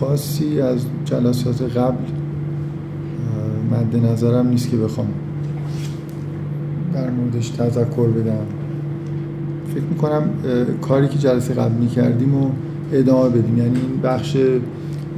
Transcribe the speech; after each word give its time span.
خاصی 0.00 0.60
از 0.60 0.80
جلسات 1.04 1.62
قبل 1.62 2.04
مد 3.70 4.06
نظرم 4.12 4.48
نیست 4.48 4.70
که 4.70 4.76
بخوام 4.76 5.06
در 6.94 7.10
موردش 7.10 7.48
تذکر 7.48 8.08
بدم. 8.08 8.46
فکر 9.74 9.84
می‌کنم 9.90 10.22
کاری 10.80 11.08
که 11.08 11.18
جلسه 11.18 11.54
قبل 11.54 11.74
می‌کردیم 11.74 12.34
و 12.34 12.50
ادامه 12.92 13.28
بدیم. 13.28 13.58
یعنی 13.58 13.80
این 13.80 14.00
بخش 14.02 14.36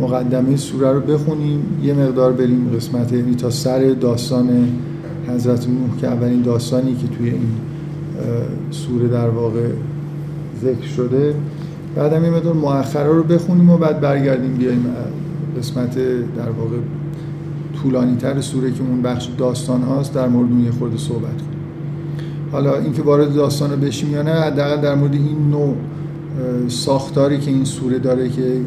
مقدمه 0.01 0.57
سوره 0.57 0.93
رو 0.93 1.01
بخونیم 1.01 1.61
یه 1.83 1.95
مقدار 1.95 2.33
بریم 2.33 2.71
قسمت 2.77 3.13
یعنی 3.13 3.35
تا 3.35 3.51
سر 3.51 3.95
داستان 4.01 4.49
حضرت 5.29 5.69
نوح 5.69 6.01
که 6.01 6.07
اولین 6.07 6.43
داستانی 6.43 6.95
که 6.95 7.09
توی 7.09 7.31
این 7.31 7.49
سوره 8.71 9.09
در 9.09 9.29
واقع 9.29 9.69
ذکر 10.63 10.87
شده. 10.97 11.35
بعد 11.99 12.13
هم 12.13 12.25
یه 12.25 12.53
مؤخره 12.53 13.13
رو 13.13 13.23
بخونیم 13.23 13.71
و 13.71 13.77
بعد 13.77 14.01
برگردیم 14.01 14.55
بیایم 14.55 14.87
قسمت 15.59 15.95
در 16.37 16.51
واقع 16.59 16.77
طولانی 17.83 18.17
تر 18.17 18.41
سوره 18.41 18.73
که 18.73 18.81
اون 18.81 19.03
بخش 19.03 19.29
داستان 19.39 19.83
هاست 19.83 20.15
در 20.15 20.29
مورد 20.29 20.51
اون 20.51 20.65
یه 20.65 20.71
خورده 20.71 20.97
صحبت 20.97 21.23
کنیم. 21.23 21.59
حالا 22.53 22.79
اینکه 22.79 23.03
وارد 23.03 23.35
داستان 23.35 23.71
رو 23.71 23.77
بشیم 23.77 24.13
یا 24.13 24.23
نه 24.23 24.31
حداقل 24.31 24.81
در 24.81 24.95
مورد 24.95 25.13
این 25.13 25.51
نوع 25.51 25.75
ساختاری 26.69 27.39
که 27.39 27.51
این 27.51 27.65
سوره 27.65 27.99
داره 27.99 28.29
که 28.29 28.61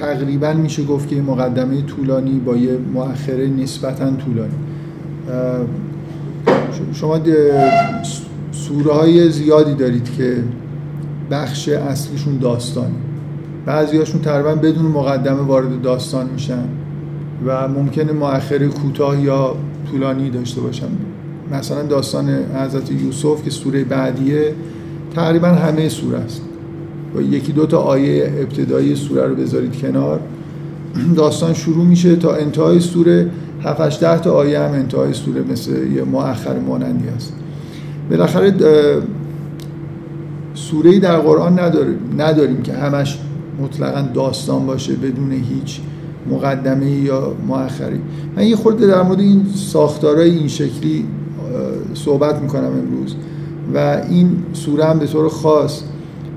تقریبا 0.00 0.52
میشه 0.52 0.84
گفت 0.84 1.08
که 1.08 1.22
مقدمه 1.22 1.82
طولانی 1.82 2.38
با 2.38 2.56
یه 2.56 2.78
مؤخره 2.94 3.48
نسبتا 3.48 4.10
طولانی. 4.10 4.54
شما 6.92 7.20
سوره 8.52 8.92
های 8.92 9.30
زیادی 9.30 9.74
دارید 9.74 10.10
که 10.16 10.36
بخش 11.30 11.68
اصلیشون 11.68 12.38
داستانی 12.38 12.94
بعضی 13.66 13.98
هاشون 13.98 14.20
تقریبا 14.20 14.54
بدون 14.54 14.86
مقدمه 14.86 15.40
وارد 15.40 15.82
داستان 15.82 16.26
میشن 16.32 16.64
و 17.46 17.68
ممکنه 17.68 18.12
مؤخره 18.12 18.68
کوتاه 18.68 19.20
یا 19.20 19.56
طولانی 19.90 20.30
داشته 20.30 20.60
باشن. 20.60 20.86
مثلا 21.52 21.82
داستان 21.82 22.28
حضرت 22.54 22.92
یوسف 22.92 23.44
که 23.44 23.50
سوره 23.50 23.84
بعدیه 23.84 24.54
تقریبا 25.14 25.48
همه 25.48 25.88
سوره 25.88 26.18
است. 26.18 26.42
با 27.14 27.22
یکی 27.22 27.52
دو 27.52 27.66
تا 27.66 27.78
آیه 27.78 28.32
ابتدایی 28.40 28.96
سوره 28.96 29.26
رو 29.26 29.34
بذارید 29.34 29.80
کنار. 29.80 30.20
داستان 31.16 31.54
شروع 31.54 31.84
میشه 31.84 32.16
تا 32.16 32.34
انتهای 32.34 32.80
سوره. 32.80 33.30
7 33.62 34.00
ده 34.00 34.18
تا 34.18 34.32
آیه 34.32 34.60
هم 34.60 34.72
انتهای 34.72 35.12
سوره 35.12 35.42
مثل 35.52 35.92
یه 35.92 36.04
مؤخر 36.04 36.58
مانندی 36.58 37.08
است 37.08 37.32
بالاخره 38.10 38.54
سوره 40.70 40.98
در 40.98 41.18
قرآن 41.18 41.58
نداریم, 41.58 41.98
نداریم 42.18 42.62
که 42.62 42.72
همش 42.72 43.18
مطلقا 43.62 44.08
داستان 44.14 44.66
باشه 44.66 44.92
بدون 44.92 45.32
هیچ 45.32 45.80
مقدمه 46.30 46.90
یا 46.90 47.34
مؤخری. 47.48 48.00
من 48.36 48.46
یه 48.46 48.56
خورده 48.56 48.86
در 48.86 49.02
مورد 49.02 49.20
این 49.20 49.46
ساختارهای 49.54 50.30
این 50.30 50.48
شکلی 50.48 51.04
صحبت 51.94 52.42
می‌کنم 52.42 52.64
امروز 52.64 53.14
و 53.74 54.02
این 54.08 54.36
سوره 54.52 54.84
هم 54.84 54.98
به 54.98 55.06
طور 55.06 55.28
خاص 55.28 55.82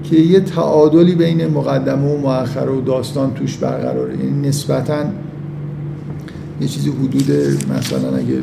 که 0.03 0.15
یه 0.15 0.39
تعادلی 0.39 1.15
بین 1.15 1.47
مقدمه 1.47 2.13
و 2.13 2.17
مؤخره 2.17 2.71
و 2.71 2.81
داستان 2.81 3.33
توش 3.33 3.57
برقراره. 3.57 4.17
یعنی 4.17 4.47
نسبتا 4.47 5.03
یه 6.61 6.67
چیزی 6.67 6.89
حدود 6.89 7.31
مثلا 7.77 8.15
اگه 8.17 8.41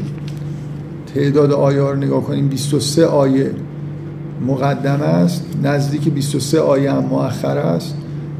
تعداد 1.15 1.53
آیه 1.53 1.81
رو 1.81 1.97
نگاه 1.97 2.23
کنیم 2.23 2.49
23 2.49 3.07
آیه 3.07 3.51
مقدمه 4.47 5.05
است 5.05 5.45
نزدیک 5.63 6.09
23 6.09 6.61
آیه 6.61 6.93
هم 6.93 7.05
مؤخر 7.05 7.59
است 7.59 7.97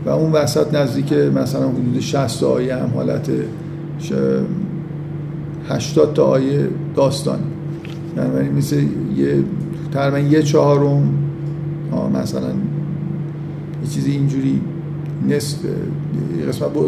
و 0.07 0.11
اون 0.11 0.33
وسط 0.33 0.75
نزدیک 0.75 1.13
مثلا 1.13 1.69
حدود 1.69 2.01
60 2.01 2.43
آیه 2.43 2.77
هم 2.77 2.91
حالت 2.95 3.31
80 5.69 6.15
تا 6.15 6.25
آیه 6.25 6.69
داستان. 6.97 7.39
یعنی 8.17 8.49
مثل 8.49 8.83
یه 9.17 9.45
تقریبا 9.93 10.19
یه 10.19 10.43
چهارم 10.43 11.15
مثلا 12.23 12.49
یه 13.83 13.91
چیزی 13.91 14.11
اینجوری 14.11 14.61
نصف 15.29 15.57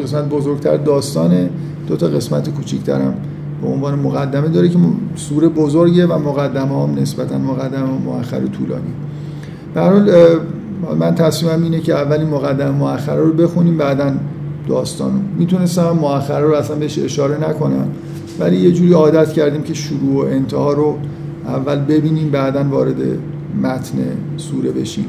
قسمت 0.02 0.28
بزرگتر 0.28 0.76
داستانه 0.76 1.50
دو 1.86 1.96
تا 1.96 2.06
قسمت 2.06 2.48
کوچیکتر 2.48 3.00
هم 3.00 3.14
به 3.62 3.68
عنوان 3.68 3.98
مقدمه 3.98 4.48
داره 4.48 4.68
که 4.68 4.78
سوره 5.16 5.48
بزرگه 5.48 6.06
و 6.06 6.18
مقدمه 6.18 6.82
هم 6.82 6.94
نسبتا 6.98 7.38
مقدمه 7.38 7.90
مؤخر 8.04 8.40
طولانی. 8.46 8.92
به 9.74 9.80
حال 9.80 10.10
من 10.98 11.14
تصمیمم 11.14 11.62
اینه 11.62 11.80
که 11.80 11.94
اولین 11.94 12.28
مقدمه 12.28 12.70
مؤخره 12.70 13.20
رو 13.20 13.32
بخونیم 13.32 13.76
بعدا 13.76 14.12
داستان 14.68 15.20
می‌تونستم 15.38 15.90
مؤخره 15.90 16.46
رو 16.46 16.54
اصلا 16.54 16.76
بهش 16.76 16.98
اشاره 16.98 17.50
نکنم 17.50 17.88
ولی 18.40 18.56
یه 18.56 18.72
جوری 18.72 18.92
عادت 18.92 19.32
کردیم 19.32 19.62
که 19.62 19.74
شروع 19.74 20.24
و 20.24 20.28
انتها 20.28 20.72
رو 20.72 20.96
اول 21.46 21.78
ببینیم 21.78 22.30
بعدا 22.30 22.64
وارد 22.64 22.96
متن 23.62 23.98
سوره 24.36 24.70
بشیم. 24.70 25.06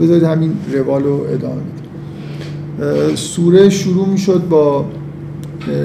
بذارید 0.00 0.22
همین 0.22 0.52
روال 0.72 1.02
رو 1.02 1.20
ادامه 1.28 1.54
بدیم. 1.54 3.14
سوره 3.14 3.70
شروع 3.70 4.08
می‌شد 4.08 4.48
با 4.48 4.84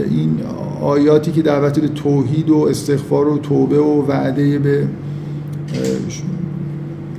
این 0.09 0.40
آیاتی 0.85 1.31
که 1.31 1.41
دعوت 1.41 1.79
به 1.79 1.88
توحید 1.88 2.50
و 2.50 2.57
استغفار 2.57 3.28
و 3.28 3.38
توبه 3.38 3.79
و 3.79 4.06
وعده 4.07 4.59
به 4.59 4.88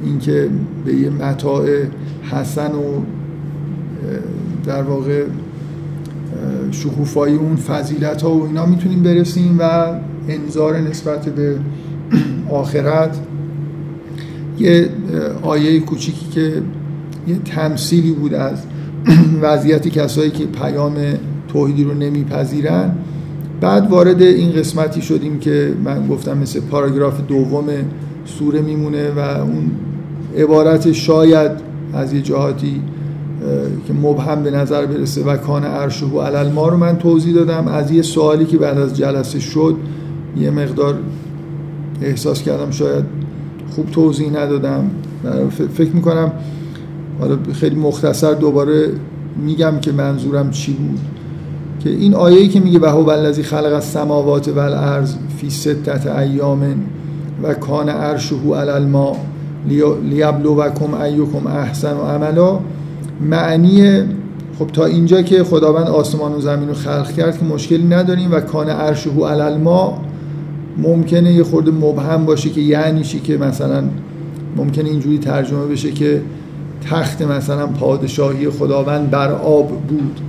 اینکه 0.05 0.49
به 0.85 0.95
یه 0.95 1.11
متاع 1.11 1.67
حسن 2.31 2.73
و 2.73 3.01
در 4.65 4.83
واقع 4.83 5.25
شکوفایی 6.71 7.37
اون 7.37 7.57
فضیلت 7.57 8.23
ها 8.23 8.31
و 8.31 8.47
اینا 8.47 8.67
می‌تونیم 8.67 9.03
برسیم 9.03 9.57
و 9.59 9.87
انذار 10.29 10.79
نسبت 10.79 11.29
به 11.29 11.57
آخرت. 12.51 13.19
یه 14.59 14.89
آیه 15.43 15.81
کوچیکی 15.81 16.27
که 16.27 16.63
یه 17.29 17.39
تمثیلی 17.45 18.13
بود 18.13 18.35
از 18.35 18.63
وضعیت 19.43 19.89
کسایی 19.89 20.31
که 20.31 20.47
پیام 20.47 20.95
توحیدی 21.49 21.85
رو 21.85 21.95
نمیپذیرن. 21.95 22.95
بعد 23.61 23.91
وارد 23.91 24.23
این 24.23 24.53
قسمتی 24.53 25.03
شدیم 25.03 25.39
که 25.39 25.75
من 25.85 26.07
گفتم 26.07 26.39
مثل 26.39 26.61
پاراگراف 26.61 27.21
دوم 27.29 27.65
سوره 28.25 28.61
میمونه 28.61 29.11
و 29.11 29.19
اون 29.19 29.71
عبارت 30.37 30.93
شاید 30.93 31.51
از 31.93 32.13
یه 32.13 32.23
جهاتی 32.23 32.81
که 33.87 33.93
مبهم 33.93 34.43
به 34.43 34.51
نظر 34.51 34.87
برسه 34.87 35.25
و 35.25 35.37
کان 35.37 35.65
عرشه 35.65 36.07
و 36.07 36.21
علل 36.21 36.53
ما 36.53 36.69
رو 36.69 36.77
من 36.77 36.99
توضیح 36.99 37.35
دادم. 37.35 37.69
از 37.69 37.91
یه 37.91 38.03
سوالی 38.03 38.45
که 38.45 38.59
بعد 38.59 38.79
از 38.79 38.97
جلسه 38.97 39.41
شد 39.41 39.77
یه 40.37 40.51
مقدار 40.51 40.99
احساس 42.03 42.43
کردم 42.43 42.71
شاید 42.71 43.05
خوب 43.71 43.91
توضیح 43.91 44.31
ندادم. 44.31 44.91
فکر 45.75 45.91
می‌کنم 45.93 46.33
حالا 47.21 47.37
خیلی 47.53 47.77
مختصر 47.77 48.33
دوباره 48.33 48.89
میگم 49.45 49.79
که 49.81 49.93
منظورم 49.93 50.51
چی 50.51 50.73
بود. 50.73 50.99
که 51.87 51.93
این 51.93 52.15
آیه‌ای 52.15 52.49
که 52.49 52.61
میگه 52.61 52.79
وهو 52.79 53.09
الذی 53.09 53.43
خلق 53.43 53.73
السماوات 53.75 54.49
والارض 54.49 55.15
فی 55.37 55.51
ستت 55.51 56.07
ایام 56.07 56.61
و 57.43 57.55
کان 57.55 57.89
عرشه 57.89 58.37
علی 58.37 58.71
الماء 58.71 59.17
لیبلوکم 60.11 60.95
ایکم 60.95 61.47
احسن 61.47 61.97
و 61.97 62.03
عملا 62.03 62.59
معنی 63.21 64.03
خب 64.59 64.67
تا 64.67 64.85
اینجا 64.85 65.23
که 65.23 65.45
خداوند 65.45 65.87
آسمان 65.87 66.33
و 66.33 66.41
زمین 66.41 66.69
رو 66.69 66.75
خلق 66.75 67.13
کرد 67.13 67.39
که 67.39 67.45
مشکلی 67.45 67.85
نداریم 67.85 68.33
و 68.33 68.41
کان 68.41 68.69
عرشه 68.69 69.11
علی 69.11 69.41
الماء 69.41 69.93
ممکنه 70.79 71.33
یه 71.33 71.43
خورده 71.43 71.71
مبهم 71.71 72.25
باشه 72.25 72.51
که 72.51 72.61
یعنی 72.61 73.03
چی 73.05 73.21
که 73.21 73.37
مثلا 73.37 73.85
ممکنه 74.57 74.89
اینجوری 74.89 75.19
ترجمه 75.19 75.67
بشه 75.67 75.91
که 75.91 76.23
تخت 76.91 77.23
مثلا 77.23 77.67
پادشاهی 77.67 78.51
خداوند 78.51 79.11
بر 79.11 79.33
آب 79.33 79.69
بود. 79.69 80.21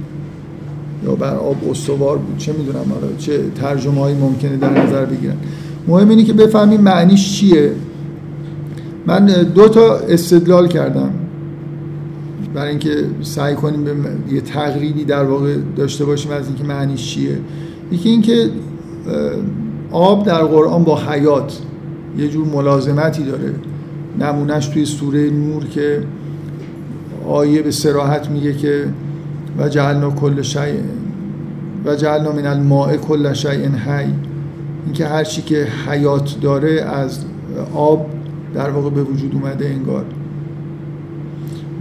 یا 1.05 1.15
بر 1.15 1.35
آب 1.35 1.69
استوار 1.69 2.17
بود 2.17 2.37
چه 2.37 2.53
می‌دونم 2.53 2.85
حالا 2.93 3.07
چه 3.17 3.39
ترجمه 3.55 3.99
هایی 3.99 4.15
ممکنه 4.15 4.57
در 4.57 4.85
نظر 4.85 5.05
بگیرن. 5.05 5.35
مهم 5.87 6.09
اینه 6.09 6.23
که 6.23 6.33
بفهمیم 6.33 6.81
معنیش 6.81 7.39
چیه. 7.39 7.71
من 9.05 9.25
دو 9.25 9.69
تا 9.69 9.95
استدلال 9.95 10.67
کردم 10.67 11.11
برای 12.53 12.69
اینکه 12.69 13.05
سعی 13.21 13.55
کنیم 13.55 13.83
به 13.83 13.91
یه 14.31 14.41
تقریبی 14.41 15.03
در 15.03 15.23
واقع 15.23 15.55
داشته 15.75 16.05
باشیم 16.05 16.31
از 16.31 16.47
اینکه 16.47 16.63
معنیش 16.63 17.13
چیه. 17.13 17.37
یکی 17.91 18.09
اینکه 18.09 18.49
آب 19.91 20.25
در 20.25 20.43
قرآن 20.43 20.83
با 20.83 20.99
حیات 20.99 21.59
یه 22.17 22.27
جور 22.27 22.47
ملازمتی 22.47 23.23
داره. 23.23 23.53
نمونهش 24.19 24.67
توی 24.67 24.85
سوره 24.85 25.29
نور 25.29 25.65
که 25.65 26.03
آیه 27.27 27.61
به 27.61 27.71
سراحت 27.71 28.29
میگه 28.29 28.53
که 28.53 28.85
و 29.57 29.69
جعلنا 29.69 30.09
کل 30.09 30.41
شیء 30.41 30.81
و 31.85 31.95
جعلنا 31.95 32.31
من 32.31 32.45
الماء 32.45 32.97
کل 32.97 33.33
شیء 33.33 33.69
حی. 33.69 34.13
اینکه 34.85 35.07
هر 35.07 35.23
چی 35.23 35.41
که 35.41 35.67
حیات 35.89 36.35
داره 36.41 36.81
از 36.81 37.19
آب 37.75 38.05
در 38.53 38.69
واقع 38.69 38.89
به 38.89 39.03
وجود 39.03 39.33
اومده 39.33 39.65
انگار. 39.69 40.05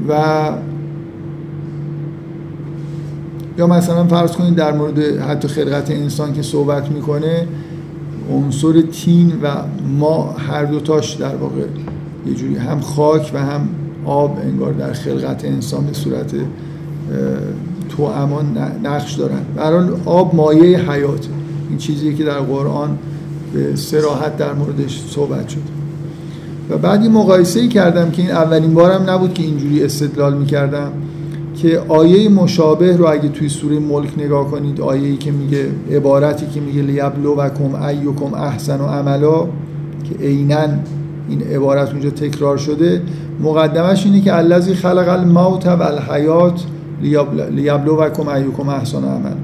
و 0.09 0.51
یا 3.59 3.67
مثلا 3.67 4.05
فرض 4.05 4.33
کنید 4.33 4.55
در 4.55 4.73
مورد 4.73 4.99
حتی 5.19 5.49
خلقت 5.49 5.91
انسان 5.91 6.33
که 6.33 6.43
صحبت 6.43 6.91
می‌کنه 6.91 7.47
عنصر 8.31 8.83
تین 8.93 9.33
و 9.43 9.49
ما 9.99 10.33
هر 10.33 10.65
دوتاش 10.65 11.15
در 11.15 11.37
واقع 11.37 11.65
یه 12.27 12.35
جوری 12.35 12.57
هم 12.57 12.81
خاک 12.81 13.31
و 13.35 13.39
هم 13.39 13.69
آب 14.05 14.39
انگار 14.43 14.73
در 14.73 14.93
خلقت 14.93 15.45
انسان 15.45 15.87
به 15.87 15.93
صورت 15.93 16.35
تو 17.89 18.03
امان 18.03 18.59
نقش 18.85 19.15
دارن. 19.15 19.43
برحال 19.57 19.97
آب 20.05 20.35
مایه 20.35 20.91
حیات. 20.91 21.27
این 21.69 21.79
چیزی 21.79 22.15
که 22.15 22.25
در 22.25 22.39
قرآن 22.39 22.99
به 23.53 23.77
سراحت 23.77 24.37
در 24.37 24.53
موردش 24.53 25.03
صحبت 25.11 25.49
شد. 25.49 25.77
و 26.71 26.79
بعد 26.79 27.03
این 27.03 27.13
مقایسه 27.13 27.61
ای 27.61 27.69
کردم 27.69 28.11
که 28.11 28.23
این 28.23 28.31
اولین 28.31 28.75
بارم 28.75 29.11
نبود 29.11 29.35
که 29.35 29.43
اینجوری 29.43 29.85
استدلال 29.85 30.37
می‌کردم 30.37 30.93
که 31.57 31.83
آیه 31.89 32.29
مشابه 32.29 32.97
رو 32.97 33.07
اگه 33.07 33.29
توی 33.29 33.49
سوره 33.49 33.79
ملک 33.79 34.19
نگاه 34.19 34.51
کنید 34.51 34.81
آیه 34.81 35.17
که 35.17 35.31
میگه 35.31 35.67
عبارتی 35.91 36.47
که 36.47 36.61
میگه 36.61 36.83
لیبلو 36.83 37.35
و 37.35 37.49
کم 37.49 37.75
ایوکم 37.83 38.35
احسن 38.35 38.81
و 38.81 38.87
عملا 38.87 39.45
که 40.05 40.15
عینا 40.21 40.69
این 41.29 41.43
عبارت 41.43 41.91
اونجا 41.91 42.11
تکرار 42.11 42.57
شده 42.57 43.03
مقدمش 43.41 44.07
اینه 44.07 44.21
که 44.21 44.37
الذی 44.37 44.75
خلق 44.75 45.09
الموت 45.09 45.67
و 45.67 45.83
الحیات 45.83 46.65
لیبلو 47.51 47.97
و 47.97 48.11
کم 48.11 48.29
ایوکم 48.29 48.69
احسن 48.69 49.05
و 49.05 49.07
عمل. 49.07 49.37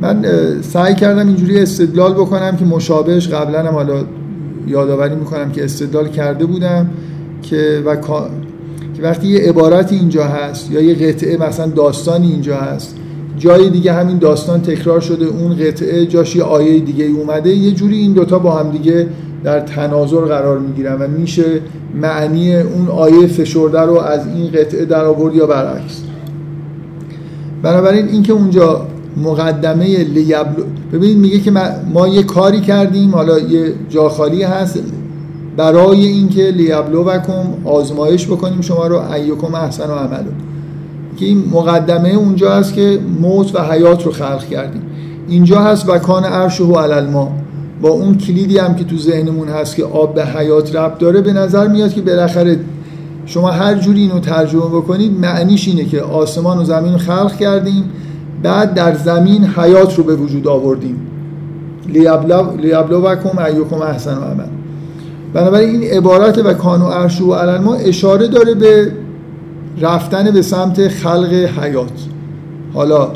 من 0.00 0.24
سعی 0.62 0.94
کردم 0.94 1.26
اینجوری 1.26 1.58
استدلال 1.62 2.12
بکنم 2.12 2.56
که 2.56 2.64
مشابهش 2.64 3.28
قبلا 3.28 3.62
هم 3.62 3.74
حالا 3.74 4.04
یادآوری 4.66 5.14
می‌کنم 5.14 5.52
که 5.52 5.64
استدلال 5.64 6.08
کرده 6.08 6.46
بودم 6.46 6.90
که 7.42 7.82
و 7.86 7.96
که 8.96 9.02
وقتی 9.02 9.26
یه 9.26 9.40
عبارتی 9.40 9.96
اینجا 9.96 10.24
هست 10.24 10.70
یا 10.70 10.80
یه 10.80 10.94
قطعه 10.94 11.36
مثلا 11.36 11.66
داستانی 11.66 12.26
اینجا 12.26 12.56
هست 12.56 12.96
جای 13.38 13.70
دیگه 13.70 13.92
همین 13.92 14.18
داستان 14.18 14.62
تکرار 14.62 15.00
شده 15.00 15.24
اون 15.24 15.56
قطعه 15.56 16.06
جاش 16.06 16.36
یه 16.36 16.42
آیه 16.42 16.80
دیگه 16.80 17.04
اومده 17.04 17.50
یه 17.50 17.70
جوری 17.70 17.96
این 17.96 18.12
دوتا 18.12 18.38
با 18.38 18.58
هم 18.58 18.70
دیگه 18.70 19.06
در 19.44 19.60
تناظر 19.60 20.20
قرار 20.20 20.58
می‌گیرن 20.58 21.02
و 21.02 21.08
میشه 21.08 21.44
معنی 21.94 22.56
اون 22.56 22.88
آیه 22.88 23.26
فشرده 23.26 23.80
رو 23.80 23.98
از 23.98 24.26
این 24.26 24.46
قطعه 24.46 24.84
در 24.84 25.04
آورد 25.04 25.34
یا 25.34 25.46
برعکس. 25.46 26.03
بنابراین 27.64 28.08
اینکه 28.08 28.32
اونجا 28.32 28.86
مقدمه 29.16 29.84
لیبلو 29.98 30.64
ببینید 30.92 31.16
میگه 31.16 31.40
که 31.40 31.52
ما 31.92 32.08
یه 32.08 32.22
کاری 32.22 32.60
کردیم 32.60 33.14
حالا 33.14 33.38
یه 33.38 33.72
جا 33.88 34.08
خالی 34.08 34.42
هست. 34.42 34.78
برای 35.56 36.06
اینکه 36.06 36.42
لیبلو 36.42 37.04
وکم 37.04 37.44
آزمایش 37.64 38.26
بکنیم 38.26 38.60
شما 38.60 38.86
رو 38.86 39.12
ایوکم 39.12 39.54
احسن 39.54 39.90
و 39.90 39.94
عملو. 39.94 40.30
که 41.16 41.26
این 41.26 41.44
مقدمه 41.52 42.08
اونجا 42.08 42.52
هست 42.52 42.74
که 42.74 42.98
موت 43.20 43.54
و 43.54 43.58
حیات 43.58 44.06
رو 44.06 44.12
خلق 44.12 44.44
کردیم. 44.44 44.82
اینجا 45.28 45.60
هست 45.60 45.88
وکان 45.88 46.24
عرش 46.24 46.60
و 46.60 46.74
علالما. 46.74 47.32
با 47.82 47.88
اون 47.88 48.18
کلیدی 48.18 48.58
هم 48.58 48.74
که 48.74 48.84
تو 48.84 48.96
ذهنمون 48.96 49.48
هست 49.48 49.76
که 49.76 49.84
آب 49.84 50.14
به 50.14 50.24
حیات 50.24 50.76
ربط 50.76 50.98
داره 50.98 51.20
به 51.20 51.32
نظر 51.32 51.68
میاد 51.68 51.92
که 51.92 52.00
بالاخره 52.00 52.58
شما 53.26 53.50
هر 53.50 53.74
جوری 53.74 54.00
اینو 54.00 54.20
ترجمه 54.20 54.66
بکنید 54.66 55.20
معنیش 55.20 55.68
اینه 55.68 55.84
که 55.84 56.02
آسمان 56.02 56.58
و 56.58 56.64
زمین 56.64 56.98
خلق 56.98 57.36
کردیم 57.36 57.84
بعد 58.42 58.74
در 58.74 58.94
زمین 58.94 59.44
حیات 59.44 59.98
رو 59.98 60.04
به 60.04 60.16
وجود 60.16 60.48
آوردیم. 60.48 61.00
لیبلو 61.88 63.00
وکم 63.00 63.38
ایوکم 63.38 63.82
احسن 63.82 64.18
و 64.18 64.20
عمل 64.20 64.44
بنابراین 65.34 65.70
این 65.70 65.90
عبارت 65.90 66.38
و 66.38 66.54
کانو 66.54 66.88
عرش 66.88 67.20
و 67.20 67.32
علن 67.32 67.62
ما 67.62 67.74
اشاره 67.74 68.28
داره 68.28 68.54
به 68.54 68.92
رفتن 69.80 70.30
به 70.30 70.42
سمت 70.42 70.88
خلق 70.88 71.32
حیات. 71.32 71.90
حالا 72.74 73.08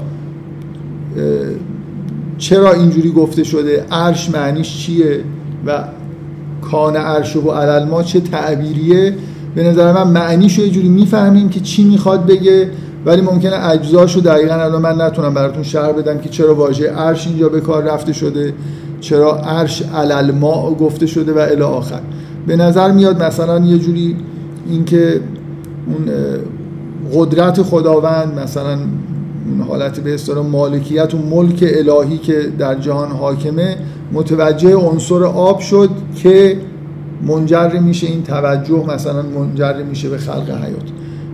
چرا 2.39 2.73
اینجوری 2.73 3.11
گفته 3.11 3.45
شده؟ 3.45 3.85
عرش 3.91 4.31
معنیش 4.31 4.79
چیه؟ 4.79 5.21
و 5.67 5.85
کان 6.63 6.97
عرش 6.97 7.37
و 7.37 7.51
علل 7.51 7.85
ما 7.85 8.03
چه 8.03 8.21
تعبیریه؟ 8.21 9.15
به 9.59 9.65
نظر 9.65 9.93
من 9.93 10.11
معنیش 10.11 10.59
یه 10.59 10.71
جوری 10.71 10.89
می‌فهمیم 10.89 11.49
که 11.49 11.61
چی 11.61 11.85
می‌خواد 11.85 12.27
بگه 12.27 12.71
ولی 13.07 13.23
ممکنه 13.23 13.67
اجزاشو 13.67 14.21
دقیقا 14.21 14.55
الان 14.55 14.83
من 14.83 15.01
نتونم 15.01 15.35
براتون 15.35 15.63
شرح 15.63 15.93
بدم 15.93 16.19
که 16.19 16.29
چرا 16.29 16.55
واژه 16.55 16.91
عرش 16.91 17.27
اینجا 17.27 17.49
به 17.49 17.61
کار 17.61 17.83
رفته 17.83 18.13
شده 18.13 18.55
چرا 19.01 19.37
عرش 19.37 19.83
علل 19.83 20.31
ما 20.31 20.75
گفته 20.75 21.07
شده 21.07 21.33
و 21.33 21.39
الی 21.39 21.63
آخر. 21.63 22.01
به 22.47 22.57
نظر 22.57 22.91
میاد 22.91 23.23
مثلا 23.23 23.59
یه 23.59 23.79
جوری 23.79 24.17
اینکه 24.71 25.21
اون 25.87 26.11
قدرت 27.15 27.63
خداوند 27.63 28.39
مثلا 28.39 28.79
اون 29.49 29.69
حالت 29.69 30.01
به 30.01 30.15
اصطلاح 30.15 30.47
مالکیت 30.47 31.15
و 31.15 31.19
ملک 31.19 31.65
الهی 31.67 32.19
که 32.19 32.53
در 32.59 32.75
جهان 32.75 33.11
حاکمه 33.11 33.77
متوجه 34.13 34.77
عنصر 34.77 35.25
آب 35.25 35.61
شد 35.61 35.91
که 36.23 36.57
منجر 37.23 37.79
میشه 37.79 38.07
این 38.07 38.23
توجه 38.23 38.85
مثلا 38.95 39.23
منجر 39.23 39.83
میشه 39.83 40.09
به 40.09 40.19
خلق 40.19 40.51
حیات. 40.51 40.89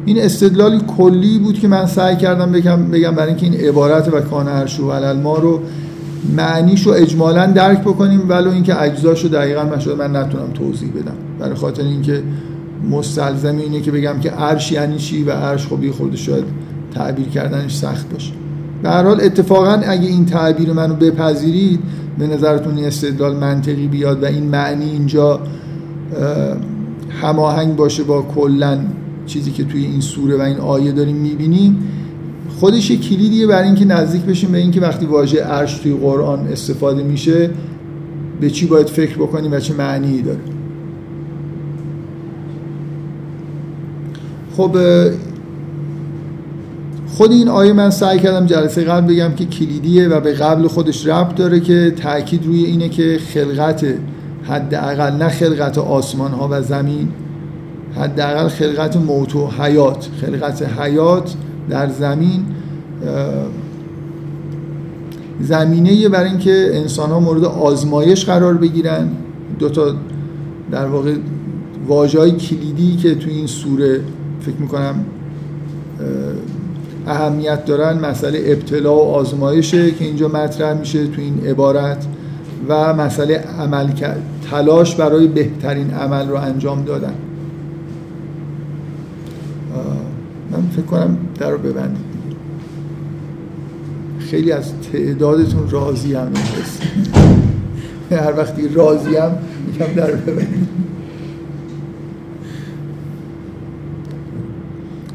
این 0.07 0.21
استدلالی 0.21 0.81
کلی 0.99 1.39
بود 1.39 1.59
که 1.59 1.69
من 1.69 1.87
سعی 1.87 2.17
کردم 2.17 2.53
بگم 2.53 2.91
بگم 2.91 3.11
برای 3.11 3.29
اینکه 3.29 3.47
این 3.47 3.55
عبارت 3.55 4.09
و 4.09 4.21
کان 4.21 4.49
عرش 4.49 4.81
و 4.81 5.15
ما 5.15 5.39
رو 5.39 5.61
معنیشو 6.37 6.91
اجمالا 6.91 7.47
درک 7.47 7.81
بکنیم 7.81 8.29
ولو 8.29 8.51
اینکه 8.51 8.83
اجزاشو 8.83 9.29
دقیقا 9.29 9.65
من 9.65 9.79
شده 9.79 9.95
من 9.95 10.17
نتونم 10.17 10.53
توضیح 10.55 10.89
بدم. 10.91 11.15
برای 11.39 11.55
خاطر 11.55 11.83
اینکه 11.83 12.23
مستلزم 12.91 13.57
اینه 13.59 13.81
که 13.81 13.91
بگم 13.91 14.21
که 14.21 14.31
عرش 14.31 14.73
یعنی 14.73 14.97
چی 14.97 15.25
و 15.25 15.31
عرش 15.31 15.67
خب 15.67 15.91
خودش 15.91 16.27
شاید 16.27 16.45
تعبیر 16.95 17.29
کردنش 17.29 17.77
سخت 17.77 18.13
باشه. 18.13 18.33
به 18.83 18.91
هر 18.91 19.03
حال 19.03 19.21
اتفاقا 19.21 19.81
اگه 19.87 20.09
این 20.09 20.27
تعبیر 20.27 20.73
منو 20.73 20.95
بپذیرید 20.95 21.81
به 22.19 22.27
نظرتون 22.27 22.77
این 22.77 22.87
استدلال 22.87 23.37
منطقی 23.37 23.89
بیاد 23.89 24.23
و 24.23 24.27
این 24.27 24.45
معنی 24.45 24.85
اینجا 24.85 25.41
هماهنگ 27.23 27.77
باشه 27.77 28.03
با 28.03 28.23
کلا 28.23 28.79
چیزی 29.27 29.51
که 29.51 29.65
توی 29.65 29.85
این 29.85 30.01
سوره 30.01 30.37
و 30.37 30.41
این 30.41 30.57
آیه 30.57 30.93
داریم 30.93 31.17
می‌بینیم. 31.17 31.79
خودش 32.61 32.91
یه 32.91 32.97
کلیدیه 32.97 33.47
برای 33.47 33.67
اینکه 33.67 33.85
نزدیک 33.85 34.23
بشیم 34.23 34.53
به 34.53 34.59
اینکه 34.59 34.81
وقتی 34.81 35.07
واژه 35.07 35.41
عرش 35.41 35.79
توی 35.79 35.95
قرآن 35.95 36.47
استفاده 36.47 37.03
میشه 37.03 37.51
به 38.41 38.51
چی 38.51 38.67
باید 38.67 38.87
فکر 38.87 39.17
بکنیم 39.17 39.53
و 39.53 39.61
چه 39.61 39.75
معنی 39.75 40.23
داره. 40.23 40.39
خب 44.57 44.77
خود 47.07 47.33
این 47.33 47.49
آیه 47.49 47.73
من 47.73 47.91
سعی 47.91 48.19
کردم 48.19 48.47
جلسه 48.47 48.85
قبل 48.85 49.15
بگم 49.15 49.35
که 49.35 49.45
کلیدیه 49.45 50.09
و 50.09 50.21
به 50.21 50.33
قبل 50.33 50.67
خودش 50.67 51.07
ربط 51.07 51.35
داره 51.35 51.61
که 51.61 51.93
تاکید 51.97 52.47
روی 52.47 52.65
اینه 52.65 52.89
که 52.89 53.19
خلقت 53.35 53.85
حداقل 54.45 55.13
نه 55.13 55.29
خلقت 55.29 55.79
آسمان 55.79 56.33
ها 56.33 56.49
و 56.51 56.63
زمین 56.63 57.09
حداقل 57.97 58.49
خلقت 58.49 58.97
موت 58.97 59.37
و 59.37 59.47
حیات. 59.47 60.09
خلقت 60.21 60.81
حیات 60.81 61.35
در 61.71 61.89
زمین 61.89 62.45
زمینه 65.41 66.09
برای 66.09 66.31
اینکه 66.31 66.71
انسان 66.73 67.11
ها 67.11 67.21
مورد 67.21 67.45
آزمایش 67.45 68.25
قرار 68.25 68.55
بگیرن. 68.55 69.09
دو 69.59 69.69
تا 69.69 69.95
در 70.71 70.87
واقع 70.87 71.15
های 72.19 72.31
کلیدی 72.31 72.97
که 72.97 73.15
تو 73.15 73.31
این 73.31 73.47
سوره 73.47 74.01
فکر 74.41 74.57
می‌کنم 74.57 75.05
اهمیت 77.07 77.65
دارن 77.65 77.99
مسئله 77.99 78.43
ابتلا 78.47 78.95
و 78.95 79.01
آزمایشه 79.01 79.91
که 79.91 80.05
اینجا 80.05 80.29
مطرح 80.29 80.79
میشه 80.79 81.07
تو 81.07 81.21
این 81.21 81.47
عبارت. 81.47 82.07
و 82.69 82.95
مسئله 82.95 83.45
عمل 83.61 83.91
تلاش 84.51 84.95
برای 84.95 85.29
بهترین 85.29 85.91
عمل 85.91 86.29
رو 86.29 86.37
انجام 86.37 86.85
دادن. 86.85 87.15
من 90.51 90.63
فکر 90.77 90.83
کنم 90.83 91.17
در 91.39 91.51
رو 91.51 91.59
ببندید 91.59 92.15
خیلی 94.19 94.53
از 94.53 94.73
تعدادتون 94.93 95.71
راضی 95.71 96.15
هم 96.15 96.33
هر 98.11 98.37
وقتی 98.37 98.69
راضی 98.69 99.17
هم 99.17 99.31
میگم 99.67 99.95
در 99.95 100.11
ببندید. 100.11 100.69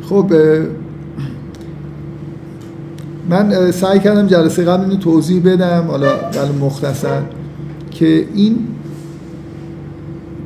خب 0.02 0.34
من 3.30 3.72
سعی 3.72 4.00
کردم 4.00 4.28
جلسه 4.28 4.64
قبل 4.64 4.84
اینو 4.84 4.96
توضیح 4.96 5.44
بدم. 5.46 5.86
حالا 5.88 6.08
ولی 6.08 6.58
مختصر. 6.62 7.22
که 8.00 8.26
این 8.36 8.58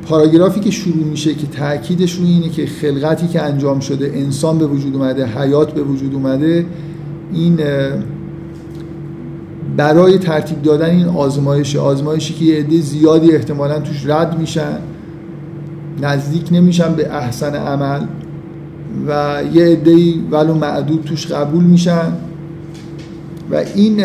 پاراگرافی 0.08 0.60
که 0.60 0.70
شروع 0.70 1.04
میشه 1.04 1.34
که 1.34 1.46
تاکیدش 1.46 2.12
روی 2.12 2.28
اینه 2.28 2.48
که 2.48 2.66
خلقتی 2.66 3.26
که 3.26 3.42
انجام 3.42 3.80
شده 3.80 4.12
انسان 4.14 4.58
به 4.58 4.66
وجود 4.66 4.96
اومده 4.96 5.26
حیات 5.26 5.72
به 5.72 5.82
وجود 5.82 6.14
اومده 6.14 6.66
این 7.32 7.60
برای 9.76 10.18
ترتیب 10.18 10.62
دادن 10.62 10.90
این 10.90 11.06
آزمایش 11.06 11.76
آزمایشی 11.76 12.34
که 12.34 12.44
یه 12.44 12.58
عده 12.58 12.80
زیادی 12.80 13.32
احتمالا 13.32 13.80
توش 13.80 14.06
رد 14.06 14.38
میشن 14.38 14.78
نزدیک 16.02 16.48
نمیشن 16.52 16.94
به 16.94 17.14
احسن 17.14 17.54
عمل 17.54 18.00
و 19.06 19.42
یه 19.54 19.64
عده‌ای 19.64 20.20
ولو 20.30 20.54
معدود 20.54 21.04
توش 21.04 21.26
قبول 21.26 21.64
میشن 21.64 22.12
و 23.50 23.54
این 23.74 24.04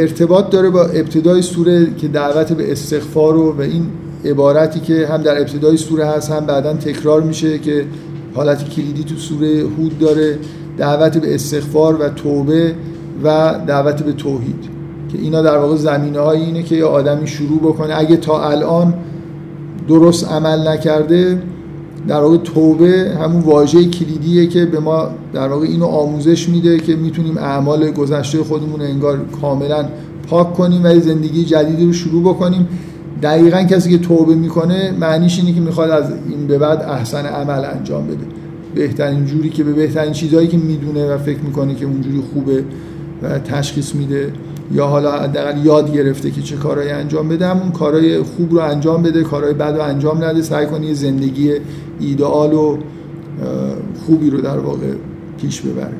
ارتباط 0.00 0.50
داره 0.50 0.70
با 0.70 0.84
ابتدای 0.84 1.42
سوره 1.42 1.94
که 1.94 2.08
دعوت 2.08 2.52
به 2.52 2.72
استغفار 2.72 3.36
و, 3.36 3.52
و 3.52 3.60
این 3.60 3.86
عبارتی 4.24 4.80
که 4.80 5.06
هم 5.06 5.22
در 5.22 5.40
ابتدای 5.40 5.76
سوره 5.76 6.06
هست 6.06 6.30
هم 6.30 6.46
بعدا 6.46 6.72
تکرار 6.72 7.22
میشه 7.22 7.58
که 7.58 7.84
حالت 8.34 8.68
کلیدی 8.68 9.04
تو 9.04 9.16
سوره 9.16 9.60
هود 9.78 9.98
داره. 9.98 10.38
دعوت 10.78 11.18
به 11.18 11.34
استغفار 11.34 11.96
و 12.00 12.08
توبه 12.08 12.74
و 13.24 13.54
دعوت 13.66 14.02
به 14.02 14.12
توحید. 14.12 14.64
که 15.12 15.18
اینا 15.18 15.42
در 15.42 15.58
واقع 15.58 15.76
زمینه 15.76 16.18
های 16.18 16.40
اینه 16.40 16.62
که 16.62 16.76
یه 16.76 16.84
آدمی 16.84 17.26
شروع 17.26 17.58
بکنه. 17.58 17.98
اگه 17.98 18.16
تا 18.16 18.50
الان 18.50 18.94
درست 19.88 20.28
عمل 20.28 20.68
نکرده 20.68 21.42
در 22.08 22.20
واقع 22.20 22.36
توبه 22.36 23.16
همون 23.20 23.42
واژه 23.42 23.84
کلیدیه 23.84 24.46
که 24.46 24.64
به 24.66 24.80
ما 24.80 25.08
در 25.32 25.48
واقع 25.48 25.66
اینو 25.66 25.86
آموزش 25.86 26.48
میده 26.48 26.78
که 26.78 26.96
می‌تونیم 26.96 27.38
اعمال 27.38 27.90
گذشته 27.90 28.38
خودمون 28.38 28.80
انگار 28.80 29.24
کاملا 29.42 29.84
پاک 30.28 30.54
کنیم 30.54 30.84
و 30.84 31.00
زندگی 31.00 31.44
جدیدی 31.44 31.86
رو 31.86 31.92
شروع 31.92 32.22
بکنیم. 32.22 32.68
دقیقا 33.22 33.62
کسی 33.62 33.90
که 33.90 33.98
توبه 33.98 34.34
می‌کنه 34.34 34.94
معنیش 35.00 35.38
اینه 35.38 35.52
که 35.52 35.60
می‌خواد 35.60 35.90
از 35.90 36.04
این 36.28 36.46
به 36.46 36.58
بعد 36.58 36.82
احسن 36.82 37.26
عمل 37.26 37.64
انجام 37.64 38.06
بده. 38.06 38.26
بهترین 38.74 39.24
جوری 39.24 39.50
که 39.50 39.64
به 39.64 39.72
بهترین 39.72 40.12
چیزهایی 40.12 40.48
که 40.48 40.56
می‌دونه 40.56 41.14
و 41.14 41.18
فکر 41.18 41.40
می‌کنه 41.40 41.74
که 41.74 41.84
اونجوری 41.86 42.22
خوبه 42.34 42.64
و 43.22 43.38
تشخیص 43.38 43.94
میده. 43.94 44.32
یا 44.72 44.86
حالا 44.86 45.12
حداقل 45.12 45.64
یاد 45.64 45.92
گرفته 45.92 46.30
که 46.30 46.42
چه 46.42 46.56
کارهایی 46.56 46.90
انجام 46.90 47.28
بده 47.28 47.46
همون 47.46 47.72
کارهای 47.72 48.22
خوب 48.22 48.52
رو 48.52 48.58
انجام 48.58 49.02
بده 49.02 49.22
کارهای 49.22 49.54
بد 49.54 49.74
رو 49.76 49.82
انجام 49.82 50.24
نده 50.24 50.42
سعی 50.42 50.66
کنه 50.66 50.94
زندگی 50.94 51.52
ایدئال 52.00 52.52
و 52.52 52.78
خوبی 54.06 54.30
رو 54.30 54.40
در 54.40 54.58
واقع 54.58 54.92
پیش 55.40 55.60
ببره. 55.60 55.92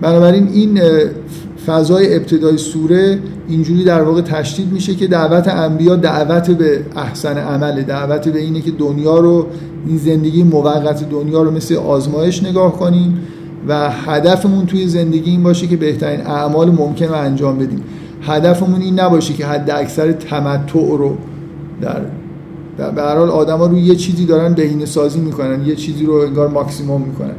بنابراین 0.00 0.48
این 0.48 0.80
فضای 1.66 2.16
ابتدای 2.16 2.58
سوره 2.58 3.18
اینجوری 3.48 3.84
در 3.84 4.02
واقع 4.02 4.20
تشدید 4.20 4.72
میشه 4.72 4.94
که 4.94 5.06
دعوت 5.06 5.48
انبیا 5.48 5.96
دعوت 5.96 6.50
به 6.50 6.84
احسن 6.96 7.38
عمله 7.38 7.82
دعوت 7.82 8.28
به 8.28 8.38
اینه 8.38 8.60
که 8.60 8.70
دنیا 8.70 9.18
رو 9.18 9.46
این 9.86 9.98
زندگی 9.98 10.42
موقت 10.42 11.10
دنیا 11.10 11.42
رو 11.42 11.50
مثل 11.50 11.74
آزمایش 11.74 12.42
نگاه 12.42 12.72
کنیم. 12.72 13.18
و 13.68 13.90
هدفمون 13.90 14.66
توی 14.66 14.86
زندگی 14.86 15.30
این 15.30 15.42
باشه 15.42 15.66
که 15.66 15.76
بهترین 15.76 16.20
اعمال 16.20 16.70
ممکن 16.70 17.04
رو 17.04 17.14
انجام 17.14 17.58
بدیم. 17.58 17.82
هدفمون 18.22 18.80
این 18.80 19.00
نباشه 19.00 19.34
که 19.34 19.46
حد 19.46 19.70
اکثر 19.70 20.12
تمتع 20.12 20.78
رو 20.78 21.16
در 21.80 22.00
به 22.90 23.02
هر 23.02 23.16
حال 23.16 23.28
آدما 23.28 23.66
رو 23.66 23.78
یه 23.78 23.94
چیزی 23.94 24.26
دارن 24.26 24.54
بهینه 24.54 24.86
سازی 24.86 25.20
می‌کنن 25.20 25.66
یه 25.66 25.76
چیزی 25.76 26.06
رو 26.06 26.14
انگار 26.14 26.48
ماکسیموم 26.48 27.02
می‌کنن. 27.02 27.34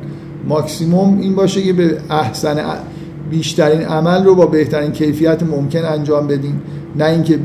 ماکسیموم 0.48 1.20
این 1.20 1.36
باشه 1.36 1.62
که 1.62 1.74
به 1.74 1.98
احسن 2.10 2.58
بیشترین 3.32 3.82
عمل 3.82 4.24
رو 4.24 4.36
با 4.36 4.46
بهترین 4.46 4.92
کیفیت 4.92 5.44
ممکن 5.44 5.86
انجام 5.86 6.28
بدیم. 6.28 6.62
نه 6.96 7.06
اینکه 7.06 7.40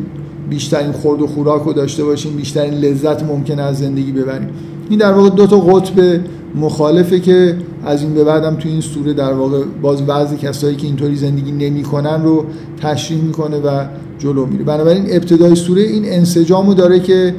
بیشترین 0.50 0.92
خورد 0.92 1.22
و 1.22 1.26
خوراک 1.26 1.62
رو 1.62 1.72
داشته 1.72 2.04
باشیم 2.04 2.36
بیشترین 2.36 2.74
لذت 2.74 3.22
ممکن 3.22 3.58
از 3.58 3.78
زندگی 3.78 4.12
ببریم. 4.12 4.48
این 4.90 4.98
در 4.98 5.12
واقع 5.12 5.30
دو 5.30 5.46
تا 5.46 5.58
قطب 5.58 6.20
مخالفه 6.56 7.20
که 7.20 7.56
از 7.84 8.02
این 8.02 8.14
به 8.14 8.24
بعدم 8.24 8.56
تو 8.56 8.68
این 8.68 8.80
سوره 8.80 9.12
در 9.12 9.32
واقع 9.32 9.62
باز 9.82 10.06
بعضی 10.06 10.36
کسایی 10.36 10.76
که 10.76 10.86
اینطوری 10.86 11.16
زندگی 11.16 11.52
نمی‌کنن 11.52 12.22
رو 12.22 12.44
تشریح 12.82 13.22
می‌کنه 13.22 13.56
و 13.56 13.84
جلو 14.18 14.46
میره. 14.46 14.64
بنابراین 14.64 15.04
ابتدای 15.08 15.54
سوره 15.54 15.82
این 15.82 16.04
انسجامو 16.04 16.74
داره 16.74 17.00
که 17.00 17.34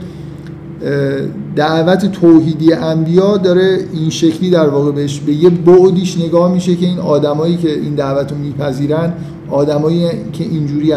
دعوت 1.56 2.12
توحیدی 2.12 2.74
انبیا 2.74 3.38
داره 3.38 3.80
این 3.94 4.10
شکلی 4.10 4.50
در 4.50 4.70
واقع 4.70 4.92
بهش 4.92 5.20
به 5.20 5.34
یه 5.34 5.50
بعدیش 5.50 6.18
نگاه 6.18 6.54
میشه 6.54 6.76
که 6.76 6.86
این 6.86 7.00
آدمایی 7.00 7.58
که 7.58 7.74
این 7.74 7.96
دعوت 7.96 8.32
رو 8.32 8.38
میپذیرن 8.38 9.14
آدمایی 9.50 10.08
که 10.34 10.44
اینجوری 10.44 10.94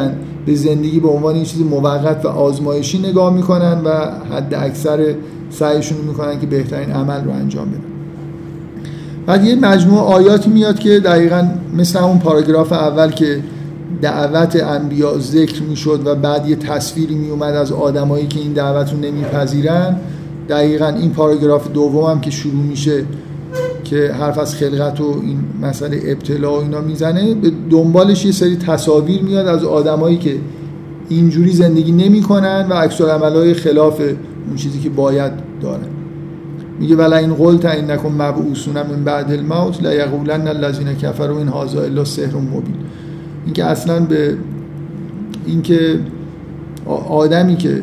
به 0.47 0.55
زندگی 0.55 1.01
به 1.01 1.09
عنوان 1.09 1.35
این 1.35 1.45
چیز 1.45 1.63
موقت 1.63 2.25
و 2.25 2.29
آزمایشی 2.29 2.99
نگاه 2.99 3.35
می‌کنن 3.35 3.81
و 3.85 3.91
حد 4.35 4.55
اکثر 4.55 5.15
سعیشون 5.51 5.99
می‌کنن 5.99 6.41
که 6.41 6.47
بهترین 6.47 6.91
عمل 6.91 7.25
رو 7.25 7.31
انجام 7.31 7.71
بدن. 7.71 8.00
بعد 9.27 9.45
یه 9.45 9.55
مجموعه 9.55 10.03
آیاتی 10.03 10.51
میاد 10.51 10.79
که 10.79 11.01
دقیقا 11.01 11.49
مثل 11.77 11.99
همون 11.99 12.19
پاراگراف 12.19 12.73
اول 12.73 13.11
که 13.11 13.41
دعوت 14.03 14.57
انبیا 14.57 15.19
ذکر 15.19 15.63
می‌شد 15.63 16.01
و 16.05 16.15
بعد 16.15 16.49
یه 16.49 16.57
تصویری 16.57 17.15
میومد 17.15 17.55
از 17.55 17.73
آدمایی 17.73 18.27
که 18.27 18.41
این 18.41 18.53
دعوت 18.53 18.93
رو 18.93 18.99
نمیپذیرن 18.99 19.97
دقیقا 20.49 20.87
این 20.87 21.11
پاراگراف 21.11 21.73
دوم 21.73 22.05
هم 22.05 22.21
که 22.21 22.31
شروع 22.31 22.63
میشه 22.63 23.05
که 23.85 24.13
حرف 24.13 24.39
از 24.39 24.55
خلقت 24.55 25.01
و 25.01 25.21
این 25.23 25.39
مسئله 25.63 26.01
ابتلا 26.05 26.53
و 26.53 26.63
اینا 26.63 26.81
می‌زنه 26.81 27.35
به 27.35 27.51
دنبالش 27.71 28.25
یه 28.25 28.33
سری 28.33 28.57
تصاویر 28.57 29.23
میاد 29.23 29.47
از 29.47 29.65
آدمایی 29.65 30.17
که 30.19 30.37
اینجوری 31.09 31.53
زندگی 31.53 31.93
نمی‌کنن 31.93 32.67
و 32.71 32.75
عکس 32.75 33.01
عملهای 33.01 33.55
خلاف 33.55 34.01
اون 34.01 34.57
چیزی 34.57 34.79
که 34.81 34.91
باید 34.91 35.33
دارن. 35.63 36.00
میگه 36.81 36.97
ولا 36.97 37.17
این 37.17 37.35
قلت 37.35 37.65
انکم 37.65 38.09
مبعوثون 38.09 38.75
من 38.75 39.05
بعد 39.05 39.33
الموت 39.33 39.83
لا 39.83 39.95
یقولن 39.95 40.49
الذين 40.49 40.93
كفروا 40.93 41.41
ان 41.41 41.49
هذا 41.49 41.83
الا 41.83 42.05
سحر 42.05 42.37
مبین 42.37 42.75
اینکه 43.45 43.65
اصلا 43.65 44.01
به 44.01 44.37
اینکه 45.47 46.01
آدمی 47.09 47.57
که 47.57 47.83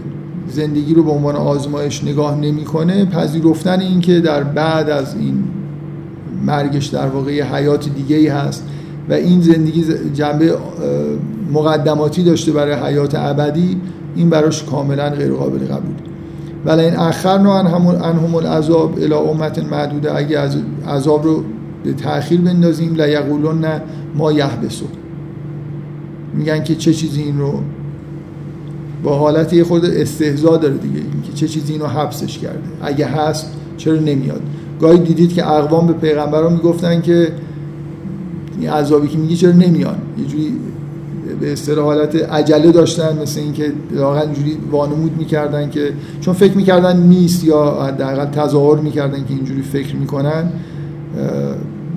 زندگی 0.50 0.94
رو 0.94 1.04
به 1.04 1.12
عنوان 1.12 1.36
آزمایش 1.36 2.04
نگاه 2.04 2.40
نمی‌کنه 2.40 3.06
پذیرفتن 3.06 3.80
اینکه 3.80 4.20
در 4.20 4.44
بعد 4.44 4.90
از 4.90 5.16
این 5.16 5.44
مرگش 6.46 6.86
در 6.86 7.08
واقع 7.08 7.42
حیات 7.42 7.90
دیگه 7.90 8.16
ای 8.16 8.28
هست 8.28 8.64
و 9.10 9.14
این 9.14 9.42
زندگی 9.42 9.86
جنبه 10.14 10.54
مقدماتی 11.54 12.24
داشته 12.24 12.52
برای 12.52 12.74
حیات 12.74 13.16
ابدی 13.16 13.78
این 14.16 14.30
براش 14.30 14.64
کاملا 14.64 15.10
غیر 15.10 15.34
قابل 15.34 15.60
قبول 15.60 15.96
ولی 16.68 16.82
این 16.82 16.96
اخر 16.96 17.30
انهم 17.30 18.36
العذاب 18.36 18.98
الى 18.98 19.14
امت 19.14 19.60
معدوده. 19.60 20.16
اگه 20.16 20.40
از 20.40 20.58
عذاب 20.88 21.24
رو 21.24 21.44
به 21.84 21.94
تاخیر 21.94 22.42
بندازیم 22.42 22.96
لا 22.96 23.08
یقولون 23.08 23.66
ما 24.16 24.32
یحبسو. 24.32 24.86
میگن 26.34 26.64
که 26.64 26.76
چه 26.76 26.94
چیزی 26.94 27.22
این 27.22 27.40
رو 27.40 27.60
با 29.04 29.18
حالت 29.18 29.54
یه 29.54 29.64
خود 29.64 29.86
استهزا 29.86 30.58
داره 30.58 30.78
دیگه. 30.78 31.00
اینکه 31.14 31.34
چه 31.34 31.48
چیزی 31.48 31.74
اینو 31.74 31.86
حبسش 31.86 32.38
کرده. 32.38 32.60
اگه 32.82 33.06
هست 33.06 33.52
چرا 33.78 33.96
نمیاد؟ 33.96 34.42
گاهی 34.82 35.00
دیدید 35.00 35.34
که 35.34 35.52
اقوام 35.52 35.88
به 35.88 35.94
پیغمبران 35.94 36.54
می‌گفتن 36.54 37.02
که 37.02 37.32
این 38.60 38.70
عذابی 38.70 39.08
که 39.08 39.18
میگی 39.18 39.36
چرا 39.36 39.52
نمیان 39.52 39.96
یه 40.18 40.26
جوری 40.26 40.54
به 41.40 41.54
اصطلاح 41.54 41.86
حالت 41.86 42.16
عجله 42.16 42.72
داشتن 42.72 43.22
مثل 43.22 43.40
اینکه 43.40 43.74
واقعا 43.96 44.22
اینجوری 44.22 44.58
وانمود 44.72 45.18
می‌کردن 45.18 45.70
که 45.70 45.94
چون 46.22 46.34
فکر 46.34 46.58
می‌کردن 46.58 46.98
نیست 46.98 47.44
یا 47.44 47.72
حداقل 47.88 48.26
تظاهر 48.26 48.80
می‌کردن 48.80 49.26
که 49.26 49.34
اینجوری 49.34 49.62
فکر 49.62 49.96
می‌کنن 49.96 50.52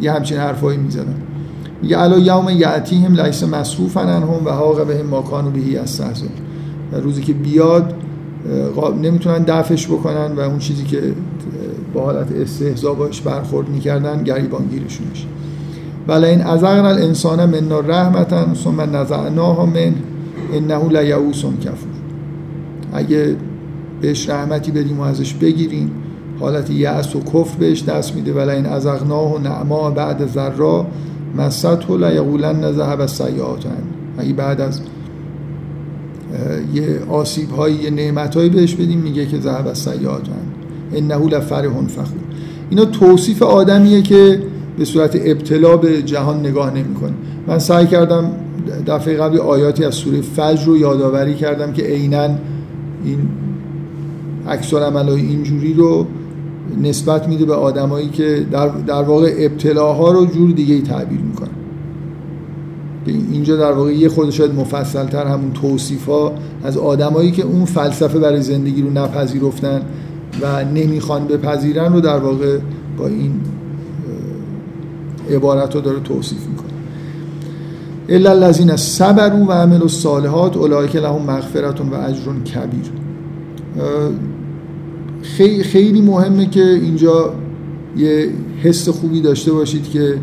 یه 0.00 0.12
همچین 0.12 0.38
حرفایی 0.38 0.78
می‌زدن. 0.78 1.14
میگه 1.82 1.98
الا 1.98 2.18
یوم 2.18 2.48
یعتیهم 2.48 3.20
لیس 3.20 3.42
مصروفا 3.42 4.00
عنهم 4.00 4.46
و 4.46 4.50
حاق 4.50 4.86
بهم 4.86 5.06
ما 5.06 5.22
کانوا 5.22 5.50
بهی 5.50 5.76
استهزا 5.76 6.26
و 6.92 6.96
روزی 6.96 7.22
که 7.22 7.32
بیاد 7.32 7.94
نمی‌تونن 9.02 9.38
دفعش 9.38 9.86
بکنن 9.86 10.32
و 10.36 10.40
اون 10.40 10.58
چیزی 10.58 10.84
که 10.84 11.02
با 11.94 12.00
حالت 12.00 12.32
استهزا 12.32 12.94
باش 12.94 13.20
برخورد 13.20 13.68
می‌کردن 13.68 14.22
گریبانگیرشون 14.22 15.06
میشه 15.10 15.26
ولی 16.10 16.26
این 16.26 16.40
ازغن 16.40 16.84
الانسان 16.84 17.44
من 17.44 17.88
رحمتا 17.88 18.54
ثم 18.64 18.96
نزعناها 18.96 19.66
من 19.66 19.94
انه 20.52 20.88
لیعوس 20.88 21.44
کفور. 21.44 21.74
اگه 22.92 23.36
بهش 24.00 24.28
رحمتی 24.28 24.70
بدیم 24.70 25.00
و 25.00 25.02
ازش 25.02 25.34
بگیریم 25.34 25.90
حالت 26.40 26.70
یأس 26.70 27.16
و 27.16 27.20
کفر 27.20 27.58
بهش 27.58 27.84
دست 27.84 28.14
میده. 28.14 28.32
ولی 28.32 28.50
این 28.50 28.66
ازغناه 28.66 29.34
و 29.34 29.38
نعما 29.38 29.90
بعد 29.90 30.26
ذرا 30.26 30.86
مسط 31.36 31.90
و 31.90 31.96
لیقولن 31.96 32.72
ذهب 32.72 33.00
السیئات 33.00 33.64
اگه 34.18 34.32
بعد 34.32 34.60
از 34.60 34.80
یه 36.74 37.00
آسیب 37.10 37.50
هایی 37.50 37.76
یه 37.76 37.90
نعمت 37.90 38.34
هایی 38.34 38.50
بهش 38.50 38.74
بدیم 38.74 38.98
میگه 38.98 39.26
که 39.26 39.40
ذهب 39.40 39.66
السیئات 39.66 40.22
انه 40.94 41.26
لفرح 41.26 41.68
فخور. 41.68 42.20
اینا 42.70 42.84
توصیف 42.84 43.42
آدمیه 43.42 44.02
که 44.02 44.42
به 44.80 44.86
صورت 44.86 45.16
ابتلا 45.24 45.76
به 45.76 46.02
جهان 46.02 46.40
نگاه 46.40 46.74
نمی‌کنه. 46.74 47.12
من 47.46 47.58
سعی 47.58 47.86
کردم 47.86 48.32
دفعه 48.86 49.16
قبل 49.16 49.38
آیاتی 49.38 49.84
از 49.84 49.94
سوره 49.94 50.20
فجر 50.20 50.64
رو 50.66 50.76
یادآوری 50.76 51.34
کردم 51.34 51.72
که 51.72 51.82
عینا 51.82 52.28
این 53.04 53.18
عکس 54.48 54.74
عملای 54.74 55.20
اینجوری 55.20 55.74
رو 55.74 56.06
نسبت 56.82 57.28
میده 57.28 57.44
به 57.44 57.54
آدمایی 57.54 58.08
که 58.08 58.46
در, 58.50 58.68
در 58.68 59.02
واقع 59.02 59.34
ابتلاها 59.38 60.12
رو 60.12 60.26
جور 60.26 60.50
دیگه 60.50 60.74
ای 60.74 60.82
تعبیر 60.82 61.20
می‌کنن. 61.20 61.48
اینجا 63.06 63.56
در 63.56 63.72
واقع 63.72 63.92
یه 63.92 64.08
خود 64.08 64.30
شاید 64.30 64.54
مفصل 64.54 65.06
تر 65.06 65.26
همون 65.26 65.52
توصیف 65.52 66.06
ها 66.06 66.32
از 66.62 66.76
آدمایی 66.78 67.30
که 67.30 67.42
اون 67.42 67.64
فلسفه 67.64 68.18
برای 68.18 68.42
زندگی 68.42 68.82
رو 68.82 68.90
نپذیرفتن 68.90 69.82
و 70.42 70.64
نمی‌خوان 70.64 71.26
بپذیرن 71.26 71.92
رو 71.92 72.00
در 72.00 72.18
واقع 72.18 72.58
با 72.98 73.06
این 73.06 73.32
عبارت 75.30 75.74
رو 75.74 75.80
داره 75.80 76.00
توصیف 76.00 76.46
می‌کنه. 76.46 76.70
الا 78.08 78.30
الذین 78.30 78.76
صبروا 78.76 79.44
و 79.44 79.52
عملوا 79.52 79.82
الصالحات 79.82 80.56
اولئک 80.56 80.96
لهم 80.96 81.22
مغفرت 81.22 81.80
و 81.80 81.94
اجر 81.94 82.32
کبیر. 82.54 82.90
خیلی 85.62 86.00
مهمه 86.00 86.46
که 86.46 86.64
اینجا 86.64 87.32
یه 87.96 88.28
حس 88.62 88.88
خوبی 88.88 89.20
داشته 89.20 89.52
باشید 89.52 89.90
که 89.90 90.14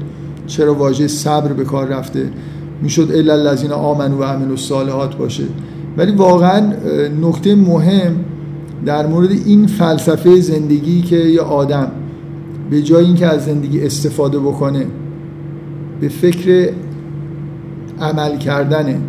چرا 0.48 0.74
واژه 0.74 1.08
صبر 1.08 1.54
به 1.54 1.64
کار 1.64 1.88
رفته. 1.88 2.30
می‌شد 2.82 3.12
الا 3.16 3.34
الذین 3.34 3.72
آمنوا 3.72 4.20
و 4.20 4.24
عملوا 4.24 4.52
الصالحات 4.52 5.16
باشه. 5.16 5.44
ولی 5.98 6.12
واقعا 6.12 6.74
نکته 7.22 7.56
مهم 7.56 8.16
در 8.86 9.08
مورد 9.08 9.32
این 9.32 9.68
فلسفه 9.68 10.42
زندگی 10.42 11.02
که 11.02 11.16
یه 11.16 11.42
آدم 11.42 11.92
به 12.70 12.82
جای 12.82 13.06
اینکه 13.06 13.28
از 13.28 13.46
زندگی 13.46 13.86
استفاده 13.86 14.40
بکنه 14.40 14.86
به 16.02 16.10
فکر 16.10 16.70
عمل 18.02 18.38
کردنه. 18.38 19.00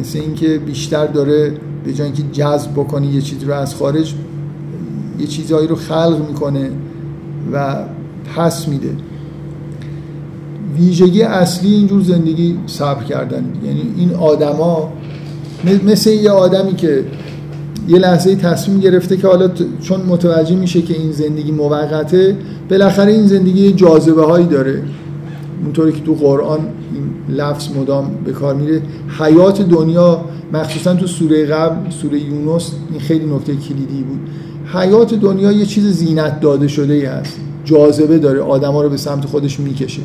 مثل 0.00 0.18
اینکه 0.18 0.58
بیشتر 0.58 1.06
داره 1.06 1.54
به 1.84 1.92
جای 1.92 2.06
اینکه 2.06 2.22
جذب 2.32 2.72
بکنه 2.72 3.06
یه 3.06 3.20
چیزی 3.20 3.46
رو 3.46 3.54
از 3.54 3.74
خارج 3.74 4.14
یه 5.18 5.26
چیزهایی 5.26 5.66
رو 5.66 5.76
خلق 5.76 6.26
می‌کنه 6.28 6.70
و 7.52 7.76
پس 8.36 8.68
میده. 8.68 8.96
ویژگی 10.78 11.22
اصلی 11.22 11.74
اینجور 11.74 12.02
زندگی 12.02 12.58
صبر 12.66 13.04
کردن. 13.04 13.44
یعنی 13.64 13.82
این 13.96 14.14
آدما 14.14 14.92
مثل 15.86 16.10
یه 16.10 16.30
آدمی 16.30 16.74
که 16.74 17.04
یه 17.88 17.98
لحظه 17.98 18.36
تصمیم 18.36 18.80
گرفته 18.80 19.16
که 19.16 19.26
حالا 19.26 19.50
چون 19.82 20.00
متوجه 20.00 20.56
میشه 20.56 20.82
که 20.82 20.94
این 20.94 21.12
زندگی 21.12 21.52
موقته 21.52 22.36
بالاخره 22.70 23.12
این 23.12 23.26
زندگی 23.26 23.72
جاذبه 23.72 24.24
هایی 24.24 24.46
داره. 24.46 24.82
اونطوری 25.64 25.92
که 25.92 26.00
تو 26.00 26.14
قرآن 26.14 26.58
این 26.58 27.36
لفظ 27.36 27.68
مدام 27.76 28.10
به 28.24 28.32
کار 28.32 28.54
میره. 28.54 28.82
حیات 29.18 29.62
دنیا 29.62 30.20
مخصوصا 30.52 30.94
تو 30.94 31.06
سوره 31.06 31.46
قبل 31.46 31.90
سوره 31.90 32.20
یونس 32.20 32.72
این 32.90 33.00
خیلی 33.00 33.24
نکته 33.24 33.52
کلیدی 33.56 34.02
بود. 34.02 34.20
حیات 34.74 35.14
دنیا 35.14 35.52
یه 35.52 35.66
چیز 35.66 35.86
زینت 35.86 36.40
داده 36.40 36.68
شده 36.68 36.94
ای 36.94 37.04
هست. 37.04 37.36
جاذبه 37.64 38.18
داره. 38.18 38.40
آدما 38.40 38.82
رو 38.82 38.88
به 38.88 38.96
سمت 38.96 39.26
خودش 39.26 39.60
می‌کشه. 39.60 40.02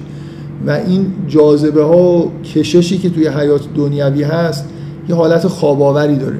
و 0.68 0.72
این 0.72 1.06
جاذبه 1.28 1.84
ها 1.84 1.98
و 1.98 2.32
کششی 2.56 2.98
که 2.98 3.10
توی 3.10 3.28
حیات 3.28 3.62
دنیوی 3.76 4.24
هست 4.24 4.66
یه 5.10 5.16
حالت 5.16 5.48
خواباوری 5.48 6.16
داره. 6.16 6.38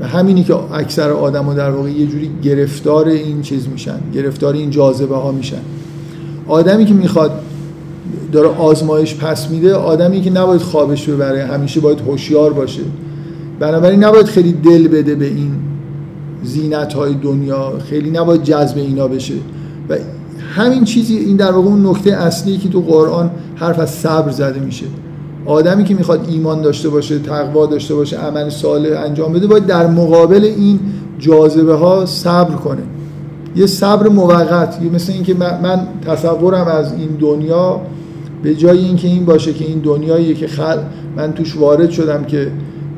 و 0.00 0.06
همینی 0.06 0.44
که 0.44 0.54
اکثر 0.72 1.10
آدم 1.10 1.44
ها 1.44 1.54
در 1.54 1.70
واقع 1.70 1.90
یه 1.90 2.06
جوری 2.06 2.30
گرفتار 2.42 3.08
این 3.08 3.42
چیز 3.42 3.68
میشن 3.68 4.00
گرفتار 4.14 4.54
این 4.54 4.70
جاذبه 4.70 5.16
ها 5.16 5.32
میشن. 5.32 5.60
آدمی 6.48 6.84
که 6.84 6.94
می‌خواد 6.94 7.42
داره 8.32 8.48
آزمایش 8.48 9.14
پس 9.14 9.50
میده 9.50 9.74
آدمی 9.74 10.20
که 10.20 10.30
نباید 10.30 10.60
خوابش 10.60 11.08
ببره 11.08 11.46
همیشه 11.46 11.80
باید 11.80 12.00
هوشیار 12.00 12.52
باشه. 12.52 12.82
بنابراین 13.60 14.04
نباید 14.04 14.26
خیلی 14.26 14.52
دل 14.52 14.88
بده 14.88 15.14
به 15.14 15.26
این 15.26 15.52
زینت 16.42 16.92
های 16.92 17.14
دنیا 17.14 17.72
خیلی 17.78 18.10
نباید 18.10 18.42
جذب 18.42 18.78
اینا 18.78 19.08
بشه. 19.08 19.34
و 19.88 19.96
همین 20.56 20.84
چیزی 20.84 21.16
این 21.16 21.36
در 21.36 21.52
واقع 21.52 21.68
اون 21.68 21.86
نکته 21.86 22.12
اصلی 22.12 22.58
که 22.58 22.68
تو 22.68 22.80
قرآن 22.80 23.30
حرف 23.54 23.78
از 23.78 23.90
صبر 23.90 24.30
زده 24.30 24.60
میشه. 24.60 24.86
آدمی 25.50 25.84
که 25.84 25.94
می‌خواد 25.94 26.26
ایمان 26.28 26.62
داشته 26.62 26.88
باشه 26.88 27.18
تقوا 27.18 27.66
داشته 27.66 27.94
باشه 27.94 28.16
عمل 28.16 28.48
صالح 28.48 29.00
انجام 29.00 29.32
بده 29.32 29.46
باید 29.46 29.66
در 29.66 29.86
مقابل 29.86 30.44
این 30.44 30.80
جاذبه 31.18 31.74
ها 31.74 32.06
صبر 32.06 32.54
کنه. 32.54 32.82
یه 33.56 33.66
صبر 33.66 34.08
موقت 34.08 34.78
یه 34.82 34.90
مثل 34.90 35.12
اینکه 35.12 35.34
من 35.34 35.86
تصورم 36.06 36.66
از 36.66 36.92
این 36.92 37.08
دنیا 37.20 37.80
به 38.42 38.54
جای 38.54 38.78
اینکه 38.78 39.08
این 39.08 39.24
باشه 39.24 39.52
که 39.52 39.64
این 39.64 39.78
دنیایی 39.78 40.34
که 40.34 40.46
خل 40.46 40.78
من 41.16 41.32
توش 41.32 41.56
وارد 41.56 41.90
شدم 41.90 42.24
که 42.24 42.52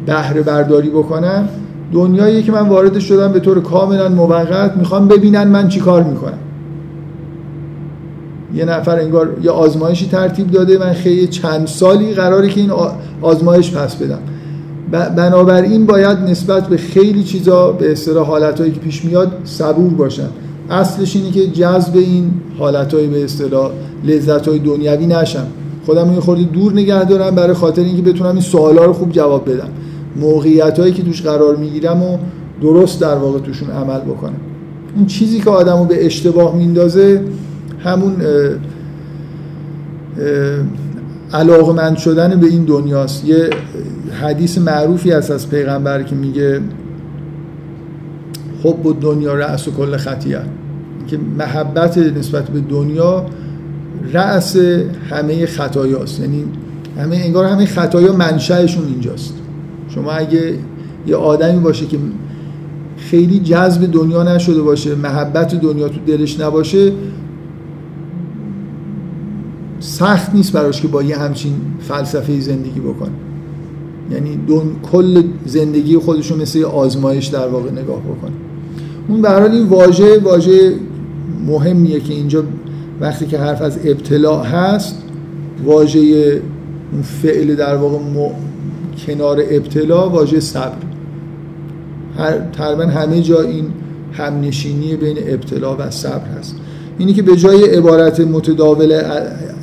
بهره 0.07 0.43
برداری 0.43 0.91
بکنم 0.91 1.49
دنیایی 1.93 2.43
که 2.43 2.53
من 2.53 2.69
وارد 2.69 2.99
شدم 2.99 3.33
به 3.33 3.41
طور 3.41 3.61
کاملا 3.61 4.09
موقت 4.09 4.77
می‌خوام 4.77 5.09
ببینن 5.09 5.49
من 5.49 5.69
چی 5.69 5.81
کار 5.81 6.03
می‌کنم. 6.03 6.38
یه 8.55 8.65
نفر 8.65 9.01
انگار 9.01 9.37
یه 9.43 9.51
آزمایشی 9.51 10.07
ترتیب 10.07 10.51
داده 10.51 10.79
من 10.79 10.93
خیلی 10.93 11.27
چند 11.27 11.67
سالی 11.67 12.15
قراره 12.15 12.49
که 12.49 12.61
این 12.61 12.73
آزمایش 13.23 13.73
پس 13.73 13.97
بدم. 13.97 14.19
بنابراین 15.17 15.87
باید 15.87 16.19
نسبت 16.19 16.69
به 16.69 16.77
خیلی 16.77 17.25
چیزا 17.25 17.73
به 17.73 17.93
اصطلاح 17.93 18.27
حالتهایی 18.27 18.73
که 18.73 18.81
پیش 18.81 19.05
میاد 19.05 19.33
صبور 19.45 19.95
باشن. 19.95 20.29
اصلش 20.71 21.17
اینه 21.17 21.31
که 21.31 21.47
جذب 21.47 21.97
این 21.97 22.31
حالتهای 22.59 23.07
به 23.07 23.25
اصطلاح 23.25 23.71
لذتهای 24.05 24.59
دنیوی 24.59 25.07
نشم 25.07 25.47
خودم 25.87 26.12
یه 26.15 26.21
خورده 26.21 26.43
دور 26.43 26.73
نگه 26.73 27.05
دارم 27.05 27.35
برای 27.35 27.55
خاطر 27.55 27.83
اینکه 27.83 28.03
بتونم 28.03 28.33
این 28.33 28.41
سوالا 28.41 28.85
رو 28.85 28.93
خوب 28.93 29.12
جواب 29.12 29.51
بدم. 29.51 29.69
موقعیت 30.17 30.79
هایی 30.79 30.93
که 30.93 31.03
توش 31.03 31.23
قرار 31.23 31.57
می‌گیرم 31.57 32.03
و 32.03 32.19
درست 32.62 33.01
در 33.01 33.15
واقع 33.15 33.38
توشون 33.38 33.71
عمل 33.71 34.01
بکنم. 34.01 34.41
این 34.97 35.07
چیزی 35.07 35.41
که 35.41 35.51
آدمو 35.51 35.85
به 35.85 36.07
اشتباه 36.07 36.57
میندازه 36.57 37.21
همون 37.85 38.16
علاقمند 41.33 41.97
شدن 41.97 42.40
به 42.40 42.47
این 42.47 42.64
دنیاست. 42.64 43.25
یه 43.25 43.51
حدیث 44.23 44.59
معروفی 44.59 45.11
هست 45.11 45.31
از 45.31 45.51
پیغمبر 45.51 46.03
که 46.03 46.14
میگه 46.14 46.61
حب 48.64 48.87
و 48.87 48.92
دنیا 48.92 49.35
رأس 49.35 49.68
و 49.68 49.71
کل 49.71 49.97
خطیه. 49.97 50.40
که 51.07 51.18
محبت 51.38 51.99
نسبت 51.99 52.51
به 52.51 52.61
دنیا 52.61 53.27
رأس 54.12 54.57
همه 55.11 55.47
خطایاست. 55.47 56.21
یعنی 56.21 56.45
همه 56.99 57.16
انگار 57.16 57.45
همه 57.45 57.66
خطایا 57.66 58.12
منشأشون 58.12 58.87
اینجاست. 58.87 59.35
شما 59.88 60.12
اگه 60.12 60.55
یه 61.07 61.16
آدمی 61.16 61.59
باشه 61.59 61.87
که 61.87 61.99
خیلی 62.97 63.38
جذب 63.38 63.92
دنیا 63.92 64.23
نشده 64.23 64.62
باشه 64.62 64.95
محبت 64.95 65.55
دنیا 65.55 65.88
تو 65.88 66.01
دلش 66.07 66.40
نباشه 66.40 66.92
سخت 69.92 70.35
نیست 70.35 70.52
براش 70.52 70.81
که 70.81 70.88
با 70.88 71.02
یه 71.02 71.18
همچین 71.18 71.55
فلسفه 71.81 72.40
زندگی 72.40 72.81
بکنه. 72.81 73.11
یعنی 74.11 74.37
دون 74.46 74.76
کل 74.92 75.22
زندگی 75.46 75.98
خودشون 75.98 76.40
مثل 76.40 76.64
آزمایش 76.64 77.26
در 77.26 77.48
واقع 77.48 77.70
نگاه 77.70 78.00
بکنه. 78.00 78.33
اون 79.09 79.22
به 79.22 79.50
این 79.52 79.66
واژه 79.66 80.18
واژه 80.18 80.74
مهمیه 81.46 82.00
که 82.00 82.14
اینجا 82.14 82.44
وقتی 83.00 83.26
که 83.26 83.38
حرف 83.38 83.62
از 83.62 83.78
ابتلاع 83.85 84.44
هست 84.44 85.02
واژه 85.64 86.00
اون 86.92 87.02
فعل 87.02 87.55
در 87.55 87.76
واقع 87.76 87.98
کنار 89.07 89.42
ابتلا 89.50 90.09
واژه 90.09 90.40
صبر. 90.40 90.76
هر 92.18 92.38
تقریبا 92.38 92.83
همه 92.83 93.20
جا 93.20 93.40
این 93.40 93.64
همنشینی 94.12 94.96
بین 94.96 95.16
ابتلا 95.26 95.76
و 95.76 95.90
صبر 95.90 96.26
هست. 96.38 96.57
اینی 96.98 97.12
که 97.14 97.22
به 97.22 97.37
جای 97.37 97.64
عبارت 97.64 98.20
متداول 98.20 98.92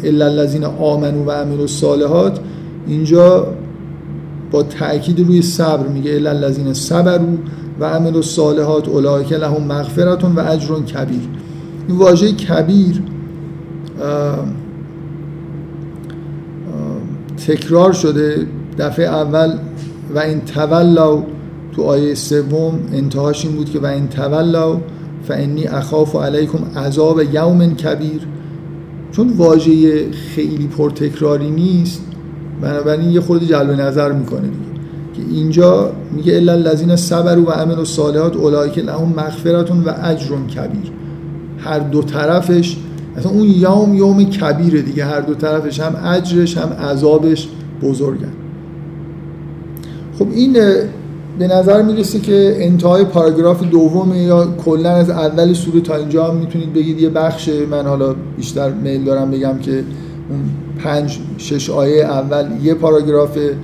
الا 0.04 0.26
الذین 0.26 0.64
آمنو 0.64 1.26
و 1.26 1.32
عملوا 1.32 1.62
الصالحات 1.62 2.40
اینجا 2.88 3.48
با 4.52 4.64
تاکید 4.64 5.20
روی 5.20 5.42
صبر 5.42 5.88
میگه 5.88 6.12
الا 6.12 6.30
الذین 6.30 6.74
صبروا 6.74 7.38
و 7.80 7.86
عملوا 7.86 8.16
الصالحات 8.16 8.88
اولئک 8.88 9.34
لهم 9.34 9.64
مغفرت 9.64 10.24
و 10.24 10.40
اجر 10.40 10.80
کبیر. 10.80 11.22
این 11.88 11.98
واژه 11.98 12.32
کبیر 12.32 13.02
تکرار 17.48 17.94
شده 17.94 18.48
دفعه 18.80 19.06
اول 19.06 19.54
و 20.16 20.20
این 20.20 20.42
تولوا 20.42 21.24
تو 21.76 21.84
آیه 21.84 22.16
سوم 22.16 22.80
انتهاش 22.94 23.46
این 23.46 23.56
بود 23.56 23.70
که 23.70 23.80
و 23.80 23.86
این 23.86 24.08
تولوا 24.08 24.82
فانی 25.24 25.68
اخاف 25.68 26.16
علیکم 26.16 26.80
عذاب 26.80 27.22
یوم 27.34 27.76
کبیر. 27.76 28.22
چون 29.12 29.30
واژه 29.38 30.12
خیلی 30.12 30.68
پرتکراری 30.68 31.52
نیست 31.52 32.02
بنابراین 32.62 33.10
یه 33.10 33.22
خورده 33.22 33.46
جلب 33.46 33.72
نظر 33.72 34.12
می‌کنه 34.12 34.42
دیگه. 34.42 34.70
که 35.14 35.22
اینجا 35.36 35.92
میگه 36.12 36.36
الا 36.36 36.54
الذین 36.54 36.96
صبروا 36.96 37.44
و 37.44 37.50
عملوا 37.50 37.80
الصالحات 37.80 38.36
اولئک 38.36 38.78
لهم 38.78 39.14
مغفرت 39.18 39.72
و 39.72 39.94
اجر 40.04 40.36
کبیر. 40.36 40.92
هر 41.58 41.80
دو 41.80 42.02
طرفش 42.02 42.78
اصلا 43.18 43.32
اون 43.32 43.48
یوم 43.48 43.94
یوم 43.94 44.24
کبیره 44.24 44.82
دیگه. 44.82 45.06
هر 45.06 45.22
دو 45.22 45.34
طرفش 45.34 45.80
هم 45.80 45.96
اجرش 46.06 46.58
هم 46.58 46.70
عذابش 46.70 47.48
بزرگن. 47.82 48.34
خب 50.20 50.28
این 50.32 50.58
به 51.40 51.48
نظر 51.48 51.82
می‌رسه 51.82 52.20
که 52.20 52.58
انتهای 52.60 53.04
پاراگراف 53.04 53.64
دوم 53.64 54.14
یا 54.14 54.48
کلا 54.66 54.90
از 54.90 55.10
اول 55.10 55.54
سوره 55.54 55.82
تا 55.82 55.96
اینجا 55.96 56.28
هم 56.28 56.36
می‌تونید 56.36 56.74
بگید 56.74 57.02
یه 57.02 57.10
بخش. 57.10 57.50
من 57.72 57.86
حالا 57.86 58.16
بیشتر 58.38 58.72
میل 58.72 59.04
دارم 59.04 59.32
بگم 59.32 59.58
که 59.58 59.72
اون 60.30 60.40
پنج 60.84 61.20
شش 61.38 61.70
آیه 61.70 62.04
اول 62.04 62.46
یه 62.64 62.74
پاراگرافه 62.74 63.56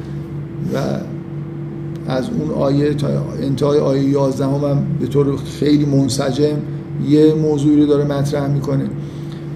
و 0.73 0.77
از 2.07 2.29
اون 2.39 2.51
آیه 2.63 2.93
تا 2.93 3.07
انتهای 3.41 3.79
آیه 3.79 4.09
11 4.09 4.45
هم, 4.45 4.51
هم 4.53 4.83
به 4.99 5.07
طور 5.07 5.37
خیلی 5.59 5.85
منسجم 5.85 6.57
یه 7.07 7.33
موضوعی 7.33 7.81
رو 7.81 7.85
داره 7.85 8.03
مطرح 8.03 8.47
می‌کنه. 8.47 8.85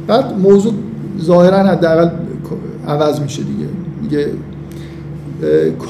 بعد 0.07 0.39
موضوع 0.39 0.73
ظاهرا 1.21 1.57
حداقل 1.57 2.09
عوض 2.87 3.19
میشه 3.19 3.43
دیگه. 3.43 3.65
میگه 4.01 4.27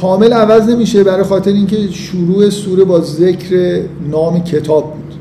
کامل 0.02 0.34
عوض 0.34 0.70
نمیشه 0.70 1.04
برای 1.04 1.24
خاطر 1.24 1.52
اینکه 1.52 1.88
شروع 1.92 2.50
سوره 2.50 2.84
با 2.84 3.00
ذکر 3.00 3.82
نام 4.12 4.44
کتاب 4.44 4.94
بود. 4.94 5.14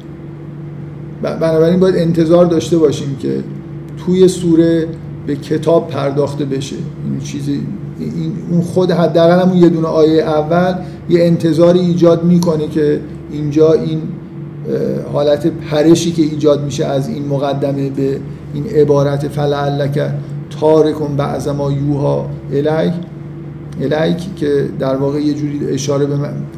بنابراین 1.22 1.80
باید 1.80 1.96
انتظار 1.96 2.46
داشته 2.46 2.78
باشیم 2.78 3.16
که 3.22 3.34
توی 4.06 4.28
سوره 4.28 4.86
به 5.26 5.36
کتاب 5.36 5.88
پرداخته 5.88 6.44
بشه. 6.44 6.76
این 7.10 7.20
چیزی 7.20 7.60
این 7.98 8.32
اون 8.50 8.60
خود 8.60 8.90
حداقل 8.90 9.40
همون 9.40 9.56
یه 9.56 9.68
دونه 9.68 9.86
آیه 9.86 10.22
اول 10.22 10.74
یه 11.08 11.24
انتظاری 11.24 11.80
ایجاد 11.80 12.24
می‌کنه 12.24 12.68
که 12.68 13.00
اینجا 13.32 13.72
این 13.72 14.02
حالت 15.12 15.46
پرشی 15.46 16.12
که 16.12 16.22
ایجاد 16.22 16.64
میشه 16.64 16.84
از 16.84 17.08
این 17.08 17.28
مقدمه 17.28 17.90
به 17.90 18.20
این 18.54 18.66
عبارت 18.66 19.28
فلعلک 19.28 20.00
تارکن 20.60 21.16
بعض 21.16 21.48
ما 21.48 21.72
یوها 21.72 22.26
الیک. 22.52 22.92
الیک 23.80 24.36
که 24.36 24.68
در 24.78 24.96
واقع 24.96 25.20
یه 25.20 25.34
جوری 25.34 25.66
اشاره 25.66 26.06
به 26.06 26.16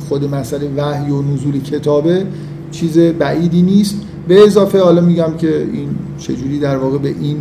خود 0.09 0.35
مسئله 0.35 0.71
وحی 0.77 1.11
و 1.11 1.23
نزول 1.23 1.61
کتابه 1.61 2.27
چیز 2.71 2.99
بعیدی 2.99 3.63
نیست. 3.63 3.97
به 4.29 4.43
اضافه 4.45 4.81
حالا 4.81 5.01
میگم 5.01 5.35
که 5.39 5.67
این 5.73 5.89
چجوری 6.19 6.59
در 6.59 6.77
واقع 6.77 6.99
به 6.99 7.09
این 7.09 7.37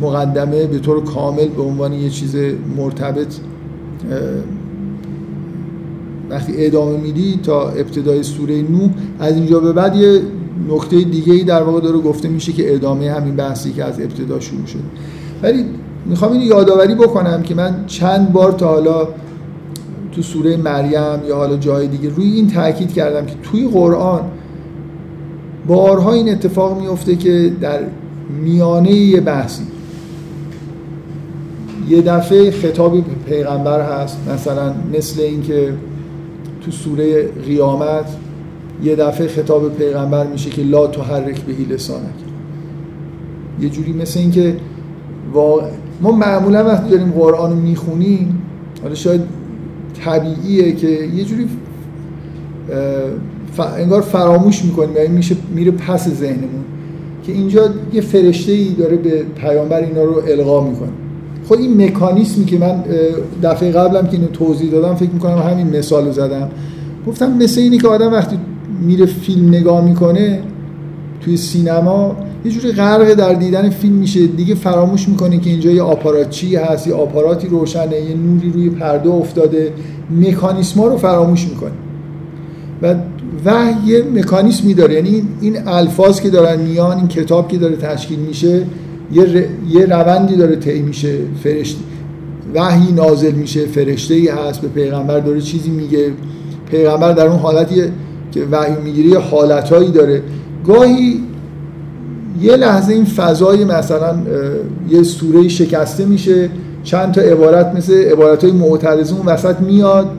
مقدمه 0.00 0.66
به 0.66 0.78
طور 0.78 1.04
کامل 1.04 1.48
به 1.48 1.62
عنوان 1.62 1.92
یه 1.92 2.10
چیز 2.10 2.36
مرتبط 2.76 3.34
وقتی 6.30 6.52
ادامه 6.56 6.96
میدی 6.96 7.40
تا 7.42 7.68
ابتدای 7.68 8.22
سوره 8.22 8.62
نو 8.62 8.88
از 9.20 9.34
اینجا 9.34 9.60
به 9.60 9.72
بعد 9.72 9.96
یه 9.96 10.20
نکته 10.68 11.00
دیگه 11.00 11.32
ای 11.32 11.44
در 11.44 11.62
واقع 11.62 11.80
داره 11.80 11.98
گفته 11.98 12.28
میشه 12.28 12.52
که 12.52 12.74
ادامه 12.74 13.10
همین 13.10 13.36
بحثی 13.36 13.72
که 13.72 13.84
از 13.84 14.00
ابتدا 14.00 14.40
شروع 14.40 14.66
شد. 14.66 14.78
ولی 15.42 15.64
می‌خوام 16.06 16.32
این 16.32 16.40
یادآوری 16.40 16.94
بکنم 16.94 17.42
که 17.42 17.54
من 17.54 17.84
چند 17.86 18.32
بار 18.32 18.52
تا 18.52 18.68
حالا 18.68 19.08
تو 20.12 20.22
سوره 20.22 20.56
مریم 20.56 21.24
یا 21.28 21.36
حالا 21.36 21.56
جای 21.56 21.88
دیگه 21.88 22.08
روی 22.08 22.30
این 22.30 22.50
تاکید 22.50 22.92
کردم 22.92 23.26
که 23.26 23.34
توی 23.42 23.68
قرآن 23.68 24.20
بارها 25.66 26.12
این 26.12 26.28
اتفاق 26.28 26.80
میفته 26.80 27.16
که 27.16 27.52
در 27.60 27.78
میانه 28.42 28.90
یه 28.90 29.20
بحثی. 29.20 29.62
یه 31.88 32.02
دفعه 32.02 32.50
خطابی 32.50 33.04
پیغمبر 33.26 33.80
هست 33.80 34.18
مثلا 34.34 34.74
مثل 34.94 35.20
اینکه 35.20 35.72
تو 36.64 36.70
سوره 36.70 37.28
قیامت 37.28 38.16
یه 38.82 38.96
دفعه 38.96 39.28
خطاب 39.28 39.74
پیغمبر 39.74 40.26
میشه 40.26 40.50
که 40.50 40.62
لا 40.62 40.86
تحرک 40.86 41.40
بهی 41.40 41.64
لسانک. 41.64 42.14
یه 43.60 43.68
جوری 43.68 43.92
مثل 43.92 44.20
اینکه 44.20 44.56
واقع... 45.32 45.66
ما 46.02 46.12
معمولا 46.12 46.64
وقتی 46.64 46.90
داریم 46.90 47.10
قرآن 47.10 47.50
رو 47.50 47.56
می‌خونیم 47.56 48.42
حالا 48.82 48.94
شاید 48.94 49.20
طبیعیه 50.04 50.72
که 50.72 50.88
یه 50.88 51.24
جوری 51.24 51.48
انگار 53.78 54.00
فراموش 54.00 54.64
می‌کنیم 54.64 54.96
یعنی 54.96 55.08
میشه 55.08 55.36
میره 55.54 55.70
پس 55.70 56.08
ذهنمون 56.08 56.64
که 57.22 57.32
اینجا 57.32 57.68
یه 57.92 58.00
فرشته 58.00 58.52
ای 58.52 58.68
داره 58.68 58.96
به 58.96 59.22
پیامبر 59.22 59.80
اینا 59.80 60.04
رو 60.04 60.22
القا 60.28 60.64
می‌کنه. 60.64 60.88
خود 61.48 61.60
این 61.60 61.84
مکانیسمی 61.84 62.44
که 62.44 62.58
من 62.58 62.84
دفعه 63.42 63.72
قبلم 63.72 64.06
که 64.06 64.12
اینو 64.12 64.26
توضیح 64.26 64.70
دادم 64.70 64.94
فکر 64.94 65.10
می‌کنم 65.10 65.38
همین 65.38 65.76
مثال 65.76 66.06
رو 66.06 66.12
زدم. 66.12 66.50
گفتم 67.06 67.32
مثل 67.32 67.60
اینی 67.60 67.78
که 67.78 67.88
آدم 67.88 68.12
وقتی 68.12 68.38
میره 68.82 69.06
فیلم 69.06 69.48
نگاه 69.48 69.84
می‌کنه 69.84 70.40
توی 71.20 71.36
سینما 71.36 72.16
یه 72.44 72.50
جوری 72.50 72.72
غرق 72.72 73.14
در 73.14 73.34
دیدن 73.34 73.70
فیلم 73.70 73.94
میشه. 73.94 74.26
دیگه 74.26 74.54
فراموش 74.54 75.08
می‌کنه 75.08 75.38
که 75.38 75.50
اینجا 75.50 75.70
یه 75.70 75.82
آپاراتچی 75.82 76.56
هست 76.56 76.86
یه 76.86 76.94
آپاراتی 76.94 77.48
روشنه 77.48 78.00
یه 78.00 78.14
نوری 78.14 78.50
روی 78.52 78.70
پرده 78.70 79.10
افتاده. 79.10 79.72
مکانیسما 80.20 80.86
رو 80.86 80.96
فراموش 80.96 81.48
می‌کنه 81.48 81.72
و 82.82 82.94
وحی 83.44 83.74
یه 83.86 84.04
مکانیسمی 84.14 84.74
داره. 84.74 84.94
یعنی 84.94 85.22
این 85.40 85.68
الفاظ 85.68 86.20
که 86.20 86.30
دارن 86.30 86.60
میان 86.60 86.96
این 86.96 87.08
کتاب 87.08 87.48
که 87.48 87.58
داره 87.58 87.76
تشکیل 87.76 88.18
میشه 88.18 88.66
یه, 89.12 89.48
یه 89.68 89.86
روندی 89.86 90.36
داره 90.36 90.56
طی 90.56 90.82
میشه. 90.82 91.16
فرشته 91.42 91.80
وحی 92.54 92.92
نازل 92.92 93.32
میشه. 93.32 93.66
فرشته 93.66 94.14
ای 94.14 94.28
هست 94.28 94.60
به 94.60 94.68
پیغمبر 94.68 95.20
داره 95.20 95.40
چیزی 95.40 95.70
میگه. 95.70 96.12
پیغمبر 96.70 97.12
در 97.12 97.26
اون 97.26 97.38
حالتی 97.38 97.82
که 98.32 98.44
وحی 98.50 98.82
می‌گیره 98.84 99.18
حالتهایی 99.18 99.90
داره. 99.90 100.22
گاهی 100.66 101.20
یه 102.40 102.56
لحظه 102.56 102.92
این 102.92 103.04
فضای 103.04 103.64
مثلا 103.64 104.18
یه 104.90 105.02
سوره 105.02 105.48
شکسته 105.48 106.04
میشه 106.04 106.50
چند 106.84 107.12
تا 107.12 107.20
عبارت 107.20 107.74
مثل 107.76 107.94
عبارت 107.94 108.44
های 108.44 108.52
معترضه 108.52 109.16
اون 109.16 109.26
وسط 109.26 109.60
میاد 109.60 110.10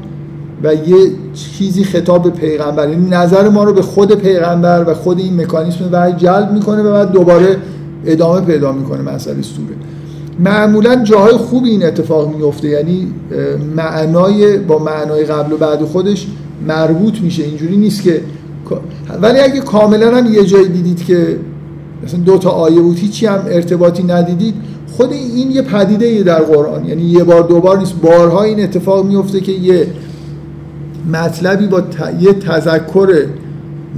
و 0.64 0.74
یه 0.74 1.12
چیزی 1.34 1.84
خطاب 1.84 2.24
به 2.24 2.30
پیغمبر 2.30 2.90
یعنی 2.90 3.10
نظر 3.10 3.50
ما 3.50 3.64
رو 3.64 3.74
به 3.74 3.82
خود 3.82 4.16
پیغمبر 4.16 4.84
و 4.88 4.94
خود 4.94 5.20
این 5.20 5.42
مکانیسم 5.42 5.90
وحی 5.92 6.14
جلب 6.14 6.52
می‌کنه 6.52 6.82
و 6.82 6.92
بعد 6.92 7.12
دوباره 7.12 7.58
ادامه 8.06 8.42
پیدا 8.42 8.72
می‌کنه 8.72 9.02
مسئله 9.02 9.42
سوره. 9.42 9.76
معمولا 10.40 10.96
جاهای 10.96 11.34
خوبی 11.34 11.70
این 11.70 11.86
اتفاق 11.86 12.36
میفته 12.36 12.68
یعنی 12.68 13.08
معنای 13.76 14.58
با 14.58 14.80
معنای 14.80 15.26
قبل 15.26 15.54
و 15.54 15.58
بعد 15.58 15.82
خودش 15.82 16.28
مربوط 16.68 17.22
میشه 17.22 17.44
اینجوری 17.44 17.78
نیست 17.78 18.04
که 18.04 18.22
ولی 19.22 19.40
اگه 19.40 19.60
کاملا 19.60 20.18
هم 20.18 20.34
یه 20.34 20.46
جایی 20.46 20.68
دیدید 20.68 21.06
که 21.06 21.38
مثلا 22.04 22.20
دو 22.20 22.38
تا 22.38 22.50
آیه 22.50 22.82
بود 22.82 22.98
هیچی 22.98 23.26
هم 23.26 23.40
ارتباطی 23.48 24.04
ندیدید. 24.04 24.56
خود 24.98 25.12
این 25.12 25.52
یه 25.52 25.62
پدیده 25.62 26.24
در 26.24 26.42
قرآن. 26.42 26.86
یعنی 26.86 27.02
یه 27.02 27.24
بار 27.24 27.44
دو 27.44 27.60
بار 27.60 27.78
نیست. 27.78 27.96
بارها 28.02 28.44
این 28.44 28.64
اتفاق 28.64 29.06
میفته 29.06 29.40
که 29.40 29.52
یه 29.52 29.88
مطلبی 31.14 31.68
با 31.68 31.82
یه 32.20 32.34
تذکر 32.34 33.08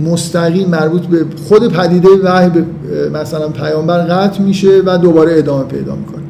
مستقیم 0.05 0.69
مربوط 0.69 1.01
به 1.01 1.25
خود 1.47 1.67
پدیده 1.67 2.09
وحی 2.23 2.49
به 2.49 2.65
مثلا 3.13 3.49
پیامبر 3.49 3.97
قطع 3.97 4.41
میشه 4.41 4.81
و 4.85 4.97
دوباره 4.97 5.37
ادامه 5.37 5.63
پیدا 5.63 5.95
می‌کنه. 5.95 6.23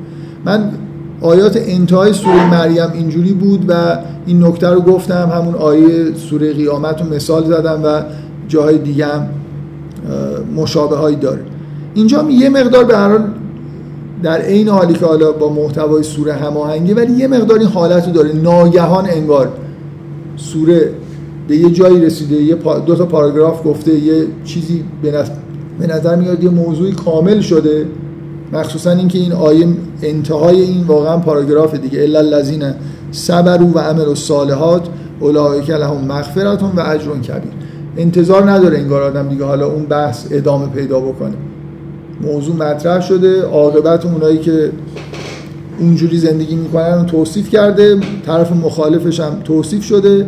من 0.46 0.72
آیات 1.22 1.58
انتهای 1.58 2.14
سوره 2.14 2.52
مریم 2.52 2.92
اینجوری 2.94 3.34
بود 3.34 3.66
و 3.68 3.98
این 4.26 4.44
نکته 4.44 4.68
رو 4.68 4.82
گفتم. 4.82 5.32
همون 5.36 5.56
آیه 5.56 6.14
سوره 6.16 6.54
قیامت 6.54 7.02
رو 7.02 7.14
مثال 7.14 7.46
زدم 7.46 7.82
و 7.84 8.02
جاهای 8.48 8.78
دیگه 8.78 9.06
هم 9.06 9.28
مشابه 10.56 10.96
هایی 10.96 11.16
داره. 11.16 11.42
اینجا 11.94 12.26
یه 12.30 12.50
مقدار 12.50 12.84
به 12.84 12.98
هر 12.98 13.20
در 14.24 14.42
عین 14.42 14.70
حالی 14.70 14.94
که 14.94 15.06
حالا 15.06 15.32
با 15.32 15.54
محتوای 15.54 16.04
سوره 16.04 16.34
هماهنگه 16.34 16.96
ولی 16.96 17.14
یه 17.14 17.28
مقدار 17.28 17.60
این 17.60 17.68
حالت 17.68 18.08
رو 18.08 18.14
داره. 18.14 18.34
ناگهان 18.34 19.10
انگار 19.10 19.50
سوره 20.36 20.90
به 21.48 21.56
یه 21.56 21.70
جایی 21.70 22.02
رسیده 22.02 22.36
یه 22.36 22.56
دو 22.86 22.96
تا 22.96 23.06
پاراگراف 23.06 23.68
گفته 23.68 23.94
یه 23.94 24.26
چیزی 24.44 24.84
به 25.80 25.88
نظر 25.88 26.16
میاد 26.16 26.44
یه 26.44 26.50
موضوعی 26.50 26.92
کامل 26.92 27.42
شده. 27.42 27.86
مخصوصا 28.54 28.92
اینکه 28.92 29.20
این 29.20 29.32
آیه 29.32 29.68
انتهای 30.02 30.62
این 30.62 30.84
واقعا 30.84 31.18
پاراگراف 31.18 31.76
دیگه. 31.76 32.04
الا 32.04 32.20
الذین 32.20 32.64
صبروا 33.12 33.68
و 33.76 33.80
عملوا 33.80 34.10
الصالحات 34.10 34.88
اولئک 35.20 35.70
لهم 35.70 36.06
مغفرت 36.08 36.64
و 36.64 36.82
اجر 36.82 37.12
کبیر. 37.12 37.52
انتظار 37.98 38.52
نداره 38.52 38.78
انگار 38.78 39.02
آدم 39.02 39.30
دیگه 39.30 39.46
حالا 39.46 39.68
اون 39.68 39.86
بحث 39.86 40.26
ادامه 40.32 40.68
پیدا 40.68 41.00
بکنه. 41.00 41.34
موضوع 42.22 42.56
مطرح 42.56 43.02
شده. 43.02 43.42
عاقبت 43.42 44.06
اونایی 44.06 44.38
که 44.38 44.72
اونجوری 45.80 46.18
زندگی 46.18 46.56
می‌کنن 46.56 47.00
رو 47.00 47.04
توصیف 47.04 47.50
کرده. 47.50 48.00
طرف 48.26 48.52
مخالفش 48.52 49.20
هم 49.20 49.34
توصیف 49.44 49.84
شده. 49.84 50.28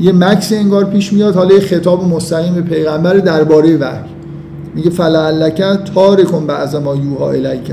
یه 0.00 0.12
مکس 0.12 0.52
انگار 0.52 0.84
پیش 0.84 1.12
میاد. 1.12 1.34
حالا 1.34 1.54
یه 1.54 1.60
خطاب 1.60 2.04
مستقیم 2.04 2.54
به 2.54 2.60
پیغمبر 2.60 3.14
درباره 3.14 3.76
وحی. 3.76 3.98
میگه 4.74 4.90
فلعلک 4.90 5.62
تارکم 5.94 6.46
بعض 6.46 6.74
ما 6.74 6.96
یوها 6.96 7.30
الیک 7.30 7.72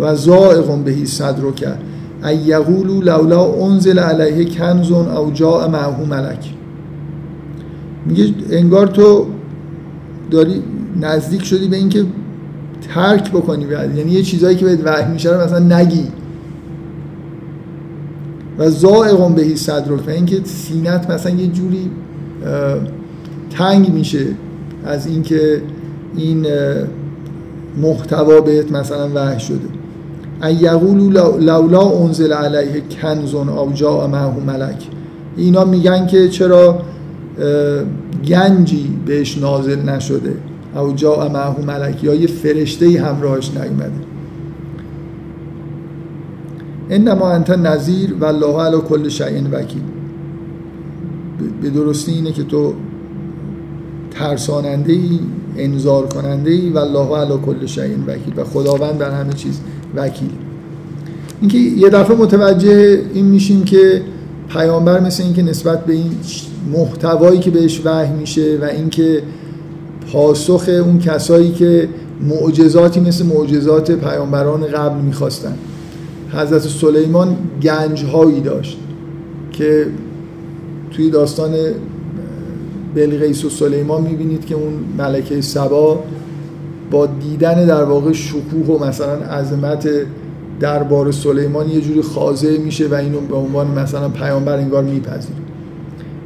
و 0.00 0.14
زائق 0.14 0.84
بهی 0.84 1.06
صدرک. 1.06 1.64
ای 2.24 2.36
یقولو 2.36 3.00
لولا 3.00 3.66
انزل 3.66 3.98
علیه 3.98 4.44
کنزون 4.44 5.08
او 5.08 5.30
جاء 5.30 5.68
معه 5.68 6.04
ملک. 6.04 6.54
میگه 8.06 8.34
انگار 8.50 8.86
تو 8.86 9.26
داری 10.30 10.62
نزدیک 11.00 11.44
شدی 11.44 11.68
به 11.68 11.76
اینکه 11.76 12.04
ترک 12.94 13.30
بکنی 13.30 13.64
بعد. 13.66 13.96
یعنی 13.96 14.10
یه 14.10 14.22
چیزایی 14.22 14.56
که 14.56 14.64
بهت 14.64 14.80
وحی 14.84 15.12
میشه 15.12 15.30
رو 15.30 15.40
مثلا 15.40 15.78
نگی. 15.78 16.08
و 18.58 18.70
زائقون 18.70 19.34
بهی 19.34 19.56
صدرک 19.56 20.08
و 20.08 20.10
اینکه 20.10 20.40
سینت 20.44 21.10
مثلا 21.10 21.32
یه 21.32 21.46
جوری 21.46 21.90
تنگ 23.50 23.92
میشه 23.92 24.26
از 24.86 25.06
اینکه 25.06 25.62
این 26.16 26.46
محتوا 27.82 28.40
بهت 28.40 28.72
مثلا 28.72 29.08
وحی 29.14 29.40
شده. 29.40 29.68
ان 30.42 30.56
یقولوا 30.60 31.36
لولا 31.36 31.90
انزل 31.90 32.32
علیه 32.32 32.82
کنزون 33.02 33.48
او 33.48 33.72
جاء 33.72 34.06
معه 34.06 34.40
ملک. 34.46 34.88
اینا 35.36 35.64
میگن 35.64 36.06
که 36.06 36.28
چرا 36.28 36.78
گنجی 38.26 38.96
بهش 39.06 39.38
نازل 39.38 39.82
نشده. 39.88 40.34
او 40.76 40.92
جاء 40.92 41.28
معه 41.28 41.60
ملک 41.60 42.04
یا 42.04 42.14
یه 42.14 42.26
فرشته 42.26 43.02
همراهش 43.02 43.50
نیومده. 43.50 44.04
انما 46.90 47.30
انت 47.30 47.50
نظیر 47.50 48.14
و 48.20 48.24
الله 48.24 48.62
علی 48.62 48.76
کل 48.88 49.08
شیء 49.08 49.42
وکیل. 49.52 49.82
به 51.62 51.70
درستی 51.70 52.12
اینه 52.12 52.32
که 52.32 52.42
تو 52.42 52.74
ترساننده 54.10 54.92
ای 54.92 55.20
انذار 55.56 56.06
کننده 56.06 56.50
ای 56.50 56.70
و 56.70 56.78
الله 56.78 57.16
علی 57.16 57.38
کل 57.46 57.66
شیء 57.66 57.96
وکیل 58.06 58.34
و 58.36 58.44
خداوند 58.44 58.98
بر 58.98 59.10
همه 59.10 59.32
چیز 59.32 59.60
وکیل. 59.96 60.30
اینکه 61.40 61.58
یه 61.58 61.90
دفعه 61.90 62.16
متوجه 62.16 63.02
این 63.14 63.24
میشیم 63.24 63.64
که 63.64 64.02
پیامبر 64.48 65.00
مثل 65.00 65.22
اینکه 65.22 65.42
نسبت 65.42 65.84
به 65.84 65.92
این 65.92 66.10
محتوایی 66.72 67.38
که 67.38 67.50
بهش 67.50 67.80
وحی 67.84 68.12
میشه 68.12 68.58
و 68.62 68.64
اینکه 68.64 69.22
پاسخ 70.14 70.68
اون 70.68 70.98
کسایی 70.98 71.52
که 71.52 71.88
معجزاتی 72.20 73.00
مثل 73.00 73.26
معجزات 73.26 73.90
پیامبران 73.90 74.66
قبل 74.66 75.00
می‌خواستن. 75.00 75.54
حضرت 76.32 76.62
سلیمان 76.62 77.36
گنج 77.62 78.04
هایی 78.04 78.40
داشت 78.40 78.78
که 79.52 79.86
توی 80.90 81.10
داستان 81.10 81.54
بلغیس 82.94 83.44
و 83.44 83.48
سلیمان 83.50 84.02
می‌بینید 84.02 84.46
که 84.46 84.54
اون 84.54 84.72
ملکه 84.98 85.40
سبا 85.40 85.98
با 86.90 87.06
دیدن 87.06 87.66
در 87.66 87.84
واقع 87.84 88.12
شکوه 88.12 88.66
و 88.66 88.84
مثلا 88.84 89.14
عظمت 89.14 89.88
دربار 90.60 91.12
سلیمان 91.12 91.68
یه 91.68 91.80
جوری 91.80 92.02
خاضع 92.02 92.58
میشه 92.58 92.88
و 92.88 92.94
اینو 92.94 93.20
به 93.20 93.36
عنوان 93.36 93.66
مثلا 93.66 94.08
پیامبر 94.08 94.56
انگار 94.56 94.82
میپذیره. 94.82 95.38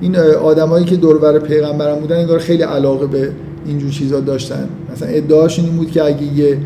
این 0.00 0.16
آدمایی 0.16 0.84
که 0.84 0.96
دوربر 0.96 1.38
پیغمبرم 1.38 2.00
بودن 2.00 2.16
انگار 2.16 2.38
خیلی 2.38 2.62
علاقه 2.62 3.06
به 3.06 3.30
اینجور 3.68 3.90
چیزا 3.90 4.20
داشتن. 4.20 4.68
مثلا 4.92 5.08
ادعاشون 5.08 5.64
این 5.64 5.76
بود 5.76 5.90
که 5.90 6.04
اگه 6.04 6.22
یه 6.22 6.58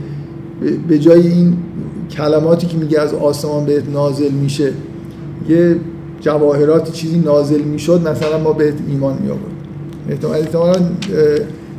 به 0.88 0.98
جای 0.98 1.26
این 1.26 1.56
کلماتی 2.10 2.66
که 2.66 2.76
میگه 2.76 3.00
از 3.00 3.14
آسمان 3.14 3.64
بهت 3.64 3.88
نازل 3.92 4.30
میشه 4.30 4.72
یه 5.48 5.76
جواهرات 6.20 6.92
چیزی 6.92 7.18
نازل 7.18 7.60
می‌شد 7.60 8.08
مثلا 8.08 8.38
ما 8.38 8.52
بهت 8.52 8.74
ایمان 8.88 9.18
می 9.22 9.30
آورد 9.30 9.52
احتمالا 10.34 10.76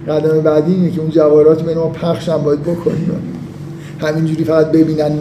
قدم 0.07 0.41
بعدی 0.41 0.73
اینه 0.73 0.91
که 0.91 1.01
اون 1.01 1.09
جواهرات 1.09 1.62
به 1.62 1.75
ما 1.75 1.88
پخش 1.88 2.29
هم 2.29 2.43
باید 2.43 2.62
بکنیم. 2.62 3.12
همینجوری 3.99 4.43
فقط 4.43 4.71
ببینن 4.71 5.12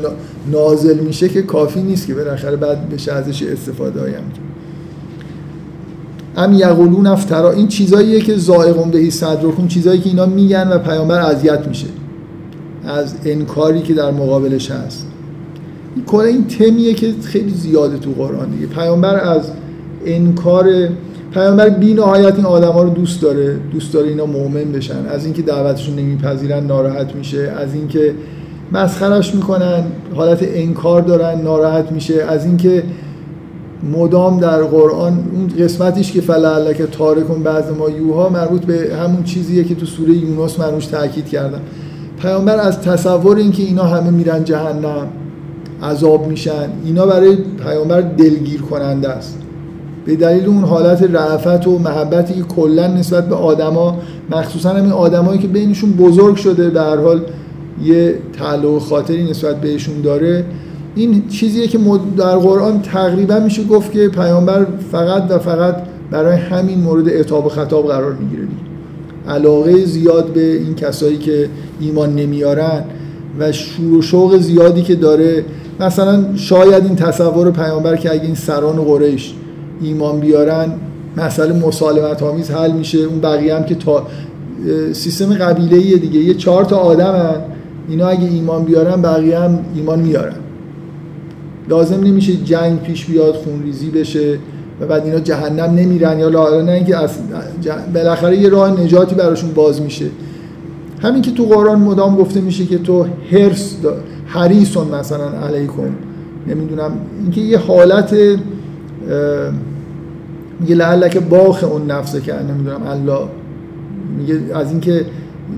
نازل 0.53 0.99
میشه 0.99 1.29
که 1.29 1.43
کافی 1.43 1.83
نیست 1.83 2.07
که 2.07 2.15
بالاخره 2.15 2.57
بعد 2.57 2.89
بشه 2.91 3.13
ازش 3.13 3.43
استفاده 3.43 4.01
هایم 4.01 4.23
ام 6.37 6.53
یقولون 6.53 7.07
افترا. 7.07 7.53
این 7.53 7.69
چیزاییه 7.69 8.21
که 8.21 8.37
زائقون 8.37 8.91
بهی 8.91 9.11
صدرکم 9.11 9.67
چیزایی 9.69 10.01
که 10.01 10.09
اینا 10.09 10.27
میگن 10.27 10.69
و 10.69 10.79
پیامبر 10.79 11.21
اذیت 11.21 11.69
میشه 11.69 11.87
از 12.87 13.15
انکاری 13.25 13.83
که 13.83 13.95
در 13.95 14.11
مقابلش 14.11 14.71
هست. 14.71 15.07
این 15.97 16.05
کلا 16.05 16.25
این 16.25 16.45
تمیه 16.45 16.95
که 16.95 17.15
خیلی 17.25 17.51
زیاده 17.51 17.99
تو 17.99 18.11
قرآن 18.13 18.51
دیگه. 18.51 18.67
پیامبر 18.67 19.21
از 19.21 19.51
انکار 20.07 20.89
پیامبر 21.33 21.69
بی 21.69 21.95
نهایت 21.95 22.35
این 22.37 22.47
آدما 22.47 22.83
رو 22.83 22.91
دوست 22.91 23.23
داره. 23.23 23.57
دوست 23.73 23.93
داره 23.93 24.09
اینا 24.09 24.27
مؤمن 24.27 24.73
بشن. 24.73 25.07
از 25.11 25.25
اینکه 25.25 25.43
دعوتشون 25.43 25.97
نمیپذیرن 25.97 26.67
ناراحت 26.67 27.15
میشه. 27.15 27.53
از 27.59 27.75
اینکه 27.75 28.15
مسخرش 28.73 29.35
می‌کنن 29.35 29.83
حالت 30.15 30.39
انکار 30.43 31.03
دارن 31.03 31.41
ناراحت 31.41 31.93
میشه. 31.93 32.23
از 32.23 32.45
اینکه 32.45 32.83
مدام 33.83 34.41
در 34.41 34.63
قرآن 34.63 35.13
اون 35.33 35.49
قسمتیش 35.49 36.13
که 36.13 36.21
فلعلک 36.21 36.83
تارکون 36.83 37.43
بعض 37.43 37.65
ما 37.79 37.91
یوها 37.91 38.29
مربوط 38.29 38.65
به 38.65 38.97
همون 38.97 39.25
چیزیه 39.25 39.65
که 39.65 39.75
تو 39.75 39.87
سوره 39.87 40.13
یونس 40.13 40.61
منوش 40.61 40.87
تاکید 40.87 41.29
کردن 41.29 41.61
پیامبر 42.23 42.57
از 42.57 42.81
تصور 42.81 43.37
اینکه 43.37 43.63
اینا 43.63 43.85
همه 43.85 44.11
میرن 44.11 44.45
جهنم 44.45 45.09
عذاب 45.83 46.27
میشن 46.27 46.69
اینا 46.85 47.07
برای 47.07 47.37
پیامبر 47.65 48.01
دلگیر 48.01 48.61
کننده 48.61 49.09
است. 49.09 49.39
به 50.05 50.17
دلیل 50.17 50.47
اون 50.47 50.65
حالت 50.65 51.03
رعفت 51.03 51.67
و 51.67 51.79
محبتی 51.79 52.35
که 52.35 52.43
کلا 52.43 52.87
نسبت 52.87 53.29
به 53.29 53.35
آدما 53.35 53.99
مخصوصا 54.31 54.71
همین 54.71 54.93
آدمایی 54.93 55.39
که 55.39 55.49
بینشون 55.49 55.93
بزرگ 55.93 56.37
شده 56.37 56.71
در 56.71 56.97
حال 56.97 57.21
یه 57.85 58.15
تعلق 58.39 58.79
خاطری 58.79 59.31
نسبت 59.31 59.61
بهشون 59.61 60.01
داره. 60.01 60.45
این 60.95 61.29
چیزیه 61.29 61.67
که 61.67 61.79
در 62.17 62.37
قرآن 62.37 62.83
تقریبا 62.83 63.39
میشه 63.39 63.65
گفت 63.65 63.93
که 63.93 64.09
پیامبر 64.09 64.67
فقط 64.93 65.31
و 65.31 65.39
فقط 65.39 65.77
برای 66.11 66.37
همین 66.37 66.81
مورد 66.81 67.09
اعتاب 67.09 67.47
و 67.47 67.49
خطاب 67.49 67.87
قرار 67.87 68.13
می‌گیره 68.13 68.43
علاقه 69.29 69.85
زیاد 69.85 70.27
به 70.27 70.57
این 70.57 70.75
کسایی 70.75 71.19
که 71.19 71.49
ایمان 71.81 72.17
نمیارن 72.17 72.85
و 73.39 73.53
شور 73.53 73.99
و 73.99 74.03
شوق 74.03 74.39
زیادی 74.39 74.83
که 74.83 74.95
داره. 74.95 75.45
مثلا 75.81 76.37
شاید 76.37 76.85
این 76.85 76.97
تصور 76.97 77.51
پیامبر 77.51 77.97
که 77.97 78.13
اگه 78.13 78.23
این 78.23 78.35
سران 78.35 78.77
قریش 78.77 79.35
ایمان 79.83 80.21
بیارن 80.21 80.73
مسئله 81.17 81.67
مسالمت 81.67 82.23
آمیز 82.23 82.51
حل 82.51 82.73
میشه. 82.73 82.99
اون 82.99 83.21
بقیه 83.21 83.57
هم 83.57 83.65
که 83.65 83.75
تا 83.75 84.07
سیستم 84.93 85.35
قبیله 85.35 85.97
دیگه. 85.97 86.21
یه 86.21 86.35
چهار 86.35 86.65
تا 86.65 86.77
آدم 86.77 87.15
هن. 87.15 87.41
اینا 87.89 88.07
اگه 88.09 88.29
ایمان 88.29 88.65
بیارن 88.65 89.03
بقیه 89.03 89.39
هم 89.39 89.59
ایمان 89.75 90.01
میارن. 90.01 90.42
لازم 91.69 92.05
نمیشه 92.05 92.37
جنگ 92.37 92.83
پیش 92.83 93.05
بیاد 93.05 93.35
خونریزی 93.35 93.91
بشه 93.91 94.39
و 94.81 94.87
بعد 94.87 95.05
اینا 95.05 95.19
جهنم 95.19 95.75
نمیرن 95.75 96.19
یا 96.19 96.29
لا 96.29 96.63
نه 96.63 96.73
اینکه 96.73 96.97
بالاخره 97.95 98.37
یه 98.37 98.49
راه 98.49 98.81
نجاتی 98.81 99.15
براشون 99.15 99.51
باز 99.51 99.83
میشه. 99.83 100.07
همین 101.03 101.23
که 101.23 101.31
تو 101.31 101.45
قرآن 101.45 101.81
مدام 101.81 102.17
گفته 102.17 102.41
میشه 102.41 102.67
که 102.67 102.79
تو 102.79 103.07
هرس 103.33 103.77
حریصون 104.27 104.89
مثلا 104.89 105.29
علیکم. 105.29 105.83
نمی‌دونم. 106.47 106.93
اینکه 107.23 107.41
یه 107.41 107.59
حالت 107.59 108.15
میگه 110.61 110.75
لعلک 110.75 111.19
باخ 111.19 111.65
اون 111.65 111.91
نفسه 111.91 112.21
که 112.21 112.35
نمی‌دونم. 112.35 112.83
الله. 112.87 113.29
میگه 114.19 114.41
از 114.55 114.71
اینکه 114.71 115.07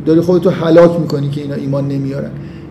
داری 0.07 0.21
خودتو 0.21 0.51
هلاک 0.51 1.01
می‌کنی 1.01 1.29
که 1.29 1.40
اینا 1.40 1.55
ایمان 1.55 1.88
نمیارن. 1.88 2.31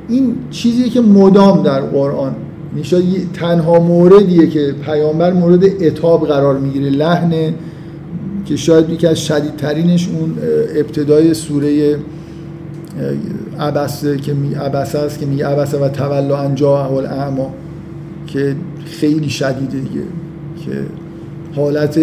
این 0.10 0.36
چیزیه 0.52 0.89
که 0.89 1.02
مدام 1.02 1.63
در 1.63 1.82
قرآن 1.82 2.36
میشه 2.75 3.01
تنها 3.33 3.79
موردیه 3.79 4.47
که 4.47 4.75
پیامبر 4.86 5.33
مورد 5.33 5.63
اتاب 5.83 6.27
قرار 6.27 6.57
می‌گیره 6.57 6.89
لحن 6.89 7.53
که 8.45 8.55
شاید 8.55 8.89
یکی 8.89 9.07
از 9.07 9.25
شدیدترینش 9.25 10.09
اون 10.09 10.36
ابتدای 10.75 11.33
سوره 11.33 11.97
عبسه 13.59 14.17
که 14.17 14.33
می 14.33 14.53
عبسه 14.53 14.99
است 14.99 15.19
که 15.19 15.25
میگه 15.25 15.47
عبسه 15.47 15.77
و 15.77 15.89
تولا 15.89 16.38
انجا 16.38 16.86
اول 16.86 17.05
اعما 17.05 17.53
که 18.27 18.55
خیلی 18.86 19.29
شدیده 19.29 19.77
دیگه 19.77 20.01
که 20.65 20.71
حالت 21.55 21.99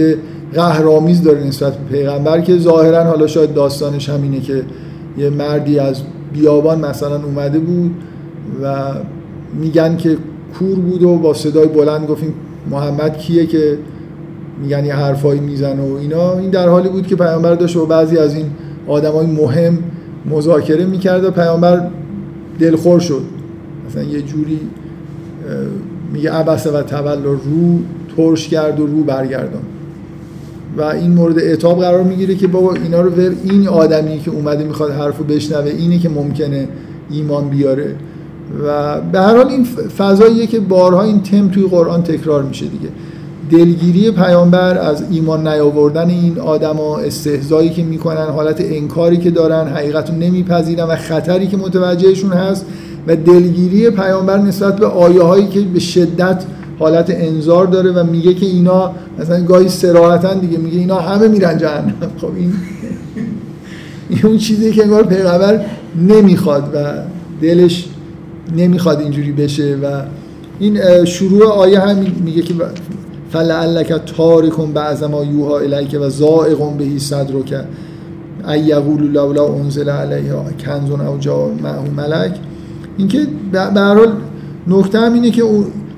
قهرآمیز 0.55 1.23
داره 1.23 1.47
نسبت 1.47 1.77
به 1.77 1.97
پیغمبر 1.99 2.41
که 2.41 2.59
ظاهرا 2.59 3.05
حالا 3.05 3.27
شاید 3.27 3.55
داستانش 3.55 4.09
همینه 4.09 4.41
که 4.41 4.63
یه 5.19 5.31
مردی 5.31 5.79
از 5.79 6.03
بیابان 6.33 6.81
مثلا 6.81 7.25
اومده 7.25 7.59
بود 7.59 7.95
و 8.63 8.93
میگن 9.61 9.97
که 9.97 10.17
کور 10.59 10.75
بود 10.75 11.03
و 11.03 11.17
با 11.17 11.35
صدای 11.35 11.67
بلند 11.67 12.07
گفتیم 12.07 12.35
محمد 12.71 13.19
کیه 13.19 13.47
که 13.47 13.79
میگن 14.63 14.85
یه 14.85 14.95
حرفایی 14.95 15.41
میزن 15.41 15.79
و 15.79 15.97
اینا. 15.97 16.39
این 16.39 16.51
در 16.51 16.69
حالی 16.69 16.89
بود 16.89 17.07
که 17.07 17.17
پیامبر 17.17 17.55
داشت 17.55 17.77
و 17.77 17.87
بعضی 17.87 18.19
از 18.19 18.35
این 18.35 18.47
آدمای 18.87 19.27
مهم 19.27 19.79
مذاکره 20.31 20.85
می‌کرد 20.85 21.25
و 21.25 21.31
پیامبر 21.31 21.89
دلخور 22.59 23.01
شد. 23.01 23.23
مثلا 23.89 24.03
یه 24.03 24.23
جوری 24.23 24.61
میگه 26.13 26.33
عبسه 26.33 26.71
و 26.71 26.83
تول 26.83 27.23
رو 27.23 27.39
ترش 28.17 28.49
کرد 28.49 28.81
و 28.81 28.87
رو 28.87 29.05
برگردان. 29.05 29.63
و 30.77 30.83
این 30.83 31.11
مورد 31.11 31.39
اعتاب 31.39 31.81
قرار 31.81 32.03
می‌گیره 32.03 32.35
که 32.35 32.47
بابا 32.47 32.75
اینا 32.75 33.01
رو 33.01 33.13
این 33.45 33.69
آدمی 33.69 34.19
که 34.19 34.31
اومده 34.31 34.65
می‌خواد 34.65 34.91
حرفو 34.91 35.25
بشنوه 35.25 35.71
اینه 35.71 35.99
که 35.99 36.09
ممکنه 36.09 36.69
ایمان 37.11 37.49
بیاره. 37.49 37.95
و 38.65 39.01
به 39.01 39.21
هر 39.21 39.37
حال 39.37 39.49
این 39.49 39.65
فضاییه 39.99 40.47
که 40.47 40.61
بارها 40.61 41.03
این 41.03 41.23
تم 41.23 41.49
توی 41.49 41.63
قرآن 41.63 42.03
تکرار 42.03 42.43
میشه 42.43 42.67
دیگه. 42.67 42.89
دلگیری 43.51 44.11
پیامبر 44.11 44.79
از 44.79 45.05
ایمان 45.11 45.49
نیاوردن 45.49 46.09
این 46.09 46.39
آدما 46.39 46.99
استهزایی 46.99 47.71
که 47.71 47.83
می‌کنن 47.83 48.27
حالت 48.27 48.61
انکاری 48.61 49.17
که 49.17 49.31
دارن 49.31 49.69
حقیقت 49.69 50.11
رو 50.11 50.17
نمیپذیرن 50.17 50.85
و 50.85 50.97
خطری 50.97 51.47
که 51.47 51.57
متوجهشون 51.57 52.33
هست 52.33 52.67
و 53.07 53.17
دلگیری 53.17 53.91
پیامبر 53.91 54.39
نسبت 54.39 54.77
به 54.77 54.87
آیه 54.87 55.23
هایی 55.23 55.49
که 55.49 55.61
به 55.61 55.81
شدت 55.81 56.45
حالت 56.79 57.11
انذار 57.11 57.67
داره 57.67 57.93
و 57.93 58.05
میگه 58.05 58.35
که 58.35 58.47
اینا 58.47 58.91
مثلا 59.19 59.45
گاهی 59.45 59.69
سراحتا 59.69 60.35
دیگه 60.35 60.59
میگه 60.59 60.79
اینا 60.79 61.01
همه 61.01 61.29
میرن 61.29 61.59
جهنم. 61.59 61.95
خب 62.21 62.31
این 62.37 62.53
اون 64.25 64.39
چیزی 64.39 64.73
که 64.73 64.83
انگار 64.83 65.07
پیغمبر 65.07 65.65
نمی‌خواد 66.09 66.71
و 66.75 66.93
دلش 67.43 67.89
نمی‌خواد 68.57 69.01
اینجوری 69.01 69.33
بشه 69.33 69.77
و 69.83 70.03
این 70.59 71.05
شروع 71.05 71.47
آیه 71.47 71.81
هم 71.81 71.97
میگه 72.25 72.43
که 72.43 72.55
فلعلک 73.31 73.93
تارکم 73.93 74.73
بعض 74.73 75.03
ما 75.03 75.25
یوها 75.25 75.59
الیک 75.59 75.97
و 76.01 76.11
زائق 76.11 76.77
بهی 76.79 76.99
صدرک. 76.99 77.65
ای 78.49 78.61
یقول 78.61 79.03
لولا 79.03 79.55
انزل 79.55 79.89
علیها 79.89 80.45
کنزون 80.65 81.01
او 81.01 81.19
جا 81.19 81.49
معه 81.63 81.91
ملک. 81.97 82.37
اینکه 82.99 83.27
به 83.53 83.61
هر 83.61 83.95
حال 83.95 84.13
نکته 84.69 84.99
هم 84.99 85.13
اینه 85.13 85.31
که 85.31 85.43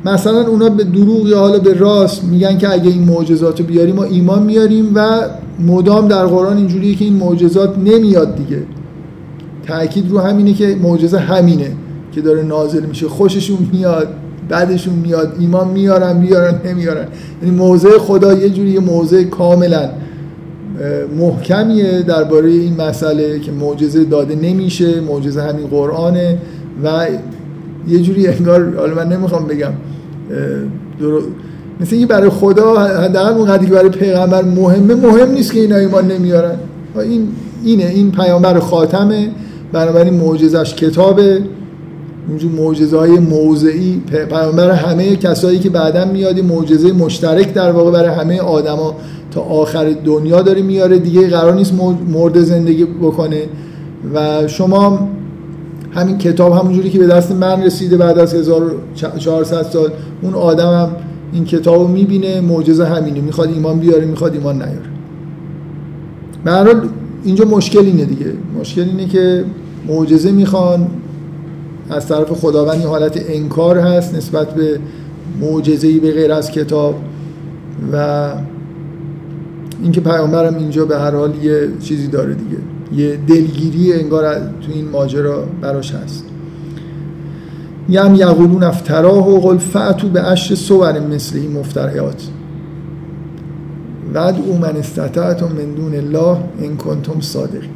مثلا 0.05 0.47
اونا 0.47 0.69
به 0.69 0.85
دروغ 0.85 1.29
یا 1.29 1.39
حالا 1.39 1.59
به 1.59 1.75
راست 1.75 2.25
میگن 2.25 2.59
که 2.59 2.73
اگه 2.73 2.91
این 2.91 3.05
معجزات 3.05 3.61
رو 3.61 3.67
بیاریم 3.67 3.95
ما 3.95 4.05
ایمان 4.05 4.43
میاریم 4.43 4.93
و 4.95 5.21
مدام 5.61 6.09
در 6.09 6.27
قرآن 6.27 6.57
اینجوریه 6.57 6.95
که 6.95 7.05
این 7.05 7.17
معجزات 7.17 7.79
نمیاد 7.79 8.37
دیگه. 8.37 8.63
تاکید 9.67 10.11
رو 10.11 10.19
همینه 10.19 10.53
که 10.53 10.77
معجزه 10.83 11.19
همینه. 11.19 11.71
که 12.13 12.21
داره 12.21 12.43
نازل 12.43 12.87
میشه 12.87 13.09
خوششون 13.09 13.59
میاد 13.73 14.09
بعدشون 14.49 14.95
میاد 14.95 15.37
ایمان 15.39 15.69
میارن 15.69 16.17
میارن 16.17 16.61
نمیارن. 16.65 17.07
یعنی 17.43 17.57
موضع 17.57 17.99
خدا 17.99 18.33
یه 18.33 18.51
جوری 18.51 18.79
موضع 18.79 19.23
کاملا 19.23 19.91
محکمیه 21.19 22.03
درباره 22.03 22.49
این 22.49 22.77
مسئله 22.77 23.41
که 23.41 23.53
معجزه 23.53 24.05
داده 24.05 24.35
نمیشه 24.35 25.01
معجزه 25.01 25.43
همین 25.43 25.67
قرآنه 25.67 26.39
و 26.85 27.07
یه 27.89 27.99
جوری 27.99 28.27
انگار 28.27 28.77
حالا 28.77 28.95
من 28.95 29.13
نمی‌خوام 29.13 29.47
بگم 29.47 29.73
مثل 31.81 31.97
اینکه 31.97 32.07
برای 32.07 32.31
خدا 32.31 32.79
حداقل 32.79 33.33
اون 33.33 33.59
که 33.59 33.73
برای 33.73 33.89
پیغمبر 33.89 34.43
مهمه 34.43 34.95
مهم 34.95 35.31
نیست 35.31 35.53
که 35.53 35.61
اینا 35.61 35.77
ایمان 35.77 36.11
نمیارن. 36.11 36.57
این 36.97 37.29
اینه 37.65 37.85
این 37.85 38.11
پیامبر 38.11 38.59
خاتمه 38.59 39.29
بنابراین 39.73 40.15
معجزش 40.15 40.75
کتابه. 40.75 41.43
اونجور 42.29 42.51
معجزه 42.51 42.99
های 42.99 43.19
موضعی 43.19 44.03
پیامبر 44.31 44.71
همه 44.71 45.17
کسایی 45.17 45.59
که 45.59 45.71
بعدا 45.71 46.05
میاد 46.05 46.41
معجزه 46.41 46.93
مشترک 46.93 47.55
در 47.55 47.73
واقع 47.73 47.91
برای 47.91 48.15
همه 48.15 48.41
آدما 48.41 48.95
تا 49.31 49.41
آخر 49.41 49.91
دنیا 50.05 50.43
داره 50.43 50.63
میاره. 50.63 50.99
دیگه 50.99 51.29
قرار 51.29 51.55
نیست 51.55 51.75
مرد 52.13 52.41
زندگی 52.41 52.85
بکنه. 52.85 53.43
و 54.15 54.49
شما 54.49 55.09
همین 55.91 56.19
کتاب 56.19 56.53
همونجوری 56.53 56.91
که 56.91 56.99
به 56.99 57.07
دست 57.07 57.33
من 57.33 57.63
رسیده 57.63 57.97
بعد 57.97 58.19
از 58.19 58.35
1400 58.35 59.63
سال 59.63 59.91
اون 60.23 60.35
آدم 60.35 60.67
هم 60.67 60.91
این 61.33 61.45
کتاب 61.45 61.81
رو 61.81 61.89
می‌بینه. 61.89 62.41
معجزه 62.41 62.85
همینه. 62.85 63.21
می‌خواد 63.21 63.49
ایمان 63.49 63.79
بیاره 63.79 64.05
می‌خواد 64.05 64.35
ایمان 64.35 64.55
نیاره. 64.55 64.93
به 66.45 66.83
اینجا 67.25 67.45
مشکل 67.45 67.79
اینه 67.79 68.05
دیگه. 68.05 68.33
مشکل 68.61 68.83
اینه 68.83 69.07
که 69.07 69.45
معجزه 69.89 70.33
می‌خوان 70.33 70.87
از 71.93 72.09
طرف 72.09 72.33
خداوند 72.33 72.79
این 72.79 72.89
حالت 72.89 73.21
انکار 73.29 73.79
هست 73.79 74.15
نسبت 74.15 74.55
به 74.55 74.81
معجزه‌ای 75.41 75.99
به 75.99 76.13
غیر 76.13 76.33
از 76.33 76.51
کتاب 76.51 76.95
و 77.93 78.29
اینکه 79.83 80.01
پیامبرم 80.01 80.55
اینجا 80.55 80.85
به 80.85 80.99
هر 80.99 81.11
حال 81.11 81.35
یه 81.45 81.69
چیزی 81.81 82.07
داره 82.07 82.35
دیگه. 82.35 82.59
یه 82.97 83.17
دلگیری 83.17 83.93
انگار 83.93 84.35
تو 84.35 84.73
این 84.75 84.89
ماجرا 84.89 85.45
براش 85.61 85.95
هست. 85.95 86.25
یم 87.89 88.15
یقولون 88.15 88.63
افتراه 88.63 89.29
و 89.29 89.41
قل 89.41 89.59
فعتو 89.59 90.09
به 90.09 90.21
عشر 90.21 90.55
صور 90.55 91.01
مثل 91.01 91.39
این 91.39 91.53
مفتریات. 91.53 92.23
ود 94.15 94.35
او 94.47 94.59
من 94.59 94.75
من 95.43 95.75
دون 95.77 95.95
الله 95.95 96.37
ان 96.63 96.77
کنتم 96.77 97.21
صادقین. 97.21 97.71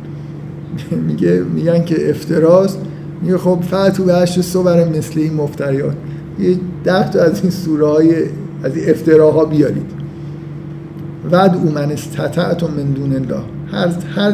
میگه 1.08 1.42
میگن 1.54 1.84
که 1.84 2.10
افتراست 2.10 2.78
میگه 3.22 3.38
خب 3.38 3.58
فتو 3.62 4.04
به 4.04 4.12
عشر 4.12 4.42
صور 4.42 4.88
مثل 4.88 5.20
این 5.20 5.34
مفتریات 5.34 5.94
یه 6.38 6.56
ده 6.84 7.10
تا 7.10 7.22
از 7.22 7.42
این 7.42 7.50
سوره 7.50 7.86
های 7.86 8.14
از 8.62 8.76
این 8.76 8.90
افتراها 8.90 9.44
بیارید. 9.44 9.90
ود 11.30 11.54
او 11.54 11.70
من 11.70 11.92
استطعتم 11.92 12.66
من 12.66 12.90
دون 12.92 13.12
الله. 13.12 13.42
هر, 13.72 13.88
هر 14.16 14.32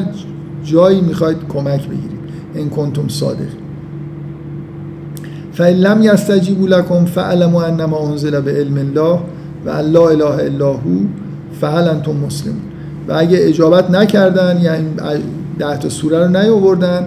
جایی 0.64 1.00
می‌خواید 1.00 1.36
کمک 1.48 1.88
بگیرید. 1.88 2.20
این 2.54 2.70
کنتم 2.70 3.08
صادق. 3.08 3.52
فإن 5.52 5.76
لم 5.76 6.02
يستجیبوا 6.02 6.68
لكم 6.68 7.04
فاعلموا 7.04 7.64
انما 7.64 8.08
انزل 8.08 8.40
به 8.40 8.52
علم 8.52 8.76
الله 8.76 9.18
و 9.66 9.70
الله 9.70 10.00
اله 10.00 10.44
الا 10.44 10.72
هو 10.72 11.00
فهل 11.60 11.96
مسلمون. 12.26 12.62
و 13.08 13.12
اگه 13.12 13.38
اجابت 13.40 13.90
نکردن 13.90 14.60
یعنی 14.62 14.88
ده 15.58 15.76
تا 15.76 15.88
سوره 15.88 16.18
رو 16.18 16.28
نیاوردن 16.28 17.06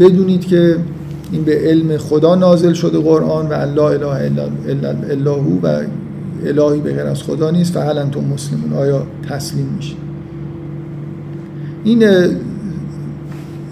بدونید 0.00 0.46
که 0.46 0.76
این 1.32 1.44
به 1.44 1.58
علم 1.58 1.96
خدا 1.96 2.34
نازل 2.34 2.72
شده 2.72 2.98
قرآن 2.98 3.46
و 3.46 3.52
الله 3.52 3.82
اله 3.82 4.10
الا 5.10 5.34
هو 5.34 5.60
و 5.62 5.82
الهی 6.46 6.80
به 6.80 6.92
غیر 6.92 7.06
از 7.06 7.22
خدا 7.22 7.50
نیست. 7.50 7.72
فهل 7.72 7.98
انتم 7.98 8.24
مسلمون. 8.24 8.72
آیا 8.72 9.06
تسلیم 9.28 9.66
میشید؟ 9.76 9.96
این 11.84 12.04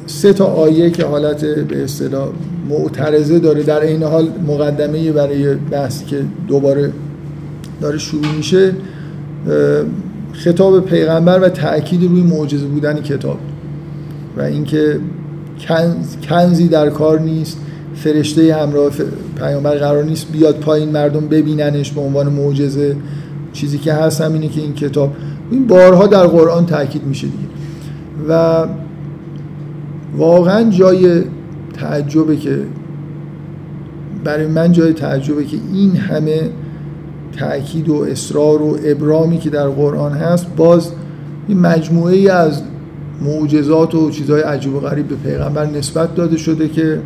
سه 0.06 0.32
تا 0.32 0.44
آیه 0.44 0.90
که 0.90 1.04
حالت 1.04 1.44
به 1.44 1.84
اصطلاح 1.84 2.28
معترضه 2.68 3.38
داره 3.38 3.62
در 3.62 3.80
این 3.80 4.02
حال 4.02 4.28
مقدمه 4.48 5.12
برای 5.12 5.54
بحثی 5.54 6.04
که 6.04 6.24
دوباره 6.48 6.92
داره 7.80 7.98
شروع 7.98 8.32
میشه 8.36 8.72
خطاب 10.32 10.80
پیغمبر 10.80 11.40
و 11.42 11.48
تأکید 11.48 12.02
روی 12.02 12.22
معجزه 12.22 12.66
بودن 12.66 13.02
کتاب 13.02 13.38
و 14.36 14.42
اینکه 14.42 15.00
کنزی 16.28 16.68
در 16.68 16.90
کار 16.90 17.20
نیست. 17.20 17.58
فرشته 17.94 18.54
همراه 18.54 18.90
پیامبر 19.38 19.74
قرار 19.74 20.04
نیست 20.04 20.32
بیاد 20.32 20.56
پایین 20.60 20.88
مردم 20.88 21.28
ببیننش 21.28 21.92
به 21.92 22.00
عنوان 22.00 22.28
معجزه. 22.28 22.96
چیزی 23.52 23.78
که 23.78 23.92
هست 23.92 24.20
همینه 24.20 24.48
که 24.48 24.60
این 24.60 24.74
کتاب 24.74 25.12
این 25.50 25.66
بارها 25.66 26.06
در 26.06 26.26
قرآن 26.26 26.66
تاکید 26.66 27.04
میشه 27.04 27.26
دیگه. 27.26 27.48
و 28.28 28.66
واقعا 30.16 30.70
جای 30.70 31.22
تعجبه 31.72 32.36
که 32.36 32.58
برای 34.24 34.46
من 34.46 34.72
جای 34.72 34.92
تعجبه 34.92 35.44
که 35.44 35.56
این 35.72 35.96
همه 35.96 36.50
تأکید 37.36 37.88
و 37.88 37.94
اصرار 37.94 38.62
و 38.62 38.78
ابرامی 38.84 39.38
که 39.38 39.50
در 39.50 39.68
قرآن 39.68 40.12
هست 40.12 40.46
باز 40.56 40.92
این 41.48 41.60
مجموعه 41.60 42.32
از 42.32 42.62
معجزات 43.22 43.94
و 43.94 44.10
چیزهای 44.10 44.42
عجیب 44.42 44.74
و 44.74 44.80
غریب 44.80 45.08
به 45.08 45.14
پیغمبر 45.14 45.66
نسبت 45.66 46.14
داده 46.14 46.36
شده 46.36 46.68
که 46.68 47.00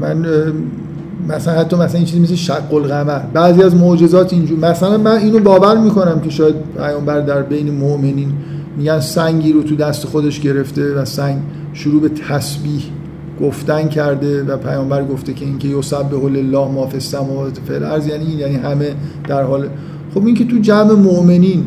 من 0.00 0.26
مثلا 1.28 1.54
حتی 1.54 1.76
مثلا 1.76 1.96
این 1.96 2.04
چیزی 2.04 2.20
مثل 2.20 2.34
شق 2.34 2.74
القمر. 2.74 3.18
بعضی 3.18 3.62
از 3.62 3.76
معجزات 3.76 4.32
اینجور 4.32 4.58
مثلا 4.58 4.98
من 4.98 5.18
اینو 5.18 5.38
باور 5.38 5.78
می‌کنم 5.78 6.20
که 6.20 6.30
شاید 6.30 6.54
پیامبر 6.76 7.20
در 7.20 7.42
بین 7.42 7.70
مؤمنین 7.70 8.32
میگن 8.76 9.00
سنگی 9.00 9.52
رو 9.52 9.62
تو 9.62 9.76
دست 9.76 10.06
خودش 10.06 10.40
گرفته 10.40 10.94
و 10.94 11.04
سنگ 11.04 11.38
شروع 11.72 12.00
به 12.00 12.08
تسبیح 12.08 12.82
گفتن 13.40 13.88
کرده 13.88 14.42
و 14.42 14.56
پیامبر 14.56 15.04
گفته 15.04 15.32
که 15.32 15.44
اینکه 15.44 15.68
یسبح 15.68 16.24
الله 16.24 16.68
ما 16.68 16.86
فی 16.86 16.94
السماوات 16.94 17.58
و 17.68 17.72
الارض. 17.72 18.06
یعنی 18.06 18.26
این 18.26 18.38
یعنی 18.38 18.56
همه 18.56 18.94
در 19.28 19.42
حال 19.42 19.68
خب 20.14 20.26
این 20.26 20.34
که 20.34 20.44
تو 20.44 20.58
جمع 20.58 20.92
مؤمنین 20.92 21.64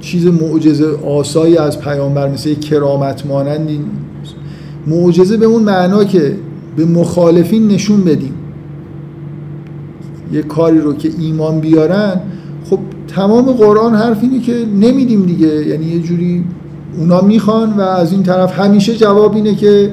چیز 0.00 0.26
معجزه 0.26 0.96
آسایی 1.06 1.56
از 1.56 1.80
پیامبر 1.80 2.28
مثل 2.28 2.54
کرامت 2.54 3.26
مانند 3.26 3.68
این. 3.68 3.84
معجزه 4.86 5.36
به 5.36 5.46
اون 5.46 5.62
معنا 5.62 6.04
که 6.04 6.36
به 6.76 6.84
مخالفین 6.84 7.68
نشون 7.68 8.04
بدیم. 8.04 8.34
یه 10.32 10.42
کاری 10.42 10.78
رو 10.78 10.94
که 10.94 11.10
ایمان 11.18 11.60
بیارن 11.60 12.20
خب 12.70 12.78
تمام 13.08 13.52
قرآن 13.52 13.94
حرف 13.94 14.18
اینه 14.22 14.40
که 14.40 14.66
نمیدیم 14.80 15.22
دیگه. 15.22 15.66
یعنی 15.66 15.84
یه 15.84 16.00
جوری 16.00 16.44
اونا 16.98 17.20
می‌خوان 17.20 17.72
و 17.72 17.80
از 17.80 18.12
این 18.12 18.22
طرف 18.22 18.58
همیشه 18.58 18.96
جواب 18.96 19.34
اینه 19.34 19.54
که 19.54 19.92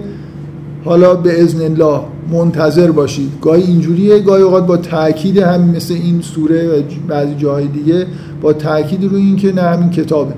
حالا 0.85 1.15
به 1.15 1.43
ازن 1.43 1.61
الله 1.61 1.99
منتظر 2.31 2.91
باشید. 2.91 3.31
گاهی 3.41 3.63
اینجوریه 3.63 4.19
گاهی 4.19 4.43
اوقات 4.43 4.67
با 4.67 4.77
تاکید 4.77 5.37
هم 5.37 5.61
مثل 5.61 5.93
این 5.93 6.21
سوره 6.21 6.67
و 6.67 6.81
بعضی 7.07 7.35
جاهای 7.35 7.67
دیگه 7.67 8.05
با 8.41 8.53
تاکید 8.53 9.03
روی 9.03 9.21
این 9.21 9.35
که 9.35 9.51
نه 9.53 9.61
همین 9.61 9.89
کتابه. 9.89 10.33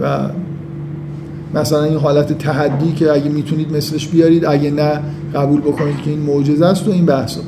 و 0.00 0.18
مثلا 1.54 1.82
این 1.82 1.98
حالت 1.98 2.38
تحدی 2.38 2.92
که 2.92 3.12
اگه 3.12 3.28
می‌تونید 3.28 3.76
مثلش 3.76 4.08
بیارید 4.08 4.44
اگه 4.44 4.70
نه 4.70 5.00
قبول 5.34 5.60
بکنید 5.60 6.02
که 6.04 6.10
این 6.10 6.20
معجزه 6.20 6.66
است 6.66 6.88
و 6.88 6.90
این 6.90 7.06
بحثا 7.06 7.40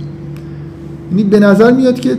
یعنی 1.10 1.24
به 1.24 1.40
نظر 1.40 1.72
میاد 1.72 2.00
که 2.00 2.16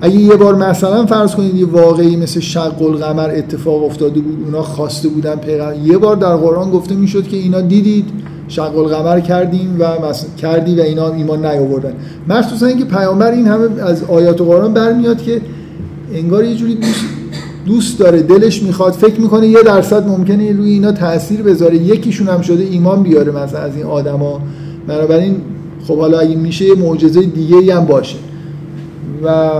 اگه 0.00 0.16
یه 0.16 0.36
بار 0.36 0.54
مثلا 0.54 1.06
فرض 1.06 1.34
کنید 1.34 1.54
یه 1.54 1.66
واقعی 1.66 2.16
مثل 2.16 2.40
شق 2.40 2.82
القمر 2.82 3.30
اتفاق 3.30 3.84
افتاده 3.84 4.20
بود 4.20 4.44
اونا 4.44 4.62
خواسته 4.62 5.08
بودن 5.08 5.36
پیغمبر 5.36 5.76
یه 5.76 5.98
بار 5.98 6.16
در 6.16 6.36
قرآن 6.36 6.70
گفته 6.70 6.94
می‌شد 6.94 7.28
که 7.28 7.36
اینا 7.36 7.60
دیدید 7.60 8.04
شق 8.48 8.78
القمر 8.78 9.20
کردیم 9.20 9.76
و 9.80 9.84
کردی 10.38 10.74
و 10.74 10.80
اینا 10.80 11.12
ایمان 11.12 11.46
نیاوردن. 11.46 11.92
مخصوصا 12.28 12.66
اینکه 12.66 12.84
پیامبر 12.84 13.30
این 13.30 13.46
همه 13.46 13.82
از 13.82 14.04
آیات 14.04 14.40
قرآن 14.40 14.74
برمیاد 14.74 15.22
که 15.22 15.40
انگار 16.14 16.44
یه 16.44 16.54
جوری 16.54 16.74
دوست, 16.74 17.04
دوست 17.66 17.98
داره 17.98 18.22
دلش 18.22 18.62
می‌خواد 18.62 18.92
فکر 18.92 19.20
می‌کنه 19.20 19.48
یه 19.48 19.62
درصد 19.62 20.08
ممکنه 20.08 20.52
روی 20.52 20.70
اینا 20.70 20.92
تاثیر 20.92 21.42
بذاره. 21.42 21.76
یکیشون 21.76 22.28
هم 22.28 22.40
شده 22.40 22.64
ایمان 22.64 23.02
بیاره 23.02 23.32
مثلا 23.32 23.60
از 23.60 23.76
این 23.76 23.86
آدما. 23.86 24.40
بنابراین 24.86 25.36
خب 25.86 25.98
حالا 25.98 26.18
اگه 26.18 26.36
میشه 26.36 26.64
یه 26.64 26.74
معجزه 26.74 27.20
دیگه 27.20 27.76
هم 27.76 27.84
باشه. 27.84 28.16
و 29.24 29.50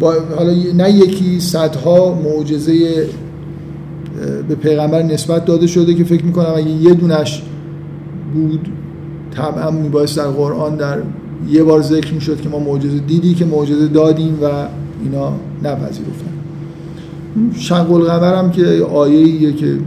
با 0.00 0.14
حالا 0.36 0.52
نه 0.76 0.90
یکی 0.90 1.40
صدها 1.40 2.14
معجزه 2.24 3.06
به 4.48 4.54
پیغمبر 4.54 5.02
نسبت 5.02 5.44
داده 5.44 5.66
شده 5.66 5.94
که 5.94 6.04
فکر 6.04 6.24
می‌کنم 6.24 6.52
اگه 6.56 6.70
یه 6.70 6.94
دونش 6.94 7.42
بود 8.34 8.68
طبعا 9.36 9.70
میبایست 9.70 10.16
در 10.16 10.26
قرآن 10.26 10.76
در 10.76 10.98
یه 11.48 11.62
بار 11.62 11.82
ذکر 11.82 12.14
می‌شد 12.14 12.40
که 12.40 12.48
ما 12.48 12.58
معجزه 12.58 12.98
دیدی 12.98 13.34
که 13.34 13.44
معجزه 13.44 13.86
دادیم 13.86 14.38
و 14.42 14.46
اینا 15.02 15.32
نپذیرفتن. 15.62 16.32
شق 17.58 17.92
القمر 17.92 18.34
هم 18.34 18.50
که 18.50 18.86
آیه 18.94 19.18
ایه 19.18 19.52
که 19.52 19.78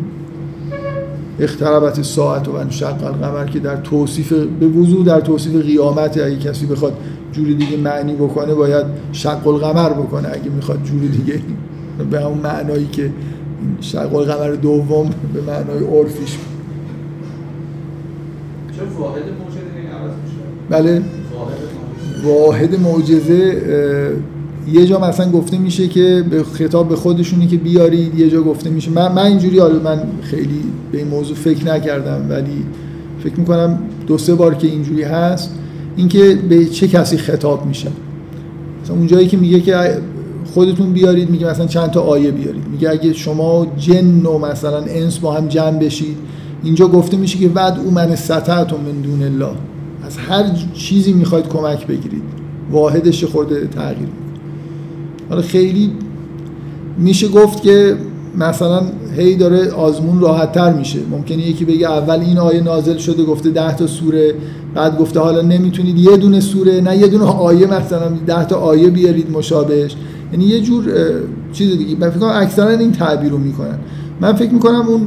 اختربت 1.39 2.01
ساعت 2.01 2.47
و 2.47 2.51
شق 2.69 3.03
القمر 3.03 3.45
که 3.45 3.59
در 3.59 3.75
توصیف 3.75 4.33
به 4.59 4.67
وضوع 4.67 5.05
در 5.05 5.21
توصیف 5.21 5.65
قیامت 5.65 6.17
اگه 6.17 6.37
کسی 6.37 6.65
بخواد 6.65 6.93
جوری 7.31 7.55
دیگه 7.55 7.77
معنی 7.77 8.13
بکنه 8.13 8.53
باید 8.53 8.85
شق 9.11 9.47
القمر 9.47 9.89
بکنه 9.89 10.27
اگه 10.27 10.49
می‌خواد 10.55 10.83
جوری 10.83 11.07
دیگه 11.07 11.41
به 12.11 12.19
همون 12.19 12.37
معنایی 12.37 12.87
که 12.91 13.11
شق 13.81 14.15
القمر 14.15 14.51
دوم 14.51 15.09
به 15.33 15.41
معنای 15.41 15.83
عرفیش. 15.99 16.37
واحد 18.99 19.21
بله. 20.69 21.01
واحد 22.23 22.79
معجزه. 22.79 23.61
یه 24.73 24.85
جا 24.85 24.99
مثلا 24.99 25.31
گفته 25.31 25.57
میشه 25.57 25.87
که 25.87 26.25
به 26.29 26.43
خطاب 26.43 26.89
به 26.89 26.95
خودشونی 26.95 27.47
که 27.47 27.57
بیارید 27.57 28.19
یه 28.19 28.29
جا 28.29 28.41
گفته 28.41 28.69
میشه. 28.69 28.91
من, 28.91 29.11
من 29.11 29.25
اینجوری 29.25 29.59
حالا 29.59 29.79
من 29.79 30.01
خیلی 30.21 30.63
به 30.91 30.97
این 30.97 31.07
موضوع 31.07 31.35
فکر 31.35 31.65
نکردم 31.65 32.25
ولی 32.29 32.65
فکر 33.23 33.39
می‌کنم 33.39 33.79
دو 34.07 34.17
سه 34.17 34.35
بار 34.35 34.55
که 34.55 34.67
اینجوری 34.67 35.03
هست 35.03 35.55
اینکه 35.95 36.37
به 36.49 36.65
چه 36.65 36.87
کسی 36.87 37.17
خطاب 37.17 37.65
میشه. 37.65 37.87
مثلا 38.83 38.95
اونجایی 38.95 39.27
که 39.27 39.37
میگه 39.37 39.59
که 39.59 39.97
خودتون 40.53 40.93
بیارید 40.93 41.29
میگه 41.29 41.47
مثلا 41.47 41.65
چند 41.65 41.91
تا 41.91 42.01
آیه 42.01 42.31
بیارید. 42.31 42.67
میگه 42.71 42.89
اگه 42.89 43.13
شما 43.13 43.67
جن 43.77 44.25
و 44.25 44.37
مثلا 44.37 44.77
انس 44.77 45.17
با 45.17 45.33
هم 45.33 45.47
جمع 45.47 45.79
بشید 45.79 46.17
اینجا 46.63 46.87
گفته 46.87 47.17
میشه 47.17 47.37
که 47.37 47.47
بعد 47.47 47.79
او 47.85 47.91
من 47.91 48.15
ستعتم 48.15 48.75
من 48.75 49.01
دون 49.01 49.23
الله. 49.23 49.55
از 50.03 50.17
هر 50.17 50.43
چیزی 50.73 51.13
می‌خواید 51.13 51.47
کمک 51.47 51.87
بگیرید. 51.87 52.23
واحدش 52.71 53.23
خورده 53.23 53.67
تغییر. 53.67 54.09
حالا 55.29 55.41
خیلی 55.41 55.91
میشه 56.97 57.27
گفت 57.27 57.61
که 57.63 57.95
مثلا 58.37 58.81
هی 59.17 59.35
داره 59.35 59.71
آزمون 59.71 60.19
راحت 60.19 60.51
تر 60.51 60.73
میشه. 60.73 60.99
ممکنه 61.11 61.37
یکی 61.37 61.65
بگه 61.65 61.91
اول 61.91 62.19
این 62.19 62.37
آیه 62.37 62.61
نازل 62.61 62.97
شده 62.97 63.23
گفته 63.23 63.49
ده 63.49 63.75
تا 63.75 63.87
سوره 63.87 64.35
بعد 64.75 64.97
گفته 64.97 65.19
حالا 65.19 65.41
نمی‌تونید 65.41 65.97
یه 65.97 66.17
دونه 66.17 66.39
سوره 66.39 66.81
نه 66.81 66.97
یه 66.97 67.07
دونه 67.07 67.23
آیه 67.25 67.67
مثلا 67.67 68.09
ده 68.27 68.45
تا 68.45 68.55
آیه 68.55 68.89
بیارید 68.89 69.31
مشابهش. 69.31 69.95
یعنی 70.31 70.45
یه 70.45 70.61
جور 70.61 70.83
چیز 71.53 71.77
دیگه. 71.77 71.95
من 71.99 72.09
فکر 72.09 72.19
کنم 72.19 72.31
اکثرا 72.33 72.69
این 72.69 72.91
تعبیر 72.91 73.31
رو 73.31 73.37
می‌کنن. 73.37 73.79
من 74.21 74.33
فکر 74.33 74.51
می‌کنم 74.51 74.87
اون 74.87 75.01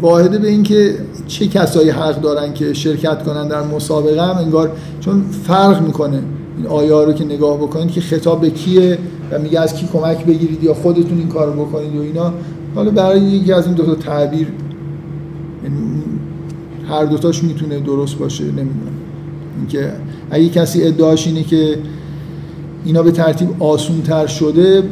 واحده 0.00 0.38
به 0.38 0.48
اینکه 0.48 0.94
چه 1.26 1.46
کسایی 1.46 1.90
حق 1.90 2.20
دارن 2.20 2.54
که 2.54 2.72
شرکت 2.72 3.22
کنن 3.22 3.48
در 3.48 3.62
مسابقه 3.62 4.22
هم 4.22 4.38
انگار 4.38 4.72
چون 5.00 5.22
فرق 5.46 5.82
می‌کنه 5.82 6.22
این 6.56 6.66
آیه 6.66 7.06
رو 7.06 7.12
که 7.12 7.24
نگاه 7.24 7.56
بکنید 7.56 7.90
که 7.90 8.00
خطاب 8.00 8.40
به 8.40 8.50
کیه 8.50 8.98
و 9.30 9.38
میگه 9.38 9.60
از 9.60 9.74
کی 9.74 9.88
کمک 9.92 10.24
بگیرید 10.24 10.64
یا 10.64 10.74
خودتون 10.74 11.18
این 11.18 11.28
کار 11.28 11.50
بکنید 11.50 11.96
و 11.96 12.00
اینا. 12.00 12.32
حالا 12.74 12.90
برای 12.90 13.20
یکی 13.20 13.52
از 13.52 13.66
این 13.66 13.74
دو 13.74 13.84
تا 13.84 13.94
تعبیر 13.94 14.46
یعنی 15.64 16.02
هر 16.88 17.04
دوتاش 17.04 17.44
می‌تونه 17.44 17.80
درست 17.80 18.18
باشه 18.18 18.44
نمی‌دونم. 18.44 18.94
اینکه 19.58 19.92
اگه 20.30 20.48
کسی 20.48 20.82
ادعاش 20.82 21.26
اینه 21.26 21.42
که 21.42 21.78
اینا 22.84 23.02
به 23.02 23.10
ترتیب 23.10 23.62
آسون 23.62 24.02
تر 24.02 24.26
شده 24.26 24.82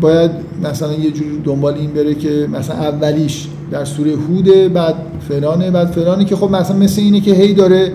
باید 0.00 0.30
مثلا 0.62 0.92
یه 0.92 1.10
جوری 1.10 1.38
دنبال 1.44 1.74
این 1.74 1.90
بره 1.90 2.14
که 2.14 2.48
مثلا 2.52 2.76
اولیش 2.76 3.48
در 3.70 3.84
سوره 3.84 4.12
هوده 4.16 4.68
بعد 4.68 4.94
فلانه 5.28 5.70
بعد 5.70 5.86
فلانه 5.86 6.24
که 6.24 6.36
خب 6.36 6.50
مثلا 6.50 6.76
مثل 6.76 7.02
اینه 7.02 7.20
که 7.20 7.34
هی 7.34 7.54
داره 7.54 7.92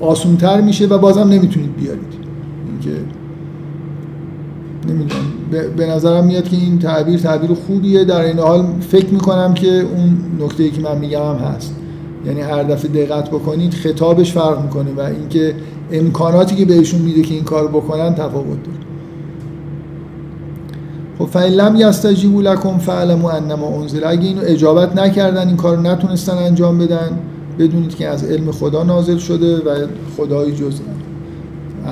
آسونتر 0.00 0.60
میشه 0.60 0.86
و 0.86 0.98
بازم 0.98 1.28
نمی‌تونید 1.28 1.76
بیارید. 1.76 2.14
اینکه 2.68 3.00
به 5.76 5.86
نظرم 5.86 6.24
میاد 6.24 6.48
که 6.48 6.56
این 6.56 6.78
تعبیر 6.78 7.18
تعبیر 7.18 7.50
خوبیه. 7.54 8.04
در 8.04 8.20
این 8.20 8.38
حال 8.38 8.66
فکر 8.90 9.10
می‌کنم 9.10 9.54
که 9.54 9.68
اون 9.68 10.16
نکته 10.40 10.70
که 10.70 10.80
من 10.80 10.98
میگم 10.98 11.22
هم 11.22 11.36
هست. 11.36 11.74
یعنی 12.26 12.40
هر 12.40 12.62
دفعه 12.62 12.90
دقت 12.90 13.30
بکنید 13.30 13.74
خطابش 13.74 14.32
فرق 14.32 14.62
می‌کنه 14.62 14.92
و 14.96 15.00
اینکه 15.00 15.54
امکاناتی 15.92 16.56
که 16.56 16.64
بهشون 16.64 17.00
میده 17.00 17.22
که 17.22 17.34
این 17.34 17.44
کار 17.44 17.68
بکنن 17.68 18.14
تفاوت 18.14 18.62
داره. 18.64 18.78
خب 21.18 21.24
فإن 21.24 21.52
لم 21.52 21.76
یستجیبوا 21.76 22.42
لکم 22.42 22.78
فعلموا 22.78 23.30
انما 23.30 23.80
انزل 23.80 24.04
اگه 24.04 24.22
اینو 24.22 24.40
اجابت 24.44 24.96
نکردن 24.96 25.48
این 25.48 25.56
کار 25.56 25.78
نتونستن 25.78 26.32
انجام 26.32 26.78
بدن 26.78 27.18
بدونید 27.58 27.94
که 27.94 28.08
از 28.08 28.24
علم 28.24 28.50
خدا 28.50 28.82
نازل 28.82 29.18
شده 29.18 29.56
و 29.56 29.86
خدای 30.16 30.52
جز 30.52 30.80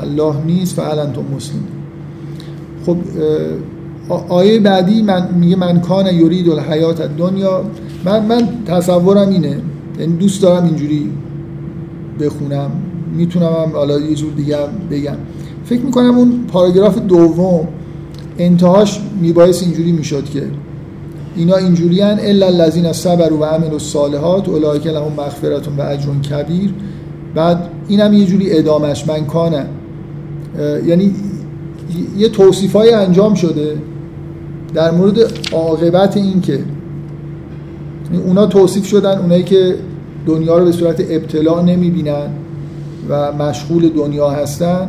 الله 0.03 0.35
نیست 0.47 0.77
فعلا 0.77 1.03
انتم 1.03 1.25
مسلم 1.37 1.63
خب 2.87 2.97
آیه 4.29 4.61
بعدی 4.61 5.03
من 5.03 5.29
میگه 5.35 5.57
من 5.57 5.81
کان 5.81 6.07
یرید 6.07 6.49
الحیات 6.49 7.03
دنیا 7.03 7.65
من 8.05 8.27
من 8.27 8.49
تصورم 8.67 9.29
اینه 9.29 9.57
یعنی 10.01 10.17
دوست 10.17 10.43
دارم 10.43 10.65
اینجوری 10.65 11.11
بخونم. 12.21 12.71
می‌تونم 13.17 13.47
هم 13.47 13.73
حالا 13.73 14.01
یه 14.01 14.15
جور 14.15 14.33
دیگه 14.33 14.57
بگم. 14.91 15.17
فکر 15.65 15.81
می‌کنم 15.81 16.19
اون 16.19 16.45
پاراگراف 16.53 16.99
دوم 16.99 17.69
انتهاش 18.39 19.01
میبایست 19.21 19.63
اینجوری 19.63 19.93
می‌شد 19.93 20.25
که 20.25 20.43
اینا 21.37 21.57
اینجوری 21.57 22.01
هن 22.01 22.19
الا 22.21 22.47
الذین 22.47 22.93
صبروا 22.93 23.39
و 23.39 23.45
عملوا 23.45 23.73
الصالحات 23.73 24.49
اولئک 24.49 24.87
لهم 24.87 25.13
مغفرت 25.13 25.69
و 25.79 25.83
اجر 25.83 26.15
کبیر. 26.31 26.75
بعد 27.35 27.69
اینم 27.89 28.13
یه 28.13 28.27
جوری 28.27 28.59
ادامش 28.59 29.09
من 29.09 29.27
کانه 29.27 29.67
یعنی 30.87 31.15
یه 32.19 32.29
توصیف 32.29 32.73
های 32.73 32.93
انجام 32.93 33.35
شده 33.35 33.77
در 34.75 34.91
مورد 34.91 35.19
عاقبت 35.53 36.17
این 36.17 36.41
که 36.41 36.53
یعنی 38.13 38.25
اونا 38.27 38.47
توصیف 38.47 38.87
شدن 38.87 39.19
اونایی 39.19 39.43
که 39.43 39.75
دنیا 40.27 40.59
رو 40.59 40.65
به 40.65 40.73
صورت 40.73 41.01
ابتلا 41.11 41.63
نمی‌بینن. 41.63 42.29
و 43.09 43.33
مشغول 43.33 43.89
دنیا 43.89 44.31
هستن 44.31 44.89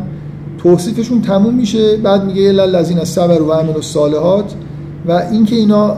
توصیفشون 0.57 1.21
تموم 1.21 1.53
میشه 1.53 1.97
بعد 1.97 2.25
میگه 2.25 2.47
الا 2.47 2.63
الذین 2.63 3.03
صبر 3.03 3.41
و 3.41 3.51
عملوا 3.51 3.75
الصالحات 3.75 4.53
و 5.07 5.11
اینکه 5.31 5.55
اینا 5.55 5.97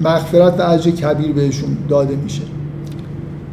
مغفرت 0.00 0.60
و 0.60 0.70
اجر 0.70 0.90
کبیر 0.90 1.32
بهشون 1.32 1.76
داده 1.88 2.16
میشه. 2.16 2.42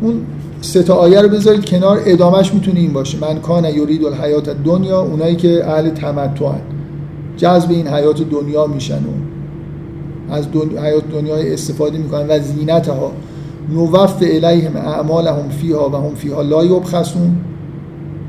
اون 0.02 0.22
سه 0.62 0.84
تا 0.84 0.94
آیه 0.96 1.22
رو 1.22 1.30
بذارید 1.30 1.66
کنار 1.66 2.00
ادامش 2.06 2.54
می‌تونه 2.54 2.80
این 2.80 2.94
باشه. 2.94 3.18
من 3.22 3.40
کان 3.40 3.66
یرید 3.66 4.06
الحیات 4.06 4.50
دنیا 4.50 5.02
اونایی 5.02 5.36
که 5.36 5.68
اهل 5.68 5.90
تمتع 5.90 6.52
جذب 7.38 7.72
این 7.72 7.88
حیات 7.88 8.22
دنیا 8.30 8.68
میشن 8.68 9.00
و 9.04 10.34
از 10.34 10.52
دنیا 10.52 10.82
حیات 10.82 11.04
دنیای 11.12 11.54
استفاده 11.54 11.98
می‌کنن 11.98 12.28
و 12.28 12.40
زینتها. 12.40 13.12
نوف 13.74 14.22
الیهم 14.22 14.76
اعمالهم 14.76 15.50
فیها 15.50 15.90
و 15.90 15.96
هم 15.96 16.16
فیها 16.16 16.42
لا 16.42 16.66
یبخسون. 16.66 17.36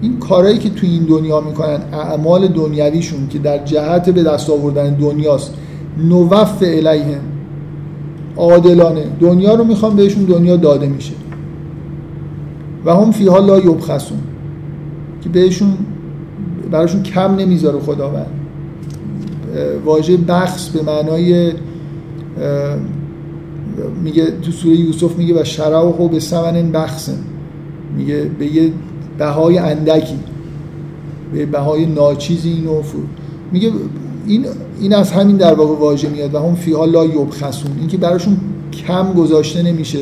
این 0.02 0.18
کارهایی 0.18 0.58
که 0.58 0.70
تو 0.70 0.86
این 0.86 1.02
دنیا 1.02 1.40
می‌کنن 1.40 1.80
اعمال 1.92 2.48
دنیویشون 2.48 3.28
که 3.28 3.38
در 3.38 3.64
جهت 3.64 4.10
به 4.10 4.22
دست 4.22 4.50
آوردن 4.50 4.94
دنیاست 4.94 5.54
نوف 5.98 6.62
الیهم 6.62 7.20
عادلانه. 8.36 9.04
دنیا 9.20 9.54
رو 9.54 9.64
می‌خوام 9.64 9.96
بهشون 9.96 10.24
دنیا 10.24 10.56
داده 10.56 10.86
میشه. 10.86 11.14
و 12.84 12.94
هم 12.94 13.12
فیها 13.12 13.38
لا 13.38 13.58
یبخسون 13.58 14.18
که 15.22 15.28
بهشون 15.28 15.72
براشون 16.70 17.02
کم 17.02 17.36
نمی‌ذاره 17.36 17.78
خداوند. 17.78 18.26
واژه 19.84 20.16
بخص 20.16 20.68
به 20.68 20.82
معنای 20.82 21.52
میگه 24.02 24.30
تو 24.42 24.50
سوره 24.50 24.76
یوسف 24.76 25.16
میگه 25.16 25.40
و 25.40 25.44
شرعه 25.44 26.08
به 26.08 26.20
سمن 26.20 26.72
بخصن 26.72 27.18
میگه 27.96 28.30
به 28.38 28.46
یه 28.46 28.72
بهای 29.18 29.58
اندکی 29.58 30.18
به 31.32 31.46
بهای 31.46 31.86
ناچیزی 31.86 32.50
اینو 32.50 32.82
میگه 33.52 33.70
این 34.26 34.46
این 34.80 34.94
از 34.94 35.12
همین 35.12 35.36
در 35.36 35.54
واقع 35.54 35.74
واژه 35.74 36.08
میاد 36.08 36.34
و 36.34 36.38
هم 36.38 36.54
فیها 36.54 36.84
لا 36.84 37.04
یبخسون 37.04 37.70
این 37.78 37.88
که 37.88 37.96
براشون 37.96 38.36
کم 38.86 39.12
گذاشته 39.12 39.62
نمیشه. 39.62 39.98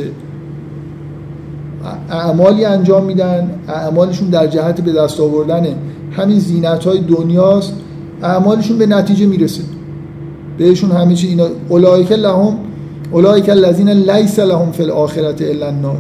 اعمالی 2.10 2.64
انجام 2.64 3.04
میدن 3.04 3.50
اعمالشون 3.68 4.28
در 4.28 4.46
جهت 4.46 4.80
به 4.80 4.92
دست 4.92 5.20
آوردن 5.20 5.66
همین 6.12 6.38
زینت 6.38 6.84
های 6.84 7.00
دنیاست 7.00 7.72
اعمالشون 8.22 8.78
به 8.78 8.86
نتیجه 8.86 9.26
می‌رسه. 9.26 9.62
بهشون 10.58 10.90
همه 10.90 11.14
اینا 11.22 11.46
اولایک 11.68 12.12
لهم 12.12 12.56
اولایک 13.12 13.48
الذین 13.48 13.88
لیس 13.88 14.38
لهم 14.38 14.72
فی 14.72 14.82
الاخره 14.82 15.34
الا 15.40 15.66
النار. 15.66 15.98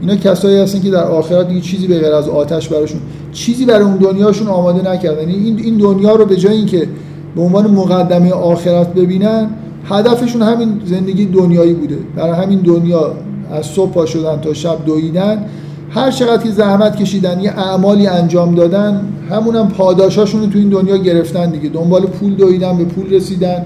اینا 0.00 0.16
کسایی 0.16 0.58
هستن 0.58 0.80
که 0.80 0.90
در 0.90 1.04
آخرت 1.04 1.48
دیگه 1.48 1.60
چیزی 1.60 1.86
به 1.86 1.98
غیر 2.00 2.14
از 2.14 2.28
آتش 2.28 2.68
براشون 2.68 3.00
چیزی 3.32 3.64
برای 3.64 3.84
اون 3.84 3.96
دنیاشون 3.96 4.48
آماده 4.48 4.90
نکردن. 4.90 5.20
یعنی 5.20 5.44
این 5.44 5.58
این 5.58 5.76
دنیا 5.76 6.14
رو 6.14 6.24
به 6.24 6.36
جای 6.36 6.56
اینکه 6.56 6.88
به 7.36 7.42
عنوان 7.42 7.70
مقدمه 7.70 8.32
آخرت 8.32 8.94
ببینن 8.94 9.50
هدفشون 9.84 10.42
همین 10.42 10.80
زندگی 10.84 11.26
دنیایی 11.26 11.74
بوده. 11.74 11.98
برای 12.16 12.42
همین 12.42 12.58
دنیا 12.58 13.12
از 13.52 13.66
صبح 13.66 13.90
پا 13.90 14.06
شدن 14.06 14.40
تا 14.40 14.54
شب 14.54 14.84
دویدن. 14.86 15.44
هر 15.90 16.10
چقدر 16.10 16.42
که 16.42 16.50
زحمت 16.50 16.96
کشیدن 16.96 17.40
یه 17.40 17.58
اعمالی 17.58 18.06
انجام 18.06 18.54
دادن 18.54 19.00
همونم 19.30 19.68
پاداشاشون 19.68 20.40
رو 20.40 20.46
تو 20.46 20.58
این 20.58 20.68
دنیا 20.68 20.96
گرفتن 20.96 21.50
دیگه. 21.50 21.68
دنبال 21.68 22.02
پول 22.02 22.34
دویدن 22.34 22.78
به 22.78 22.84
پول 22.84 23.14
رسیدن. 23.14 23.64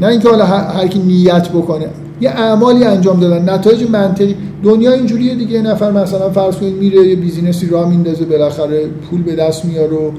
نه 0.00 0.06
اینکه 0.06 0.28
حالا 0.28 0.44
هر 0.46 0.86
کی 0.86 0.98
نیت 0.98 1.48
بکنه. 1.48 1.86
یه 2.20 2.30
اعمالی 2.30 2.84
انجام 2.84 3.20
دادن. 3.20 3.50
نتایج 3.50 3.90
منطقی. 3.90 4.36
دنیا 4.62 4.92
اینجوریه 4.92 5.34
دیگه. 5.34 5.62
نفر 5.62 5.90
مثلا 5.90 6.30
فرض 6.30 6.56
کنید 6.56 6.74
میره 6.74 7.08
یه 7.08 7.16
business 7.16 7.60
ی 7.60 7.66
راه 7.66 7.88
میندازه 7.88 8.24
بالاخره 8.24 8.86
پول 9.10 9.22
به 9.22 9.34
دست 9.34 9.64
میاره 9.64 9.96
و 9.96 10.10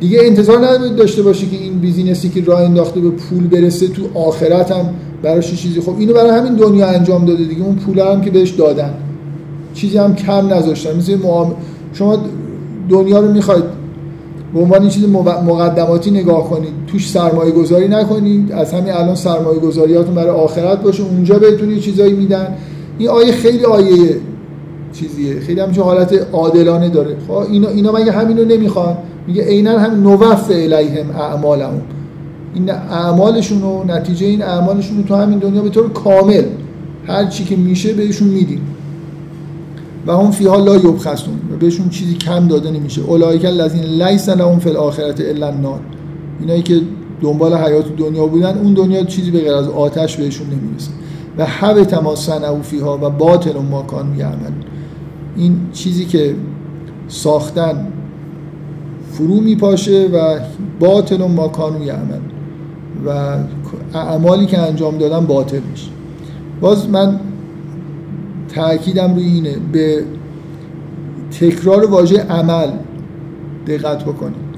دیگه 0.00 0.18
انتظار 0.22 0.58
ندارید 0.58 0.96
داشته 0.96 1.22
باشه 1.22 1.46
که 1.46 1.56
این 1.56 1.78
business 1.78 2.22
ی 2.22 2.28
که 2.28 2.44
راه 2.44 2.60
انداخته 2.60 3.00
به 3.00 3.10
پول 3.10 3.46
برسه 3.46 3.88
تو 3.88 4.02
آخرت 4.18 4.72
هم 4.72 4.88
براش 5.22 5.54
چیزی. 5.54 5.80
خب 5.80 5.94
اینو 5.98 6.14
برای 6.14 6.30
همین 6.30 6.54
دنیا 6.54 6.86
انجام 6.88 7.24
داده 7.24 7.44
دیگه. 7.44 7.62
اون 7.62 7.76
پول 7.76 7.98
هم 7.98 8.20
که 8.20 8.30
بهش 8.30 8.50
دادن. 8.50 8.94
چیزی 9.74 9.98
هم 9.98 10.14
کم 10.14 10.54
نذاشتن. 10.54 10.96
مثل 10.96 11.18
شما 11.92 12.18
دنیا 12.88 13.20
رو 13.20 13.32
می‌خواید 13.32 13.64
به 14.54 14.60
عنوان 14.60 14.88
چیز 14.88 15.08
مقدماتی 15.46 16.10
نگاه 16.10 16.50
کنید. 16.50 16.72
توش 16.86 17.10
سرمایه 17.10 17.50
گذاری 17.50 17.88
نکنید. 17.88 18.52
از 18.52 18.72
همین 18.72 18.92
الان 18.92 19.14
سرمایه 19.14 19.60
گذاریاتون 19.60 20.14
برای 20.14 20.30
آخرت 20.30 20.82
باشه. 20.82 21.02
اونجا 21.02 21.38
بهتون 21.38 21.70
یه 21.70 21.80
چیزایی 21.80 22.12
میدن. 22.12 22.54
این 22.98 23.08
آیه 23.08 23.32
خیلی 23.32 23.64
آیه 23.64 24.16
چیزیه. 24.92 25.40
خیلی 25.40 25.60
همچون 25.60 25.84
حالت 25.84 26.26
عادلانه 26.32 26.88
داره. 26.88 27.16
خب 27.28 27.32
اینا, 27.32 27.68
اینا 27.68 27.92
مگه 27.92 28.12
همینو 28.12 28.44
نمی‌خوان؟ 28.44 28.96
میگه 29.26 29.44
عینا 29.44 29.78
هم 29.78 30.02
نوف 30.02 30.50
الیهم 30.50 31.10
اعمالهم. 31.10 31.82
این 32.54 32.70
اعمالشون 32.70 33.62
و 33.62 33.84
نتیجه 33.84 34.26
این 34.26 34.42
اعمالشون 34.42 34.96
رو 34.96 35.02
تو 35.02 35.14
همین 35.14 35.38
دنیا 35.38 35.62
به 35.62 35.68
طور 35.68 35.92
کامل 35.92 36.44
هر 37.06 37.26
چی 37.26 37.44
که 37.44 37.56
میشه 37.56 37.92
بهشون 37.92 38.28
میدیم 38.28 38.60
و 40.06 40.16
هم 40.16 40.30
فیها 40.30 40.56
لا 40.56 40.76
یبخسون. 40.76 41.34
و 41.52 41.56
بهشون 41.56 41.88
چیزی 41.88 42.14
کم 42.14 42.48
داده 42.48 42.70
نمیشه. 42.70 43.02
اولئک 43.02 43.44
الذین 43.44 43.84
لیس 44.02 44.28
لهم 44.28 44.58
فی 44.58 44.70
الاخره 44.70 45.14
الا 45.18 45.46
النار. 45.46 45.80
اینایی 46.40 46.62
که 46.62 46.80
دنبال 47.22 47.54
حیات 47.54 47.96
دنیا 47.96 48.26
بودن 48.26 48.58
اون 48.58 48.74
دنیا 48.74 49.04
چیزی 49.04 49.30
به 49.30 49.40
غیر 49.40 49.54
از 49.54 49.68
آتش 49.68 50.16
بهشون 50.16 50.46
نمی‌رسه. 50.46 50.90
و 51.38 51.46
حب 51.46 51.84
تما 51.84 52.16
صنعوا 52.16 52.62
فیها 52.62 52.98
و 53.02 53.10
باطل 53.10 53.58
ما 53.70 53.82
کانوا 53.82 54.16
یعملون. 54.16 54.64
این 55.36 55.56
چیزی 55.72 56.04
که 56.04 56.34
ساختن 57.08 57.86
فرو 59.12 59.40
میپاشه 59.40 60.08
و 60.12 60.38
باطل 60.80 61.26
ما 61.26 61.48
کانوا 61.48 61.84
یعملون. 61.84 62.30
و 63.06 63.36
اعمالی 63.94 64.46
که 64.46 64.58
انجام 64.58 64.98
دادن 64.98 65.26
باطل 65.26 65.60
میشه. 65.70 65.90
باز 66.60 66.88
من 66.88 67.20
تاکیدم 68.54 69.14
روی 69.14 69.24
اینه 69.24 69.56
به 69.72 70.04
تکرار 71.40 71.86
واژه 71.86 72.22
عمل 72.22 72.70
دقت 73.66 74.04
بکنید 74.04 74.50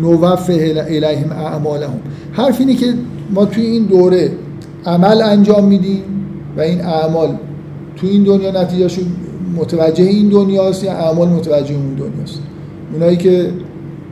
نوف 0.00 0.50
الیهم 0.50 1.32
اعمالهم. 1.32 2.00
حرف 2.32 2.60
اینه 2.60 2.74
که 2.74 2.94
ما 3.34 3.44
توی 3.44 3.66
این 3.66 3.84
دوره 3.84 4.30
عمل 4.86 5.22
انجام 5.22 5.64
میدیم 5.64 6.02
و 6.56 6.60
این 6.60 6.80
اعمال 6.80 7.38
توی 7.96 8.10
این 8.10 8.22
دنیا 8.22 8.62
نتیجهشون 8.62 9.04
متوجه 9.56 10.04
این 10.04 10.28
دنیاست 10.28 10.84
یا 10.84 10.92
اعمال 10.92 11.28
متوجه 11.28 11.74
اون 11.74 11.94
دنیاست؟ 11.94 12.40
اونایی 12.92 13.16
که 13.16 13.50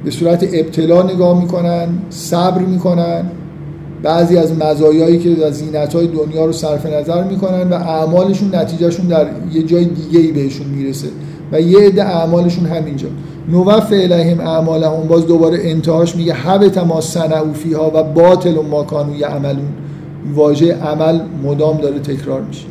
به 0.05 0.11
صورت 0.11 0.49
ابتلا 0.53 1.03
نگاه 1.03 1.41
می‌کنن 1.41 1.89
صبر 2.11 2.63
می‌کنن 2.63 3.25
بعضی 4.03 4.37
از 4.37 4.53
مزایایی 4.59 5.19
که 5.19 5.47
از 5.47 5.55
زینت 5.55 5.95
های 5.95 6.07
دنیا 6.07 6.45
رو 6.45 6.53
صرف 6.53 6.87
نظر 6.87 7.25
می‌کنن 7.25 7.69
و 7.71 7.75
اعمالشون 7.75 8.55
نتیجهشون 8.55 9.07
در 9.07 9.27
یه 9.53 9.63
جای 9.63 9.85
دیگه 9.85 10.21
ای 10.21 10.33
بهشون 10.33 10.67
می‌رسه. 10.67 11.09
و 11.53 11.61
یه 11.61 11.79
عده 11.79 12.05
اعمالشون 12.05 12.67
همینجا. 12.67 13.09
نوف 13.49 13.93
الیهم 13.93 14.41
اعمالهم 14.41 15.09
باز 15.09 15.27
دوباره 15.27 15.59
انتهاش 15.63 16.17
میگه 16.17 16.33
حبت 16.33 16.79
ما 16.79 17.01
صنعوا 17.01 17.53
فیها 17.53 17.93
و 17.95 18.03
باطل 18.03 18.55
ما 18.71 18.83
کانوا 18.83 19.17
یعملون. 19.17 19.69
واژه 20.35 20.75
عمل 20.75 21.21
مدام 21.45 21.77
داره 21.77 21.99
تکرار 21.99 22.43
میشه. 22.43 22.65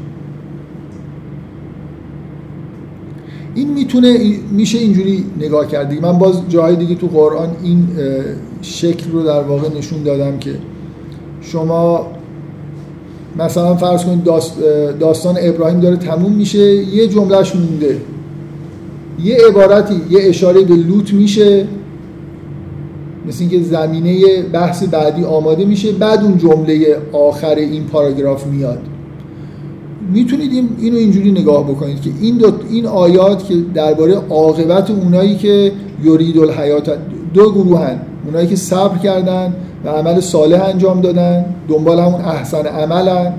این 3.55 3.73
می‌تونه 3.73 4.17
میشه 4.51 4.77
اینجوری 4.77 5.25
نگاه 5.39 5.67
کردی 5.67 5.99
من 5.99 6.17
باز 6.17 6.41
جای 6.49 6.75
دیگه 6.75 6.95
تو 6.95 7.07
قرآن 7.07 7.49
این 7.63 7.87
شکل 8.61 9.11
رو 9.11 9.23
در 9.23 9.41
واقع 9.41 9.77
نشون 9.77 10.03
دادم 10.03 10.37
که 10.37 10.51
شما 11.45 12.07
مثلا 13.39 13.75
فرض 13.75 14.03
کنید 14.03 14.23
داستان 14.99 15.35
ابراهیم 15.39 15.79
داره 15.79 15.97
تموم 15.97 16.31
میشه 16.31 16.73
یه 16.73 17.07
جملهش 17.07 17.55
مونده. 17.55 17.97
یه 19.23 19.37
عبارتی 19.49 20.01
یه 20.09 20.19
اشاره 20.23 20.61
به 20.61 20.75
لوط 20.75 21.13
میشه 21.13 21.67
مثل 23.27 23.37
اینکه 23.39 23.61
زمینه 23.61 24.41
بحث 24.41 24.83
بعدی 24.83 25.23
آماده 25.23 25.65
میشه 25.65 25.91
بعد 25.91 26.23
اون 26.23 26.37
جمله 26.37 26.97
آخر 27.11 27.55
این 27.55 27.83
پاراگراف 27.83 28.47
میاد. 28.47 28.79
می‌تونید 30.13 30.51
این 30.51 30.69
اینو 30.79 30.97
اینجوری 30.97 31.31
نگاه 31.31 31.63
بکنید 31.63 32.01
که 32.01 32.09
این 32.21 32.37
دو 32.37 32.51
این 32.69 32.85
آیات 32.85 33.47
که 33.47 33.55
درباره 33.73 34.13
عاقبت 34.29 34.89
اونایی 34.89 35.35
که 35.35 35.71
یرید 36.03 36.37
الحیات 36.37 36.97
دو 37.33 37.51
گروهن. 37.51 37.99
اونایی 38.25 38.47
که 38.47 38.55
صبر 38.55 38.97
کردن 38.97 39.53
و 39.85 39.89
عمل 39.89 40.19
صالح 40.19 40.63
انجام 40.63 41.01
دادن. 41.01 41.45
دنبال 41.69 41.99
همون 41.99 42.21
احسن 42.21 42.65
عملن. 42.65 43.33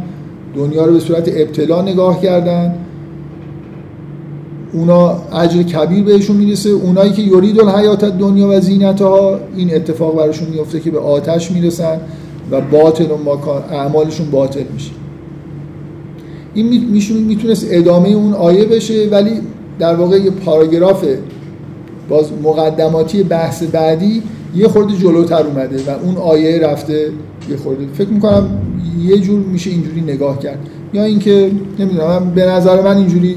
دنیا 0.54 0.84
رو 0.84 0.92
به 0.92 1.00
صورت 1.00 1.28
ابتلا 1.28 1.82
نگاه 1.82 2.20
کردن. 2.20 2.74
اونا 4.72 5.16
اجر 5.32 5.62
کبیر 5.62 6.04
بهشون 6.04 6.36
می‌رسه. 6.36 6.70
اونایی 6.70 7.12
که 7.12 7.22
یرید 7.22 7.60
الحیات 7.60 8.04
دنیا 8.04 8.48
و 8.48 8.60
زینتها 8.60 9.38
این 9.56 9.74
اتفاق 9.74 10.16
براشون 10.16 10.48
میفته 10.48 10.80
که 10.80 10.90
به 10.90 10.98
آتش 10.98 11.50
می‌رسن 11.50 12.00
و 12.50 12.60
باطل 12.60 13.04
و 13.04 13.48
اعمالشون 13.72 14.30
باطل 14.30 14.64
میشه. 14.74 14.90
این 16.54 16.90
می‌تونست 17.26 17.66
ادامه 17.70 18.08
اون 18.08 18.32
آیه 18.32 18.64
بشه 18.64 19.08
ولی 19.10 19.40
در 19.78 19.94
واقع 19.94 20.16
یه 20.16 20.30
پاراگراف 20.30 21.04
باز 22.08 22.26
مقدماتی 22.44 23.22
بحث 23.22 23.62
بعدی 23.62 24.22
یه 24.56 24.68
خورده 24.68 24.96
جلوتر 24.96 25.42
اومده 25.42 25.76
و 25.76 26.04
اون 26.04 26.16
آیه 26.16 26.58
رفته 26.58 27.10
یه 27.50 27.56
خورده. 27.56 27.86
فکر 27.94 28.08
می‌کنم 28.08 28.48
یه 29.04 29.18
جور 29.18 29.40
میشه 29.40 29.70
اینجوری 29.70 30.00
نگاه 30.00 30.38
کرد. 30.38 30.58
یا 30.92 31.04
اینکه 31.04 31.50
نمی‌دونم 31.78 32.32
به 32.34 32.46
نظر 32.46 32.82
من 32.82 32.96
اینجوری 32.96 33.36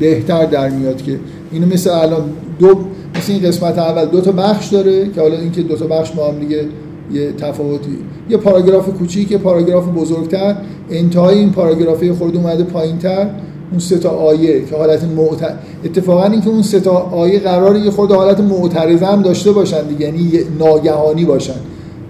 بهتر 0.00 0.46
در 0.46 0.70
میاد 0.70 1.02
که 1.02 1.18
اینو 1.52 1.66
مثل 1.66 1.90
الان 1.90 2.22
دو 2.58 2.78
مثل 3.16 3.32
این 3.32 3.42
قسمت 3.42 3.78
اول 3.78 4.04
دو 4.04 4.20
تا 4.20 4.32
بخش 4.32 4.68
داره 4.68 5.08
که 5.08 5.20
حالا 5.20 5.38
اینکه 5.38 5.62
دو 5.62 5.76
تا 5.76 5.86
بخش 5.86 6.10
با 6.10 6.28
هم 6.28 6.38
دیگه 6.38 6.64
یه 7.12 7.32
تفاوتی. 7.32 7.98
یه 8.30 8.36
پاراگراف 8.36 8.88
کوچیک 8.88 9.30
یه 9.30 9.38
پاراگراف 9.38 9.88
بزرگتر. 9.88 10.56
انتهای 10.90 11.38
این 11.38 11.52
پاراگرافه 11.52 12.14
خورده 12.14 12.38
اومده 12.38 12.64
پایینتر. 12.64 13.26
اون 13.74 13.80
سه 13.80 13.98
تا 13.98 14.10
آیه 14.10 14.64
که 14.64 14.76
حالت 14.76 15.04
معتر... 15.04 15.54
اتفاقا 15.84 16.24
اینکه 16.24 16.48
اون 16.48 16.62
سه 16.62 16.80
تا 16.80 16.90
آیه 16.90 17.38
قراره 17.38 17.80
یه 17.80 17.90
خود 17.90 18.12
حالت 18.12 18.40
معترضه 18.40 19.06
هم 19.06 19.22
داشته 19.22 19.52
باشن 19.52 19.86
دیگه 19.86 20.06
یعنی 20.06 20.30
ناگهانی 20.58 21.24
باشن. 21.24 21.54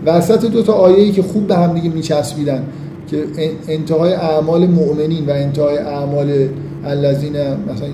وسط 0.06 0.44
دو 0.44 0.62
تا 0.62 0.72
آیه‌ای 0.72 1.12
که 1.12 1.22
خوب 1.22 1.46
به 1.46 1.56
هم 1.56 1.74
دیگه 1.74 1.88
میچسبیدن 1.88 2.62
که 3.10 3.24
انتهای 3.68 4.12
اعمال 4.12 4.66
مؤمنین 4.66 5.26
و 5.26 5.30
انتهای 5.30 5.78
اعمال 5.78 6.48
الذین 6.84 7.32
مثلا 7.32 7.88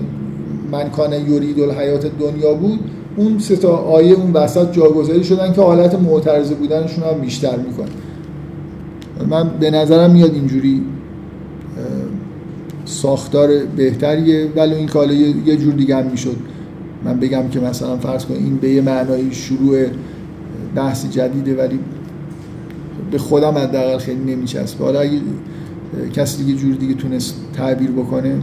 من 0.71 0.89
کان 0.89 1.13
یرید 1.13 1.59
الحیات 1.59 2.05
دنیا 2.19 2.53
بود 2.53 2.79
اون 3.17 3.39
سه 3.39 3.55
تا 3.55 3.75
آیه 3.75 4.13
اون 4.13 4.33
وسط 4.33 4.71
جاگذاری 4.71 5.23
شدن 5.23 5.53
که 5.53 5.61
حالت 5.61 5.95
معترضه 5.95 6.55
بودنشون 6.55 7.03
هم 7.03 7.21
بیشتر 7.21 7.55
می‌کنه. 7.57 7.87
من 9.29 9.49
به 9.59 9.71
نظرم 9.71 10.11
میاد 10.11 10.33
اینجوری 10.33 10.81
ساختار 12.85 13.49
بهتریه 13.77 14.47
ولی 14.55 14.75
این 14.75 14.87
کالا 14.87 15.13
یه 15.13 15.57
جور 15.57 15.73
دیگه 15.73 15.95
هم 15.95 16.05
می‌شد. 16.05 16.35
من 17.05 17.19
بگم 17.19 17.47
که 17.51 17.59
مثلا 17.59 17.97
فرض 17.97 18.25
کن 18.25 18.33
این 18.33 18.57
به 18.57 18.69
یه 18.69 18.81
معنای 18.81 19.33
شروع 19.33 19.85
بحث 20.75 21.05
جدیده 21.05 21.55
ولی 21.55 21.79
به 23.11 23.17
خودم 23.17 23.57
حداقل 23.57 23.97
خیلی 23.97 24.35
نمیچسبه. 24.35 24.83
حالا 24.83 24.99
اگه 24.99 25.19
کسی 26.13 26.43
دیگه 26.43 26.59
جور 26.59 26.75
دیگه 26.75 26.93
تونست 26.93 27.35
تعبیر 27.53 27.91
بکنه. 27.91 28.35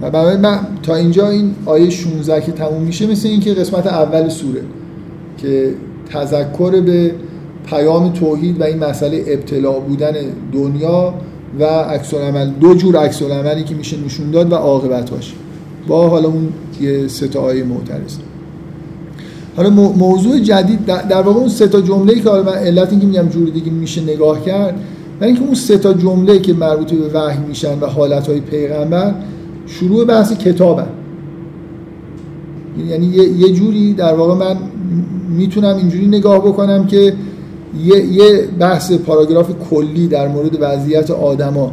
و 0.00 0.10
برای 0.10 0.36
من 0.36 0.58
تا 0.82 0.94
اینجا 0.94 1.28
این 1.28 1.54
آیه 1.66 1.90
16 1.90 2.40
که 2.40 2.52
تموم 2.52 2.82
میشه 2.82 3.06
مثل 3.06 3.28
اینکه 3.28 3.54
قسمت 3.54 3.86
اول 3.86 4.28
سوره 4.28 4.60
که 5.38 5.74
تذکر 6.10 6.80
به 6.80 7.14
پیام 7.66 8.12
توحید 8.12 8.60
و 8.60 8.64
این 8.64 8.78
مسئله 8.78 9.24
ابتلا 9.26 9.72
بودن 9.72 10.12
دنیا 10.52 11.14
و 11.60 11.64
عکس 11.64 12.14
عمل 12.14 12.50
دو 12.50 12.74
جور 12.74 12.96
عکس 12.96 13.22
عملی 13.22 13.64
که 13.64 13.74
میشه 13.74 13.96
نشون 14.06 14.30
داد 14.30 14.52
و 14.52 14.54
عاقبتاش 14.54 15.34
با 15.88 16.08
حالا 16.08 16.28
اون 16.28 16.48
یه 16.80 17.08
سه 17.08 17.28
تا 17.28 17.40
آیه 17.40 17.64
معترض. 17.64 18.16
حالا 19.56 19.70
موضوع 19.70 20.38
جدید 20.38 20.84
در 20.84 21.22
واقع 21.22 21.38
اون 21.38 21.48
سه 21.48 21.66
تا 21.66 21.80
جمله‌ای 21.80 22.20
که 22.20 22.28
حالا 22.28 22.42
من 22.42 22.52
علت 22.52 22.90
اینکه 22.90 23.06
میگم 23.06 23.28
جور 23.28 23.48
دیگه 23.48 23.70
میشه 23.70 24.02
نگاه 24.02 24.44
کرد 24.44 24.74
و 25.20 25.24
اینکه 25.24 25.42
اون 25.42 25.54
سه 25.54 25.78
تا 25.78 25.92
جمله 25.92 26.38
که 26.38 26.52
مربوط 26.52 26.92
به 26.92 27.08
وحی 27.14 27.38
میشن 27.48 27.80
و 27.80 27.86
حالتهای 27.86 28.40
پیغمبر 28.40 29.14
شروع 29.66 30.04
بحث 30.04 30.32
کتابن. 30.32 30.86
یعنی 32.88 33.06
یه 33.38 33.52
جوری 33.52 33.92
در 33.92 34.14
واقع 34.14 34.34
من 34.34 34.56
می‌تونم 35.36 35.76
اینجوری 35.76 36.06
نگاه 36.06 36.38
بکنم 36.38 36.86
که 36.86 37.14
یه, 37.84 38.04
یه 38.04 38.48
بحث 38.58 38.92
پاراگراف 38.92 39.50
کلی 39.70 40.08
در 40.08 40.28
مورد 40.28 40.58
وضعیت 40.60 41.10
آدما 41.10 41.72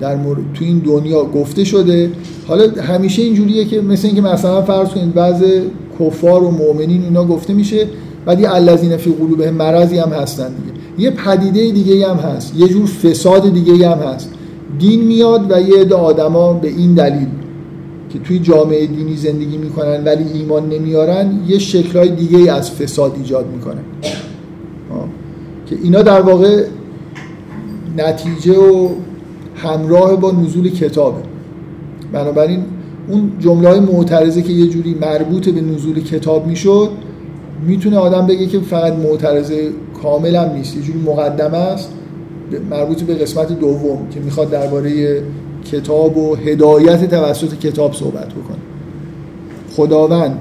در 0.00 0.16
مورد 0.16 0.40
تو 0.54 0.64
این 0.64 0.78
دنیا 0.78 1.24
گفته 1.24 1.64
شده. 1.64 2.10
حالا 2.48 2.70
همیشه 2.82 3.22
اینجوریه 3.22 3.64
که 3.64 3.80
مثل 3.80 4.06
اینکه 4.06 4.22
مثلا 4.22 4.62
فرض 4.62 4.88
کنید 4.88 5.14
بعض 5.14 5.42
کفار 6.00 6.44
و 6.44 6.50
مؤمنین 6.50 7.02
اینا 7.02 7.24
گفته 7.24 7.52
میشه 7.52 7.86
بعد 8.26 8.40
یه 8.40 8.54
الذین 8.54 8.96
فی 8.96 9.12
قلوبهم 9.12 9.54
مرضی 9.54 9.98
هم 9.98 10.12
هستن 10.12 10.48
دیگه. 10.48 10.72
یه 10.98 11.10
پدیده 11.10 11.70
دیگه 11.70 12.08
هم 12.08 12.16
هست 12.16 12.56
یه 12.56 12.68
جور 12.68 12.86
فساد 12.86 13.52
دیگه 13.52 13.88
هم 13.88 13.98
هست. 13.98 14.30
دین 14.78 15.00
میاد 15.00 15.50
و 15.50 15.60
یه 15.60 15.80
عده 15.80 15.94
آدما 15.94 16.52
به 16.52 16.68
این 16.68 16.94
دلیل 16.94 17.26
که 18.12 18.18
توی 18.18 18.38
جامعه 18.38 18.86
دینی 18.86 19.16
زندگی 19.16 19.56
می‌کنن 19.56 20.04
ولی 20.04 20.24
ایمان 20.34 20.68
نمیارن 20.68 21.40
یه 21.48 21.58
شکلهای 21.58 22.08
دیگه 22.08 22.52
از 22.52 22.70
فساد 22.70 23.12
ایجاد 23.16 23.46
می‌کنن. 23.46 23.82
که 25.72 25.78
اینا 25.82 26.02
در 26.02 26.20
واقع 26.20 26.64
نتیجه 27.96 28.58
و 28.58 28.88
همراه 29.56 30.16
با 30.16 30.30
نزول 30.30 30.70
کتابه. 30.70 31.22
بنابراین 32.12 32.64
اون 33.08 33.32
جمله 33.38 33.68
های 33.68 33.80
معترضه 33.80 34.42
که 34.42 34.52
یه 34.52 34.68
جوری 34.68 34.94
مربوط 34.94 35.48
به 35.48 35.60
نزول 35.60 36.00
کتاب 36.00 36.46
می‌شد 36.46 36.90
می‌تونه 37.66 37.96
آدم 37.96 38.26
بگه 38.26 38.46
که 38.46 38.60
فقط 38.60 38.92
معترضه 38.92 39.70
کامل 40.02 40.36
هم 40.36 40.52
نیست 40.56 40.76
یه 40.76 40.82
جوری 40.82 40.98
مقدمه 40.98 41.58
است 41.58 41.92
مربوط 42.70 43.02
به 43.02 43.14
قسمت 43.14 43.58
دوم 43.60 44.08
که 44.10 44.20
می‌خواد 44.20 44.50
درباره 44.50 45.22
کتاب 45.72 46.16
و 46.16 46.34
هدایت 46.34 47.10
توسط 47.10 47.54
کتاب 47.54 47.92
صحبت 47.94 48.28
بکنه. 48.28 48.58
خداوند 49.76 50.38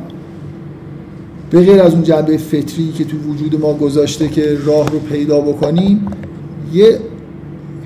به 1.51 1.61
غیر 1.61 1.81
از 1.81 1.93
اون 1.93 2.03
جنبه 2.03 2.37
فطری 2.37 2.91
که 2.97 3.03
تو 3.03 3.17
وجود 3.17 3.61
ما 3.61 3.73
گذاشته 3.73 4.27
که 4.27 4.57
راه 4.65 4.89
رو 4.91 4.99
پیدا 4.99 5.41
بکنیم 5.41 6.07
یه 6.73 6.99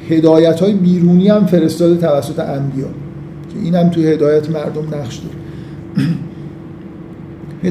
هدایت 0.09 0.59
های 0.59 0.73
بیرونی 0.73 1.29
هم 1.29 1.45
فرستاده 1.45 1.95
توسط 1.95 2.39
انبیا 2.39 2.87
که 3.49 3.59
این 3.63 3.75
هم 3.75 3.89
تو 3.89 4.01
هدایت 4.01 4.49
مردم 4.49 4.87
نقش 4.87 5.21
داره. 5.21 5.35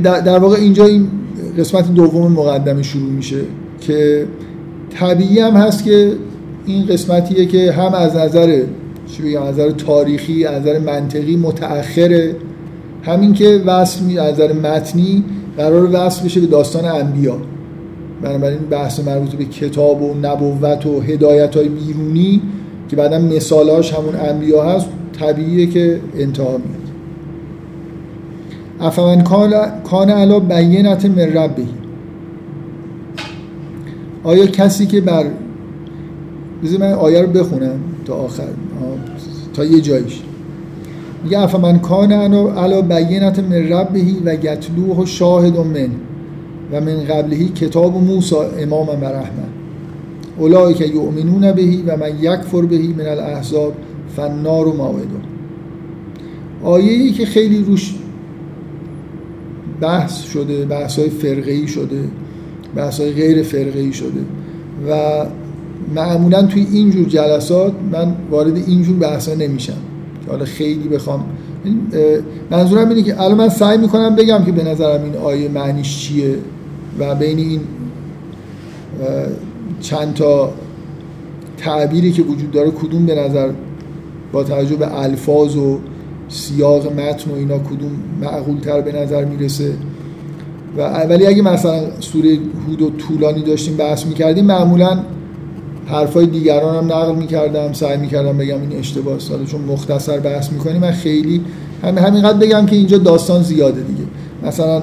در 0.25 0.39
واقع 0.39 0.57
اینجا 0.57 0.85
این 0.85 1.09
قسمت 1.59 1.95
دوم 1.95 2.33
مقدمه 2.33 2.83
شروع 2.83 3.11
میشه 3.11 3.41
که 3.81 4.27
طبیعی 4.91 5.41
هم 5.41 5.53
هست 5.53 5.85
که 5.85 6.13
این 6.67 6.87
قسمتیه 6.87 7.47
که 7.47 7.73
هم 7.73 7.95
از 7.95 8.17
نظر 8.17 8.63
چی 9.07 9.23
بگم 9.23 9.43
از 9.43 9.55
نظر 9.55 9.71
تاریخی 9.71 10.45
از 10.45 10.63
نظر 10.63 10.79
منطقی 10.79 11.37
متأخره 11.37 12.37
همین 13.03 13.35
که 13.35 13.63
وصل 13.67 14.19
از 14.19 14.35
نظر 14.35 14.53
متنی 14.53 15.25
قرار 15.59 15.91
وصل 15.93 16.25
بشه 16.25 16.41
به 16.41 16.47
داستان 16.47 16.85
انبیا. 16.85 17.37
بنابراین 18.23 18.59
بحث 18.59 19.01
مربوط 19.01 19.31
به 19.31 19.45
کتاب 19.45 20.03
و 20.03 20.15
نبوت 20.23 20.87
و 20.87 21.01
هدایت 21.01 21.57
های 21.57 21.69
بیرونی 21.69 22.43
که 22.89 22.97
بعدا 22.97 23.19
مثالاش 23.19 23.95
همون 23.95 24.17
انبیا 24.17 24.63
هست 24.63 24.87
طبیعیه 25.21 25.67
که 25.67 26.01
انتها 26.17 26.51
میاد. 26.51 26.85
افمن 28.81 29.23
کان 29.85 30.11
علا 30.11 30.41
بینت 30.41 31.05
من 31.05 31.19
ربه. 31.19 31.63
آیا 34.25 34.47
کسی 34.47 34.87
که 34.87 35.01
بر 35.01 35.25
بذار 36.63 36.81
من 36.81 36.93
آیه 36.93 37.21
رو 37.21 37.29
بخونم 37.29 37.81
تا 38.05 38.15
آخر. 38.15 38.49
تا 39.55 39.65
یه 39.65 39.81
جایش 39.81 40.23
میگه 41.25 41.41
افمن 41.41 41.79
کان 41.79 42.13
علا 42.13 42.83
بینت 42.83 43.39
من 43.39 43.53
ربهی 43.53 44.17
و 44.25 44.37
گتلوه 44.37 45.07
شاهد 45.07 45.57
من 45.57 45.89
و 46.73 46.81
من 46.81 47.05
قبلهی 47.05 47.49
کتاب 47.49 47.97
موسی 47.97 48.35
امام 48.59 48.89
و 48.89 49.05
رحمن 49.05 49.49
اولایی 50.39 50.75
که 50.75 50.87
یؤمنون 50.87 51.53
بهی 51.53 51.83
و 51.87 51.97
من 51.97 52.11
یکفر 52.21 52.63
بهی 52.63 52.89
من 52.89 53.07
الاحزاب 53.07 53.73
فنار 54.17 54.69
و 54.69 54.73
موعدون 54.73 55.23
آیه 56.65 56.93
ای 56.93 57.11
که 57.11 57.27
خیلی 57.27 57.65
روش 57.65 57.95
بحث 59.81 60.23
شده 60.23 60.65
بحث 60.65 60.99
های 60.99 61.09
فرقه 61.09 61.67
شده 61.67 62.05
بحث 62.77 63.01
های 63.01 63.13
غیر 63.13 63.43
فرقه 63.43 63.93
شده 63.93 64.21
و 64.91 65.25
معمولا 65.95 66.43
توی 66.43 66.67
اینجور 66.73 67.09
جلسات 67.09 67.73
من 67.93 68.15
وارد 68.31 68.57
اینجور 68.57 68.97
بحثا 68.97 69.35
نمیشم. 69.35 69.94
که 70.25 70.31
حالا 70.31 70.45
خیلی 70.45 70.89
بخوام. 70.89 71.25
منظورم 72.51 72.89
اینه 72.89 73.03
که 73.03 73.21
الان 73.21 73.39
من 73.39 73.49
سعی 73.49 73.79
می‌کنم 73.79 74.17
بگم 74.17 74.45
که 74.45 74.53
به 74.53 74.65
نظرم 74.65 75.05
این 75.05 75.17
آیه 75.17 75.49
معنیش 75.49 75.99
چیه 75.99 76.35
و 76.99 77.15
بین 77.15 77.39
این 77.39 77.61
چند 79.81 80.15
تا 80.15 80.53
تعبیری 81.57 82.13
که 82.13 82.23
وجود 82.23 82.51
داره 82.51 82.71
کدوم 82.71 83.07
به 83.07 83.15
نظر 83.15 83.51
با 84.33 84.45
توجه 84.45 84.77
به 84.77 85.03
الفاظ 85.03 85.57
و 85.57 85.79
سیاق 86.29 86.93
متن 86.93 87.31
و 87.31 87.35
اینا 87.35 87.59
کدوم 87.59 87.91
معقول 88.21 88.59
تر 88.59 88.81
به 88.81 88.93
نظر 88.93 89.25
می‌رسه. 89.25 89.73
و 90.77 90.81
اولی 90.81 91.27
اگه 91.27 91.43
مثلا 91.43 92.01
سوره 92.01 92.39
هود 92.69 92.83
و 92.83 92.91
طولانی 92.91 93.43
داشتیم 93.43 93.77
بحث 93.77 94.07
می‌کردیم 94.07 94.45
معمولا 94.45 94.99
حرفای 95.87 96.27
دیگران 96.27 96.77
هم 96.77 96.93
نقل 96.93 97.15
می‌کردم 97.15 97.73
سعی 97.73 97.97
می‌کردم 97.97 98.39
بگم 98.39 98.61
این 98.61 98.79
اشتباه 98.79 99.19
ساله 99.19 99.45
چون 99.45 99.61
مختصر 99.61 100.19
بحث 100.19 100.53
می‌کنیم 100.53 100.81
من 100.81 100.91
خیلی 100.91 101.41
هم 101.83 101.99
همینقدر 101.99 102.39
بگم 102.39 102.67
که 102.67 102.77
اینجا 102.77 102.99
داستان 102.99 103.43
زیاده 103.43 103.81
دیگه. 103.81 104.03
مثلا 104.43 104.83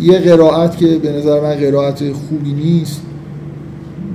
یه 0.00 0.18
قرائت 0.18 0.76
که 0.76 0.86
به 0.86 1.12
نظر 1.12 1.40
من 1.40 1.54
قرائت 1.54 2.12
خوبی 2.12 2.52
نیست. 2.52 3.02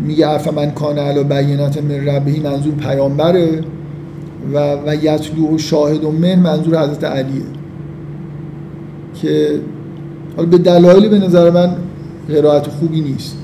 میگه 0.05 0.27
عفا 0.27 0.51
من 0.51 0.71
کان 0.71 0.97
علا 0.97 1.23
بینات 1.23 1.83
من 1.83 2.07
ربهی 2.07 2.39
منظور 2.39 2.73
پیامبره. 2.73 3.61
و 4.53 4.73
و 4.87 4.95
یتلو 4.95 5.57
شاهد 5.57 6.03
و 6.03 6.11
من 6.11 6.35
منظور 6.35 6.83
حضرت 6.83 7.03
علیه. 7.03 7.41
که 9.21 9.59
حالا 10.37 10.49
به 10.49 10.57
دلایلی 10.57 11.09
به 11.09 11.19
نظر 11.19 11.49
من 11.49 11.75
قرائت 12.29 12.67
خوبی 12.67 13.01
نیست. 13.01 13.37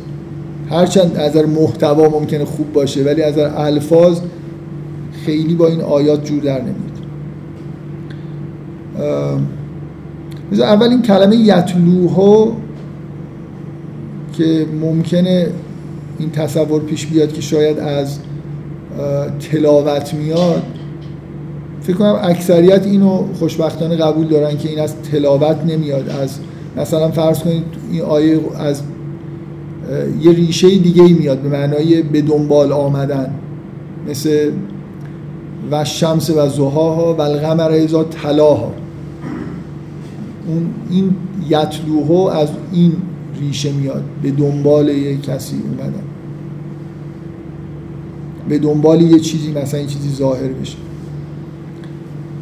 هرچند 0.71 1.17
از 1.17 1.29
نظر 1.29 1.45
محتوا 1.45 2.09
ممکنه 2.09 2.45
خوب 2.45 2.73
باشه 2.73 3.03
ولی 3.03 3.21
از 3.21 3.33
نظر 3.33 3.51
الفاظ 3.55 4.19
خیلی 5.25 5.55
با 5.55 5.67
این 5.67 5.81
آیات 5.81 6.25
جور 6.25 6.43
در 6.43 6.61
نمیاد. 6.61 6.91
اول 10.51 10.89
این 10.89 11.01
کلمه 11.01 11.35
یتلوها 11.35 12.51
که 14.33 14.65
ممکنه 14.81 15.47
این 16.19 16.31
تصور 16.31 16.81
پیش 16.81 17.07
بیاد 17.07 17.33
که 17.33 17.41
شاید 17.41 17.79
از 17.79 18.19
تلاوت 19.51 20.13
میاد 20.13 20.63
فکر 21.81 21.95
کنم 21.97 22.19
اکثریت 22.23 22.85
اینو 22.85 23.23
خوشبختانه 23.33 23.95
قبول 23.95 24.27
دارن 24.27 24.57
که 24.57 24.69
این 24.69 24.79
از 24.79 24.95
تلاوت 25.11 25.57
نمیاد 25.65 26.09
از 26.09 26.39
مثلا 26.77 27.11
فرض 27.11 27.39
کنید 27.39 27.63
این 27.91 28.01
آیه 28.01 28.39
از 28.59 28.81
یه 30.21 30.31
ریشه 30.31 30.77
دیگه 30.77 31.03
میاد 31.03 31.39
به 31.39 31.49
معنای 31.49 32.01
به 32.01 32.21
دنبال 32.21 32.71
آمدن. 32.71 33.33
مثل 34.09 34.51
و 35.71 35.85
شمس 35.85 36.29
و 36.29 36.49
زهاها 36.49 37.13
و 37.13 37.21
القمر 37.21 37.71
ایزا 37.71 38.03
تلاها. 38.03 38.73
اون 40.47 40.65
این 40.89 41.15
یتلوها 41.49 42.31
از 42.31 42.49
این 42.73 42.91
ریشه 43.39 43.71
میاد. 43.71 44.03
به 44.23 44.31
دنبال 44.31 44.89
یه 44.89 45.17
کسی 45.17 45.55
اومدن. 45.55 46.03
به 48.49 48.59
دنبال 48.59 49.01
یه 49.01 49.19
چیزی 49.19 49.51
مثلا 49.51 49.79
یه 49.79 49.87
چیزی 49.87 50.09
ظاهر 50.09 50.47
بشه. 50.47 50.77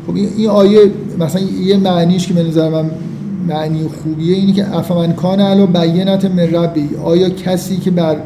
خب 0.08 0.16
این 0.16 0.50
آیه 0.50 0.92
مثلا 1.20 1.42
یه 1.42 1.78
معنیش 1.78 2.28
که 2.28 2.34
به 2.34 2.44
نظر 2.44 2.70
من 2.70 2.92
معنی 3.48 3.88
خوبیه 4.04 4.36
اینه 4.36 4.54
که 4.54 4.76
افمن 4.78 5.14
کان 5.14 5.40
علا 5.40 5.66
بینت 5.66 6.26
من 6.26 6.70
آیا 7.04 7.30
کسی 7.30 7.78
که 7.78 7.92
بر 7.92 8.18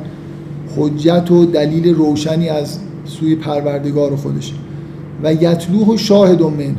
حجت 0.78 1.32
و 1.32 1.46
دلیل 1.46 1.96
روشنی 1.96 2.50
از 2.50 2.80
سوی 3.06 3.36
پروردگار 3.36 4.16
خودشه 4.16 4.54
و 5.24 5.34
یتلوه 5.34 5.88
و 5.94 5.98
شاهد 5.98 6.42
من. 6.42 6.76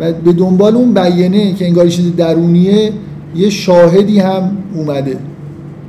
و 0.00 0.12
به 0.12 0.32
دنبال 0.32 0.76
اون 0.76 0.94
بیانه 0.94 1.54
که 1.54 1.66
انگار 1.66 1.88
چیز 1.88 2.16
درونیه 2.16 2.92
یه 3.36 3.50
شاهدی 3.50 4.20
هم 4.20 4.56
اومده 4.74 5.16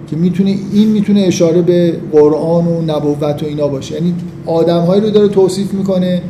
که 0.10 0.16
می‌تونه 0.16 0.55
این 0.74 0.88
می‌تونه 0.89 1.22
اشاره 1.22 1.62
به 1.62 1.97
قرآن 2.12 2.68
و 2.68 2.82
نبوت 2.82 3.43
و 3.43 3.45
اینا 3.45 3.68
باشه. 3.68 3.95
یعنی 3.95 4.14
آدمهایی 4.45 5.01
رو 5.01 5.10
داره 5.10 5.28
توصیف 5.28 5.74
می‌کنه 5.74 6.22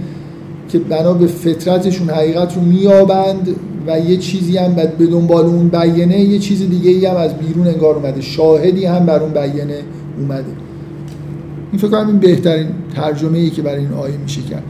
که 0.70 0.80
بنا 0.80 1.14
به 1.14 1.28
فطرتشون 1.28 2.10
حقیقت 2.10 2.56
رو 2.56 2.62
میابند 2.62 3.56
و 3.88 4.00
یه 4.00 4.18
چیزی 4.18 4.58
هم 4.58 4.74
به 4.74 5.06
دنبال 5.06 5.46
اون 5.46 5.68
بیانه 5.68 6.20
یه 6.20 6.40
چیز 6.40 6.70
دیگه 6.70 6.92
ای 6.92 7.06
هم 7.06 7.16
از 7.16 7.34
بیرون 7.34 7.68
انگار 7.68 7.96
اومده. 7.96 8.22
شاهدی 8.22 8.86
هم 8.86 9.06
بر 9.06 9.20
اون 9.20 9.32
بیانه 9.32 9.80
اومده. 10.20 10.46
این 11.72 11.82
فکر 11.82 11.88
کنم 11.88 12.08
این 12.08 12.18
بهترین 12.18 12.68
ترجمه 12.96 13.38
ای 13.38 13.50
که 13.50 13.62
برای 13.62 13.80
این 13.80 13.94
آیه 13.94 14.18
میشه 14.18 14.42
کرد. 14.42 14.64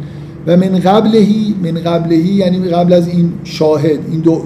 و 0.48 0.58
من 0.58 0.80
قبلهی 0.80 1.56
من 1.64 1.72
قبلهی 1.72 2.34
یعنی 2.34 2.60
قبل 2.60 2.94
از 2.94 3.08
این 3.08 3.34
شاهد. 3.44 4.00
این 4.12 4.20
دو 4.20 4.42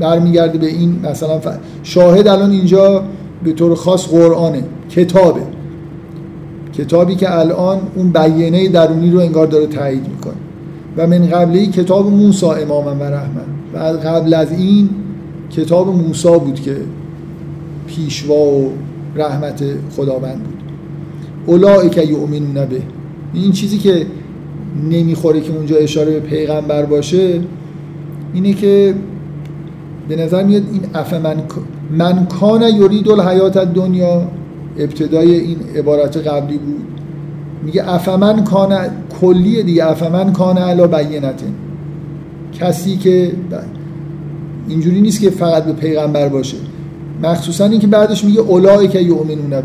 برمیگرده 0.00 0.58
به 0.58 0.66
این 0.66 0.98
مثلا 1.10 1.40
شاهد 1.82 2.28
الان 2.28 2.50
اینجا 2.50 3.04
به 3.44 3.52
طور 3.52 3.74
خاص 3.74 4.08
قرآنه 4.08 4.62
کتابه. 4.90 5.40
کتابی 6.74 7.14
که 7.14 7.38
الان 7.38 7.80
اون 7.94 8.12
بیانه 8.12 8.68
درونی 8.68 9.10
رو 9.10 9.18
انگار 9.18 9.46
داره 9.46 9.66
تایید 9.66 10.08
می‌کنه. 10.08 10.34
و 10.96 11.06
من 11.06 11.26
قبلی 11.26 11.66
کتاب 11.66 12.10
موسی 12.10 12.46
امام 12.46 13.00
و 13.00 13.04
رحمت 13.04 13.44
و 13.74 13.78
قبل 13.78 14.34
از 14.34 14.52
این 14.52 14.88
کتاب 15.50 15.88
موسی 15.88 16.38
بود 16.38 16.60
که 16.60 16.76
پیشوا 17.86 18.34
و 18.34 18.72
رحمت 19.16 19.64
خداوند 19.96 20.42
بود. 20.42 20.62
اولایی 21.46 21.90
که 21.90 22.02
یؤمنون 22.02 22.54
به. 22.54 22.82
این 23.34 23.52
چیزی 23.52 23.78
که 23.78 24.06
نمی‌خوره 24.90 25.40
که 25.40 25.52
اونجا 25.52 25.76
اشاره 25.76 26.10
به 26.10 26.20
پیغمبر 26.20 26.84
باشه 26.84 27.40
اینه 28.34 28.52
که 28.52 28.94
به 30.08 30.16
نظر 30.16 30.42
میاد 30.42 30.62
این 30.72 30.82
افمن 30.94 31.36
من 31.90 32.26
کان 32.26 32.62
یرید 32.62 33.08
الحیات 33.08 33.58
دنیا 33.58 34.22
ابتدای 34.78 35.34
این 35.34 35.58
عبارت 35.76 36.16
قبلی 36.16 36.58
بود. 36.58 36.84
میگه 37.64 37.90
افمن 37.90 38.44
کان 38.44 38.78
کلیه 39.20 39.62
دیگه 39.62 39.90
افمن 39.90 40.32
کان 40.32 40.58
علا 40.58 40.86
بینته. 40.86 41.46
کسی 42.60 42.96
که 42.96 43.32
اینجوری 44.68 45.00
نیست 45.00 45.20
که 45.20 45.30
فقط 45.30 45.64
به 45.64 45.72
پیغمبر 45.72 46.28
باشه. 46.28 46.56
مخصوصا 47.22 47.64
اینکه 47.64 47.86
بعدش 47.86 48.24
میگه 48.24 48.40
اولایی 48.40 48.88
که 48.88 49.00
یؤمنون 49.00 49.50
به. 49.50 49.62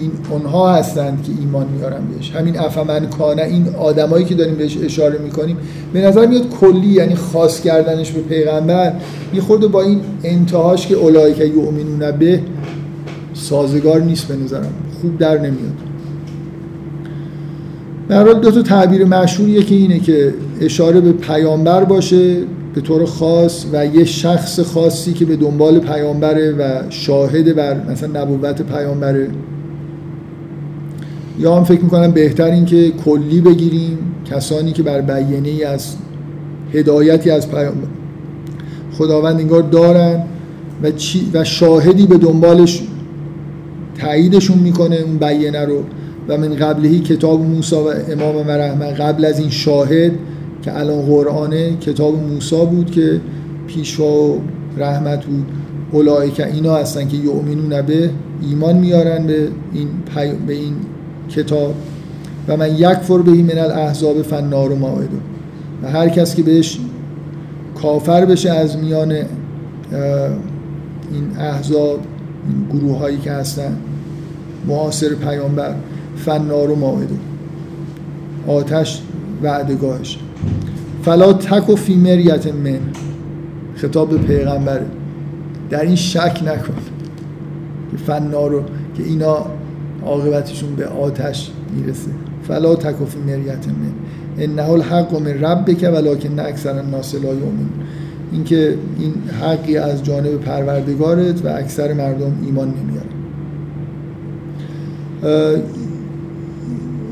این 0.00 0.10
اونها 0.30 0.72
هستند 0.72 1.22
که 1.22 1.32
ایمان 1.40 1.66
میارن 1.76 2.00
بهش. 2.14 2.30
همین 2.30 2.58
افمن 2.58 3.06
کانه 3.06 3.42
این 3.42 3.68
آدمایی 3.78 4.24
که 4.24 4.34
داریم 4.34 4.54
بهش 4.54 4.78
اشاره 4.82 5.18
می‌کنیم 5.18 5.56
به 5.92 6.00
نظر 6.00 6.26
میاد 6.26 6.48
کلی 6.48 6.86
یعنی 6.86 7.14
خاص 7.14 7.60
کردنش 7.60 8.10
به 8.10 8.20
پیغمبر. 8.20 8.92
یه 9.34 9.68
با 9.68 9.82
این 9.82 10.00
انتهاش 10.24 10.86
که 10.86 10.94
اولایی 10.94 11.34
که 11.34 11.44
یؤمنون 11.44 12.10
به 12.10 12.40
سازگار 13.34 14.00
نیست 14.00 14.28
به 14.28 14.36
نظرم. 14.36 14.72
خوب 15.00 15.18
در 15.18 15.38
نمیاد. 15.38 15.74
در 18.08 18.24
دو 18.24 18.50
تا 18.50 18.62
تعبیر 18.62 19.04
مشهوریه 19.04 19.62
که 19.62 19.74
اینه 19.74 19.98
که 19.98 20.34
اشاره 20.60 21.00
به 21.00 21.12
پیامبر 21.12 21.84
باشه 21.84 22.36
به 22.74 22.80
طور 22.80 23.04
خاص 23.04 23.66
و 23.72 23.86
یه 23.86 24.04
شخص 24.04 24.60
خاصی 24.60 25.12
که 25.12 25.24
به 25.24 25.36
دنبال 25.36 25.78
پیامبره 25.78 26.52
و 26.52 26.90
شاهد 26.90 27.56
بر 27.56 27.90
مثلا 27.90 28.22
نبوت 28.22 28.62
پیامبره. 28.62 29.28
یا 31.38 31.56
هم 31.56 31.64
فکر 31.64 31.80
می‌کنم 31.80 32.10
بهتر 32.10 32.50
این 32.50 32.64
که 32.64 32.90
کلی 32.90 33.40
بگیریم 33.40 33.98
کسانی 34.30 34.72
که 34.72 34.82
بر 34.82 35.00
بیانه 35.00 35.48
ای 35.48 35.64
از 35.64 35.96
هدایتی 36.72 37.30
از 37.30 37.50
پیامبر 37.50 37.88
خداوند 38.92 39.40
انگار 39.40 39.62
دارن 39.62 40.22
و, 40.82 40.90
و 41.34 41.44
شاهدی 41.44 42.06
به 42.06 42.18
دنبالش 42.18 42.82
تاییدشون 43.98 44.58
می‌کنه 44.58 44.96
اون 44.96 45.18
بیانه 45.18 45.64
رو. 45.64 45.82
و 46.28 46.38
من 46.38 46.54
قبلهی 46.54 47.00
کتاب 47.00 47.40
موسی 47.40 47.76
و 47.76 47.92
امام 48.12 48.36
و 48.36 48.50
رحمه 48.50 48.92
قبل 48.92 49.24
از 49.24 49.38
این 49.38 49.50
شاهد 49.50 50.12
که 50.62 50.78
الان 50.78 51.02
قرآنه 51.02 51.76
کتاب 51.76 52.22
موسی 52.22 52.66
بود 52.66 52.90
که 52.90 53.20
پیشوا 53.66 54.28
و 54.28 54.40
رحمت 54.76 55.24
بود. 55.24 55.46
اولای 55.92 56.30
که 56.30 56.46
اینا 56.46 56.76
هستن 56.76 57.08
که 57.08 57.16
یؤمنون 57.16 57.82
به 57.82 58.10
ایمان 58.42 58.76
میارن 58.76 59.26
به 59.26 59.48
این, 59.72 59.88
به 60.46 60.52
این 60.52 60.74
کتاب. 61.28 61.74
و 62.48 62.56
من 62.56 62.74
یک 62.76 62.94
فر 62.94 63.18
بهی 63.18 63.42
من 63.42 63.58
الاحزاب 63.58 64.22
فنار 64.22 64.72
و 64.72 64.76
ماعدو 64.76 65.16
و 65.82 65.90
هر 65.90 66.08
کس 66.08 66.34
که 66.34 66.42
بهش 66.42 66.78
کافر 67.82 68.24
بشه 68.24 68.50
از 68.50 68.76
میان 68.78 69.12
این 69.12 69.26
احزاب 71.38 71.98
گروه 72.72 72.98
هایی 72.98 73.18
که 73.18 73.32
هستن. 73.32 73.76
معاصر 74.66 75.14
پیامبر 75.14 75.74
فنار 76.16 76.70
و 76.70 76.76
ماعدو 76.76 77.14
آتش 78.46 79.02
وعدگاهش. 79.42 80.18
فلا 81.02 81.32
تک 81.32 81.70
و 81.70 81.76
فی 81.76 81.94
مریت 81.94 82.46
من. 82.46 82.80
خطاب 83.76 84.10
به 84.10 84.18
پیغمبره 84.18 84.86
در 85.70 85.80
این 85.80 85.96
شک 85.96 86.40
نکن. 86.46 86.74
که 87.90 87.96
فنارو 87.96 88.62
که 88.96 89.02
اینا 89.02 89.46
عاقبتشون 90.06 90.74
به 90.74 90.86
آتش 90.86 91.50
می‌رسه. 91.76 92.10
فلا 92.48 92.74
تک 92.74 93.02
و 93.02 93.04
فی 93.04 93.18
مریت 93.18 93.68
من. 93.68 93.92
انه 94.38 94.70
الحق 94.70 95.14
من 95.20 95.26
ربک 95.26 95.90
ولکن 95.94 96.38
اکثر 96.38 96.78
الناس 96.78 97.14
لا 97.14 97.20
یؤمنون. 97.20 97.70
اینکه 98.32 98.74
این 98.98 99.12
حقی 99.42 99.76
از 99.76 100.04
جانب 100.04 100.36
پروردگارت 100.36 101.44
و 101.44 101.48
اکثر 101.48 101.92
مردم 101.92 102.32
ایمان 102.46 102.68
نمیارن 102.68 103.14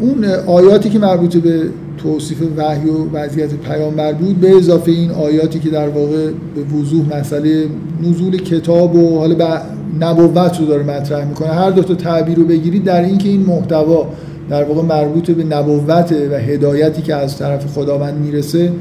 اون 0.01 0.25
آیاتی 0.47 0.91
که 0.91 0.99
مربوط 0.99 1.37
به 1.37 1.63
توصیف 1.99 2.43
وحی 2.57 2.89
و 2.89 3.11
وضعیت 3.13 3.55
پیامبر 3.55 4.13
بود 4.13 4.41
به 4.41 4.57
اضافه 4.57 4.93
این 4.93 5.11
آیاتی 5.11 5.59
که 5.59 5.71
در 5.71 5.89
واقع 5.89 6.31
به 6.55 6.77
وضوح 6.77 7.19
مسئله 7.19 7.67
نزول 8.03 8.37
کتاب 8.37 8.97
و 8.97 9.19
حالا 9.19 9.61
نبوت 10.01 10.61
رو 10.61 10.67
داره 10.67 10.83
مطرح 10.83 11.25
می‌کنه. 11.25 11.49
هر 11.49 11.71
دو 11.71 11.83
تا 11.83 11.95
تعبیر 11.95 12.37
رو 12.37 12.45
بگیرید 12.45 12.85
در 12.85 13.05
اینکه 13.05 13.29
این 13.29 13.41
محتوا 13.41 14.07
در 14.51 14.65
واقع 14.65 14.83
مربوط 14.83 15.31
به 15.31 15.45
نبوت 15.45 16.13
و 16.33 16.35
هدایتی 16.35 17.03
که 17.03 17.15
از 17.15 17.39
طرف 17.39 17.67
خداوند 17.67 18.19
می‌رسه 18.19 18.73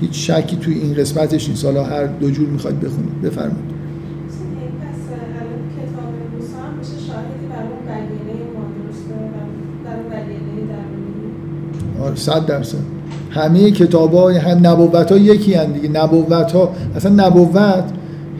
هیچ 0.00 0.30
شکی 0.30 0.56
توی 0.56 0.74
این 0.74 0.94
قسمتش 0.94 1.48
نیست. 1.48 1.64
حالا 1.64 1.84
هر 1.84 2.06
دو 2.06 2.30
جور 2.30 2.48
می‌خواید 2.48 2.80
بخونید. 2.80 3.22
بفرمایید. 3.22 3.70
آره 12.04 12.16
صد 12.16 12.46
درصد. 12.46 12.78
همه 13.30 13.70
کتاب 13.70 14.14
ها 14.14 14.30
هم 14.30 14.66
نبوت 14.66 15.12
ها 15.12 15.18
یکی 15.18 15.54
هن 15.54 15.72
دیگه. 15.72 15.88
نبوت 15.88 16.52
ها 16.52 16.72
اصلا 16.96 17.26
نبوت 17.26 17.84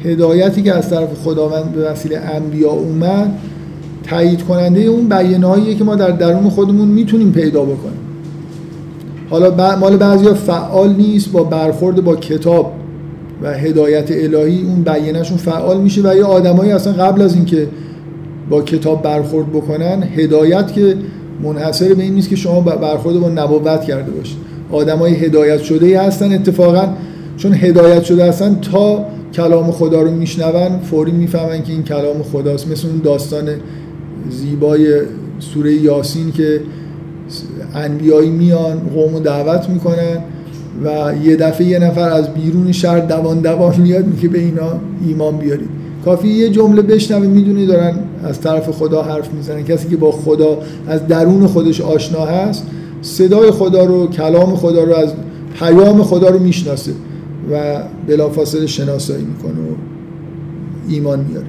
هدایتی 0.05 0.63
که 0.63 0.75
از 0.75 0.91
طرف 0.91 1.15
خداوند 1.25 1.73
به 1.73 1.91
وسیله 1.91 2.19
انبیا 2.19 2.71
اومد 2.71 3.39
تایید 4.03 4.43
کننده 4.43 4.81
اون 4.81 5.09
بیانه 5.09 5.75
که 5.75 5.85
ما 5.85 5.95
در 5.95 6.11
درون 6.11 6.51
خودمون 6.51 6.89
می‌تونیم 6.89 7.33
پیدا 7.33 7.63
بکنیم. 7.63 8.10
حالا 9.31 9.77
مال 9.77 9.97
بعضیا 9.97 10.35
فعال 10.35 10.93
نیست 10.93 11.33
با 11.33 11.45
برخورد 11.45 12.05
با 12.05 12.17
کتاب 12.17 12.73
و 13.43 13.55
هدایت 13.55 14.11
الهی 14.11 14.63
اون 14.63 14.83
بیانشون 14.83 15.37
فعال 15.37 15.81
میشه 15.81 16.03
و 16.03 16.17
یه 16.17 16.25
آدمایی 16.25 16.73
اصلا 16.73 16.93
قبل 16.93 17.23
از 17.23 17.35
اینکه 17.35 17.69
با 18.51 18.63
کتاب 18.63 19.03
برخورد 19.03 19.53
بکنن 19.53 20.03
هدایت 20.17 20.73
که 20.73 20.97
منحصر 21.43 21.95
به 21.95 22.03
این 22.03 22.15
نیست 22.15 22.29
که 22.29 22.37
شما 22.37 22.61
برخورد 22.61 23.21
با 23.21 23.29
نبوت 23.29 23.85
کرده 23.85 24.11
باشید. 24.11 24.37
آدمای 24.73 25.15
هدایت 25.15 25.63
شده 25.63 25.87
ای 25.87 25.95
هستن 25.95 26.33
اتفاقا 26.33 26.89
چون 27.37 27.55
هدایت 27.55 28.05
شده 28.05 28.25
هستن 28.25 28.61
تا 28.73 29.05
کلام 29.35 29.71
خدا 29.71 30.03
رو 30.03 30.11
میشنون 30.11 30.79
فوری 30.91 31.13
می‌فهمن 31.13 31.63
که 31.63 31.73
این 31.73 31.83
کلام 31.83 32.23
خداست. 32.33 32.69
مثل 32.69 32.89
اون 32.89 33.01
داستان 33.05 33.49
زیبای 34.31 35.01
سوره 35.39 35.73
یاسین 35.73 36.33
که 36.33 36.61
انبیایی 37.75 38.31
میان 38.31 38.79
قوم 38.95 39.19
دعوت 39.19 39.69
می‌کنن 39.69 40.19
و 40.85 41.13
یه 41.25 41.37
دفعه 41.37 41.67
یه 41.67 41.79
نفر 41.79 42.11
از 42.11 42.35
بیرون 42.35 42.73
شهر 42.73 43.01
دوان 43.01 43.39
دوان 43.39 43.81
میاد 43.81 44.07
میگه 44.07 44.29
به 44.29 44.39
اینا 44.39 44.73
ایمان 45.07 45.37
بیارید. 45.37 45.69
کافی 46.05 46.29
یه 46.29 46.51
جمله 46.51 46.83
بشنوه 46.83 47.27
می‌دونی 47.27 47.67
دارن 47.67 47.95
از 48.25 48.41
طرف 48.41 48.71
خدا 48.71 49.03
حرف 49.03 49.33
می‌زنن. 49.33 49.65
کسی 49.65 49.89
که 49.89 49.97
با 49.97 50.13
خدا 50.13 50.59
از 50.89 51.07
درون 51.07 51.47
خودش 51.47 51.81
آشنا 51.81 52.25
هست 52.25 52.67
صدای 53.03 53.51
خدا 53.51 53.85
رو 53.85 54.07
کلام 54.07 54.57
خدا 54.57 54.85
رو 54.85 54.95
از 54.95 55.13
پیام 55.59 56.03
خدا 56.03 56.29
رو 56.29 56.39
می‌شناسه 56.39 56.93
و 57.53 57.83
بلافاصله 58.07 58.67
شناسایی 58.67 59.25
می‌کنه 59.25 59.53
و 59.53 59.75
ایمان 60.89 61.25
میاره 61.29 61.47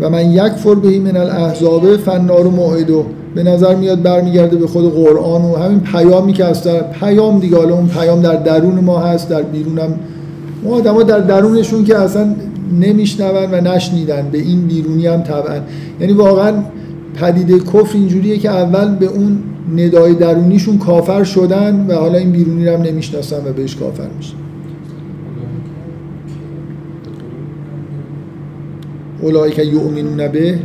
و 0.00 0.10
من 0.10 0.30
یک 0.30 0.52
فر 0.52 0.74
بهی 0.74 0.98
من 0.98 1.16
الاحزاب 1.16 1.96
فنار 1.96 2.46
و 2.46 2.50
موعدو 2.50 3.04
به 3.34 3.42
نظر 3.42 3.74
میاد 3.74 4.02
برمیگرده 4.02 4.56
به 4.56 4.66
خود 4.66 4.94
قرآن 4.94 5.42
و 5.42 5.56
همین 5.56 5.80
پیامی 5.80 6.32
که 6.32 6.44
از 6.44 6.62
در 6.62 6.82
پیام 6.82 7.38
دیگه 7.38 7.56
حالا 7.56 7.74
اون 7.74 7.88
پیام 7.88 8.22
در 8.22 8.36
درون 8.36 8.74
ما 8.74 8.98
هست 8.98 9.28
در 9.28 9.42
بیرونم. 9.42 9.94
ما 10.64 10.76
آدم 10.76 11.02
در 11.02 11.18
درونشون 11.18 11.84
که 11.84 11.98
اصلا 11.98 12.34
نمیشنون 12.80 13.50
و 13.52 13.60
نشنیدن 13.60 14.28
به 14.32 14.38
این 14.38 14.66
بیرونی 14.66 15.06
هم 15.06 15.22
طبعا. 15.22 15.60
یعنی 16.00 16.12
واقعا 16.12 16.52
پدیده 17.14 17.58
کفر 17.58 17.94
اینجوریه 17.94 18.38
که 18.38 18.50
اول 18.50 18.94
به 18.94 19.06
اون 19.06 19.38
ندای 19.76 20.14
درونیشون 20.14 20.78
کافر 20.78 21.24
شدن 21.24 21.86
و 21.88 21.94
حالا 21.94 22.18
این 22.18 22.30
بیرونی 22.30 22.66
رو 22.66 22.76
هم 22.76 22.82
نمی‌شناسن 22.82 23.36
و 23.36 23.52
بهش 23.52 23.76
کافر 23.76 24.08
میشن. 24.16 24.34
اولایی 29.22 29.52
که 29.52 29.62
یؤمنون 29.62 30.28
به 30.28 30.58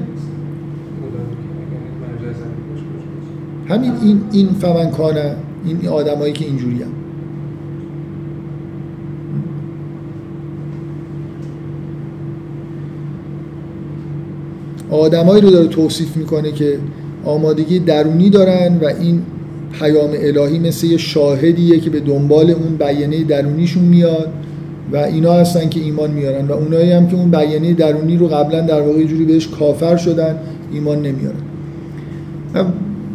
همین 3.67 3.91
این 4.01 4.21
این 4.31 4.47
فمنکانه 4.47 5.35
این 5.65 5.87
آدمایی 5.87 6.33
که 6.33 6.45
اینجوری 6.45 6.83
هم. 6.83 6.91
آدمایی 14.91 15.41
رو 15.41 15.49
داره 15.49 15.67
توصیف 15.67 16.17
می‌کنه 16.17 16.51
که 16.51 16.79
آمادگی 17.25 17.79
درونی 17.79 18.29
دارن 18.29 18.77
و 18.81 18.85
این 18.85 19.21
پیام 19.79 20.09
الهی 20.13 20.59
مثل 20.59 20.87
یه 20.87 20.97
شاهدیه 20.97 21.79
که 21.79 21.89
به 21.89 21.99
دنبال 21.99 22.51
اون 22.51 22.75
بیانه 22.75 23.23
درونیشون 23.23 23.83
میاد 23.83 24.29
و 24.91 24.97
اینا 24.97 25.33
هستن 25.33 25.69
که 25.69 25.79
ایمان 25.79 26.11
میارن. 26.11 26.47
و 26.47 26.51
اونایی 26.51 26.91
هم 26.91 27.07
که 27.07 27.15
اون 27.15 27.31
بیانه 27.31 27.73
درونی 27.73 28.17
رو 28.17 28.27
قبلا 28.27 28.61
در 28.61 28.81
واقع 28.81 29.03
جوری 29.03 29.25
بهش 29.25 29.47
کافر 29.47 29.97
شدن 29.97 30.35
ایمان 30.73 30.97
نمیارن. 30.97 31.39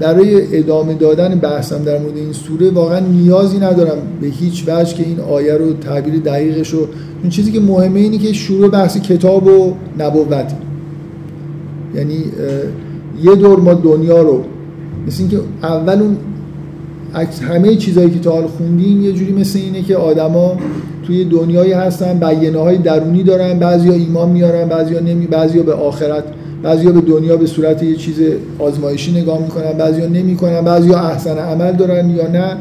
برای 0.00 0.58
ادامه 0.58 0.94
دادن 0.94 1.34
بحثم 1.34 1.84
در 1.84 1.98
مورد 1.98 2.16
این 2.16 2.32
سوره 2.32 2.70
واقعا 2.70 2.98
نیازی 2.98 3.58
ندارم 3.58 3.98
به 4.20 4.26
هیچ 4.26 4.64
وجه 4.68 4.94
که 4.94 5.06
این 5.06 5.20
آیه 5.20 5.54
رو 5.54 5.72
تعبیر 5.72 6.20
دقیقش 6.20 6.70
رو 6.70 6.86
اون 7.20 7.30
چیزی 7.30 7.52
که 7.52 7.60
مهمه 7.60 8.00
اینه 8.00 8.18
که 8.18 8.32
شروع 8.32 8.70
بحث 8.70 8.98
کتاب 8.98 9.46
و 9.46 9.74
نبوت. 9.98 10.52
یعنی 11.94 12.24
یه 13.22 13.34
دور 13.34 13.60
ما 13.60 13.74
دنیا 13.74 14.22
رو 14.22 14.44
مثل 15.06 15.22
اینکه 15.22 15.40
اول 15.62 16.02
اون 16.02 16.16
همه 17.48 17.76
چیزهایی 17.76 18.10
که 18.10 18.18
تا 18.18 18.30
حال 18.30 18.46
خوندیم 18.46 19.02
یه 19.02 19.12
جوری 19.12 19.32
مثل 19.32 19.58
اینه 19.58 19.82
که 19.82 19.96
آدما 19.96 20.56
توی 21.07 21.24
دنیایی 21.24 21.72
هستن 21.72 22.18
بیانه 22.18 22.59
های 22.59 22.78
درونی 22.78 23.22
دارن 23.22 23.59
بعضیا 23.59 23.92
ایمان 23.92 24.28
میارن 24.28 24.68
بعضیا 24.68 25.01
نمی 25.01 25.26
بعضیا 25.26 25.62
به 25.62 25.72
آخرت 25.74 26.24
بعضیا 26.62 26.92
به 26.92 27.01
دنیا 27.01 27.36
به 27.36 27.46
صورت 27.46 27.82
یه 27.82 27.96
چیز 27.96 28.16
آزمایشی 28.59 29.20
نگاه 29.20 29.42
می‌کنن 29.42 29.72
بعضیا 29.72 30.07
نمی‌کنن 30.07 30.61
بعضیا 30.61 30.98
احسن 30.98 31.38
عمل 31.38 31.72
دارن 31.72 32.11
یا 32.11 32.26
نه. 32.28 32.57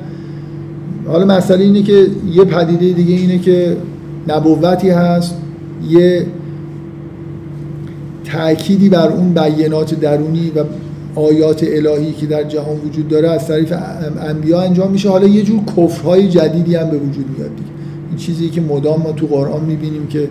حالا 1.07 1.25
مسئله 1.25 1.63
اینه 1.63 1.83
که 1.83 2.07
یه 2.33 2.43
پدیده 2.43 2.93
دیگه 2.93 3.15
اینه 3.15 3.39
که 3.39 3.77
نبوتی 4.27 4.89
هست 4.89 5.35
یه 5.89 6.25
تأکیدی 8.25 8.89
بر 8.89 9.07
اون 9.07 9.33
بیانات 9.33 9.99
درونی 9.99 10.51
و 10.55 10.63
آیات 11.19 11.63
الهی 11.63 12.11
که 12.13 12.25
در 12.25 12.43
جهان 12.43 12.75
وجود 12.85 13.07
داره 13.07 13.29
از 13.29 13.47
طریق 13.47 13.73
انبیا 14.29 14.61
انجام 14.61 14.91
میشه. 14.91 15.09
حالا 15.09 15.27
یه 15.27 15.41
جور 15.41 15.59
کفرهای 15.77 16.27
جدیدی 16.27 16.75
هم 16.75 16.89
به 16.89 16.97
وجود 16.97 17.25
میاد 17.37 17.49
دیگه. 17.55 17.78
چیزی 18.19 18.49
که 18.49 18.61
مدام 18.61 19.01
ما 19.01 19.11
تو 19.11 19.27
قرآن 19.27 19.65
می‌بینیم 19.65 20.07
که 20.07 20.29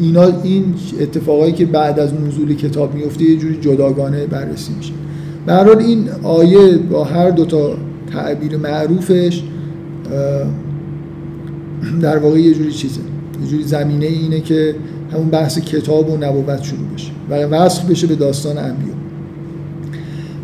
اینا 0.00 0.24
این 0.42 0.74
اتفاقایی 1.00 1.52
که 1.52 1.66
بعد 1.66 2.00
از 2.00 2.14
نزول 2.14 2.54
کتاب 2.54 2.94
میفته 2.94 3.24
یه 3.24 3.36
جوری 3.36 3.56
جداگانه 3.56 4.26
بررسی 4.26 4.72
میشه. 4.78 4.92
هر 5.48 5.78
این 5.78 6.08
آیه 6.22 6.78
با 6.78 7.04
هر 7.04 7.30
دو 7.30 7.44
تا 7.44 7.74
تعبیر 8.12 8.56
معروفش 8.56 9.42
در 12.00 12.18
واقع 12.18 12.38
یه 12.38 12.54
جوری 12.54 12.72
چیزه. 12.72 13.00
یه 13.42 13.48
جوری 13.48 13.62
زمینه 13.62 14.06
اینه 14.06 14.40
که 14.40 14.74
همون 15.12 15.28
بحث 15.28 15.58
کتاب 15.58 16.10
و 16.10 16.16
نبوت 16.16 16.62
شروع 16.62 16.88
بشه 16.94 17.10
و 17.30 17.34
وصل 17.34 17.88
بشه 17.88 18.06
به 18.06 18.14
داستان 18.14 18.58
انبیا. 18.58 18.94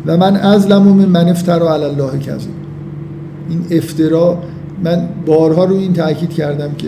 و 0.05 0.17
من 0.17 0.35
از 0.35 0.67
من 0.67 1.05
من 1.05 1.29
افترا 1.29 1.73
علی 1.73 1.83
الله 1.83 2.19
کذب 2.19 2.49
این 3.49 3.65
افترا 3.71 4.37
من 4.83 5.09
بارها 5.25 5.65
رو 5.65 5.75
این 5.75 5.93
تاکید 5.93 6.29
کردم 6.29 6.71
که 6.77 6.87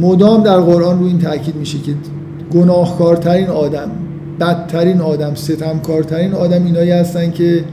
مدام 0.00 0.42
در 0.42 0.60
قرآن 0.60 0.98
رو 0.98 1.06
این 1.06 1.18
تاکید 1.18 1.56
میشه 1.56 1.78
که 1.78 1.94
گناهکارترین 2.54 3.48
آدم 3.48 3.90
بدترین 4.40 5.00
آدم 5.00 5.34
ستمکارترین 5.34 6.32
آدم 6.32 6.64
اینایی 6.64 6.90
هستن 6.90 7.30
که 7.30 7.64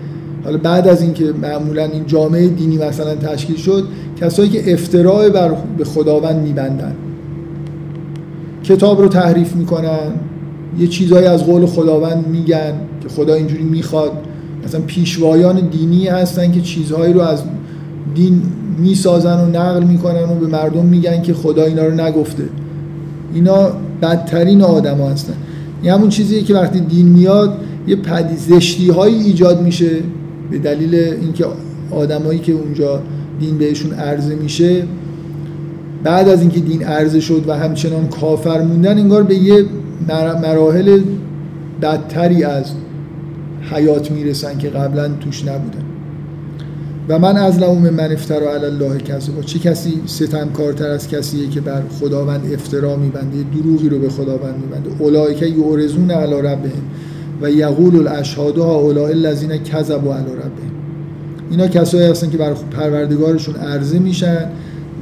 حالا 0.43 0.57
بعد 0.57 0.87
از 0.87 1.01
اینکه 1.01 1.33
معمولا 1.41 1.83
این 1.83 2.05
جامعه 2.07 2.47
دینی 2.47 2.77
مثلا 2.77 3.15
تشکیل 3.15 3.55
شد 3.55 3.83
کسایی 4.21 4.49
که 4.49 4.73
افتراع 4.73 5.29
بر 5.29 5.51
به 5.77 5.85
خداوند 5.85 6.43
میبندن. 6.43 6.95
کتاب 8.63 9.01
رو 9.01 9.07
تحریف 9.07 9.55
می‌کنن 9.55 10.11
یه 10.79 10.87
چیزایی 10.87 11.27
از 11.27 11.45
قول 11.45 11.65
خداوند 11.65 12.27
میگن 12.27 12.73
که 13.03 13.09
خدا 13.09 13.33
اینجوری 13.33 13.63
می‌خواد. 13.63 14.11
مثلا 14.65 14.81
پیشوایان 14.81 15.69
دینی 15.69 16.07
هستن 16.07 16.51
که 16.51 16.61
چیزهایی 16.61 17.13
رو 17.13 17.21
از 17.21 17.43
دین 18.15 18.41
می‌سازن 18.79 19.39
و 19.39 19.45
نقل 19.45 19.83
می‌کنن 19.83 20.23
و 20.23 20.35
به 20.35 20.47
مردم 20.47 20.85
میگن 20.85 21.21
که 21.21 21.33
خدا 21.33 21.63
اینا 21.63 21.85
رو 21.85 21.93
نگفته. 21.93 22.43
اینا 23.33 23.71
بدترین 24.01 24.61
آدم 24.61 24.97
ها 24.97 25.09
هستن. 25.09 25.33
این 25.81 25.91
همون 25.91 26.09
چیزیه 26.09 26.41
که 26.41 26.53
وقتی 26.53 26.79
دین 26.79 27.07
میاد 27.07 27.57
یه 27.87 27.95
پدی 27.95 28.35
زشتی 28.35 28.89
هایی 28.89 29.15
ایجاد 29.15 29.61
میشه 29.61 29.91
به 30.51 30.57
دلیل 30.57 30.95
اینکه 30.95 31.45
آدمایی 31.91 32.39
که 32.39 32.51
اونجا 32.51 33.01
دین 33.39 33.57
بهشون 33.57 33.93
عرضه 33.93 34.35
میشه. 34.35 34.83
بعد 36.03 36.29
از 36.29 36.41
اینکه 36.41 36.59
دین 36.59 36.83
عرضه 36.83 37.19
شد 37.19 37.43
و 37.47 37.53
همچنان 37.53 38.07
کافر 38.07 38.61
موندن 38.61 38.97
انگار 38.97 39.23
به 39.23 39.35
یه 39.35 39.65
مراحل 40.41 41.01
بدتری 41.81 42.43
از 42.43 42.65
حیات 43.71 44.11
می‌رسن 44.11 44.57
که 44.57 44.69
قبلا 44.69 45.07
توش 45.07 45.45
نبودن. 45.45 45.83
و 47.09 47.19
من 47.19 47.37
از 47.37 47.59
لوم 47.59 47.89
من 47.89 48.11
افترا 48.11 48.53
علی 48.53 48.65
الله 48.65 48.97
کذبا. 48.97 49.41
چه 49.41 49.59
کسی 49.59 50.01
ستمکارتر 50.05 50.89
از 50.89 51.07
کسیه 51.07 51.49
که 51.49 51.61
بر 51.61 51.81
خداوند 51.99 52.53
افترا 52.53 52.95
میبنده 52.95 53.37
دروغی 53.43 53.89
رو 53.89 53.99
به 53.99 54.09
خداوند 54.09 54.55
میبنده. 54.55 54.89
اولئک 54.99 55.41
یعرضون 55.41 56.11
علی 56.11 56.41
ربهم 56.41 56.83
و 57.41 57.51
یقول 57.51 57.95
الاشهاد 57.95 58.57
ها 58.57 58.75
اولئک 58.75 59.09
الذین 59.09 59.57
کذبوا 59.57 60.15
علی 60.15 60.31
ربهم. 60.31 60.71
اینا 61.51 61.67
کسایی 61.67 62.11
هستن 62.11 62.29
که 62.29 62.37
بر 62.37 62.53
پروردگارشون 62.53 63.55
عرضه 63.55 63.99
میشن 63.99 64.45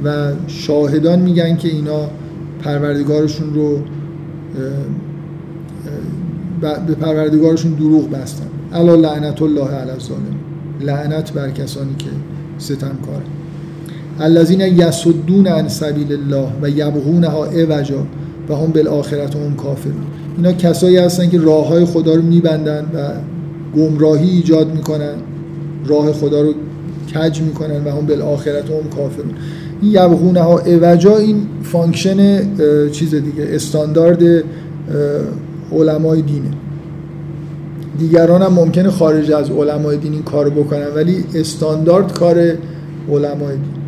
و 0.04 0.32
شاهدان 0.46 1.18
میگن 1.18 1.56
که 1.56 1.68
اینا 1.68 2.10
پروردگارشون 2.62 3.54
رو 3.54 3.78
به 6.60 6.94
پروردگارشون 6.94 7.72
دروغ 7.72 8.10
بستن. 8.10 8.46
الا 8.72 8.94
لعنت 8.94 9.42
الله 9.42 9.70
علی 9.70 9.90
الظالم 9.90 10.47
لعنت 10.80 11.32
بر 11.32 11.50
کسانی 11.50 11.94
که 11.98 12.06
ستم 12.58 12.98
کار. 13.06 13.22
الذین 14.20 14.60
یسدون 14.60 15.46
عن 15.46 15.68
سبیل 15.68 16.12
الله 16.12 16.48
و 16.62 16.68
یبغونها 16.68 17.44
عوجا 17.44 18.06
و 18.48 18.54
هم 18.54 18.66
بالآخرة 18.66 19.36
هم 19.36 19.56
کافرون. 19.56 20.04
اینا 20.36 20.52
کسایی 20.52 20.96
هستن 20.96 21.30
که 21.30 21.38
راه 21.38 21.68
های 21.68 21.84
خدا 21.84 22.14
رو 22.14 22.22
میبندن 22.22 22.84
و 22.94 23.10
گمراهی 23.76 24.30
ایجاد 24.30 24.74
می‌کنن. 24.74 25.14
راه 25.86 26.12
خدا 26.12 26.42
رو 26.42 26.54
کج 27.14 27.40
می‌کنن 27.40 27.84
و 27.84 27.90
هم 27.90 28.06
بالآخرة 28.06 28.70
هم 28.70 28.90
کافرون. 28.96 29.34
این 29.82 29.92
یبغونها 29.92 30.40
عوجا 30.40 31.16
این 31.16 31.46
function 31.62 32.40
چیز 32.90 33.14
دیگه 33.14 33.48
استاندارد 33.48 34.22
علمای 35.72 36.22
دینه. 36.22 36.50
دیگران 37.98 38.42
هم 38.42 38.52
ممکنه 38.52 38.90
خارج 38.90 39.32
از 39.32 39.50
علمای 39.50 39.96
دین 39.96 40.12
این 40.12 40.22
کار 40.22 40.50
بکنن 40.50 40.86
ولی 40.96 41.24
استاندارد 41.34 42.12
کار 42.12 42.38
علمای 43.10 43.56
دین. 43.56 43.78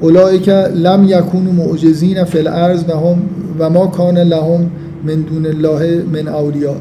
اولایی 0.00 0.38
که 0.38 0.52
لم 0.52 1.04
یکونو 1.08 1.52
معجزین 1.52 2.24
فی 2.24 2.42
و 2.42 2.50
هم 2.50 3.18
و 3.58 3.70
ما 3.70 3.86
کان 3.86 4.18
لهم 4.18 4.70
من 5.04 5.14
دون 5.14 5.46
الله 5.46 6.04
من 6.12 6.28
اولیا 6.28 6.76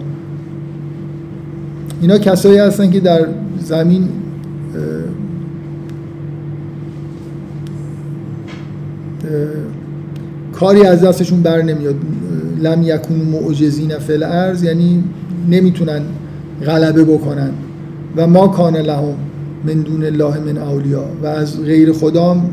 اینا 2.01 2.17
کسایی 2.17 2.57
هستن 2.57 2.91
که 2.91 2.99
در 2.99 3.27
زمین 3.59 4.09
کاری 10.53 10.85
از 10.85 11.01
دستشون 11.01 11.41
بر 11.41 11.61
نمیاد. 11.61 11.95
لم 12.61 12.83
یکون 12.83 13.17
معجزین 13.17 13.97
فی 13.97 14.13
یعنی 14.63 15.03
نمی‌تونن 15.49 16.01
غلبه 16.65 17.03
بکنن. 17.03 17.51
و 18.17 18.27
ما 18.27 18.47
کان 18.47 18.77
لهم 18.77 19.15
من 19.65 19.73
دون 19.73 20.03
الله 20.03 20.39
من 20.39 20.57
اولیا. 20.57 21.03
و 21.23 21.25
از 21.25 21.61
غیر 21.61 21.93
خدام 21.93 22.49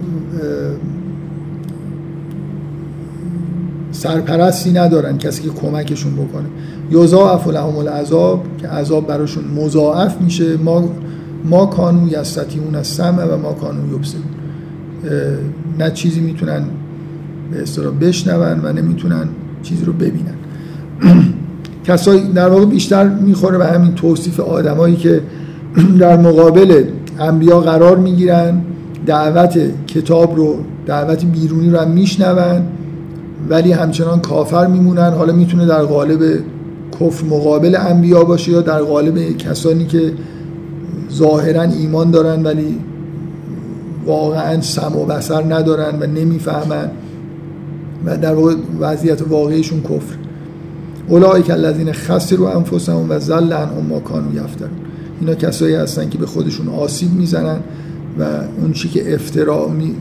سرپرستی 3.93 4.73
ندارن 4.73 5.19
کسی 5.19 5.43
که 5.43 5.49
کمکشون 5.49 6.13
بکنه. 6.15 6.47
یضاعف 6.91 7.49
لهم 7.49 7.77
العذاب 7.77 8.45
که 8.59 8.69
عذاب 8.69 9.07
براشون 9.07 9.45
مضاعف 9.45 10.21
میشه. 10.21 10.57
ما 10.57 10.89
ما 11.45 11.67
کانو 11.67 12.09
یستتیون 12.09 12.75
از 12.75 12.87
سمع 12.87 13.25
و 13.25 13.37
ما 13.37 13.53
کانو 13.53 13.95
یبصرون. 13.95 14.25
نه 15.79 15.91
چیزی 15.91 16.21
می‌تونن 16.21 16.63
به 17.53 17.63
اصطلاح 17.63 17.95
بشنون 17.95 18.61
و 18.65 18.73
نمی‌تونن 18.73 19.29
چیزی 19.63 19.85
رو 19.85 19.93
ببینن. 19.93 20.35
کسایی 21.85 22.33
در 22.33 22.49
واقع 22.49 22.65
بیشتر 22.65 23.09
می‌خوره 23.09 23.59
به 23.59 23.67
همین 23.67 23.95
توصیف 23.95 24.41
آدمایی 24.41 24.97
که 24.97 25.21
در 26.01 26.17
مقابل 26.17 26.85
انبیا 27.19 27.61
قرار 27.61 27.97
می‌گیرن 27.97 28.63
دعوت 29.07 29.59
کتاب 29.87 30.37
رو 30.37 30.57
دعوت 30.87 31.25
بیرونی 31.25 31.71
رو 31.71 31.79
هم 31.79 31.91
میشنون 31.91 32.63
ولی 33.49 33.73
همچنان 33.73 34.21
کافر 34.21 34.67
میمونن. 34.67 35.13
حالا 35.13 35.33
می‌تونه 35.33 35.67
در 35.67 35.83
قالب 35.83 36.21
کفر 37.01 37.25
مقابل 37.25 37.77
انبیا 37.81 38.25
باشه 38.25 38.53
یا 38.53 38.61
در 38.61 38.83
قالب 38.83 39.37
کسانی 39.37 39.87
که 39.87 40.13
ظاهرا 41.13 41.63
ایمان 41.63 42.11
دارن 42.11 42.43
ولی 42.43 42.79
واقعا 44.07 44.61
سم 44.61 44.97
و 44.97 45.05
بسر 45.05 45.43
ندارن 45.55 45.99
و 46.01 46.07
نمی‌فهمن 46.07 46.91
و 48.07 48.17
در 48.17 48.35
واقع 48.35 48.55
وضعیت 48.81 49.23
واقعیشون 49.29 49.81
کفر. 49.83 50.20
اولئک 51.09 51.51
الذین 51.51 51.93
خسروا 51.93 52.53
انفسهم 52.53 53.11
و 53.11 53.19
ضل 53.19 53.53
عنهم 53.53 53.87
ما 53.89 54.01
کانوا 54.01 54.45
یفترون. 54.45 54.71
اینا 55.21 55.35
کسایی 55.35 55.75
هستن 55.75 56.09
که 56.09 56.19
به 56.19 56.27
خودشون 56.27 56.69
آسیب 56.69 57.13
می‌زنن 57.13 57.61
و 58.19 58.25
اون 58.61 58.73
چی 58.73 58.89
که 58.89 59.15
افترا 59.15 59.69
می 59.69 59.95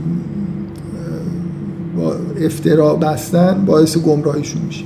با 1.98 2.16
افترا 2.42 2.96
بستن 2.96 3.66
باعث 3.66 3.98
گمراهیشون 3.98 4.62
میشه. 4.62 4.84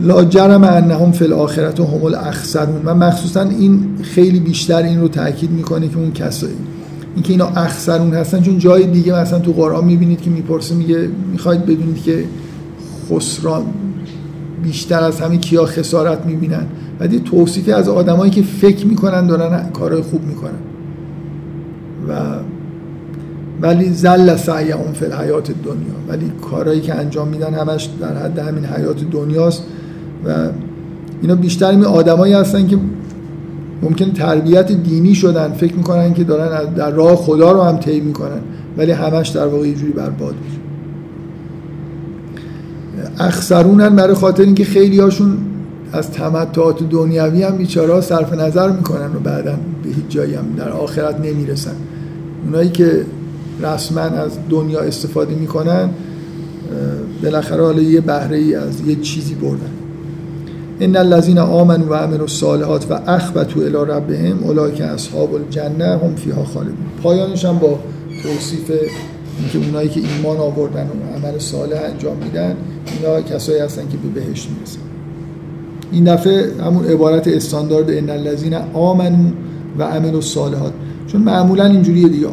لا 0.00 0.24
جرم 0.24 0.64
انهم 0.64 1.12
فی 1.12 1.24
الاخرت 1.24 1.80
هم 1.80 2.04
الاخسرون. 2.04 2.82
و 2.84 2.94
مخصوصا 2.94 3.42
این 3.42 3.86
خیلی 4.02 4.40
بیشتر 4.40 4.82
این 4.82 5.00
رو 5.00 5.08
تاکید 5.08 5.50
می‌کنه 5.50 5.88
که 5.88 5.98
اون 5.98 6.12
کسایی. 6.12 6.56
اینکه 7.14 7.32
اینا 7.32 7.46
اخسرون 7.46 8.14
هستن 8.14 8.42
چون 8.42 8.58
جای 8.58 8.86
دیگه 8.86 9.14
مثلا 9.14 9.38
تو 9.38 9.52
قرآن 9.52 9.84
می‌بینید 9.84 10.20
که 10.20 10.30
می‌پرسه 10.30 10.74
میگه 10.74 11.08
می‌خواید 11.32 11.62
بدونید 11.62 12.02
که 12.02 12.24
خسران 13.10 13.62
بیشتر 14.62 15.00
از 15.00 15.20
همه 15.20 15.36
کیا 15.36 15.64
خسارت 15.64 16.26
می‌بینن. 16.26 16.66
بعد 16.98 17.12
یه 17.12 17.20
توصیفی 17.20 17.72
از 17.72 17.88
آدمایی 17.88 18.30
که 18.30 18.42
فکر 18.42 18.86
می‌کنن 18.86 19.26
دارن 19.26 19.70
کارهای 19.70 20.02
خوب 20.02 20.24
می‌کنن. 20.24 20.50
و 22.08 22.12
ولی 23.60 23.92
زل 23.92 24.36
سعیهم 24.36 24.92
فی 24.92 25.04
الحیات 25.04 25.50
دنیا 25.64 25.94
ولی 26.08 26.32
کارهایی 26.50 26.80
که 26.80 26.94
انجام 26.94 27.28
میدن 27.28 27.54
همش 27.54 27.88
در 28.00 28.16
حد 28.16 28.38
همین 28.38 28.64
حیات 28.64 29.04
دنیاست. 29.10 29.62
و 30.26 30.48
اینا 31.22 31.34
بیشتر 31.34 31.70
این 31.70 31.84
آدمایی 31.84 32.32
هستن 32.32 32.66
که 32.66 32.78
ممکن 33.82 34.12
تربیت 34.12 34.72
دینی 34.72 35.14
شدن 35.14 35.52
فکر 35.52 35.74
می‌کنن 35.74 36.14
که 36.14 36.24
دارن 36.24 36.74
در 36.74 36.90
راه 36.90 37.16
خدا 37.16 37.52
رو 37.52 37.62
هم 37.62 37.76
طی 37.76 38.00
می‌کنن. 38.00 38.40
ولی 38.76 38.92
همش 38.92 39.28
در 39.28 39.46
واقع 39.46 39.68
یه 39.68 39.74
جوری 39.74 39.92
برباد 39.92 40.34
میشه. 40.44 40.58
اخسرونن 43.18 43.96
برای 43.96 44.14
خاطر 44.14 44.42
اینکه 44.42 44.64
خیلی 44.64 45.00
هاشون 45.00 45.36
از 45.92 46.10
تمتعات 46.10 46.88
دنیوی 46.90 47.42
هم 47.42 47.56
بیچاره 47.56 48.00
صرف 48.00 48.32
نظر 48.32 48.70
می‌کنن 48.70 49.06
و 49.16 49.18
بعدا 49.24 49.58
به 49.82 49.88
هیچ 49.88 50.04
جایی 50.08 50.34
هم 50.34 50.44
در 50.56 50.68
آخرت 50.68 51.20
نمی‌رسن. 51.20 51.74
اونایی 52.44 52.68
که 52.68 53.04
رسما 53.62 54.00
از 54.00 54.30
دنیا 54.50 54.80
استفاده 54.80 55.34
می‌کنن 55.34 55.90
بالاخره 57.22 57.62
حالا 57.62 57.82
یه 57.82 58.00
بهره 58.00 58.36
ای 58.36 58.54
از 58.54 58.80
یه 58.86 58.96
چیزی 58.96 59.34
بردن. 59.34 59.70
ان 60.80 60.96
الذين 60.96 61.38
آمنوا 61.38 61.90
و 61.90 61.94
عملوا 61.94 62.22
الصالحات 62.22 62.86
و 62.90 63.00
اخبتوا 63.06 63.62
الى 63.62 63.92
ربهم 63.92 64.44
اولئک 64.44 64.80
اصحاب 64.80 65.34
الجنه 65.34 65.84
هم 65.84 66.14
فیها 66.16 66.44
خالدون. 66.44 66.76
پایانش 67.02 67.44
هم 67.44 67.58
با 67.58 67.78
توصیف 68.22 68.70
اینکه 69.38 69.58
اونایی 69.58 69.88
که 69.88 70.00
ایمان 70.00 70.36
آوردن 70.36 70.86
و 70.86 71.16
عمل 71.16 71.38
صالح 71.38 71.80
انجام 71.92 72.16
میدن 72.16 72.56
اینا 72.92 73.20
کسایی 73.20 73.58
هستن 73.58 73.82
که 73.88 73.96
به 73.96 74.20
بهشت 74.20 74.48
می‌رسن. 74.50 74.78
این 75.92 76.04
دفعه 76.04 76.50
همون 76.64 76.84
عبارت 76.84 77.28
استاندارد 77.28 77.90
ان 77.90 78.10
الذين 78.10 78.54
آمنوا 78.74 79.30
و 79.78 79.82
عملوا 79.82 80.14
الصالحات 80.14 80.72
چون 81.06 81.20
معمولا 81.20 81.64
اینجوریه 81.64 82.08
دیگه. 82.08 82.26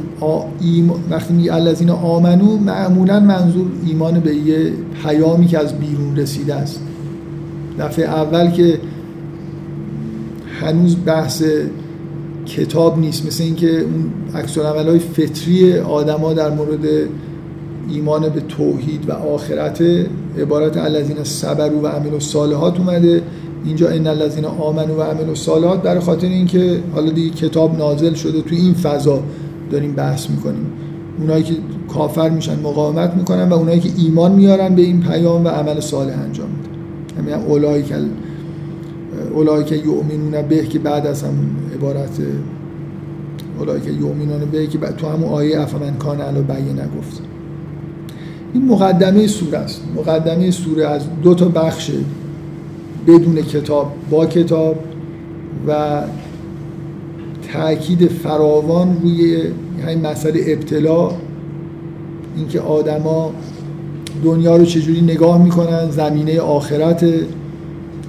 وقتی 1.10 1.34
میگه 1.34 1.54
الذین 1.54 1.90
آمنو 1.90 2.58
معمولا 2.58 3.20
منظور 3.20 3.66
ایمان 3.86 4.20
به 4.20 4.36
یه 4.36 4.74
پیامی 5.04 5.48
که 5.48 5.60
از 5.60 5.74
بیرون 5.74 6.16
رسیده 6.16 6.56
است. 6.56 6.82
دفعه 7.80 8.06
اول 8.06 8.52
که 8.52 8.80
هنوز 10.62 10.96
بحث 11.06 11.44
کتاب 12.46 13.00
نیست 13.00 13.26
مثل 13.26 13.44
اینکه 13.44 13.80
اون 13.80 14.12
عکس 14.36 14.58
های 14.58 15.00
فطری 15.00 15.80
آدما 15.80 16.34
در 16.34 16.50
مورد 16.50 16.86
ایمان 17.90 18.30
به 18.30 18.42
توحید 18.42 19.10
و 19.10 19.12
آخرت 19.12 19.84
عبارت 20.40 20.78
الذین 20.78 21.24
صبروا 21.24 21.82
و 21.82 21.88
عملوا 21.88 22.14
الصالحات 22.14 22.80
اومده. 22.80 23.22
اینجا 23.66 23.90
ان 23.90 24.08
الذين 24.08 24.46
آمنوا 24.46 24.98
و 24.98 25.02
عملوا 25.02 25.30
الصالحات 25.30 25.82
برای 25.82 26.00
خاطر 26.00 26.28
اینکه 26.28 26.80
حالا 26.96 27.12
دیگه 27.12 27.30
کتاب 27.30 27.78
نازل 27.78 28.14
شده 28.14 28.42
تو 28.42 28.56
این 28.56 28.74
فضا 28.74 29.24
داریم 29.72 29.94
بحث 29.94 30.30
می‌کنیم. 30.30 30.66
اونایی 31.20 31.44
که 31.44 31.54
کافر 31.94 32.30
میشن 32.30 32.60
مقاومت 32.60 33.14
می‌کنن 33.14 33.50
و 33.50 33.54
اونایی 33.54 33.80
که 33.80 33.90
ایمان 33.98 34.32
میارن 34.32 34.76
به 34.76 34.82
این 34.82 35.02
پیام 35.02 35.46
و 35.46 35.48
عمل 35.48 35.80
صالح 35.80 36.20
انجام 36.20 36.48
میدن. 36.50 36.70
همین 37.18 37.34
اولایی 37.34 37.84
که 39.34 39.40
اولایی 39.40 39.64
که 39.66 39.76
یؤمنون 39.76 40.42
به 40.42 40.66
که 40.66 40.80
بعد 40.80 41.08
از 41.08 41.24
همون 41.24 41.56
عبارت 41.76 42.20
اولایی 43.60 43.82
که 43.82 43.92
یؤمنون 43.92 44.46
به 44.52 44.68
که 44.68 44.78
تو 44.78 45.08
همون 45.08 45.30
آیه 45.30 45.62
افمن 45.62 45.98
کان 45.98 46.22
علی 46.22 46.42
بیه 46.42 46.74
نگفت. 46.74 47.22
این 48.54 48.66
مقدمه 48.66 49.28
سوره 49.28 49.58
است. 49.58 49.82
مقدمه 49.96 50.52
سوره 50.52 50.88
از 50.88 51.02
دو 51.24 51.34
تا 51.34 51.46
بخش 51.46 51.92
بدون 53.08 53.36
کتاب 53.36 53.94
با 54.10 54.26
کتاب 54.26 54.76
و 55.68 56.02
تاکید 57.54 58.08
فراوان 58.08 58.98
روی 59.04 59.42
همین 59.84 60.08
مسئله 60.08 60.44
ابتلا 60.48 61.12
اینکه 62.38 62.60
آدما 62.60 63.32
دنیا 64.24 64.56
رو 64.56 64.66
چجوری 64.66 65.02
نگاه 65.02 65.44
می‌کنن 65.44 65.92
زمینه 65.92 66.40
آخرت 66.40 67.06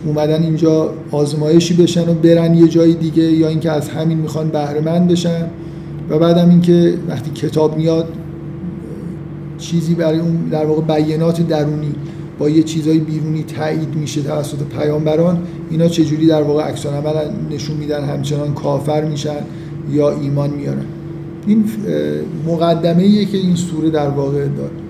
اومدن 0.07 0.43
اینجا 0.43 0.95
آزمایشی 1.11 1.75
بشن 1.75 2.09
و 2.09 2.15
برن 2.15 2.55
یه 2.55 2.69
جای 2.69 2.95
دیگه 2.95 3.23
یا 3.23 3.49
اینکه 3.49 3.71
از 3.71 3.89
همین 3.89 4.19
می‌خوان 4.19 4.49
بهره 4.49 4.81
بشن. 4.81 5.47
و 6.11 6.19
بعدم 6.19 6.49
اینکه 6.49 6.95
وقتی 7.09 7.31
کتاب 7.31 7.77
میاد 7.77 8.09
چیزی 9.59 9.95
برای 9.95 10.19
اون 10.19 10.37
در 10.51 10.67
واقع 10.67 10.81
بیانات 10.83 11.49
درونی 11.49 11.95
با 12.39 12.49
یه 12.49 12.63
چیزای 12.63 12.99
بیرونی 12.99 13.43
تایید 13.43 13.95
میشه 13.95 14.23
توسط 14.23 14.63
پیامبران 14.79 15.39
اینا 15.71 15.89
چجوری 15.89 16.27
در 16.27 16.43
واقع 16.43 16.63
عکس 16.63 16.87
عمل 16.87 17.15
نشون 17.51 17.77
میدن؟ 17.77 18.05
همچنان 18.05 18.55
کافر 18.55 19.05
میشن 19.05 19.37
یا 19.93 20.11
ایمان 20.11 20.51
میارن؟ 20.51 20.87
این 21.47 21.65
مقدمه 22.47 23.03
ایه 23.03 23.25
که 23.25 23.39
این 23.39 23.55
سوره 23.57 23.91
در 23.91 24.09
واقع 24.09 24.49
داره. 24.49 24.84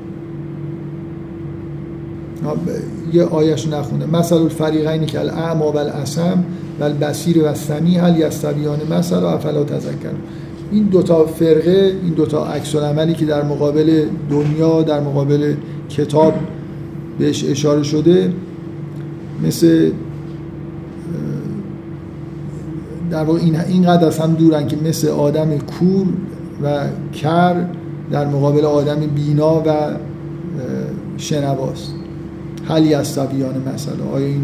یه 3.12 3.24
آیش 3.24 3.68
نخونه 3.68 4.06
مثل 4.06 4.34
الفریقین 4.34 5.06
که 5.06 5.20
الاعما 5.20 5.72
و 5.72 5.78
الاسم 5.78 6.44
و 6.80 6.84
البصیر 6.84 7.42
و 7.42 7.46
السمی 7.46 7.96
هل 7.96 8.16
یستویان 8.16 8.78
مثل 8.90 9.16
و 9.16 9.24
افلا 9.24 9.64
تذکر 9.64 10.14
این 10.72 10.84
دوتا 10.84 11.26
فرقه 11.26 11.92
این 12.02 12.12
دوتا 12.14 12.46
عکس 12.46 12.74
عملی 12.76 13.14
که 13.14 13.26
در 13.26 13.42
مقابل 13.42 14.04
دنیا 14.30 14.82
در 14.82 15.00
مقابل 15.00 15.54
کتاب 15.88 16.34
بهش 17.18 17.44
اشاره 17.44 17.82
شده 17.82 18.32
مثل 19.42 19.90
در 23.10 23.24
واقع 23.24 23.38
این 23.38 23.56
اینقدر 23.60 24.06
از 24.06 24.18
هم 24.18 24.34
دورن 24.34 24.66
که 24.66 24.76
مثل 24.76 25.08
آدم 25.08 25.58
کور 25.58 26.06
و 26.62 26.86
کر 27.12 27.64
در 28.10 28.26
مقابل 28.26 28.64
آدم 28.64 29.00
بینا 29.00 29.62
و 29.66 29.96
شنواست. 31.16 31.94
حلی 32.68 32.94
از 32.94 33.08
سویان 33.08 33.54
مثلا 33.74 34.04
آیا 34.12 34.26
این 34.26 34.42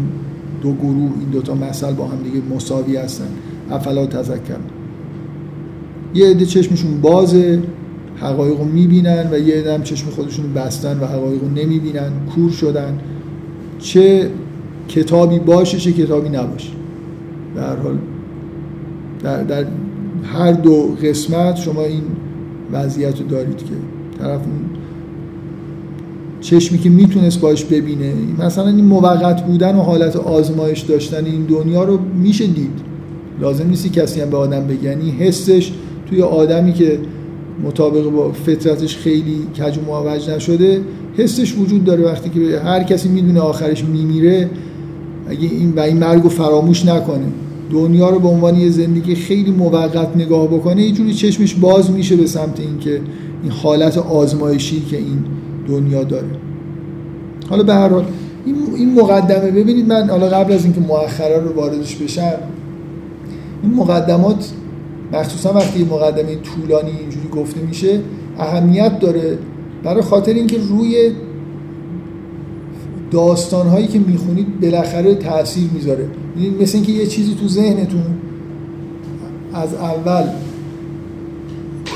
دو 0.61 0.73
گروه 0.73 1.11
این 1.19 1.29
دوتا 1.31 1.55
مثل 1.55 1.93
با 1.93 2.07
هم 2.07 2.23
دیگه 2.23 2.55
مساوی 2.55 2.95
هستن؟ 2.97 3.27
افلا 3.71 4.05
تذکر. 4.05 4.55
یه 6.13 6.29
عده 6.29 6.45
چشمشون 6.45 7.01
بازه 7.01 7.59
حقایق 8.15 8.57
رو 8.57 8.65
می‌بینن 8.65 9.29
و 9.31 9.39
یه 9.39 9.55
عده 9.55 9.73
هم 9.73 9.83
چشم 9.83 10.09
خودشون 10.09 10.53
بستن 10.53 10.99
و 10.99 11.05
حقایق 11.05 11.41
رو 11.41 11.49
نمی‌بینن. 11.49 12.11
کور 12.35 12.51
شدن. 12.51 12.99
چه 13.79 14.29
کتابی 14.87 15.39
باشه 15.39 15.77
چه 15.77 15.91
کتابی 15.91 16.29
نباشه. 16.29 16.69
در 17.55 17.75
حال 17.75 17.97
در, 19.23 19.43
در 19.43 19.65
هر 20.23 20.51
دو 20.51 20.95
قسمت 21.03 21.55
شما 21.55 21.81
این 21.81 22.03
وضعیت 22.71 23.19
رو 23.21 23.27
دارید 23.27 23.57
که 23.57 23.73
طرف 24.19 24.41
چشمی 26.41 26.77
که 26.77 26.89
می‌تونست 26.89 27.39
باش 27.39 27.65
ببینه. 27.65 28.13
مثلا 28.39 28.67
این 28.67 28.85
موقت 28.85 29.45
بودن 29.45 29.75
و 29.75 29.81
حالت 29.81 30.15
آزمایش 30.15 30.79
داشتن 30.79 31.25
این 31.25 31.43
دنیا 31.43 31.83
رو 31.83 31.99
میشه 32.23 32.47
دید. 32.47 32.91
لازم 33.41 33.67
نیستی 33.67 33.89
کسی 33.89 34.21
هم 34.21 34.29
به 34.29 34.37
آدم 34.37 34.67
بگنی 34.67 34.83
یعنی 34.83 35.11
حسش 35.11 35.71
توی 36.09 36.21
آدمی 36.21 36.73
که 36.73 36.99
مطابق 37.63 38.09
با 38.09 38.31
فطرتش 38.31 38.97
خیلی 38.97 39.37
کج 39.59 39.77
و 39.77 39.81
معوج 39.81 40.29
نشده 40.29 40.81
حسش 41.17 41.55
وجود 41.57 41.83
داره 41.83 42.03
وقتی 42.03 42.29
که 42.29 42.59
هر 42.59 42.83
کسی 42.83 43.09
می‌دونه 43.09 43.39
آخرش 43.39 43.83
میمیره 43.83 44.49
اگه 45.27 45.47
این 45.51 45.73
و 45.75 45.79
این 45.79 45.97
مرگ 45.97 46.23
رو 46.23 46.29
فراموش 46.29 46.85
نکنه. 46.85 47.25
دنیا 47.71 48.09
رو 48.09 48.19
به 48.19 48.27
عنوان 48.27 48.55
یه 48.55 48.69
زندگی 48.69 49.15
خیلی 49.15 49.51
موقت 49.51 50.15
نگاه 50.15 50.47
بکنه 50.47 50.81
یه 50.81 50.91
جوری 50.91 51.13
چشمش 51.13 51.55
باز 51.55 51.91
میشه 51.91 52.15
به 52.15 52.25
سمت 52.25 52.59
اینکه 52.59 53.01
این 53.43 53.51
حالت 53.51 53.97
آزمایشی 53.97 54.81
که 54.89 54.97
این 54.97 55.23
دنیا 55.67 56.03
داره. 56.03 56.27
حالا 57.49 57.63
به 57.63 57.73
هر 57.73 57.89
حال 57.89 58.05
این, 58.45 58.55
این 58.75 58.99
مقدمه 58.99 59.51
ببینید 59.51 59.87
من 59.87 60.09
حالا 60.09 60.29
قبل 60.29 60.53
از 60.53 60.63
اینکه 60.63 60.79
مؤخرا 60.79 61.37
رو 61.37 61.53
واردش 61.53 61.95
بشم 61.95 62.33
این 63.63 63.73
مقدمات 63.73 64.51
مخصوصا 65.13 65.53
وقتی 65.53 65.83
مقدمه 65.83 66.35
طولانی 66.35 66.91
اینجوری 66.99 67.27
گفته 67.27 67.61
میشه 67.61 67.99
اهمیت 68.39 68.99
داره 68.99 69.37
برای 69.83 70.01
خاطر 70.01 70.33
اینکه 70.33 70.57
روی 70.57 71.11
داستان 73.11 73.67
هایی 73.67 73.87
که 73.87 73.99
می‌خونید 73.99 74.59
بالاخره 74.61 75.15
تاثیر 75.15 75.69
می‌ذاره. 75.73 76.07
مثل 76.61 76.77
اینکه 76.77 76.91
یه 76.91 77.07
چیزی 77.07 77.35
تو 77.35 77.47
ذهنتون 77.47 78.03
از 79.53 79.73
اول 79.73 80.23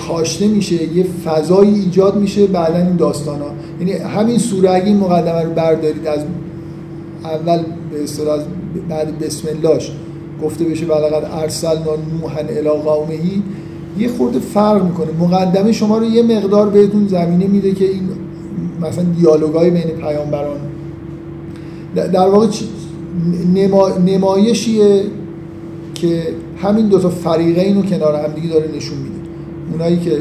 کاشته 0.07 0.47
میشه 0.47 0.97
یه 0.97 1.03
فضایی 1.25 1.73
ایجاد 1.73 2.15
میشه 2.15 2.47
بعدا 2.47 2.77
این 2.77 2.95
داستان 2.95 3.39
ها 3.39 3.51
یعنی 3.79 3.91
همین 3.91 4.37
سوره 4.37 4.71
اگه 4.71 4.85
این 4.85 4.97
مقدمه 4.97 5.41
رو 5.41 5.53
بردارید 5.53 6.07
از 6.07 6.19
اول 7.23 7.63
به 7.91 8.03
اصطلاح 8.03 8.39
بعد 8.89 9.19
بسم 9.19 9.47
اللهش 9.47 9.91
گفته 10.43 10.65
بشه 10.65 10.85
بلغت 10.85 11.33
ارسلنا 11.33 11.95
نوحا 12.21 12.39
الی 12.39 12.69
قومه 12.69 13.19
یه 13.99 14.07
خورده 14.07 14.39
فرق 14.39 14.83
می‌کنه. 14.83 15.07
مقدمه 15.19 15.71
شما 15.71 15.97
رو 15.97 16.05
یه 16.05 16.23
مقدار 16.23 16.69
بهتون 16.69 17.07
زمینه 17.07 17.47
میده 17.47 17.71
که 17.73 17.85
این 17.85 18.09
مثلا 18.81 19.03
دیالوگای 19.03 19.69
بین 19.69 19.83
پیامبران. 19.83 20.57
در 21.95 22.27
واقع 22.27 22.47
نمایشیه 24.05 25.01
که 25.93 26.23
همین 26.57 26.87
دو 26.87 26.99
تا 26.99 27.09
فریقین 27.09 27.75
رو 27.75 27.81
کنار 27.81 28.15
همدیگه 28.15 28.49
داره 28.49 28.69
نشون 28.75 28.97
میده. 28.97 29.14
اونایی 29.75 29.99
که 29.99 30.19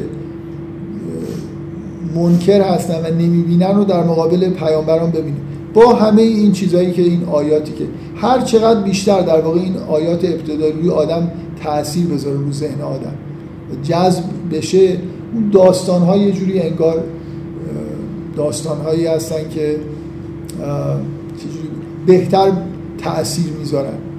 منکر 2.14 2.62
هستن 2.62 2.94
و 2.94 3.14
نمی‌بینن 3.14 3.76
رو 3.76 3.84
در 3.84 4.04
مقابل 4.04 4.50
پیامبران 4.50 5.10
ببینید 5.10 5.42
با 5.74 5.94
همه 5.94 6.22
این 6.22 6.52
چیزهایی 6.52 6.92
که 6.92 7.02
این 7.02 7.24
آیاتی 7.24 7.72
که 7.72 7.84
هر 8.16 8.40
چقدر 8.40 8.80
بیشتر 8.80 9.20
در 9.20 9.40
واقع 9.40 9.60
این 9.60 9.76
آیات 9.76 10.24
ابتدایی 10.24 10.72
روی 10.72 10.90
آدم 10.90 11.30
تاثیر 11.62 12.06
بذاره 12.06 12.36
رو 12.36 12.52
ذهن 12.52 12.80
آدم 12.80 13.14
جذب 13.82 14.22
بشه 14.52 14.96
اون 15.34 15.50
داستان 15.52 16.20
یه 16.20 16.32
جوری 16.32 16.60
انگار 16.60 17.02
داستان 18.36 18.80
هایی 18.80 19.06
هستن 19.06 19.48
که 19.54 19.76
بهتر 22.06 22.52
تاثیر 22.98 23.52
می‌ذارن. 23.58 24.13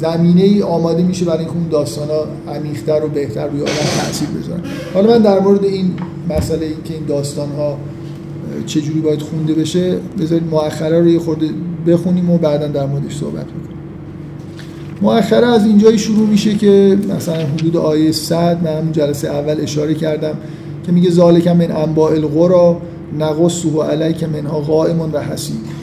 زمینه 0.00 0.42
ای 0.42 0.62
آماده 0.62 1.02
میشه 1.02 1.24
برای 1.24 1.38
اینکه 1.38 1.54
اون 1.54 1.68
داستان 1.68 2.08
ها 2.08 2.52
عمیق‌تر 2.54 3.04
و 3.04 3.08
بهتر 3.08 3.46
روی 3.46 3.60
آدم 3.62 3.72
تاثیر 3.72 4.28
بذارن 4.28 4.60
حالا 4.94 5.12
من 5.12 5.18
در 5.18 5.40
مورد 5.40 5.64
این 5.64 5.90
مسئله 6.28 6.66
این 6.66 6.82
که 6.84 6.94
این 6.94 7.06
داستان 7.06 7.48
ها 7.52 7.76
چجوری 8.66 9.00
باید 9.00 9.22
خونده 9.22 9.54
بشه 9.54 9.96
بذارید 10.20 10.44
مؤخره 10.50 11.00
رو 11.00 11.08
یه 11.08 11.18
خورده 11.18 11.46
بخونیم 11.86 12.30
و 12.30 12.38
بعدا 12.38 12.66
در 12.66 12.86
موردش 12.86 13.16
صحبت 13.16 13.44
بکنیم 13.44 13.78
مؤخره 15.02 15.46
از 15.46 15.66
اینجایی 15.66 15.98
شروع 15.98 16.28
میشه 16.28 16.54
که 16.54 16.98
مثلا 17.16 17.34
حدود 17.34 17.76
آیه 17.76 18.12
100 18.12 18.62
من 18.64 18.78
همون 18.78 18.92
جلسه 18.92 19.28
اول 19.28 19.60
اشاره 19.60 19.94
کردم 19.94 20.34
که 20.86 20.92
میگه 20.92 21.10
ذالک 21.10 21.48
من 21.48 21.72
انباء 21.72 22.12
القرى 22.12 22.76
نقصه 23.18 23.82
علیک 23.82 24.24
منها 24.24 24.60
قائم 24.60 25.00
و 25.00 25.18
حسید 25.18 25.80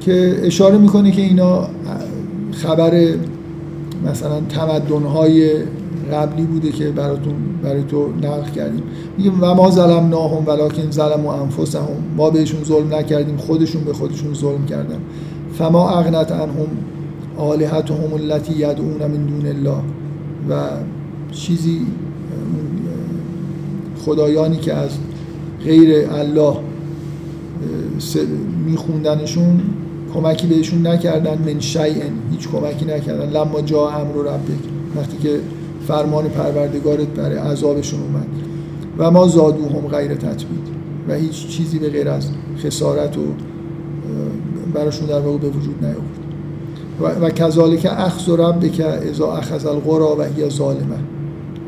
که 0.00 0.40
اشاره 0.42 0.78
می‌کنه 0.78 1.10
که 1.10 1.22
اینا 1.22 1.68
خبر 2.62 3.14
مثلا 4.10 4.40
تمدن‌های 4.40 5.50
قبلی 6.12 6.42
بوده 6.42 6.72
که 6.72 6.90
براتون 6.90 7.34
برای 7.62 7.82
تو 7.82 8.08
نقل 8.22 8.50
کردیم. 8.50 8.82
میگه 9.18 9.30
و 9.30 9.54
ما 9.54 9.70
ظلم 9.70 10.08
ناهم 10.08 10.46
ولکن 10.46 10.90
ظلم 10.90 11.26
و 11.26 11.28
انفسهم. 11.28 11.96
ما 12.16 12.30
بهشون 12.30 12.64
ظلم 12.64 12.94
نکردیم 12.94 13.36
خودشون 13.36 13.84
به 13.84 13.92
خودشون 13.92 14.34
ظلم 14.34 14.66
کردن. 14.66 14.98
فما 15.58 15.90
اغنت 15.90 16.32
عنهم 16.32 16.66
آلهتهم 17.36 18.14
التي 18.14 18.52
یدعون 18.52 18.98
من 19.00 19.26
دون 19.26 19.46
الله. 19.46 19.78
و 20.50 20.54
چیزی 21.32 21.80
خدایانی 24.04 24.56
که 24.56 24.74
از 24.74 24.90
غیر 25.64 26.08
الله 26.10 26.56
میخوندنشون 28.66 29.60
کمکی 30.14 30.46
بهشون 30.46 30.86
نکردن 30.86 31.38
من 31.46 31.60
شیئن 31.60 32.12
هیچ 32.36 32.48
کمکی 32.48 32.84
نکردن. 32.84 33.30
لما 33.30 33.60
جا 33.60 33.88
امر 33.88 34.14
ربک 34.14 34.64
وقتی 34.96 35.16
که 35.16 35.40
فرمان 35.88 36.28
پروردگارت 36.28 37.06
برای 37.06 37.36
عذابشون 37.36 38.00
اومد. 38.00 38.26
و 38.98 39.10
ما 39.10 39.28
زادو 39.28 39.68
هم 39.68 39.88
غیر 39.88 40.14
تطبید 40.14 40.68
و 41.08 41.14
هیچ 41.14 41.46
چیزی 41.48 41.78
به 41.78 41.90
غیر 41.90 42.08
از 42.08 42.28
خسارت 42.58 43.18
و 43.18 43.20
براشون 44.74 45.06
در 45.06 45.20
واقع 45.20 45.38
به 45.38 45.48
وجود 45.48 45.74
نیاورد. 45.80 46.26
و, 47.00 47.26
و 47.26 47.30
کذالک 47.30 47.86
اخذ 47.90 48.60
که 48.72 48.84
ازا 48.84 49.32
اخذ 49.32 49.66
القرا 49.66 50.16
و 50.18 50.22
هی 50.22 50.50
ظالمه. 50.50 50.98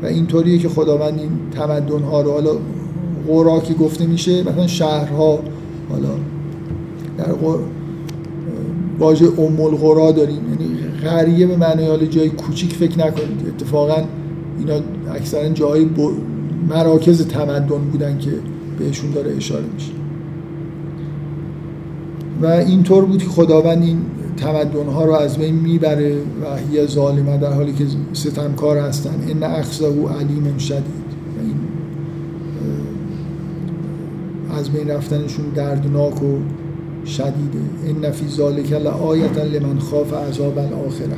و 0.03 0.05
اینطوریه 0.05 0.57
که 0.57 0.69
خداوند 0.69 1.19
این 1.19 1.29
تمدن 1.51 2.03
ها 2.03 2.21
رو 2.21 2.31
حالا 2.31 2.51
قرا 3.27 3.59
که 3.59 3.73
گفته 3.73 4.05
میشه 4.05 4.43
مثلا 4.43 4.67
شهرها 4.67 5.39
حالا 5.89 6.09
در 7.17 7.31
واژه 8.99 9.25
ام 9.37 9.61
القرا 9.61 10.11
داریم. 10.11 10.41
یعنی 10.49 10.69
قریه 11.03 11.47
به 11.47 11.57
معنای 11.57 11.87
حال 11.87 12.05
جای 12.05 12.29
کوچیک 12.29 12.73
فکر 12.73 12.99
نکنید. 12.99 13.47
اتفاقا 13.47 14.03
اینا 14.59 14.79
اکثرا 15.15 15.49
جای 15.49 15.87
مراکز 16.69 17.27
تمدن 17.27 17.77
بودن 17.91 18.17
که 18.17 18.31
بهشون 18.79 19.11
داره 19.11 19.35
اشاره 19.37 19.65
میشه. 19.73 19.91
و 22.41 22.45
اینطور 22.45 23.05
بود 23.05 23.23
که 23.23 23.29
خداوند 23.29 23.83
این 23.83 23.97
تمدن 24.37 24.85
ها 24.85 25.05
رو 25.05 25.13
از 25.13 25.37
بین 25.37 25.55
می‌بره 25.55 26.15
و 26.15 26.57
هی 26.71 26.87
ظالمه 26.87 27.37
در 27.37 27.53
حالی 27.53 27.73
که 27.73 27.85
ستمکار 28.13 28.77
هستن. 28.77 29.15
ان 29.29 29.43
اخذه 29.43 29.85
علیم 29.85 30.57
شدید. 30.57 31.09
و 31.37 31.41
این 31.41 31.55
از 34.59 34.69
بین 34.69 34.89
رفتنشون 34.89 35.45
دردناک 35.55 36.23
و 36.23 36.37
شدیده. 37.05 37.59
این 37.85 38.11
فی 38.11 38.27
ذالک 38.27 38.71
لآیتا 38.71 39.43
لمن 39.43 39.79
خاف 39.79 40.13
عذاب 40.13 40.57
الاخره 40.57 41.17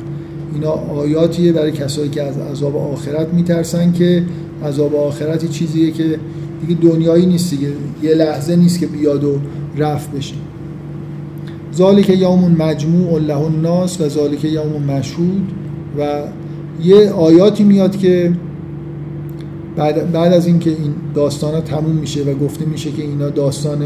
اینا 0.54 0.70
آیاتیه 0.70 1.52
برای 1.52 1.72
کسایی 1.72 2.08
که 2.08 2.22
از 2.22 2.38
عذاب 2.38 2.76
آخرت 2.76 3.34
میترسن 3.34 3.92
که 3.92 4.24
عذاب 4.64 4.94
آخرتی 4.94 5.48
چیزیه 5.48 5.90
که 5.90 6.18
دیگه 6.66 6.80
دنیایی 6.80 7.26
نیست 7.26 7.50
دیگه. 7.50 7.68
یه 8.02 8.14
لحظه 8.14 8.56
نیست 8.56 8.80
که 8.80 8.86
بیاد 8.86 9.24
و 9.24 9.38
رفت 9.76 10.10
بشه. 10.10 10.34
ذالک 11.74 12.10
یوم 12.10 12.56
مجموع 12.58 13.20
له 13.20 13.38
الناس 13.38 14.00
و 14.00 14.08
ذالک 14.08 14.44
یوم 14.44 14.82
مشهود. 14.82 15.52
و 15.98 16.22
یه 16.84 17.10
آیاتی 17.10 17.64
میاد 17.64 17.96
که 17.96 18.32
بعد, 19.76 20.12
بعد 20.12 20.32
از 20.32 20.46
اینکه 20.46 20.70
این 20.70 20.94
داستان 21.14 21.54
ها 21.54 21.60
تموم 21.60 21.96
میشه 21.96 22.22
و 22.22 22.34
گفته 22.34 22.64
میشه 22.64 22.90
که 22.90 23.02
اینا 23.02 23.30
داستان 23.30 23.78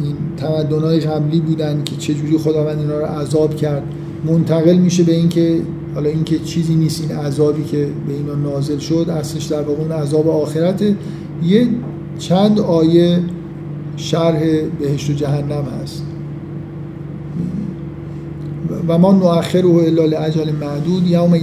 این 0.00 0.14
تمدن‌های 0.36 1.00
قبلی 1.00 1.40
بودن 1.40 1.82
که 1.84 1.96
چجوری 1.96 2.38
خداوند 2.38 2.78
اینا 2.78 2.98
رو 2.98 3.06
عذاب 3.06 3.56
کرد. 3.56 3.82
منتقل 4.24 4.76
میشه 4.76 5.02
به 5.02 5.12
اینکه 5.12 5.60
حالا 5.94 6.10
اینکه 6.10 6.38
چیزی 6.38 6.74
نیست 6.74 7.00
این 7.00 7.18
عذابی 7.18 7.64
که 7.64 7.88
به 8.06 8.14
اینا 8.14 8.34
نازل 8.34 8.78
شد 8.78 9.06
اصلش 9.10 9.44
در 9.44 9.62
واقع 9.62 9.82
اون 9.82 9.92
عذاب 9.92 10.28
آخرت 10.28 10.82
یه 11.42 11.68
چند 12.18 12.60
آیه 12.60 13.20
شرح 13.96 14.40
بهشت 14.80 15.10
و 15.10 15.12
جهنم 15.12 15.64
هست. 15.82 16.02
و 18.88 18.98
ما 18.98 19.12
نؤخره 19.12 19.66
الا 19.66 20.04
لاجل 20.04 20.52
معدود 20.52 21.06
یوم 21.06 21.34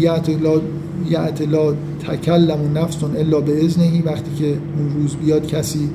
یعت 1.09 1.41
لا 1.41 1.73
تکلم 2.07 2.77
نفس 2.77 2.97
الا 3.03 3.41
به 3.41 3.65
اذنه 3.65 4.03
وقتی 4.05 4.31
که 4.39 4.45
اون 4.47 5.01
روز 5.01 5.15
بیاد 5.15 5.47
کسی 5.47 5.89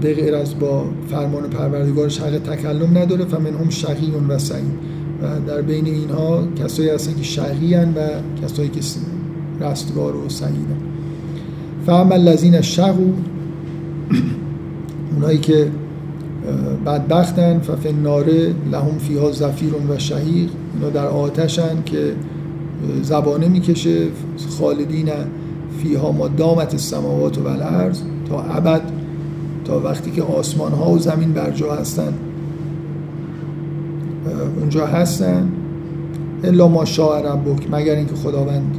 به 0.00 0.14
غیر 0.14 0.34
از 0.34 0.58
با 0.58 0.84
فرمان 1.10 1.42
پروردگارش 1.42 2.20
حق 2.20 2.38
تکلم 2.38 2.98
نداره 2.98 3.24
فمن 3.24 3.54
هم 3.54 3.70
شقیون 3.70 4.26
و 4.28 4.38
سعید. 4.38 4.96
و 5.22 5.40
در 5.46 5.62
بین 5.62 5.86
اینها 5.86 6.44
کسایی 6.64 6.88
هستن 6.88 7.14
که 7.14 7.22
شقیان 7.22 7.94
و 7.94 8.00
کسایی 8.42 8.68
که 8.68 8.80
رستگار 9.60 10.16
و 10.16 10.28
سعیدن. 10.28 10.76
فهم 11.86 12.12
الذین 12.12 12.60
شقو 12.60 13.12
اونایی 15.14 15.38
که 15.38 15.70
بدبختن 16.86 17.58
ففن 17.58 17.94
ناره 18.02 18.54
لهم 18.72 18.98
فیها 18.98 19.32
زفیر 19.32 19.74
و 19.74 19.98
شهیق 19.98 20.50
اینا 20.74 20.90
در 20.90 21.06
آتشن 21.06 21.82
که 21.84 22.12
زبانه 23.02 23.48
می‌کشه 23.48 24.06
خالدین 24.58 25.08
فیها 25.82 26.12
ما 26.12 26.28
دامت 26.28 26.72
السماوات 26.72 27.38
و 27.38 27.46
الارض 27.46 28.00
تا 28.28 28.42
ابد. 28.42 28.82
تا 29.66 29.80
وقتی 29.80 30.10
که 30.10 30.22
آسمان 30.22 30.72
ها 30.72 30.90
و 30.90 30.98
زمین 30.98 31.32
بر 31.32 31.50
جا 31.50 31.74
هستن. 31.74 32.12
اونجا 34.60 34.86
هستن. 34.86 35.48
الا 36.44 36.68
ما 36.68 36.84
شاء 36.84 37.20
ربک 37.20 37.66
مگر 37.72 37.94
اینکه 37.94 38.14
خداوند 38.14 38.78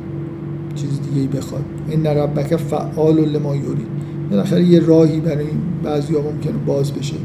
چیز 0.76 0.90
دیگه 1.02 1.22
ای 1.22 1.28
بخواد. 1.28 1.64
این 1.90 2.06
ربک 2.06 2.56
فعال 2.56 3.16
لما 3.16 3.56
یوری 3.56 3.86
بالاخره 4.30 4.64
یه 4.64 4.80
راهی 4.80 5.20
برای 5.20 5.46
بعضی 5.84 6.14
ها 6.14 6.22
ممکنه 6.22 6.54
باز 6.66 6.92
بشه. 6.92 7.16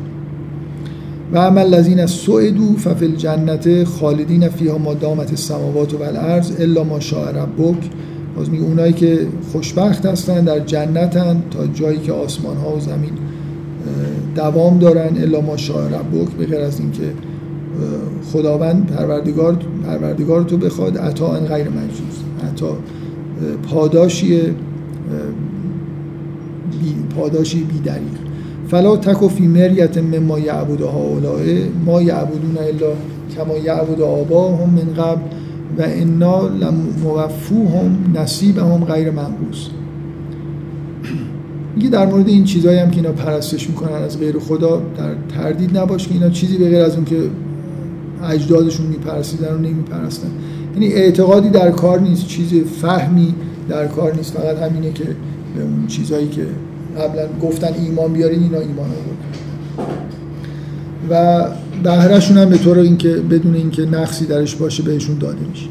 و 1.32 1.38
عمل 1.38 1.74
لذین 1.74 2.06
سعدو 2.06 2.76
ففل 2.76 3.16
جنت 3.16 3.84
خالدین 3.84 4.48
فیها 4.48 4.78
ما 4.78 4.94
دامت 4.94 5.30
السماوات 5.30 5.94
و 5.94 6.02
الارض 6.02 6.52
الا 6.60 6.84
ما 6.84 7.00
شاء 7.00 7.30
ربک. 7.30 7.90
باز 8.36 8.50
میگه 8.50 8.64
اونایی 8.64 8.92
که 8.92 9.26
خوشبخت 9.52 10.06
هستن 10.06 10.44
در 10.44 10.60
جنتن 10.60 11.42
تا 11.50 11.66
جایی 11.66 11.98
که 11.98 12.12
آسمان 12.12 12.56
ها 12.56 12.76
و 12.76 12.80
زمین 12.80 13.12
دوام 14.36 14.78
دارن 14.78 15.16
الا 15.16 15.40
ما 15.40 15.56
شاء 15.56 15.86
ربک 15.86 16.28
به 16.38 16.46
غیر 16.46 16.60
از 16.60 16.80
اینکه 16.80 17.12
خداوند 18.32 18.86
پروردگار 18.86 19.56
پروردگار 19.84 20.42
تو 20.42 20.56
بخواد 20.56 20.98
عطا 20.98 21.30
غیر 21.30 21.68
مجوز. 21.68 22.16
عطا 22.52 22.76
پاداشی 23.62 24.40
پاداشی 27.16 27.64
بی 27.64 27.78
دریغ 27.78 28.18
فلا 28.68 28.96
تکو 28.96 29.28
فی 29.28 29.46
مریت 29.46 29.98
مما 29.98 30.38
یعبد 30.38 30.82
هؤلاء 30.82 31.40
ما 31.86 32.02
یعبدون 32.02 32.58
الا 32.58 32.92
کما 33.36 33.56
یعبد 33.56 34.00
آباهم 34.00 34.70
من 34.70 35.02
قبل 35.02 35.20
و 35.78 35.82
انا 35.82 36.48
لموفوهم 36.48 37.98
نصیبهم 38.14 38.84
غیر 38.84 39.10
منقوص. 39.10 39.68
میگه 41.76 41.88
در 41.88 42.06
مورد 42.06 42.28
این 42.28 42.44
چیزایی 42.44 42.78
هم 42.78 42.90
که 42.90 42.96
اینا 42.96 43.12
پرستش 43.12 43.68
می‌کنن 43.68 44.02
از 44.02 44.18
غیر 44.18 44.38
خدا 44.38 44.82
در 44.98 45.14
تردید 45.36 45.78
نباش 45.78 46.08
که 46.08 46.14
اینا 46.14 46.28
چیزی 46.30 46.58
به 46.58 46.68
غیر 46.68 46.82
از 46.82 46.94
اون 46.94 47.04
که 47.04 47.16
اجدادشون 48.24 48.86
میپرسیدن 48.86 49.54
و 49.54 49.58
نمیپرستن. 49.58 50.28
یعنی 50.74 50.86
اعتقادی 50.92 51.48
در 51.48 51.70
کار 51.70 52.00
نیست 52.00 52.26
چیز 52.26 52.54
فهمی 52.82 53.34
در 53.68 53.86
کار 53.86 54.14
نیست. 54.14 54.32
فقط 54.32 54.56
همینه 54.56 54.92
که 54.92 55.04
به 55.56 55.62
اون 55.62 55.86
چیزایی 55.86 56.28
که 56.28 56.46
قبلا 56.98 57.26
گفتن 57.42 57.72
ایمان 57.84 58.12
بیارین 58.12 58.42
اینا 58.42 58.58
ایمان 58.58 58.86
آورد 58.90 59.22
و 61.10 61.44
بهرهشون 61.82 62.38
هم 62.38 62.48
به 62.48 62.58
طور 62.58 62.78
اینکه 62.78 63.08
بدون 63.08 63.54
اینکه 63.54 63.86
نقصی 63.86 64.26
درش 64.26 64.54
باشه 64.54 64.82
بهشون 64.82 65.18
داده 65.18 65.40
میشه. 65.50 65.66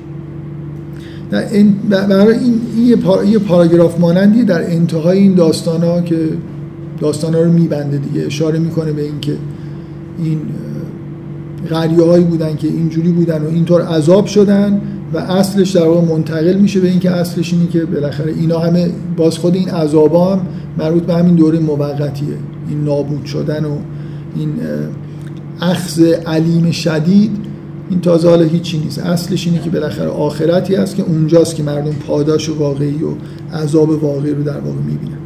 در 1.32 1.54
این 1.54 1.76
برای 1.90 2.38
این, 2.38 2.62
این 2.76 2.88
یه, 3.26 3.38
پاراگراف 3.38 4.00
مانندی 4.00 4.44
در 4.44 4.72
انتهای 4.72 5.20
این 5.20 5.34
داستان 5.34 5.84
ها 5.84 6.02
که 6.02 6.30
داستان 7.00 7.34
ها 7.34 7.42
رو 7.42 7.52
میبنده 7.52 7.98
دیگه. 7.98 8.26
اشاره 8.26 8.60
می‌کنه 8.60 8.92
به 8.92 9.02
اینکه 9.02 9.34
این 10.24 10.40
غریه 11.70 12.04
هایی 12.04 12.24
بودن 12.24 12.56
که 12.56 12.68
اینجوری 12.68 13.12
بودن 13.12 13.42
و 13.42 13.48
اینطور 13.48 13.82
عذاب 13.82 14.26
شدن 14.26 14.82
و 15.14 15.18
اصلش 15.18 15.72
در 15.72 15.88
واقع 15.88 16.14
منتقل 16.14 16.56
میشه 16.56 16.80
به 16.80 16.90
اینکه 16.90 17.12
اصلش 17.12 17.54
اینی 17.54 17.68
که 17.68 17.86
بالاخره 17.86 18.34
اینا 18.34 18.60
همه 18.60 18.90
باز 19.18 19.38
خود 19.38 19.56
این 19.56 19.70
عذابا 19.70 20.36
هم 20.36 20.42
مربوط 20.78 21.04
به 21.04 21.14
همین 21.14 21.36
دوره 21.36 21.60
موقتیه. 21.60 22.36
این 22.70 22.84
نابود 22.84 23.26
شدن 23.26 23.66
و 23.66 23.78
این 24.36 24.50
اخذ 25.62 26.02
علیم 26.26 26.72
شدید 26.72 27.51
این 27.92 28.02
تازه 28.02 28.30
حالا 28.30 28.44
هیچی 28.44 28.78
نیست. 28.78 29.00
اصلش 29.00 29.48
اینه 29.48 29.60
که 29.60 29.70
بالاخره 29.70 30.08
آخرتی 30.08 30.76
هست 30.76 30.96
که 30.96 31.04
اونجاست 31.04 31.56
که 31.56 31.64
مردم 31.64 31.92
پاداش 31.92 32.50
واقعی 32.50 33.00
و 33.04 33.14
عذاب 33.56 34.04
واقعی 34.04 34.34
رو 34.34 34.44
در 34.44 34.60
واقع 34.60 34.80
می‌بینن. 34.80 35.18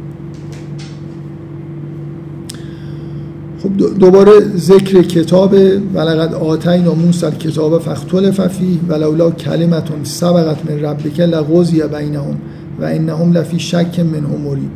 خب 3.62 3.98
دوباره 3.98 4.32
ذکر 4.56 5.02
کتاب 5.02 5.54
ولقد 5.94 6.34
آتینا 6.34 6.94
موسی 6.94 7.26
الکتاب 7.26 7.78
فاختلف 7.78 8.46
فیه 8.46 8.78
ولولا 8.88 9.30
کلمتون 9.30 10.04
سبقت 10.04 10.70
من 10.70 10.80
ربک 10.80 11.20
لغوزی 11.20 11.82
بینهم 11.82 12.36
و 12.80 12.84
انهم 12.84 13.32
لفی 13.32 13.58
شک 13.58 14.00
منهم 14.00 14.40
مرید. 14.40 14.70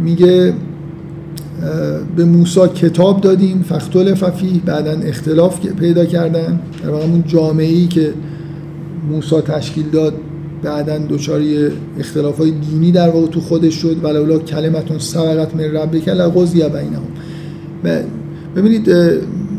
میگه 0.00 0.52
به 2.16 2.24
موسی 2.24 2.60
کتاب 2.74 3.20
دادیم 3.20 3.64
فختل 3.68 4.14
ففی 4.14 4.62
بعدا 4.66 4.90
اختلاف 4.90 5.60
پیدا 5.60 6.04
کردن. 6.04 6.60
در 6.82 6.90
اون 6.90 7.24
جامعه 7.26 7.66
ای 7.66 7.86
که 7.86 8.12
موسی 9.10 9.40
تشکیل 9.40 9.90
داد 9.92 10.14
بعدا 10.62 10.98
دچاری 10.98 11.68
اختلاف 11.98 12.38
های 12.38 12.50
دینی 12.50 12.92
در 12.92 13.08
واقع 13.08 13.26
تو 13.26 13.40
خودش 13.40 13.74
شد. 13.74 14.04
ولولا 14.04 14.38
کلمتون 14.38 14.98
سبقت 14.98 15.56
من 15.56 15.64
ربک 15.64 16.08
لغوزی 16.08 16.58
بینهم. 16.58 17.02
ببینید 18.56 18.90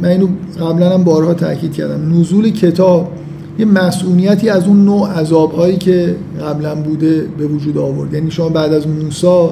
من 0.02 0.10
اینو 0.10 0.28
قبلا 0.60 0.90
هم 0.90 1.03
بارها 1.03 1.34
تاکید 1.34 1.73
کردم. 1.73 2.19
نزول 2.19 2.49
کتاب 2.49 3.11
یه 3.60 3.65
مسئولیتی 3.65 4.49
از 4.49 4.68
اون 4.68 4.86
نوع 4.86 5.10
عذاب 5.10 5.52
هایی 5.52 5.78
که 5.78 6.15
قبلا 6.41 6.76
بوده 6.76 7.26
به 7.38 7.48
وجود 7.48 7.78
آورد. 7.78 8.14
یعنی 8.14 8.32
شما 8.32 8.49
بعد 8.49 8.73
از 8.73 8.88
موسی 8.88 9.49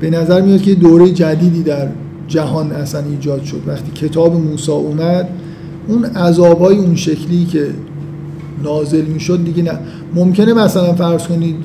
به 0.00 0.10
نظر 0.10 0.40
میاد 0.40 0.62
که 0.62 0.74
دوره 0.74 1.10
جدیدی 1.10 1.62
در 1.62 1.88
جهان 2.28 2.72
اصلا 2.72 3.02
ایجاد 3.10 3.42
شد. 3.44 3.62
وقتی 3.66 3.92
کتاب 3.92 4.34
موسی 4.34 4.72
اومد 4.72 5.28
اون 5.88 6.04
عذابای 6.04 6.76
اون 6.76 6.96
شکلی 6.96 7.44
که 7.44 7.66
نازل 8.64 9.04
می‌شد 9.04 9.44
دیگه 9.44 9.62
نه. 9.62 9.78
ممکنه 10.14 10.52
مثلا 10.52 10.92
فرض 10.92 11.26
کنید 11.26 11.56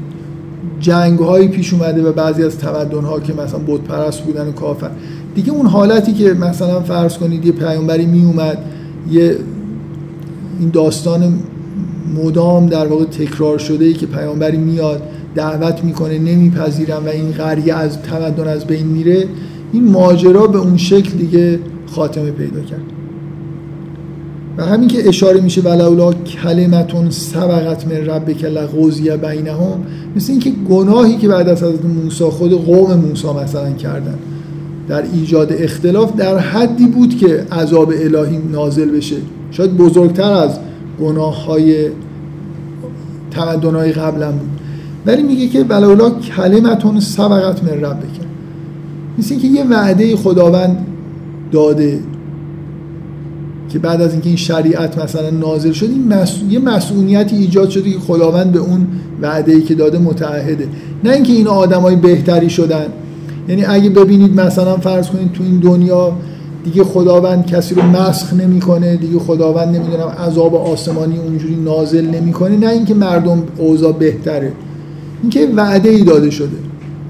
جنگ 0.80 1.20
هایی 1.20 1.48
پیش 1.48 1.74
اومده 1.74 2.04
و 2.04 2.12
بعضی 2.12 2.44
از 2.44 2.58
تمدن 2.58 3.02
ها 3.02 3.20
که 3.20 3.34
مثلا 3.34 3.60
بت 3.68 3.82
پرست 3.82 4.22
بودن 4.22 4.48
و 4.48 4.52
کافر. 4.52 4.90
دیگه 5.36 5.52
اون 5.52 5.66
حالتی 5.66 6.14
که 6.14 6.34
مثلا 6.34 6.80
فرض 6.80 7.18
کنید 7.18 7.46
یه 7.46 7.52
پیامبری 7.52 8.06
می 8.06 8.26
اومد 8.26 8.58
یه 9.12 9.36
این 10.60 10.70
داستان 10.70 11.34
مدام 12.24 12.66
در 12.66 12.88
واقع 12.88 13.06
تکرار 13.06 13.58
شده 13.58 13.86
ای 13.86 13.94
که 13.94 14.06
پیامبری 14.06 14.58
میاد 14.58 15.02
دعوت 15.36 15.84
می‌کنه 15.84 16.20
نمیپذیرم 16.20 17.06
و 17.06 17.10
این 17.10 17.32
قریه 17.32 17.74
از 17.74 18.02
تمدن 18.02 18.48
از 18.48 18.66
بین 18.66 18.88
میره 18.88 19.26
این 19.74 19.92
ماجرا 19.92 20.48
به 20.48 20.58
اون 20.58 20.78
شکل 20.78 21.18
دیگه 21.18 21.60
خاتمه 21.88 22.32
پیدا 22.32 22.62
کرد. 22.62 22.82
و 24.58 24.66
همین 24.66 24.88
که 24.88 25.08
اشاره 25.08 25.42
میشه 25.42 25.62
ولولا 25.62 26.14
کلمتون 26.14 27.10
سبقت 27.10 27.88
من 27.88 27.92
ربک 27.92 28.44
لغوزی 28.44 29.18
بینهم 29.18 29.84
مثل 30.16 30.32
اینکه 30.32 30.52
گناهی 30.70 31.18
که 31.18 31.28
بعد 31.28 31.50
از 31.50 31.64
حضرت 31.64 31.86
موسی 31.86 32.24
خود 32.24 32.66
قوم 32.66 32.94
موسی 32.94 33.28
مثلا 33.28 33.72
کردن 33.72 34.16
در 34.88 35.04
ایجاد 35.14 35.54
اختلاف 35.54 36.16
در 36.16 36.38
حدی 36.38 36.88
بود 36.88 37.18
که 37.18 37.46
عذاب 37.52 37.90
الهی 37.90 38.38
نازل 38.52 38.90
بشه. 38.90 39.16
شاید 39.52 39.78
بزرگتر 39.78 40.32
از 40.32 40.60
گناه 41.02 41.46
های 41.46 41.90
تمدن 43.32 43.76
های 43.76 43.92
قبلا 43.92 44.32
بود. 44.32 44.61
ولی 45.06 45.24
میگه 45.24 45.48
که 45.48 45.64
بلولا 45.64 46.10
کلمتون 46.10 47.00
سبقت 47.00 47.64
من 47.64 47.70
رب 47.70 48.00
بکن 48.00 48.26
مثل 49.18 49.40
که 49.40 49.48
یه 49.48 49.64
وعده 49.64 50.16
خداوند 50.16 50.86
داده 51.52 52.00
که 53.70 53.80
بعد 53.80 54.02
از 54.02 54.12
اینکه 54.12 54.28
این 54.28 54.38
شریعت 54.38 54.98
مثلا 55.04 55.30
نازل 55.30 55.72
شد 55.72 55.86
این 55.86 56.14
یه 56.50 56.60
مسئولیتی 56.60 57.36
ایجاد 57.36 57.70
شده 57.70 57.92
که 57.92 58.00
خداوند 58.00 58.52
به 58.52 58.60
اون 58.60 58.88
وعده 59.22 59.52
ای 59.52 59.62
که 59.62 59.76
داده 59.76 60.00
متعهده. 60.00 60.68
نه 61.04 61.12
اینکه 61.12 61.34
این 61.34 61.48
آدمای 61.48 61.96
بهتری 61.96 62.50
شدن. 62.50 62.86
یعنی 63.48 63.66
اگه 63.66 63.90
ببینید 63.90 64.42
مثلا 64.42 64.78
فرض 64.78 65.08
کنید 65.08 65.32
تو 65.32 65.44
این 65.44 65.60
دنیا 65.60 66.14
دیگه 66.64 66.84
خداوند 66.84 67.46
کسی 67.46 67.76
رو 67.76 67.82
مسخ 67.82 68.34
نمی‌کنه 68.34 68.96
دیگه 68.98 69.20
خداوند 69.20 69.76
نمی‌دونم 69.76 70.08
عذاب 70.28 70.56
آسمانی 70.56 71.18
اونجوری 71.18 71.56
نازل 71.56 72.06
نمی‌کنه. 72.06 72.58
نه 72.58 72.68
اینکه 72.68 72.94
مردم 72.94 73.44
اوضاع 73.58 73.92
بهتره. 73.92 74.52
اینکه 75.22 75.48
وعده 75.56 75.90
ای 75.90 76.04
داده 76.04 76.30
شده. 76.30 76.58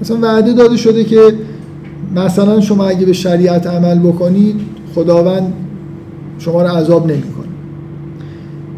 مثلا 0.00 0.16
وعده 0.16 0.52
داده 0.52 0.76
شده 0.76 1.04
که 1.04 1.34
مثلا 2.16 2.60
شما 2.60 2.84
اگه 2.84 3.06
به 3.06 3.12
شریعت 3.12 3.66
عمل 3.66 3.98
بکنید 3.98 4.60
خداوند 4.94 5.52
شما 6.38 6.62
رو 6.62 6.68
عذاب 6.68 7.06
نمی‌کنه. 7.06 7.46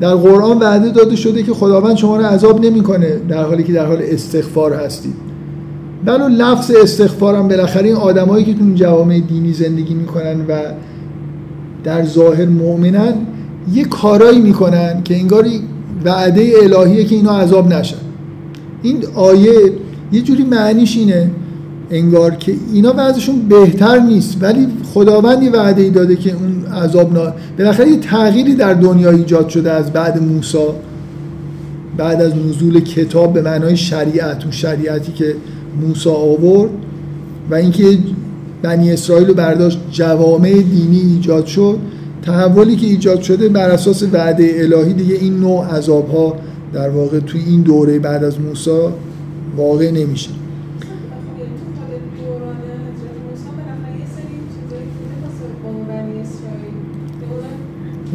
در 0.01 0.15
قرآن 0.15 0.59
وعده 0.59 0.91
داده 0.91 1.17
شده 1.17 1.43
که 1.43 1.53
خداوند 1.53 1.97
شما 1.97 2.17
رو 2.17 2.25
عذاب 2.25 2.65
نمی‌کنه 2.65 3.21
در 3.29 3.45
حالی 3.45 3.63
که 3.63 3.73
در 3.73 3.87
حال 3.87 3.99
استغفار 4.03 4.73
هستید. 4.75 5.15
بلو 6.05 6.29
لفظ 6.29 6.71
استغفار 6.83 7.35
هم 7.35 7.49
بالاخره 7.49 7.89
این 7.89 7.97
آدمایی 7.97 8.45
که 8.45 8.55
تو 8.55 8.65
جوامع 8.75 9.21
دینی 9.21 9.53
زندگی 9.53 9.95
می‌کنن 9.95 10.41
و 10.49 10.61
در 11.85 12.05
ظاهر 12.05 12.47
مؤمنن 12.47 13.15
یه 13.73 13.85
کارایی 13.85 14.41
می‌کنن 14.41 15.03
که 15.05 15.17
انگاری 15.17 15.61
وعده 16.05 16.53
الهیه 16.63 17.05
که 17.05 17.15
اینا 17.15 17.39
عذاب 17.39 17.73
نشن. 17.73 18.04
این 18.85 19.05
آیه 19.15 19.73
یه 20.13 20.21
جوری 20.21 20.45
معنیش 20.45 20.97
اینه 20.97 21.31
انگار 21.91 22.35
که 22.35 22.55
اینا 22.73 22.95
وضعشون 22.97 23.49
بهتر 23.49 23.99
نیست 23.99 24.37
ولی 24.41 24.67
خداوند 24.95 25.43
یه 25.43 25.51
وعده 25.51 25.83
ای 25.83 25.91
داده 25.91 26.17
که 26.17 26.33
اون 26.33 26.65
عذاب 26.83 27.13
نا... 27.13 27.33
بالاخره 27.59 27.89
یه 27.89 27.97
تغییری 27.97 28.55
در 28.55 28.75
دنیا 28.75 29.11
ایجاد 29.11 29.49
شده 29.49 29.73
از 29.73 29.93
بعد 29.93 30.23
موسی 30.23 30.59
بعد 31.97 32.23
از 32.23 32.33
نزول 32.37 32.81
کتاب 32.81 33.33
به 33.33 33.43
معنای 33.43 33.77
شریعت 33.77 34.43
اون 34.43 34.51
شریعتی 34.51 35.13
که 35.13 35.35
موسی 35.81 36.09
آورد 36.09 36.71
و 37.51 37.55
اینکه 37.55 37.99
بنی 38.63 38.93
اسرائیل 38.93 39.29
رو 39.29 39.35
برداشت 39.35 39.79
جوامع 39.91 40.53
دینی 40.53 41.01
ایجاد 41.01 41.47
شد 41.47 41.79
تحولی 42.23 42.77
که 42.77 42.87
ایجاد 42.87 43.21
شده 43.21 43.49
بر 43.49 43.71
اساس 43.71 44.03
وعده 44.03 44.55
الهی 44.59 44.93
دیگه 44.93 45.15
این 45.15 45.41
نوع 45.41 45.77
عذاب 45.77 46.09
ها 46.09 46.37
در 46.75 46.91
واقع 46.91 47.21
توی 47.21 47.41
این 47.41 47.63
دوره 47.63 47.99
بعد 47.99 48.25
از 48.25 48.41
موسی 48.41 48.71
واقع 49.57 49.91
نمیشه. 49.91 50.31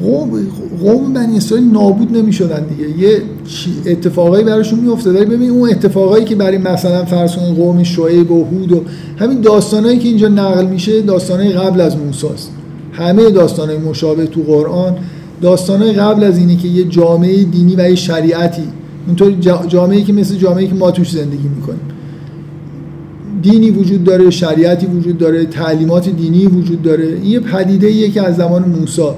قوم 0.01 0.47
قوم 0.83 1.13
بنی 1.13 1.37
اسرائیل 1.37 1.71
نابود 1.71 2.17
نمی‌شدن 2.17 2.65
دیگه. 2.65 2.99
یه 2.99 3.21
اتفاقایی 3.85 4.43
براشون 4.43 4.79
میافتاد 4.79 5.15
ولی 5.15 5.25
ببین 5.25 5.49
اون 5.49 5.69
اتفاقایی 5.69 6.25
که 6.25 6.35
برای 6.35 6.57
مثلا 6.57 7.05
فرض 7.05 7.35
کنید 7.35 7.55
قوم 7.55 7.83
شعیب 7.83 8.31
و 8.31 8.43
هود 8.43 8.71
و 8.71 8.83
همین 9.17 9.41
داستانایی 9.41 9.99
که 9.99 10.07
اینجا 10.07 10.27
نقل 10.27 10.65
میشه 10.65 11.01
داستانای 11.01 11.49
قبل 11.49 11.81
از 11.81 11.97
موسی 11.97 12.27
همه 12.91 13.29
داستانای 13.29 13.77
مشابه 13.77 14.25
تو 14.25 14.41
قرآن 14.41 14.95
داستانای 15.41 15.93
قبل 15.93 16.23
از 16.23 16.37
اینه 16.37 16.55
که 16.55 16.67
یه 16.67 16.83
جامعه 16.83 17.43
دینی 17.43 17.75
و 17.75 17.89
یه 17.89 17.95
شریعتی 17.95 18.63
اونطور 19.07 19.31
جامعه 19.67 20.01
که 20.01 20.13
مثل 20.13 20.35
جامعه 20.35 20.67
که 20.67 20.73
ما 20.73 20.91
توش 20.91 21.11
زندگی 21.11 21.47
می‌کنیم. 21.55 21.79
دینی 23.41 23.69
وجود 23.69 24.03
داره 24.03 24.29
شریعتی 24.29 24.85
وجود 24.85 25.17
داره 25.17 25.45
تعلیمات 25.45 26.09
دینی 26.09 26.45
وجود 26.45 26.81
داره. 26.81 27.05
این 27.05 27.25
یه 27.25 27.39
پدیده 27.39 27.87
ایه 27.87 28.09
که 28.09 28.21
از 28.21 28.35
زمان 28.35 28.63
موسی 28.63 29.09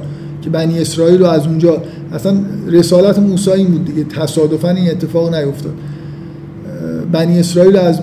که 0.42 0.50
بنی 0.50 0.80
اسرائیل 0.80 1.20
رو 1.20 1.26
از 1.26 1.48
اونجا 1.48 1.82
اصلا 2.14 2.34
رسالت 2.68 3.20
موسی 3.20 3.52
این 3.52 3.68
بود 3.68 3.86
دیگه 3.86 4.04
تصادفا 4.04 4.70
این 4.70 4.92
اتفاق 4.92 5.36
نیفتاد. 5.36 5.74
بنی 7.12 7.40
اسرائیل 7.40 7.78
از 7.78 8.00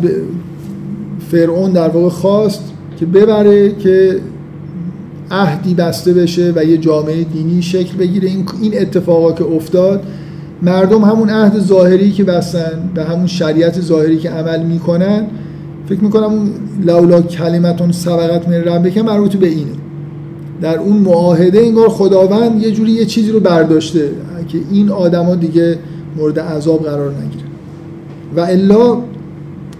فرعون 1.31 1.73
در 1.73 1.89
واقع 1.89 2.09
خواست 2.09 2.63
که 3.01 3.07
ببره 3.07 3.75
که 3.75 4.21
عهدی 5.31 5.75
بسته 5.75 6.13
بشه 6.13 6.53
و 6.57 6.65
یه 6.65 6.79
جامعه 6.79 7.25
دینی 7.25 7.63
شکل 7.63 7.97
بگیره. 7.97 8.31
این 8.61 8.81
اتفاقا 8.81 9.33
که 9.33 9.45
افتاد 9.45 10.03
مردم 10.63 11.03
همون 11.03 11.31
عهد 11.31 11.59
ظاهری 11.59 12.13
که 12.13 12.25
بستن 12.25 12.91
به 12.95 13.05
همون 13.05 13.27
شریعت 13.27 13.81
ظاهری 13.81 14.19
که 14.19 14.31
عمل 14.31 14.63
می‌کنن 14.63 15.27
فکر 15.89 16.01
می‌کنم 16.01 16.25
اون 16.25 16.51
لولا 16.85 17.23
کلمتون 17.23 17.93
سبقت 17.93 18.49
من 18.49 18.55
ربک 18.55 18.99
مربوط 18.99 19.37
به 19.37 19.47
اینه. 19.47 19.73
در 20.63 20.79
اون 20.79 20.97
معاهده 20.97 21.59
انگار 21.59 21.89
خداوند 21.89 22.63
یه 22.63 22.71
جوری 22.71 22.93
یه 22.93 23.05
چیزی 23.05 23.33
رو 23.33 23.41
برداشته 23.41 24.11
که 24.49 24.59
این 24.71 24.91
آدما 24.91 25.35
دیگه 25.35 25.79
مورد 26.17 26.39
عذاب 26.39 26.85
قرار 26.85 27.11
نگیره. 27.11 27.45
و 28.37 28.41
الا 28.41 28.99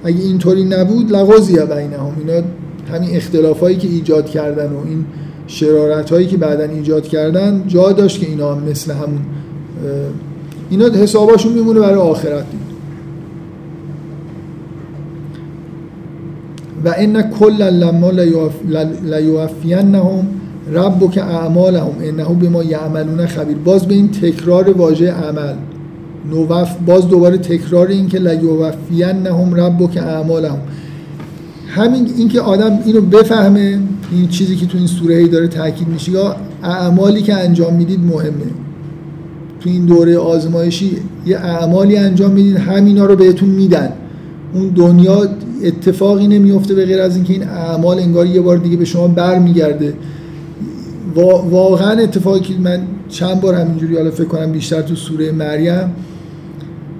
اگه 0.05 0.21
اینطوری 0.21 0.65
نبود 0.65 1.13
لغازی 1.13 1.53
بینهم. 1.53 2.13
اینا 2.19 2.47
همین 2.93 3.17
اختلافایی 3.17 3.77
که 3.77 3.89
ایجاد 3.89 4.27
کردن 4.27 4.67
و 4.67 4.87
این 4.87 5.05
شرارت 5.51 6.11
هایی 6.11 6.27
که 6.27 6.37
بعدا 6.37 6.65
ایجاد 6.65 7.09
کردن 7.09 7.65
جا 7.67 7.93
داشت 7.93 8.21
که 8.21 8.27
اینا 8.27 8.55
مثل 8.55 8.93
همون 8.93 9.21
اینا 10.71 10.89
حساباشون 10.89 11.53
میمونه 11.53 11.81
برای 11.81 11.95
آخرت 11.95 12.51
دید. 12.51 12.69
و 16.85 16.95
ان 16.97 17.31
کل 17.31 17.63
لما 17.63 18.11
لیوفینهم 19.05 20.27
ربک 20.73 21.19
اعمالهم 21.19 21.93
انه 22.03 22.25
بما 22.25 22.63
یعملون 22.63 23.27
خبیر. 23.27 23.57
باز 23.57 23.87
به 23.87 23.95
این 23.95 24.11
تکرار 24.11 24.71
واژه 24.71 25.13
عمل. 25.13 25.55
نوف 26.31 26.77
باز 26.87 27.09
دوباره 27.09 27.39
تکرار 27.39 27.87
این 27.87 28.09
که 28.09 28.19
لیوفینهم 28.19 29.55
ربک 29.55 29.97
اعمالهم. 29.97 30.59
همین 31.69 32.13
اینکه 32.17 32.41
آدم 32.41 32.79
اینو 32.85 33.01
بفهمه 33.01 33.81
این 34.13 34.29
چیزی 34.29 34.57
که 34.57 34.67
تو 34.67 34.79
این 34.79 34.87
سوره 34.87 35.15
ای 35.15 35.29
داره 35.29 35.49
تاکید 35.49 35.89
میشه 35.89 36.13
یا 36.13 36.37
اعمالی 36.63 37.23
که 37.23 37.35
انجام 37.35 37.75
می‌دید 37.75 38.01
مهمه. 38.01 38.51
تو 39.61 39.71
این 39.71 39.87
دوره 39.87 40.19
آزمایشی 40.19 40.97
یه 41.27 41.39
اعمالی 41.39 41.97
انجام 41.97 42.31
می‌دید 42.31 42.57
همینا 42.57 43.07
رو 43.07 43.17
بهتون 43.17 43.49
میدن. 43.49 43.93
اون 44.55 44.69
دنیا 44.69 45.29
اتفاقی 45.65 46.27
نمیفته 46.27 46.75
به 46.75 46.87
غیر 46.87 47.01
از 47.01 47.17
اینکه 47.17 47.33
این 47.33 47.43
اعمال 47.43 47.99
انگار 47.99 48.27
یه 48.27 48.41
بار 48.41 48.57
دیگه 48.57 48.77
به 48.77 48.85
شما 48.85 49.09
برمیگرده. 49.09 49.95
واقعا 51.51 51.91
اتفاقی 51.91 52.41
که 52.41 52.55
من 52.55 52.81
چند 53.09 53.41
بار 53.41 53.55
همینجوری 53.55 53.97
حالا 53.97 54.11
فکر 54.11 54.25
کنم 54.25 54.53
بیشتر 54.53 54.83
تو 54.83 54.95
سوره 54.95 55.33
مریم 55.33 55.93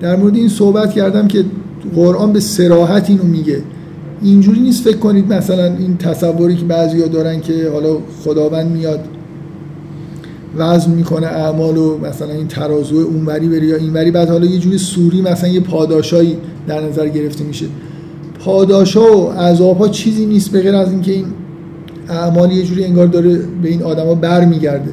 در 0.01 0.17
مورد 0.17 0.37
این 0.37 0.49
صحبت 0.49 0.93
کردم 0.93 1.29
که 1.29 1.45
قرآن 1.95 2.33
به 2.33 2.41
سراحت 2.41 3.11
اینو 3.11 3.25
میگه. 3.25 3.63
اینجوری 4.23 4.61
نیست 4.61 4.85
فکر 4.85 4.97
کنید 4.97 5.33
مثلا 5.33 5.65
این 5.65 5.97
تصوری 5.97 6.57
که 6.57 6.65
بعضیا 6.65 7.07
دارن 7.07 7.41
که 7.41 7.71
حالا 7.73 7.97
خداوند 8.25 8.71
میاد 8.71 9.01
وزن 10.57 10.91
می‌کنه 10.91 11.27
اعمال 11.27 11.77
و 11.77 11.99
مثلا 11.99 12.33
این 12.33 12.49
ترازو 12.49 12.97
اونوری 12.97 13.49
بری 13.49 13.67
یا 13.67 13.77
اینوری 13.77 14.11
بعد 14.11 14.29
حالا 14.31 14.47
یه 14.47 14.59
جوری 14.59 14.79
سوری 14.79 15.23
مثلا 15.23 15.49
یه 15.49 15.61
پاداشایی 15.61 16.37
در 16.67 16.81
نظر 16.81 17.09
گرفته 17.09 17.45
میشه. 17.45 17.67
پاداشا 18.45 19.19
و 19.19 19.33
عذابها 19.33 19.89
چیزی 19.89 20.27
نیست 20.27 20.51
به 20.51 20.63
غیر 20.63 20.75
از 20.75 20.91
اینکه 20.91 21.13
این 21.13 21.25
اعمال 22.09 22.53
یه 22.53 22.63
جوری 22.63 22.85
انگار 22.85 23.07
داره 23.07 23.39
به 23.63 23.69
این 23.69 23.83
آدما 23.83 24.15
برمیگرده. 24.15 24.91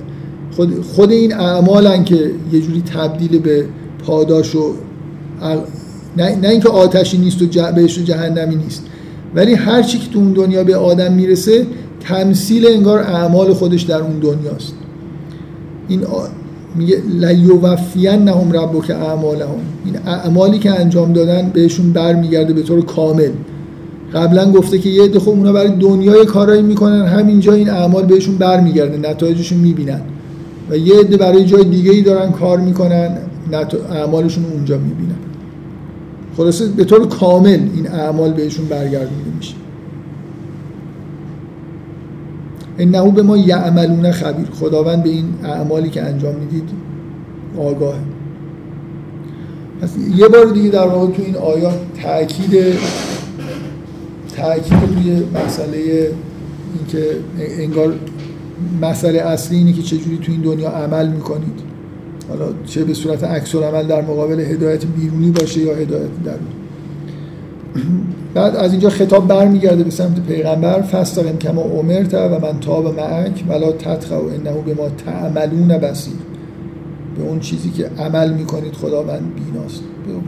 خود 0.55 0.81
خود 0.81 1.11
این 1.11 1.33
اعمالن 1.33 2.03
که 2.03 2.31
یه 2.51 2.61
جوری 2.61 2.81
تبدیل 2.81 3.39
به 3.39 3.65
پاداش 4.05 4.55
و 4.55 4.73
نه, 6.17 6.35
نه 6.35 6.49
اینکه 6.49 6.69
آتشی 6.69 7.17
نیست 7.17 7.41
و 7.41 7.71
بهش 7.71 7.99
جهنمی 7.99 8.55
نیست. 8.55 8.83
ولی 9.35 9.53
هر 9.53 9.81
چی 9.81 9.97
که 9.97 10.09
تو 10.13 10.19
اون 10.19 10.33
دنیا 10.33 10.63
به 10.63 10.75
آدم 10.75 11.13
می‌رسه 11.13 11.67
تمثیل 11.99 12.67
انگار 12.67 12.99
اعمال 12.99 13.53
خودش 13.53 13.81
در 13.81 14.01
اون 14.01 14.19
دنیاست. 14.19 14.73
این 15.87 16.01
میگه 16.75 17.01
لیوفین 17.19 18.29
ربو 18.29 18.81
که 18.81 18.95
اعمالهم. 18.95 19.59
این 19.85 19.95
اعمالی 20.05 20.59
که 20.59 20.71
انجام 20.71 21.13
دادن 21.13 21.49
بهشون 21.53 21.91
برمیگرده 21.93 22.53
به 22.53 22.61
طور 22.61 22.85
کامل. 22.85 23.29
قبلا 24.13 24.51
گفته 24.51 24.79
که 24.79 24.89
یه 24.89 25.03
عده 25.03 25.19
خب 25.19 25.29
اونا 25.29 25.53
برای 25.53 25.71
دنیای 25.71 26.25
کارایی 26.25 26.61
می‌کنن 26.61 27.05
همینجا 27.05 27.53
این 27.53 27.69
اعمال 27.69 28.05
بهشون 28.05 28.35
برمیگرده 28.35 29.09
نتایجشون 29.09 29.57
می‌بینن. 29.59 30.01
و 30.69 30.77
یه 30.77 30.99
عده 30.99 31.17
برای 31.17 31.45
جای 31.45 31.63
دیگه 31.63 31.91
ای 31.91 32.01
دارن 32.01 32.31
کار 32.31 32.59
می‌کنن 32.59 33.17
اعمالشون 33.91 34.45
اونجا 34.45 34.77
می‌بینن. 34.77 35.15
خلاصه 36.37 36.67
به 36.67 36.83
طور 36.83 37.07
کامل 37.07 37.59
این 37.75 37.87
اعمال 37.87 38.33
بهشون 38.33 38.65
برگردونده 38.65 39.29
میشه. 39.37 39.55
انه 42.77 43.11
به 43.11 43.21
ما 43.21 43.37
یعملون 43.37 44.11
خبیر. 44.11 44.47
خداوند 44.59 45.03
به 45.03 45.09
این 45.09 45.25
اعمالی 45.43 45.89
که 45.89 46.03
انجام 46.03 46.35
می‌دید 46.35 46.69
آگاه 47.57 47.95
پس 49.81 49.89
یه 50.15 50.27
بار 50.27 50.45
دیگه 50.45 50.69
در 50.69 50.87
واقع 50.87 51.13
تو 51.13 51.21
این 51.21 51.35
آیات 51.35 51.79
تاکید 52.03 52.51
تاکید 54.37 54.73
روی 54.95 55.23
مسئله 55.45 56.11
اینکه 56.77 57.17
انگار 57.37 57.93
مسئله 58.81 59.19
اصلی 59.19 59.57
اینه 59.57 59.73
که 59.73 59.81
چجوری 59.81 60.17
تو 60.17 60.31
این 60.31 60.41
دنیا 60.41 60.69
عمل 60.69 61.07
می‌کنید. 61.07 61.74
حالا 62.29 62.45
چه 62.65 62.83
به 62.83 62.93
صورت 62.93 63.23
عکس 63.23 63.55
عمل 63.55 63.87
در 63.87 64.01
مقابل 64.01 64.39
هدایت 64.39 64.85
بیرونی 64.85 65.31
باشه 65.31 65.59
یا 65.59 65.75
هدایت 65.75 66.23
درونی 66.25 66.65
بعد 68.33 68.55
از 68.55 68.71
اینجا 68.71 68.89
خطاب 68.89 69.27
برمیگرده 69.27 69.83
به 69.83 69.91
سمت 69.91 70.19
پیغمبر 70.27 70.81
فستقیم 70.81 71.37
کما 71.37 71.61
امرت 71.61 72.13
و 72.13 72.39
من 72.39 72.59
تاب 72.59 72.99
معک 72.99 73.43
ولا 73.49 73.71
تتخو 73.71 74.15
انه 74.15 74.61
به 74.65 74.73
ما 74.73 74.89
تعملون 74.89 75.67
بسیر 75.67 76.13
به 77.17 77.23
اون 77.23 77.39
چیزی 77.39 77.69
که 77.69 77.89
عمل 77.99 78.33
می‌کنید 78.33 78.73
خداوند 78.73 79.31
بیناست. 79.35 79.83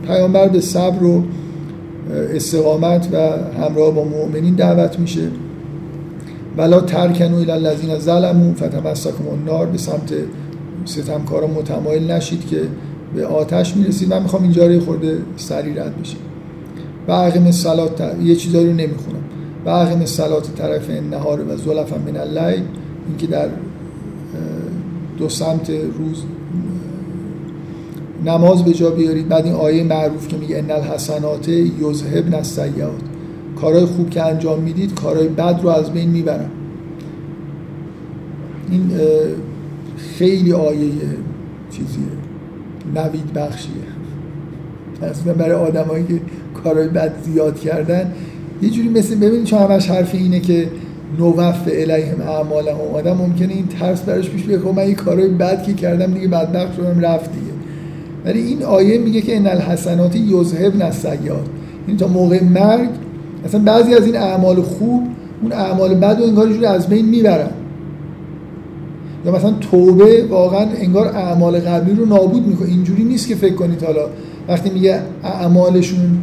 پیامبر 0.07 0.47
به 0.47 0.61
صبر 0.61 1.03
و 1.03 1.23
استقامت 2.33 3.07
و 3.13 3.17
همراه 3.61 3.91
با 3.91 4.03
مؤمنین 4.03 4.55
دعوت 4.55 4.99
میشه. 4.99 5.27
ولا 6.57 6.81
ترکنو 6.81 7.37
الى 7.37 7.51
الذین 7.51 7.99
ظلموا 7.99 8.53
فتمسکم 8.53 9.27
النار 9.31 9.65
به 9.65 9.77
سمت 9.77 10.13
ستمکارا 10.87 11.47
متمایل 11.47 12.11
نشید 12.11 12.47
که 12.47 12.61
به 13.15 13.25
آتش 13.25 13.75
می‌رسید. 13.75 14.09
من 14.09 14.21
می‌خوام 14.21 14.43
اینجا 14.43 14.67
رو 14.67 14.79
خورده 14.79 15.17
سری 15.37 15.73
رد 15.73 16.01
بشیم. 16.01 16.19
و 17.07 17.11
عقیم 17.11 17.51
سلات 17.51 18.15
یه 18.23 18.35
چیزایی 18.35 18.67
رو 18.67 18.73
نمی‌خونم. 18.73 19.23
و 19.65 19.69
عقیم 19.69 20.05
سلات 20.05 20.55
طرف 20.55 20.89
نهار 20.89 21.41
و 21.41 21.57
زلف 21.57 21.93
من 21.93 22.17
اللیل 22.17 22.63
اینکه 23.07 23.27
در 23.27 23.47
دو 25.17 25.29
سمت 25.29 25.69
روز 25.69 26.23
نماز 28.25 28.65
به 28.65 28.73
جا 28.73 28.89
بیارید. 28.89 29.27
بعد 29.27 29.45
این 29.45 29.53
آیه 29.53 29.83
معروف 29.83 30.27
که 30.27 30.37
میگه 30.37 30.57
ان 30.57 30.71
الحسنات 30.71 31.47
یذهبن 31.47 32.33
السیئات. 32.33 33.01
کارهای 33.61 33.85
خوب 33.85 34.09
که 34.09 34.23
انجام 34.23 34.59
می‌دید 34.59 34.95
کارهای 34.95 35.27
بد 35.27 35.59
رو 35.63 35.69
از 35.69 35.91
بین 35.91 36.09
می‌برن. 36.09 36.49
این 38.71 38.91
خیلی 39.97 40.53
آیه 40.53 40.91
چیزیه. 41.71 42.03
نوید 42.95 43.33
بخشیه. 43.33 43.71
اصلا 45.01 45.33
برای 45.33 45.55
آدمایی 45.55 46.03
که 46.03 46.21
کارهای 46.63 46.87
بد 46.87 47.13
زیاد 47.23 47.59
کردن 47.59 48.11
یه 48.61 48.69
جوری 48.69 48.89
مثل 48.89 49.15
ببینید 49.15 49.43
چون 49.43 49.59
همش 49.59 49.89
حرف 49.89 50.15
اینه 50.15 50.39
که 50.39 50.67
نوف 51.19 51.67
الیهم 51.67 52.21
اعمالهم. 52.21 52.77
آدم 52.93 53.17
ممکنه 53.17 53.53
این 53.53 53.67
ترس 53.67 54.01
براش 54.01 54.29
پیش 54.29 54.43
بیاد 54.43 54.61
خب 54.61 54.67
من 54.67 54.79
این 54.79 54.95
کارهای 54.95 55.29
بد 55.29 55.63
که 55.63 55.73
کردم 55.73 56.13
دیگه 56.13 56.27
بدبخت 56.27 56.75
شدم 56.75 56.99
رفت 56.99 57.31
دیگه. 57.31 57.51
ولی 58.25 58.39
این 58.39 58.63
آیه 58.63 58.97
میگه 58.97 59.21
که 59.21 59.37
ان 59.37 59.47
الحسنات 59.47 60.15
یذهبن 60.15 60.81
السیئات 60.81 61.45
این 61.87 61.97
تا 61.97 62.07
موقع 62.07 62.43
مرگ 62.43 62.89
اصلا 63.45 63.61
بعضی 63.61 63.93
از 63.93 64.05
این 64.05 64.17
اعمال 64.17 64.61
خوب 64.61 65.03
اون 65.41 65.51
اعمال 65.51 65.95
بد 65.95 66.19
و 66.21 66.23
انگار 66.23 66.47
جوری 66.47 66.65
از 66.65 66.87
بین 66.87 67.05
می‌برن. 67.05 67.49
یا 69.27 69.35
مثلا 69.35 69.51
توبه 69.71 70.25
واقعا 70.29 70.67
انگار 70.79 71.07
اعمال 71.07 71.59
قبلی 71.59 71.95
رو 71.95 72.05
نابود 72.05 72.47
می‌کنه. 72.47 72.69
اینجوری 72.69 73.03
نیست 73.03 73.27
که 73.27 73.35
فکر 73.35 73.53
کنید 73.53 73.83
حالا 73.83 74.01
وقتی 74.47 74.69
میگه 74.69 75.01
اعمالشون 75.23 76.17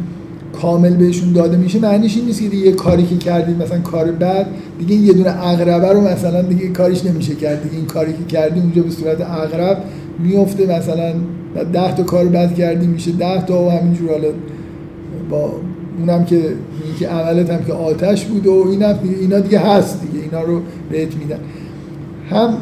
کامل 0.61 0.95
بهشون 0.95 1.33
داده 1.33 1.57
میشه 1.57 1.79
معنیش 1.79 2.17
این 2.17 2.25
نیست 2.25 2.41
که 2.41 2.49
دیگه 2.49 2.71
کاری 2.71 3.03
که 3.03 3.17
کردید 3.17 3.63
مثلا 3.63 3.79
کار 3.79 4.11
بعد 4.11 4.47
دیگه 4.79 4.95
یه 4.95 5.13
دونه 5.13 5.47
اقربه 5.47 5.93
رو 5.93 6.01
مثلا 6.01 6.41
دیگه 6.41 6.67
کاریش 6.67 7.05
نمیشه 7.05 7.35
کرد. 7.35 7.63
دیگه 7.63 7.75
این 7.75 7.85
کاری 7.85 8.13
که 8.13 8.23
کردی 8.23 8.59
اونجا 8.59 8.81
به 8.81 8.89
صورت 8.89 9.21
اقرب 9.21 9.77
میفته 10.19 10.77
مثلا 10.77 11.13
ده 11.73 11.95
تا 11.95 12.03
کار 12.03 12.25
بد 12.25 12.55
کردی 12.55 12.87
میشه 12.87 13.11
ده 13.11 13.45
تا 13.45 13.63
و 13.63 13.69
همینجور. 13.69 14.11
حالا 14.11 14.27
با 15.29 15.51
اونم 15.99 16.25
که 16.25 16.41
که 16.99 17.07
عملت 17.07 17.49
هم 17.49 17.65
که 17.65 17.73
آتش 17.73 18.25
بود 18.25 18.47
و 18.47 18.67
اینم 18.69 18.99
اینا 19.21 19.39
دیگه 19.39 19.59
هست 19.59 20.01
دیگه 20.01 20.23
اینا 20.23 20.41
رو 20.41 20.61
بهت 20.91 21.15
میدن. 21.15 21.39
هم 22.29 22.57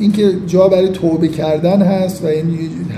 اینکه 0.00 0.32
جا 0.46 0.68
برای 0.68 0.88
توبه 0.88 1.28
کردن 1.28 1.82
هست 1.82 2.24
و 2.24 2.26
این 2.26 2.48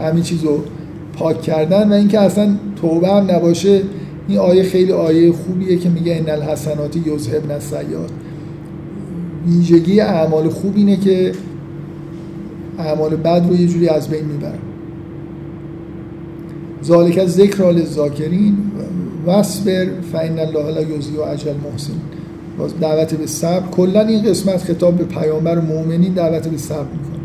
همین 0.00 0.22
چیز 0.22 0.44
رو 0.44 0.64
پاک 1.12 1.42
کردن 1.42 1.88
و 1.88 1.92
اینکه 1.92 2.20
اصلا 2.20 2.56
توبه 2.80 3.08
هم 3.08 3.30
نباشه 3.30 3.82
این 4.28 4.38
آیه 4.38 4.62
خیلی 4.62 4.92
آیه 4.92 5.32
خوبیه 5.32 5.76
که 5.76 5.88
میگه 5.88 6.16
ان 6.16 6.28
الحسنات 6.28 6.96
یذهبن 6.96 7.50
السیئات. 7.50 8.10
ویژگی 9.46 10.00
اعمال 10.00 10.48
خوب 10.48 10.76
اینه 10.76 10.96
که 10.96 11.32
اعمال 12.78 13.16
بد 13.16 13.46
رو 13.48 13.56
یه 13.56 13.66
جوری 13.66 13.88
از 13.88 14.08
بین 14.08 14.24
می‌برن 14.24 14.58
ذالک 16.84 17.26
ذکر 17.26 17.72
للذاکرین 17.72 18.56
وصبر 19.26 19.86
فان 20.12 20.38
الله 20.38 20.70
لا 20.70 20.82
یضیع 20.82 21.22
اجر 21.22 21.52
محسن 21.52 21.92
باز 22.60 22.80
دعوت 22.80 23.14
به 23.14 23.26
صبر. 23.26 23.68
کلا 23.70 24.00
این 24.00 24.22
قسمت 24.22 24.56
خطاب 24.56 24.96
به 24.96 25.04
پیامبر 25.04 25.58
و 25.58 25.62
مؤمنین 25.62 26.12
دعوت 26.12 26.48
به 26.48 26.58
صبر 26.58 26.86
می‌کنه. 26.92 27.20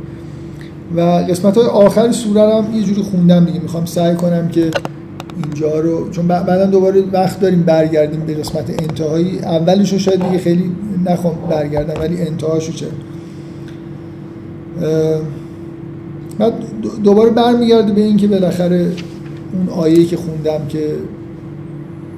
و 0.95 1.01
قسمت 1.23 1.57
های 1.57 1.67
آخر 1.67 2.11
سوره 2.11 2.41
هم 2.41 2.75
یه 2.75 2.83
جوری 2.83 3.01
خوندم 3.01 3.45
دیگه. 3.45 3.59
می‌خوام 3.59 3.85
سعی 3.85 4.15
کنم 4.15 4.47
که 4.47 4.71
اینجا 5.43 5.79
رو 5.79 6.09
چون 6.09 6.27
بعدا 6.27 6.65
دوباره 6.65 7.03
وقت 7.13 7.39
داریم 7.39 7.63
برگردیم 7.63 8.19
به 8.19 8.33
قسمت 8.33 8.69
انتهایی. 8.69 9.39
اولش 9.39 9.93
رو 9.93 9.99
شاید 9.99 10.25
دیگه 10.25 10.37
خیلی 10.37 10.71
نخوام 11.05 11.35
برگردم 11.49 12.01
ولی 12.01 12.21
انتهاشو 12.21 12.73
چه؟ 12.73 12.85
بعد 16.39 16.53
دوباره 17.03 17.29
برمیگرده 17.29 17.93
به 17.93 18.01
این 18.01 18.17
که 18.17 18.27
بالاخره 18.27 18.91
اون 19.53 19.69
آیه‌ای 19.69 20.05
که 20.05 20.17
خوندم 20.17 20.67
که 20.69 20.95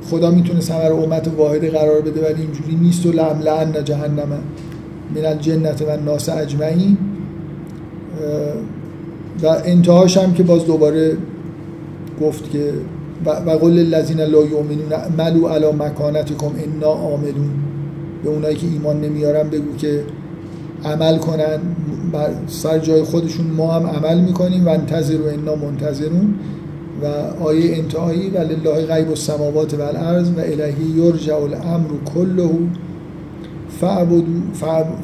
خدا 0.09 0.31
می‌تونه 0.31 0.61
ثمر 0.61 0.91
امت 0.91 1.27
واحد 1.37 1.65
قرار 1.65 2.01
بده 2.01 2.21
ولی 2.21 2.41
اینجوری 2.41 2.75
نیست 2.81 3.05
و 3.05 3.11
لعن 3.11 3.83
جهنم 3.83 4.29
من 5.15 5.25
الجنت 5.25 5.81
و 5.81 5.97
ناس 6.05 6.29
اجمعین. 6.29 6.97
و 9.43 9.47
انتهاش 9.65 10.17
هم 10.17 10.33
که 10.33 10.43
باز 10.43 10.65
دوباره 10.65 11.17
گفت 12.21 12.51
که 12.51 12.73
و 13.25 13.49
قول 13.49 13.79
الذین 13.79 14.19
لا 14.19 14.45
یؤمنون 14.45 14.93
ملو 15.17 15.47
علی 15.47 15.71
مکانتکم 15.71 16.51
انا 16.65 16.87
عاملون. 16.87 17.49
به 18.23 18.29
اونایی 18.29 18.55
که 18.55 18.67
ایمان 18.67 19.01
نمیارن 19.01 19.49
بگو 19.49 19.75
که 19.77 20.03
عمل 20.85 21.17
کنن. 21.17 21.59
بر 22.13 22.29
سر 22.47 22.79
جای 22.79 23.03
خودشون 23.03 23.45
ما 23.47 23.73
هم 23.73 23.87
عمل 23.87 24.21
می‌کنیم. 24.21 24.65
و 24.65 24.69
انتظر 24.69 25.21
و 25.21 25.27
انا 25.27 25.55
منتظرون. 25.55 26.35
و 27.03 27.05
آیه 27.43 27.77
انتهایی 27.77 28.29
و 28.29 28.37
لله 28.37 28.85
غیب 28.85 29.09
السماوات 29.09 29.73
و 29.73 29.81
الارض 29.81 30.29
و 30.29 30.39
الهی 30.39 30.85
یرجع 30.95 31.35
الامر 31.35 31.89
کله 32.15 32.49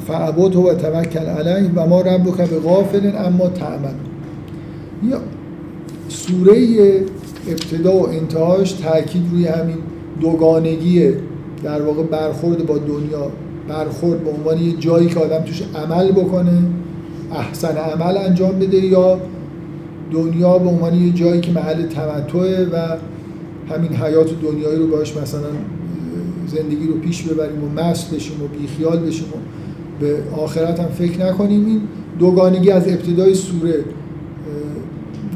فعبده 0.06 0.58
و 0.58 0.74
توکل 0.74 1.26
علیه 1.26 1.70
و 1.74 1.86
ما 1.86 2.00
ربک 2.00 2.48
به 2.50 2.58
غافل 2.58 3.12
اما 3.16 3.48
تعمل 3.48 3.94
یا 5.08 5.20
سوره 6.08 6.56
ابتدا 7.48 7.92
و 7.92 8.08
انتهاش 8.08 8.72
تاکید 8.72 9.22
روی 9.32 9.46
همین 9.46 9.76
دوگانگی 10.20 11.12
در 11.62 11.82
واقع 11.82 12.02
برخورد 12.02 12.66
با 12.66 12.78
دنیا 12.78 13.30
برخورد 13.68 14.24
به 14.24 14.30
عنوان 14.30 14.58
یه 14.58 14.72
جایی 14.72 15.08
که 15.08 15.20
آدم 15.20 15.40
توش 15.40 15.62
عمل 15.74 16.12
بکنه 16.12 16.62
احسن 17.34 17.76
عمل 17.76 18.16
انجام 18.16 18.58
بده 18.58 18.76
یا 18.76 19.18
دنیا 20.14 20.58
به 20.58 20.68
عنوان 20.68 20.94
یه 20.94 21.12
جایی 21.12 21.40
که 21.40 21.52
محل 21.52 21.86
تمتعه 21.86 22.64
و 22.64 22.76
همین 23.74 23.92
حیات 23.92 24.30
دنیایی 24.42 24.78
رو 24.78 24.86
باش 24.86 25.16
مثلا 25.16 25.48
زندگی 26.46 26.86
رو 26.86 26.94
پیش 26.94 27.22
ببریم 27.22 27.64
و 27.64 27.80
مست 27.80 28.14
بشیم 28.14 28.42
و 28.42 28.46
بیخیال 28.58 28.98
بشیم 28.98 29.26
و 29.26 29.36
به 30.00 30.16
آخرت 30.42 30.80
هم 30.80 30.88
فکر 30.88 31.26
نکنیم 31.26 31.66
این 31.66 31.80
دوگانگی 32.18 32.70
از 32.70 32.88
ابتدای 32.88 33.34
سوره 33.34 33.84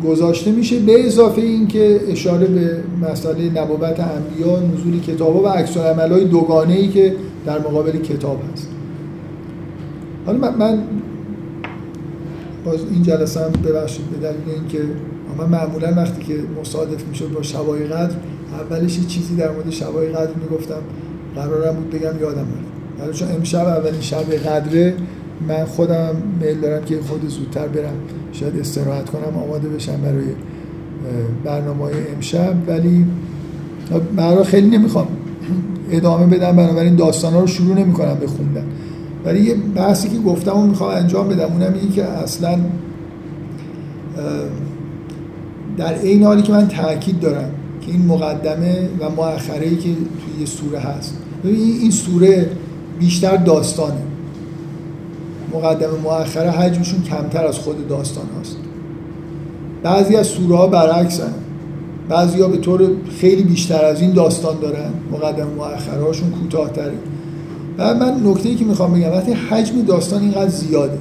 گذاشته 0.05 0.53
میشه. 0.53 0.79
به 0.79 1.07
اضافه 1.07 1.43
اینکه 1.43 2.01
اشاره 2.09 2.47
به 2.47 2.83
مسئله 3.11 3.51
نبوت 3.51 4.01
انبیا 4.01 4.61
نزول 4.61 5.01
کتاب 5.01 5.37
و 5.37 5.47
عکس 5.47 5.77
های 5.77 6.25
دوگانه 6.25 6.75
ای 6.75 6.89
که 6.89 7.15
در 7.47 7.59
مقابل 7.59 7.93
کتاب 7.93 8.41
هست. 8.53 8.69
حالا 10.27 10.51
من, 10.51 10.79
باز 12.71 12.81
این 12.93 13.03
جلسه 13.03 13.41
هم 13.41 13.51
ببخشید 13.51 14.07
به 14.11 14.17
دلیل 14.17 14.55
اینکه 14.55 14.79
من 15.39 15.45
معمولا 15.45 15.95
وقتی 15.97 16.25
که 16.25 16.35
مصادف 16.61 17.05
می‌شد 17.09 17.33
با 17.33 17.43
شبای 17.43 17.85
قدر 17.85 18.15
اولش 18.53 19.07
چیزی 19.07 19.37
در 19.37 19.51
مورد 19.51 19.71
شبای 19.71 20.09
قدر 20.09 20.31
می‌گفتم. 20.43 20.83
قرارم 21.35 21.75
بود 21.75 21.91
بگم 21.91 22.21
یادم 22.21 22.47
رفت 23.01 23.19
چون 23.19 23.29
امشب 23.33 23.67
اولین 23.67 24.01
شب 24.01 24.33
قدره 24.33 24.95
من 25.49 25.65
خودم 25.65 26.17
میل 26.41 26.61
دارم 26.61 26.85
که 26.85 26.99
خود 27.09 27.29
زودتر 27.29 27.69
برم. 27.69 27.95
شاید 28.33 28.61
استراحت 28.61 29.11
کنم 29.11 29.37
آماده 29.37 29.69
بشم 29.69 30.01
برای 30.03 30.25
برنامه 31.45 31.85
امشب. 32.17 32.55
ولی 32.67 33.07
برای 34.17 34.45
خیلی 34.45 34.77
نمی‌خوام 34.77 35.07
ادامه 35.91 36.37
بدم. 36.37 36.57
بنابراین 36.57 36.97
داستان 36.97 37.35
رو 37.35 37.47
شروع 37.47 37.79
نمی 37.79 37.93
کنم 37.93 38.15
به 38.15 38.27
خوندن. 38.27 38.65
ولی 39.29 39.41
یه 39.41 39.55
بحثی 39.55 40.09
که 40.09 40.19
گفتم 40.19 40.57
و 40.57 40.67
می‌خوام 40.67 40.91
انجام 40.91 41.29
بدم 41.29 41.53
اونم 41.53 41.75
اینه 41.75 41.95
که 41.95 42.05
اصلا 42.05 42.59
در 45.77 46.03
این 46.03 46.23
حالی 46.23 46.43
که 46.43 46.53
من 46.53 46.69
تاکید 46.69 47.21
دارم 47.21 47.51
که 47.81 47.93
این 47.93 48.07
مقدمه 48.07 48.89
و 49.01 49.11
مؤخره 49.11 49.71
که 49.71 49.83
توی 49.83 50.41
یه 50.41 50.47
سوره 50.47 50.79
هست. 50.79 51.19
این 51.45 51.91
سوره 51.91 52.51
بیشتر 52.99 53.37
داستانه. 53.37 54.03
مقدمه 55.55 55.99
مؤخره 56.05 56.51
حجمشون 56.51 57.03
کمتر 57.03 57.47
از 57.47 57.59
خود 57.59 57.89
داستان 57.89 58.25
هاست. 58.37 58.57
بعضی 59.83 60.17
از 60.17 60.27
سوره 60.27 60.57
ها 60.57 60.67
برعکس 60.67 61.21
هن. 61.21 61.33
بعضی 62.09 62.41
ها 62.41 62.49
به 62.49 62.57
طور 62.57 62.91
خیلی 63.21 63.43
بیشتر 63.43 63.85
از 63.85 64.01
این 64.01 64.13
داستان 64.13 64.61
دارن. 64.61 64.91
مقدمه 65.13 65.55
مؤخره 65.57 66.03
هاشون 66.03 66.31
کوتاه‌تره. 66.31 66.95
و 67.79 67.95
من 67.95 68.21
نکته 68.25 68.49
ای 68.49 68.55
که 68.55 68.65
می‌خوام 68.65 68.93
بگم 68.93 69.11
وقتی 69.11 69.33
حجم 69.33 69.83
داستان 69.83 70.23
اینقدر 70.23 70.49
زیاده 70.49 70.99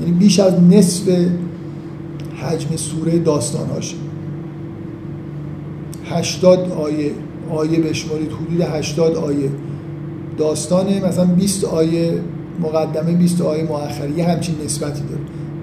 یعنی 0.00 0.12
بیش 0.12 0.40
از 0.40 0.52
نصف 0.70 1.02
حجم 2.42 2.76
سوره 2.76 3.18
داستان 3.18 3.66
هاشه 3.66 3.96
80 6.10 6.72
آیه 6.72 7.10
آیه 7.50 7.80
بشمارید 7.80 8.32
حدود 8.32 8.60
80 8.60 9.16
آیه. 9.16 9.50
داستانه 10.38 11.06
مثلا 11.06 11.24
20 11.24 11.64
آیه 11.64 12.20
مقدمه 12.60 13.12
20 13.12 13.40
آیه 13.40 13.64
مؤخره 13.64 14.18
یه 14.18 14.28
همچین 14.28 14.54
نسبتی 14.64 15.00
داره. 15.00 15.20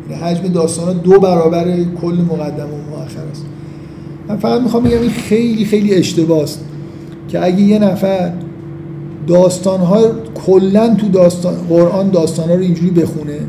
یعنی 0.10 0.24
حجم 0.24 0.48
داستان 0.48 0.98
دو 0.98 1.20
برابر 1.20 1.84
کل 2.02 2.16
مقدمه 2.30 2.64
و 2.64 2.90
مؤخر 2.90 3.26
است. 3.32 3.46
من 4.28 4.38
فقط 4.38 4.62
می‌خوام 4.62 4.84
بگم 4.84 5.02
این 5.02 5.10
خیلی 5.10 5.66
خیلی 5.66 5.94
اشتباهه 5.94 6.50
که 7.28 7.46
اگه 7.46 7.62
یه 7.62 7.80
نفر 7.80 8.32
داستان 9.28 9.80
ها 9.80 10.02
کلا 10.46 10.96
تو 10.96 11.08
داستان 11.08 11.56
قرآن 11.70 12.10
داستان 12.10 12.50
ها 12.50 12.56
رو 12.56 12.62
اینجوری 12.62 12.92
بخونه 12.92 13.40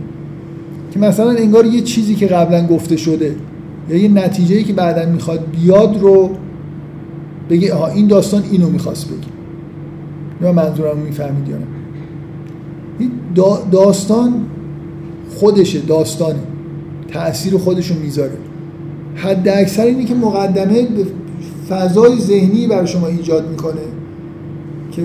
که 0.90 0.98
مثلا 0.98 1.30
انگار 1.30 1.66
یه 1.66 1.80
چیزی 1.80 2.14
که 2.14 2.26
قبلا 2.26 2.66
گفته 2.66 2.96
شده 2.96 3.36
یا 3.88 3.96
یه 3.96 4.08
نتیجه 4.08 4.62
که 4.62 4.72
بعدا 4.72 5.10
می‌خواد 5.10 5.40
بیاد 5.50 6.00
رو 6.00 6.30
بگه 7.50 7.74
آها 7.74 7.88
این 7.88 8.06
داستان 8.06 8.42
اینو 8.50 8.68
می‌خواست 8.68 9.08
بگه. 9.08 9.18
یا 10.42 10.52
منظورم 10.52 10.98
می‌فهمید 10.98 11.48
یا 11.48 11.56
نه. 11.56 11.66
داستان 13.70 14.46
خودشه 15.34 15.80
داستانه. 15.80 16.38
تأثیر 17.08 17.58
خودشو 17.58 17.94
می‌ذاره. 17.94 18.36
حد 19.14 19.48
اکثر 19.48 19.82
اینه 19.82 20.04
که 20.04 20.14
مقدمه 20.14 20.86
فضای 21.68 22.18
ذهنی 22.18 22.66
برای 22.66 22.86
شما 22.86 23.06
ایجاد 23.06 23.50
می‌کنه. 23.50 23.80
که 24.96 25.02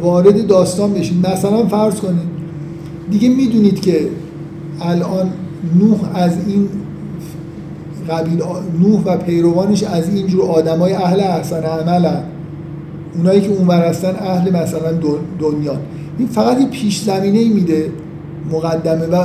وارد 0.00 0.46
داستان 0.46 0.94
بشید 0.94 1.26
مثلا 1.26 1.66
فرض 1.66 1.94
کنید. 1.94 2.28
دیگه 3.10 3.28
می‌دونید 3.28 3.80
که 3.80 4.08
الان 4.80 5.32
نوح 5.78 5.98
از 6.14 6.32
این 6.46 6.68
قبیل 8.10 8.42
نوح 8.80 9.02
و 9.04 9.16
پیروانش 9.16 9.82
از 9.82 10.14
اینجور 10.14 10.42
آدمای 10.42 10.92
اهل 10.92 11.20
احسن 11.20 11.62
عمل 11.62 12.10
اونایی 13.14 13.40
که 13.40 13.48
اون 13.48 13.70
هستن 13.70 14.14
اهل 14.20 14.56
مثلا 14.56 14.92
دنیا 15.38 15.76
این 16.18 16.28
فقط 16.28 16.60
یه 16.60 16.66
پیش 16.66 17.02
زمینه 17.02 17.54
میده 17.54 17.90
مقدمه 18.52 19.06
و 19.06 19.24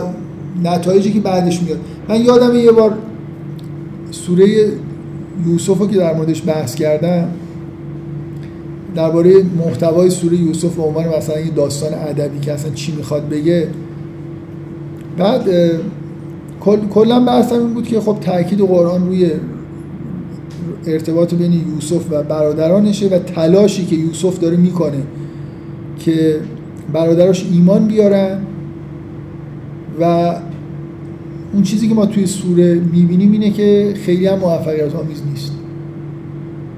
نتایجی 0.64 1.14
که 1.14 1.20
بعدش 1.20 1.62
میاد. 1.62 1.80
من 2.10 2.22
یادم 2.22 2.56
یه 2.56 2.72
بار 2.72 2.94
سوره 4.12 4.72
یوسف 5.48 5.92
که 5.92 5.98
در 5.98 6.14
موردش 6.14 6.44
بحث 6.48 6.76
کردم 6.76 7.28
درباره 8.96 9.44
محتوای 9.44 10.10
سوره 10.10 10.38
یوسف 10.38 10.76
به 10.76 10.82
عنوان 10.82 11.06
مثلا 11.18 11.40
یه 11.40 11.50
داستان 11.50 11.94
ادبی 11.94 12.40
که 12.40 12.52
اصلا 12.54 12.72
چی 12.72 12.92
می‌خواد 12.92 13.30
بگه. 13.30 13.68
بعد 15.18 15.50
کلا 16.90 17.20
بحثم 17.20 17.60
این 17.60 17.74
بود 17.74 17.88
که 17.88 18.00
خب 18.00 18.18
تاکید 18.22 18.60
قرآن 18.60 19.08
روی 19.08 19.32
ارتباط 20.88 21.34
بین 21.34 21.54
یوسف 21.54 22.12
و 22.12 22.24
برادرانشه 22.24 23.08
و 23.08 23.20
تلاشی 23.20 23.86
که 23.86 23.96
یوسف 23.96 24.40
داره 24.40 24.58
می‌کنه 24.58 25.04
که 26.00 26.40
برادراش 26.94 27.46
ایمان 27.52 27.88
بیارن 27.88 28.40
و 30.02 30.36
اون 31.54 31.64
چیزی 31.64 31.88
که 31.88 31.96
ما 31.96 32.06
توی 32.06 32.26
سوره 32.26 32.74
می‌بینیم 32.74 33.32
اینه 33.32 33.50
که 33.50 33.94
خیلی 34.06 34.28
هم 34.28 34.40
موفقیت 34.40 34.96
آمیز 34.96 35.22
نیست. 35.30 35.52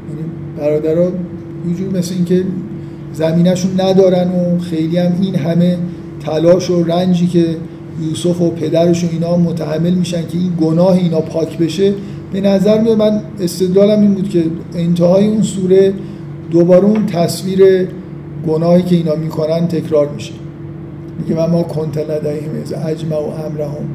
یعنی 0.10 0.30
برادرها 0.58 1.12
یه 1.70 2.00
مثل 2.00 2.14
اینکه 2.14 2.44
زمینشون 3.14 3.82
ندارن 3.82 4.28
و 4.28 4.60
خیلی 4.60 4.98
هم 4.98 5.12
این 5.22 5.36
همه 5.36 5.78
تلاش 6.20 6.70
و 6.70 6.84
رنجی 6.84 7.28
که 7.28 7.46
یوسف 8.10 8.42
و 8.42 8.50
پدرش 8.50 9.04
و 9.04 9.08
اینا 9.12 9.38
متحمل 9.38 9.94
میشن 9.94 10.22
که 10.28 10.38
این 10.38 10.52
گناه 10.62 10.98
اینا 10.98 11.22
پاک 11.22 11.58
بشه 11.58 11.94
به 12.34 12.42
نظر 12.42 12.82
میاد 12.82 12.98
من 12.98 13.22
استدلالم 13.40 14.02
این 14.02 14.14
بود 14.14 14.30
که 14.30 14.44
انتهای 14.76 15.28
اون 15.28 15.42
سوره 15.42 15.94
دوباره 16.52 16.86
اون 16.86 17.06
تصویر 17.06 17.88
گناهی 18.48 18.84
که 18.84 18.96
اینا 18.96 19.16
می‌کنن 19.16 19.68
تکرار 19.68 20.10
میشه. 20.10 20.34
میگه 21.20 21.36
من 21.36 21.50
ما 21.50 21.64
کنت 21.64 21.98
لدهیم 21.98 22.50
از 22.64 22.74
اجمع 22.74 23.16
و 23.16 23.30
امرهم 23.46 23.86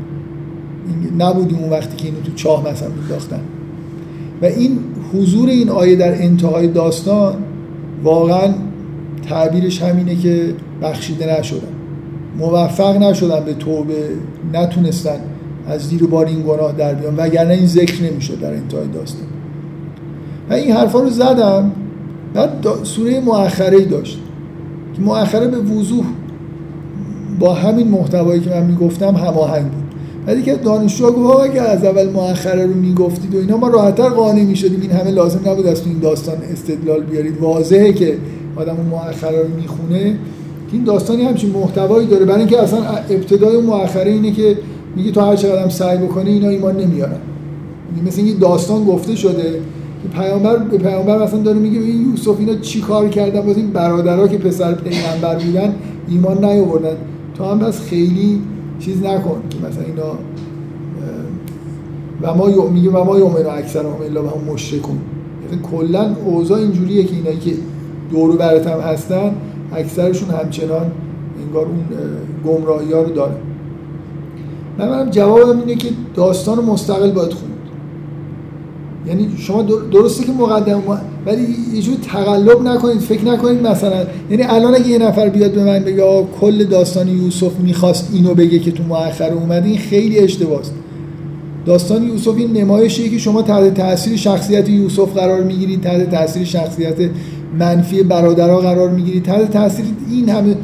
نبودیم 1.19 1.59
اون 1.59 1.71
وقتی 1.71 1.97
که 1.97 2.05
اینو 2.05 2.21
تو 2.21 2.33
چاه 2.35 2.69
مثلا 2.69 2.89
میداختن. 3.03 3.41
و 4.43 4.45
این 4.45 4.79
حضور 5.15 5.49
این 5.49 5.69
آیه 5.69 5.97
در 5.97 6.23
انتهای 6.23 6.67
داستان 6.67 7.35
واقعا 8.05 8.55
تعبیرش 9.29 9.83
همینه 9.83 10.15
که 10.15 10.55
بخشیده 10.83 11.39
نشدن. 11.39 11.69
موفق 12.39 12.97
نشدن 13.03 13.45
به 13.45 13.55
توبه 13.55 14.09
نتونستن 14.53 15.21
از 15.69 15.89
زیر 15.89 16.07
بار 16.07 16.27
این 16.27 16.43
گناه 16.43 16.73
در 16.73 16.95
بیان 16.95 17.15
وگرنه 17.17 17.55
این 17.55 17.67
ذکر 17.67 18.03
نمیشه 18.03 18.37
در 18.37 18.55
انتهای 18.55 18.87
داستان. 18.87 19.27
و 20.51 20.53
این 20.53 20.73
حرفا 20.73 21.01
رو 21.01 21.11
زدم 21.11 21.73
بعد 22.35 22.67
سوره 22.83 23.21
مؤخره 23.21 23.85
داشت 23.85 24.19
که 24.97 25.03
مؤخره 25.03 25.49
به 25.49 25.59
وضوح 25.59 26.05
با 27.39 27.55
همین 27.55 27.89
محتوایی 27.89 28.41
که 28.41 28.51
من 28.51 28.67
می‌گفتم 28.67 29.15
هماهنگ 29.15 29.65
بود. 29.65 29.90
بعدی 30.31 30.43
که 30.43 30.55
دانشجو 30.55 31.11
گفت 31.11 31.41
اگر 31.41 31.67
از 31.67 31.85
اول 31.85 32.11
مؤخره 32.11 32.67
رو 32.67 32.75
می‌گفتید 32.75 33.35
و 33.35 33.39
اینا 33.39 33.57
ما 33.57 33.69
راحتتر 33.69 34.09
قانع 34.09 34.43
می‌شدیم. 34.43 34.81
این 34.81 34.91
همه 34.91 35.11
لازم 35.11 35.41
نبود 35.51 35.67
از 35.67 35.83
این 35.87 35.99
داستان 35.99 36.35
استدلال 36.53 37.01
بیارید. 37.01 37.41
واضحه 37.41 37.93
که 37.93 38.19
آدم 38.57 38.77
اون 38.77 38.87
مؤخره 38.87 39.43
رو 39.43 39.49
می‌خونه. 39.61 40.19
این 40.73 40.85
داستانی 40.85 41.23
همچین 41.23 41.51
محتوایی 41.51 42.07
داره. 42.07 42.25
برای 42.25 42.39
اینکه 42.39 42.63
اصلا 42.63 42.79
ابتدای 43.11 43.61
مؤخره 43.61 44.11
اینه 44.11 44.33
که 44.33 44.59
میگه 44.97 45.11
تو 45.11 45.21
هر 45.21 45.37
چقدر 45.37 45.69
سعی 45.69 45.99
بکنه 45.99 46.31
اینا 46.31 46.49
ایمان 46.49 46.77
نمیارن. 46.77 47.19
یعنی 47.97 48.09
مثل 48.09 48.23
اینکه 48.23 48.41
داستان 48.41 48.85
گفته 48.85 49.17
شده 49.17 49.53
که 50.03 50.09
پیامبر 50.21 50.57
به 50.57 50.79
پیامبر 50.79 51.23
مثلا 51.23 51.41
داره 51.41 51.59
میگه 51.59 51.81
این 51.81 52.11
یوسف 52.11 52.39
اینا 52.39 52.55
چی 52.55 52.81
کار 52.81 53.09
کردن؟ 53.09 53.41
باز 53.41 53.57
این 53.57 53.71
برادرها 53.71 54.29
که 54.29 54.39
پسر 54.39 54.75
پیغمبر 54.75 55.35
بودن 55.35 55.75
ایمان 56.09 56.45
نیاوردن. 56.45 56.97
تو 57.35 57.45
هم 57.45 57.59
بس 57.59 57.81
خیلی 57.81 58.41
چیز 58.81 59.03
نکن 59.03 59.43
که 59.51 59.59
مثلا 59.69 59.85
اینا 59.85 60.19
و 62.23 62.35
ما 62.35 62.67
میگه 62.67 62.91
و 62.91 63.05
ما 63.05 63.19
یومن 63.19 63.47
اکثر 63.47 63.81
هم 63.81 64.03
الا 64.05 64.23
هم 64.23 64.53
مشرکون. 64.53 64.99
یعنی 65.45 65.63
کلا 65.63 66.15
اوضاع 66.25 66.59
اینجوریه 66.59 67.05
که 67.05 67.15
اینایی 67.15 67.39
که 67.39 67.53
دورو 68.11 68.37
برات 68.37 68.67
هم 68.67 68.81
هستن 68.81 69.35
اکثرشون 69.73 70.31
همچنان 70.31 70.93
انگار 71.47 71.67
اون 71.67 71.85
گمراهی 72.47 72.93
ها 72.93 73.03
رو 73.03 73.13
داره 73.13 73.35
من 74.79 75.11
جوابم 75.11 75.59
اینه 75.59 75.75
که 75.75 75.89
داستان 76.15 76.65
مستقل 76.65 77.11
باید 77.11 77.33
خوند 77.33 77.50
یعنی 79.07 79.29
شما 79.39 79.63
درسته 79.93 80.25
که 80.25 80.33
مقدم 80.33 80.83
ولی 81.27 81.57
یه 81.75 81.83
جور 81.83 81.95
تقلب 82.13 82.63
نکنید 82.63 82.99
فکر 82.99 83.25
نکنید 83.25 83.67
مثلا. 83.67 84.05
یعنی 84.31 84.43
الان 84.43 84.75
اگه 84.75 84.89
یه 84.89 84.99
نفر 84.99 85.29
بیاد 85.29 85.53
به 85.53 85.65
من 85.65 85.79
بگه 85.79 86.25
کل 86.41 86.65
داستان 86.65 87.09
یوسف 87.09 87.53
می‌خواست 87.63 88.11
اینو 88.13 88.35
بگه 88.35 88.59
که 88.59 88.71
تو 88.71 88.83
مؤخر 88.83 89.33
اومده 89.33 89.69
این 89.69 89.79
خیلی 89.79 90.19
اشتباهه 90.19 90.63
داستان 91.67 92.09
یوسف 92.09 92.35
این 92.37 92.53
نمایشیه 92.53 93.09
که 93.09 93.19
شما 93.19 93.43
تحت 93.43 93.75
تاثیر 93.75 94.17
شخصیت 94.17 94.69
یوسف 94.69 95.15
قرار 95.15 95.43
می‌گیرید 95.43 95.81
تحت 95.81 96.11
تاثیر 96.11 96.45
شخصیت 96.45 96.97
منفی 97.59 98.03
برادرها 98.03 98.61
قرار 98.61 98.91
می‌گیرید. 98.91 99.23
تحت 99.23 99.51
تاثیر 99.51 99.85
این 100.11 100.29
همه 100.29 100.57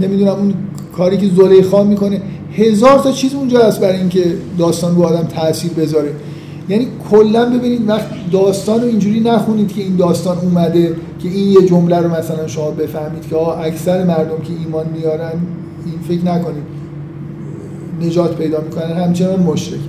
نمی‌دونم 0.00 0.32
اون 0.32 0.54
کاری 0.96 1.16
که 1.16 1.26
زلیخا 1.36 1.84
می‌کنه. 1.84 2.20
هزار 2.52 2.98
تا 2.98 3.12
چیز 3.12 3.34
اونجا 3.34 3.58
هست 3.58 3.80
برای 3.80 3.96
اینکه 3.96 4.24
داستان 4.58 4.96
رو 4.96 5.02
آدم 5.02 5.28
تاثیر 5.36 5.70
بذاره. 5.72 6.10
یعنی 6.68 6.88
کلا 7.10 7.50
ببینید 7.50 7.88
وقت 7.88 8.06
داستان 8.32 8.80
رو 8.80 8.86
اینجوری 8.86 9.20
نخونید 9.20 9.72
که 9.72 9.82
این 9.82 9.96
داستان 9.96 10.38
اومده 10.38 10.96
که 11.18 11.28
این 11.28 11.52
یه 11.52 11.68
جمله 11.68 11.98
رو 11.98 12.14
مثلا 12.14 12.46
شما 12.46 12.70
بفهمید 12.70 13.28
که 13.30 13.36
اکثر 13.36 14.04
مردم 14.04 14.38
که 14.42 14.52
ایمان 14.64 14.86
میارن 14.96 15.32
این 15.86 16.18
فکر 16.18 16.24
نکنید. 16.24 16.62
نجات 18.02 18.36
پیدا 18.36 18.60
می‌کنن. 18.60 19.04
همچنان 19.04 19.40
مشرکن 19.40 19.82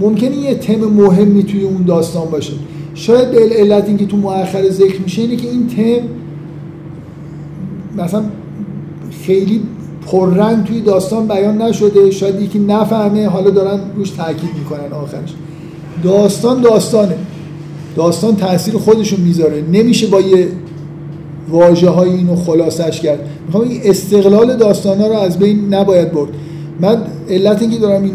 ممکنه 0.00 0.36
یه 0.36 0.54
تم 0.54 0.80
مهمی 0.80 1.42
توی 1.42 1.62
اون 1.62 1.82
داستان 1.82 2.30
باشه. 2.30 2.52
شاید 2.94 3.30
به 3.30 3.38
علت 3.38 3.88
اینکه 3.88 4.06
تو 4.06 4.16
مؤخر 4.16 4.70
ذکر 4.70 5.00
میشه 5.00 5.22
اینه 5.22 5.36
که 5.36 5.48
این 5.48 5.66
تم 5.66 6.08
مثلا 8.02 8.22
خیلی 9.22 9.62
پررنگ 10.06 10.64
توی 10.64 10.80
داستان 10.80 11.28
بیان 11.28 11.62
نشده. 11.62 12.10
شاید 12.10 12.40
یکی 12.40 12.58
نفهمه. 12.58 13.28
حالا 13.28 13.50
دارن 13.50 13.80
روش 13.96 14.10
تاکید 14.10 14.50
می‌کنن 14.58 14.92
آخرش. 14.92 15.34
داستان 16.02 16.60
داستانه. 16.60 17.14
داستان 17.96 18.36
تاثیر 18.36 18.74
خودشون 18.74 19.20
می‌ذاره. 19.20 19.64
نمیشه 19.72 20.06
با 20.06 20.20
یه 20.20 20.48
واجه 21.48 21.88
های 21.88 22.10
اینو 22.10 22.36
خلاصش 22.36 23.00
کرد. 23.00 23.18
می‌خوام 23.46 23.68
این 23.68 23.80
استقلال 23.84 24.56
داستان 24.56 25.00
ها 25.00 25.06
رو 25.06 25.14
از 25.14 25.38
بین 25.38 25.74
نباید 25.74 26.12
برد. 26.12 26.30
من 26.80 27.02
علت 27.28 27.62
اینکه 27.62 27.78
دارم 27.78 28.02
این 28.02 28.14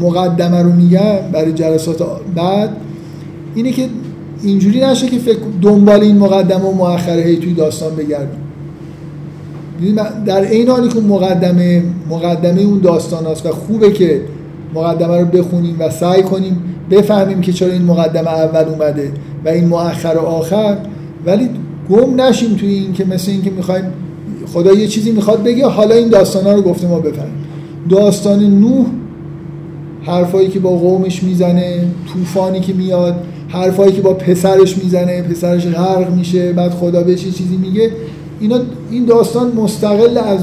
مقدمه 0.00 0.62
رو 0.62 0.72
میگم 0.72 1.16
برای 1.32 1.52
جلسات 1.52 2.02
بعد 2.34 2.76
اینه 3.54 3.72
که 3.72 3.88
اینجوری 4.42 4.80
نشه 4.80 5.08
که 5.08 5.18
فکر 5.18 5.38
دنبال 5.62 6.00
این 6.00 6.18
مقدمه 6.18 6.64
و 6.64 6.74
مؤخره 6.74 7.22
هی 7.22 7.36
توی 7.36 7.54
داستان 7.54 7.96
بگردیم. 7.96 8.40
در 10.26 10.40
این 10.40 10.68
حالی 10.68 10.88
که 10.88 11.00
مقدمه 11.00 11.82
مقدمه 12.10 12.60
اون 12.60 12.78
داستان 12.78 13.26
هست 13.26 13.46
و 13.46 13.48
خوبه 13.48 13.92
که 13.92 14.20
مقدمه 14.74 15.20
رو 15.20 15.24
بخونیم 15.24 15.76
و 15.78 15.90
سعی 15.90 16.22
کنیم 16.22 16.62
بفهمیم 16.90 17.40
که 17.40 17.52
چرا 17.52 17.72
این 17.72 17.82
مقدمه 17.82 18.28
اول 18.28 18.64
اومده 18.64 19.12
و 19.44 19.48
این 19.48 19.68
مؤخر 19.68 20.16
و 20.16 20.20
آخر. 20.20 20.76
ولی 21.26 21.48
گم 21.90 22.20
نشیم 22.20 22.56
توی 22.56 22.68
این 22.68 22.92
که 22.92 23.04
مثل 23.04 23.30
این 23.30 23.42
که 23.42 23.50
می‌خوایم 23.50 23.84
خدا 24.52 24.72
یه 24.72 24.86
چیزی 24.86 25.10
می‌خواد 25.10 25.42
بگه 25.42 25.66
حالا 25.66 25.94
این 25.94 26.08
داستان 26.08 26.54
رو 26.56 26.62
گفته 26.62 26.88
ما 26.88 26.98
بفهمیم. 26.98 27.34
داستان 27.88 28.38
نوح 28.40 28.86
حرفایی 30.02 30.48
که 30.48 30.60
با 30.60 30.70
قومش 30.70 31.22
می‌زنه 31.22 31.84
طوفانی 32.12 32.60
که 32.60 32.72
میاد 32.72 33.14
حرفایی 33.48 33.92
که 33.92 34.00
با 34.00 34.14
پسرش 34.14 34.78
می‌زنه 34.78 35.22
پسرش 35.22 35.66
غرق 35.66 36.10
میشه 36.10 36.52
بعد 36.52 36.70
خدا 36.70 37.02
به 37.02 37.14
چیزی 37.14 37.56
میگه. 37.62 37.90
اینا 38.42 38.58
این 38.90 39.04
داستان 39.04 39.52
مستقل 39.52 40.18
از 40.18 40.40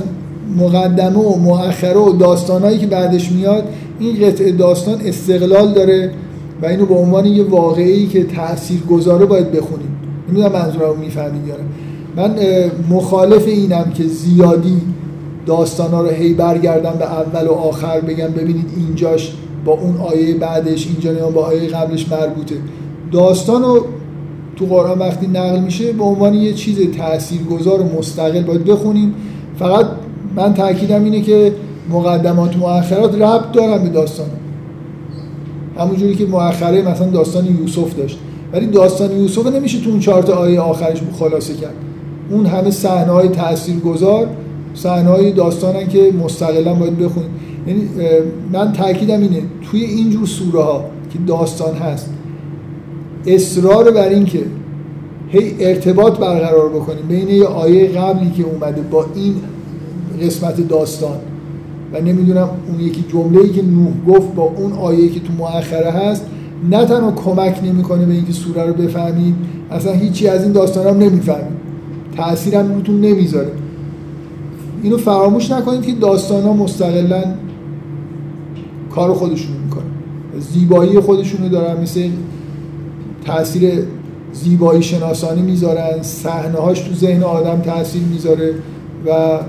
مقدمه 0.58 1.20
و 1.20 1.38
مؤخره 1.38 2.00
و 2.00 2.14
داستانهایی 2.14 2.78
که 2.80 2.88
بعدش 2.88 3.32
میاد 3.32 3.64
این 4.00 4.28
قطعه 4.28 4.52
داستان 4.52 5.02
استقلال 5.06 5.74
داره 5.74 6.12
و 6.62 6.66
اینو 6.66 6.86
به 6.86 6.96
عنوان 6.96 7.26
یه 7.26 7.44
واقعی 7.44 8.08
که 8.08 8.24
تأثیر 8.24 8.82
گذاره 8.82 9.26
باید 9.26 9.52
بخونیم. 9.52 9.98
نمی‌دونم 10.30 10.52
منظورم 10.52 11.00
می‌فهمید 11.00 11.48
یا 11.48 11.56
من 12.16 12.36
مخالف 12.90 13.48
اینم 13.48 13.92
که 13.94 14.04
زیادی 14.04 14.82
داستان 15.46 15.92
رو 15.92 16.10
هی 16.10 16.34
برگردم 16.34 16.94
به 17.00 17.06
اول 17.06 17.48
و 17.48 17.52
آخر 17.52 18.00
بگم 18.02 18.28
ببینید 18.28 18.66
اینجاش 18.78 19.34
با 19.66 19.72
اون 19.72 19.98
آیه 19.98 20.36
بعدش 20.36 20.88
اینجا 20.88 21.30
با 21.30 21.46
آیه 21.46 21.70
قبلش 21.70 22.12
مربوطه. 22.12 22.56
داستان 23.12 23.64
رو 23.64 23.86
تو 24.60 24.66
قرآن 24.66 25.00
وقتی 25.00 25.28
نقل 25.28 25.60
میشه 25.60 25.94
به 25.94 26.04
عنوان 26.04 26.34
یه 26.34 26.54
چیز 26.54 26.78
تاثیرگذار 26.98 27.84
مستقل 27.98 28.44
باید 28.44 28.66
بخونیم. 28.66 29.14
فقط 29.60 29.86
من 30.36 30.54
تاکیدم 30.54 31.04
اینه 31.04 31.22
که 31.22 31.54
مقدمات 31.90 32.58
مؤخرات 32.58 33.16
ربط 33.16 33.52
دارن 33.52 33.84
به 33.84 33.90
داستان. 33.90 34.26
همونجوری 35.78 36.16
که 36.16 36.26
مؤخره 36.26 36.82
مثلا 36.82 37.08
داستان 37.08 37.46
یوسف 37.46 37.96
داشت. 37.96 38.20
ولی 38.54 38.68
داستان 38.68 39.12
یوسف 39.12 39.48
نمیشه 39.48 39.80
تو 39.80 39.90
اون 39.90 40.00
چهار 40.00 40.32
آیه 40.32 40.60
آخرش 40.60 41.00
خلاصه 41.20 41.54
کرد. 41.54 41.74
اون 42.30 42.46
همه 42.46 42.72
صحنه 42.72 43.12
های 43.12 43.28
تاثیرگذار 43.28 44.28
صحنه 44.74 45.10
های 45.10 45.32
داستانن 45.32 45.88
که 45.88 46.14
مستقلا 46.24 46.74
باید 46.74 46.98
بخونیم. 46.98 47.30
یعنی 47.68 47.90
من 48.52 48.74
تاکیدم 48.74 49.22
اینه 49.22 49.42
توی 49.72 49.84
اینجور 49.84 50.26
سوره 50.26 50.64
ها 50.64 50.86
که 51.14 51.20
داستان 51.28 51.76
هست 51.76 52.10
اصرار 53.36 53.92
بر 53.92 54.10
این 54.10 54.26
که 54.26 54.40
هی 55.30 55.56
ارتباط 55.60 56.20
برقرار 56.20 56.70
بکنیم 56.70 57.08
بین 57.08 57.30
یه 57.30 57.46
آیه 57.46 57.88
قبلی 57.88 58.32
که 58.32 58.44
اومده 58.44 58.82
با 58.82 59.06
این 59.16 59.36
قسمت 60.22 60.68
داستان 60.68 61.18
و 61.94 62.02
نمی‌دونم 62.02 62.50
اون 62.68 62.80
یکی 62.80 63.06
جمله‌ای 63.12 63.50
که 63.50 63.62
نوح 63.62 63.92
گفت 64.08 64.36
با 64.36 64.44
اون 64.44 64.74
آیه 64.74 65.10
که 65.10 65.20
تو 65.20 65.34
مؤخره 65.34 65.92
هست 65.92 66.26
نه 66.70 66.86
تنها 66.86 67.12
کمک 67.12 67.60
نمی‌کنه 67.64 68.06
به 68.06 68.14
اینکه 68.14 68.34
سوره 68.34 68.66
رو 68.66 68.74
بفهمید 68.74 69.36
اصلا 69.72 69.94
هیچی 69.94 70.28
از 70.28 70.44
این 70.44 70.52
داستان 70.52 70.88
هم 70.88 70.98
نمی‌فهمید. 70.98 71.60
تاثیرم 72.18 72.74
روتون 72.76 73.02
نمی‌ذاره. 73.02 73.52
اینو 74.84 74.98
فراموش 74.98 75.52
نکنید 75.52 75.82
که 75.82 75.92
داستان 75.92 76.44
ها 76.44 76.54
مستقلا 76.54 77.24
کار 78.92 79.14
خودشون 79.14 79.56
می‌کنن. 79.66 79.84
زیبایی 80.40 81.00
خودشونو 81.00 81.50
دارن 81.50 81.82
مثل 81.82 82.10
تاثیر 83.30 83.84
زیبایی 84.34 84.84
شناسانی 84.84 85.42
می‌ذارن 85.42 86.02
صحنه 86.02 86.58
هاش 86.58 86.80
تو 86.80 86.94
ذهن 86.94 87.24
آدم 87.24 87.62
تاثیر 87.62 88.02
می‌ذاره 88.02 88.54
و 89.06 89.40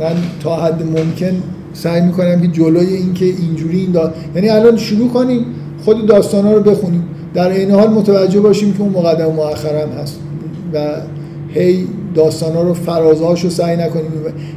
من 0.00 0.14
تا 0.42 0.56
حد 0.56 0.82
ممکن 0.82 1.42
سعی 1.72 2.00
می‌کنم 2.00 2.40
که 2.40 2.48
جلوی 2.48 2.94
این 2.94 3.14
که 3.14 3.24
اینجوری 3.24 3.80
این 3.80 3.90
دا... 3.90 4.12
یعنی 4.34 4.48
الان 4.48 4.76
شروع 4.76 5.08
کنیم 5.08 5.44
خود 5.84 6.06
داستان 6.06 6.44
ها 6.44 6.52
رو 6.52 6.62
بخونیم. 6.62 7.04
در 7.34 7.48
این 7.48 7.70
حال 7.70 7.88
متوجه 7.88 8.40
باشیم 8.40 8.72
که 8.72 8.80
اون 8.80 8.92
مقدم 8.92 9.32
مؤخر 9.32 9.82
هم 9.82 9.88
هست 9.88 10.20
و 10.72 10.78
هی 11.54 11.86
داستان 12.14 12.52
ها 12.54 12.62
رو 12.62 12.74
فرازهاش 12.74 13.44
رو 13.44 13.50
سعی 13.50 13.76
نکنیم. 13.76 14.10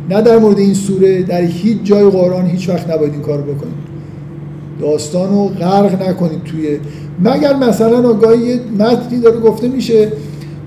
نه 0.09 0.21
در 0.21 0.37
مورد 0.37 0.59
این 0.59 0.73
سوره 0.73 1.23
در 1.23 1.41
هیچ 1.41 1.77
جای 1.83 2.09
قرآن 2.09 2.45
هیچ 2.45 2.69
وقت 2.69 2.89
نباید 2.89 3.13
این 3.13 3.21
کار 3.21 3.41
بکنیم. 3.41 3.73
داستان 4.79 5.29
رو 5.29 5.47
غرق 5.47 6.09
نکنید 6.09 6.43
توی 6.43 6.79
مگر 7.23 7.55
مثلا 7.55 8.09
آگاهی 8.09 8.47
یه 8.47 8.59
متنی 8.79 9.19
داره 9.19 9.39
گفته 9.39 9.67
میشه 9.67 10.11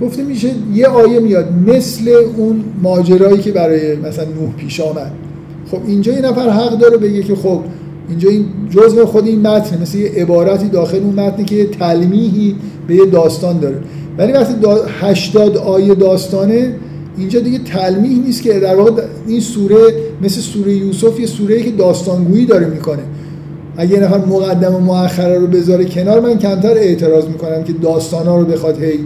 گفته 0.02 0.22
میشه 0.22 0.51
یه 0.74 0.86
آیه 0.86 1.20
میاد 1.20 1.47
مثل 1.66 2.09
اون 2.36 2.64
ماجرایی 2.82 3.39
که 3.39 3.52
برای 3.52 3.97
مثلا 3.97 4.24
نوح 4.24 4.55
پیش 4.56 4.80
آمد. 4.80 5.12
خب 5.70 5.78
اینجا 5.86 6.12
یه 6.12 6.20
نفر 6.20 6.51
حق 6.51 6.78
داره 6.78 6.97
بگه 6.97 7.22
که 7.22 7.34
خب 7.34 7.60
اینجا 8.09 8.30
این 8.30 8.44
جزء 8.70 9.05
خود 9.05 9.26
این 9.26 9.40
متن 9.40 9.82
مثل 9.82 9.98
یه 9.98 10.10
عبارتی 10.10 10.68
داخل 10.68 10.97
اون 10.97 11.14
متنی 11.14 11.44
که 11.44 11.66
تلمیحی 11.66 12.56
به 12.89 12.94
یه 12.94 13.06
داستان 13.06 13.59
داره. 13.59 13.76
ولی 14.18 14.32
وقتی 14.32 14.55
دا 14.55 14.84
80 15.01 15.56
آیه 15.56 15.94
داستانه 15.94 16.74
اینجا 17.18 17.40
دیگه 17.40 17.59
تلمیح 17.59 18.18
نیست 18.26 18.43
که 18.43 18.60
در 18.60 18.76
واقع 18.76 19.02
این 19.26 19.40
سوره 19.40 19.94
مثل 20.22 20.40
سوره 20.40 20.74
یوسف 20.74 21.20
یه 21.20 21.26
سوره 21.26 21.62
که 21.62 21.70
داستانگویی 21.70 22.47
داره 22.47 22.66
می‌کنه. 22.66 23.02
اگه 23.77 24.01
نفر 24.01 24.19
مقدم 24.19 24.74
و 24.74 24.78
مؤخره 24.78 25.39
رو 25.39 25.47
بذاره 25.47 25.85
کنار 25.85 26.20
من 26.20 26.39
کمتر 26.39 26.73
اعتراض 26.73 27.27
می‌کنم 27.27 27.65
که 27.65 27.73
داستانا 27.73 28.39
رو 28.39 28.44
بخواد 28.44 28.82
هی 28.82 28.99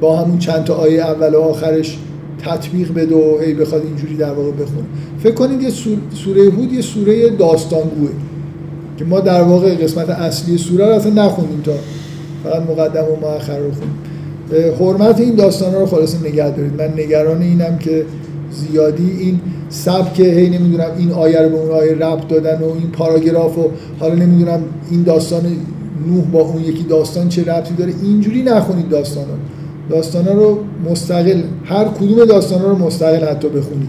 با 0.00 0.16
همون 0.16 0.38
چند 0.38 0.64
تا 0.64 0.74
آیه 0.74 1.02
اول 1.02 1.34
و 1.34 1.40
آخرش 1.40 1.98
تطبیق 2.44 2.94
بده 2.94 3.14
و 3.14 3.38
هی 3.38 3.54
بخواد 3.54 3.82
اینجوری 3.84 4.16
در 4.16 4.32
واقع 4.32 4.50
بخونه. 4.50 4.86
فکر 5.18 5.34
کنید 5.34 5.62
یه 5.62 5.70
سوره 6.14 6.42
هود 6.42 6.72
یه 6.72 6.80
سوره 6.80 7.28
داستانگوه 7.28 8.10
که 8.96 9.04
ما 9.04 9.20
در 9.20 9.42
واقع 9.42 9.74
قسمت 9.74 10.10
اصلی 10.10 10.58
سوره 10.58 10.86
رو 10.86 10.92
اصلا 10.92 11.26
نخونیم 11.26 11.60
تا 11.64 11.72
فقط 12.44 12.62
مقدم 12.62 13.04
و 13.04 13.28
مؤخر 13.28 13.58
رو 13.58 13.70
خونیم 13.72 14.00
حرمت 14.78 15.20
این 15.20 15.34
داستان 15.34 15.74
رو 15.74 15.86
خلاص 15.86 16.16
نگه 16.24 16.50
دارید. 16.50 16.82
من 16.82 16.92
نگران 16.96 17.42
اینم 17.42 17.78
که 17.78 18.04
زیادی 18.52 19.10
این 19.10 19.40
سبک 19.68 20.20
هی 20.20 20.50
نمی‌دونم 20.50 20.90
این 20.98 21.12
آیه 21.12 21.40
رو 21.40 21.48
به 21.48 21.56
اون 21.56 21.70
آیه 21.70 21.94
ربط 21.94 22.28
دادن 22.28 22.58
و 22.58 22.64
این 22.64 22.90
پاراگراف 22.92 23.58
و 23.58 23.70
حالا 23.98 24.14
نمی‌دونم 24.14 24.60
این 24.90 25.02
داستان 25.02 25.42
نوح 26.06 26.24
با 26.24 26.40
اون 26.40 26.64
یکی 26.64 26.82
داستان 26.82 27.28
چه 27.28 27.44
ربطی 27.44 27.74
داره. 27.74 27.92
اینجوری 28.02 28.42
نخونید 28.42 28.88
داستان 28.88 29.24
ها 29.24 29.30
داستان 29.90 30.26
رو 30.26 30.58
مستقل 30.90 31.42
هر 31.64 31.84
کدوم 31.84 32.24
داستان 32.24 32.62
رو 32.62 32.78
مستقل 32.78 33.24
حتی 33.24 33.48
بخونید. 33.48 33.88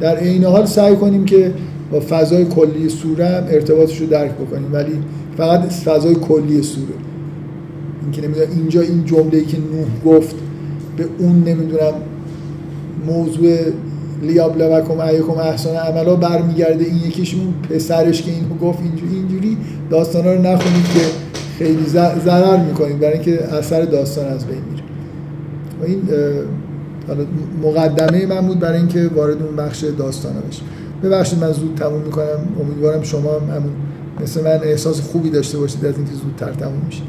در 0.00 0.16
عین 0.16 0.44
حال 0.44 0.66
سعی 0.66 0.96
کنیم 0.96 1.24
که 1.24 1.52
با 1.92 2.00
فضای 2.00 2.44
کلی 2.44 2.88
سوره 2.88 3.26
هم 3.26 3.44
ارتباطش 3.48 4.00
رو 4.00 4.06
درک 4.06 4.30
بکنیم. 4.30 4.72
ولی 4.72 4.92
فقط 5.36 5.60
فضای 5.72 6.14
کلی 6.14 6.62
سوره. 6.62 6.94
اینکه 8.02 8.22
نمی‌دونم 8.22 8.46
اینجا 8.56 8.80
این 8.80 9.04
جمله 9.04 9.38
ای 9.38 9.44
که 9.44 9.56
نوح 9.56 10.16
گفت 10.16 10.36
به 10.96 11.04
اون 11.18 11.44
نمی‌دونم 11.46 11.92
موضوع 13.06 13.56
لیاب 14.22 14.62
لبکم 14.62 15.00
ایکم 15.00 15.38
احسان 15.38 15.76
عملا 15.76 16.16
برمیگرده. 16.16 16.84
این 16.84 16.96
یکیشون 16.96 17.54
پسرش 17.70 18.22
که 18.22 18.30
اینو 18.30 18.54
گفت 18.54 18.78
اینجوری 18.82 19.14
اینجوری 19.14 19.56
داستان 19.90 20.24
رو 20.24 20.42
نخونید 20.42 20.84
که 20.94 21.00
خیلی 21.58 21.86
ضرر 22.24 22.56
می‌کنید. 22.56 22.98
برای 22.98 23.12
اینکه 23.12 23.44
اثر 23.44 23.84
داستان 23.84 24.28
از 24.28 24.46
بین 24.46 24.62
میره. 24.70 24.82
و 25.80 25.84
این 25.84 26.02
مقدمه 27.62 28.26
من 28.26 28.46
بود 28.46 28.58
برای 28.58 28.78
اینکه 28.78 29.10
وارد 29.16 29.42
اون 29.42 29.56
بخش 29.56 29.84
داستان 29.84 30.32
بشیم. 30.48 30.64
ببخشید 31.02 31.38
من 31.38 31.52
زود 31.52 31.74
تموم 31.74 32.02
می‌کنم. 32.02 32.48
امیدوارم 32.60 33.02
شما 33.02 33.32
هم 33.32 33.64
مثل 34.22 34.44
من 34.44 34.60
احساس 34.62 35.00
خوبی 35.00 35.30
داشته 35.30 35.58
باشید 35.58 35.86
از 35.86 35.96
اینکه 35.96 36.12
زودتر 36.12 36.52
تموم 36.52 36.82
میشه 36.86 37.02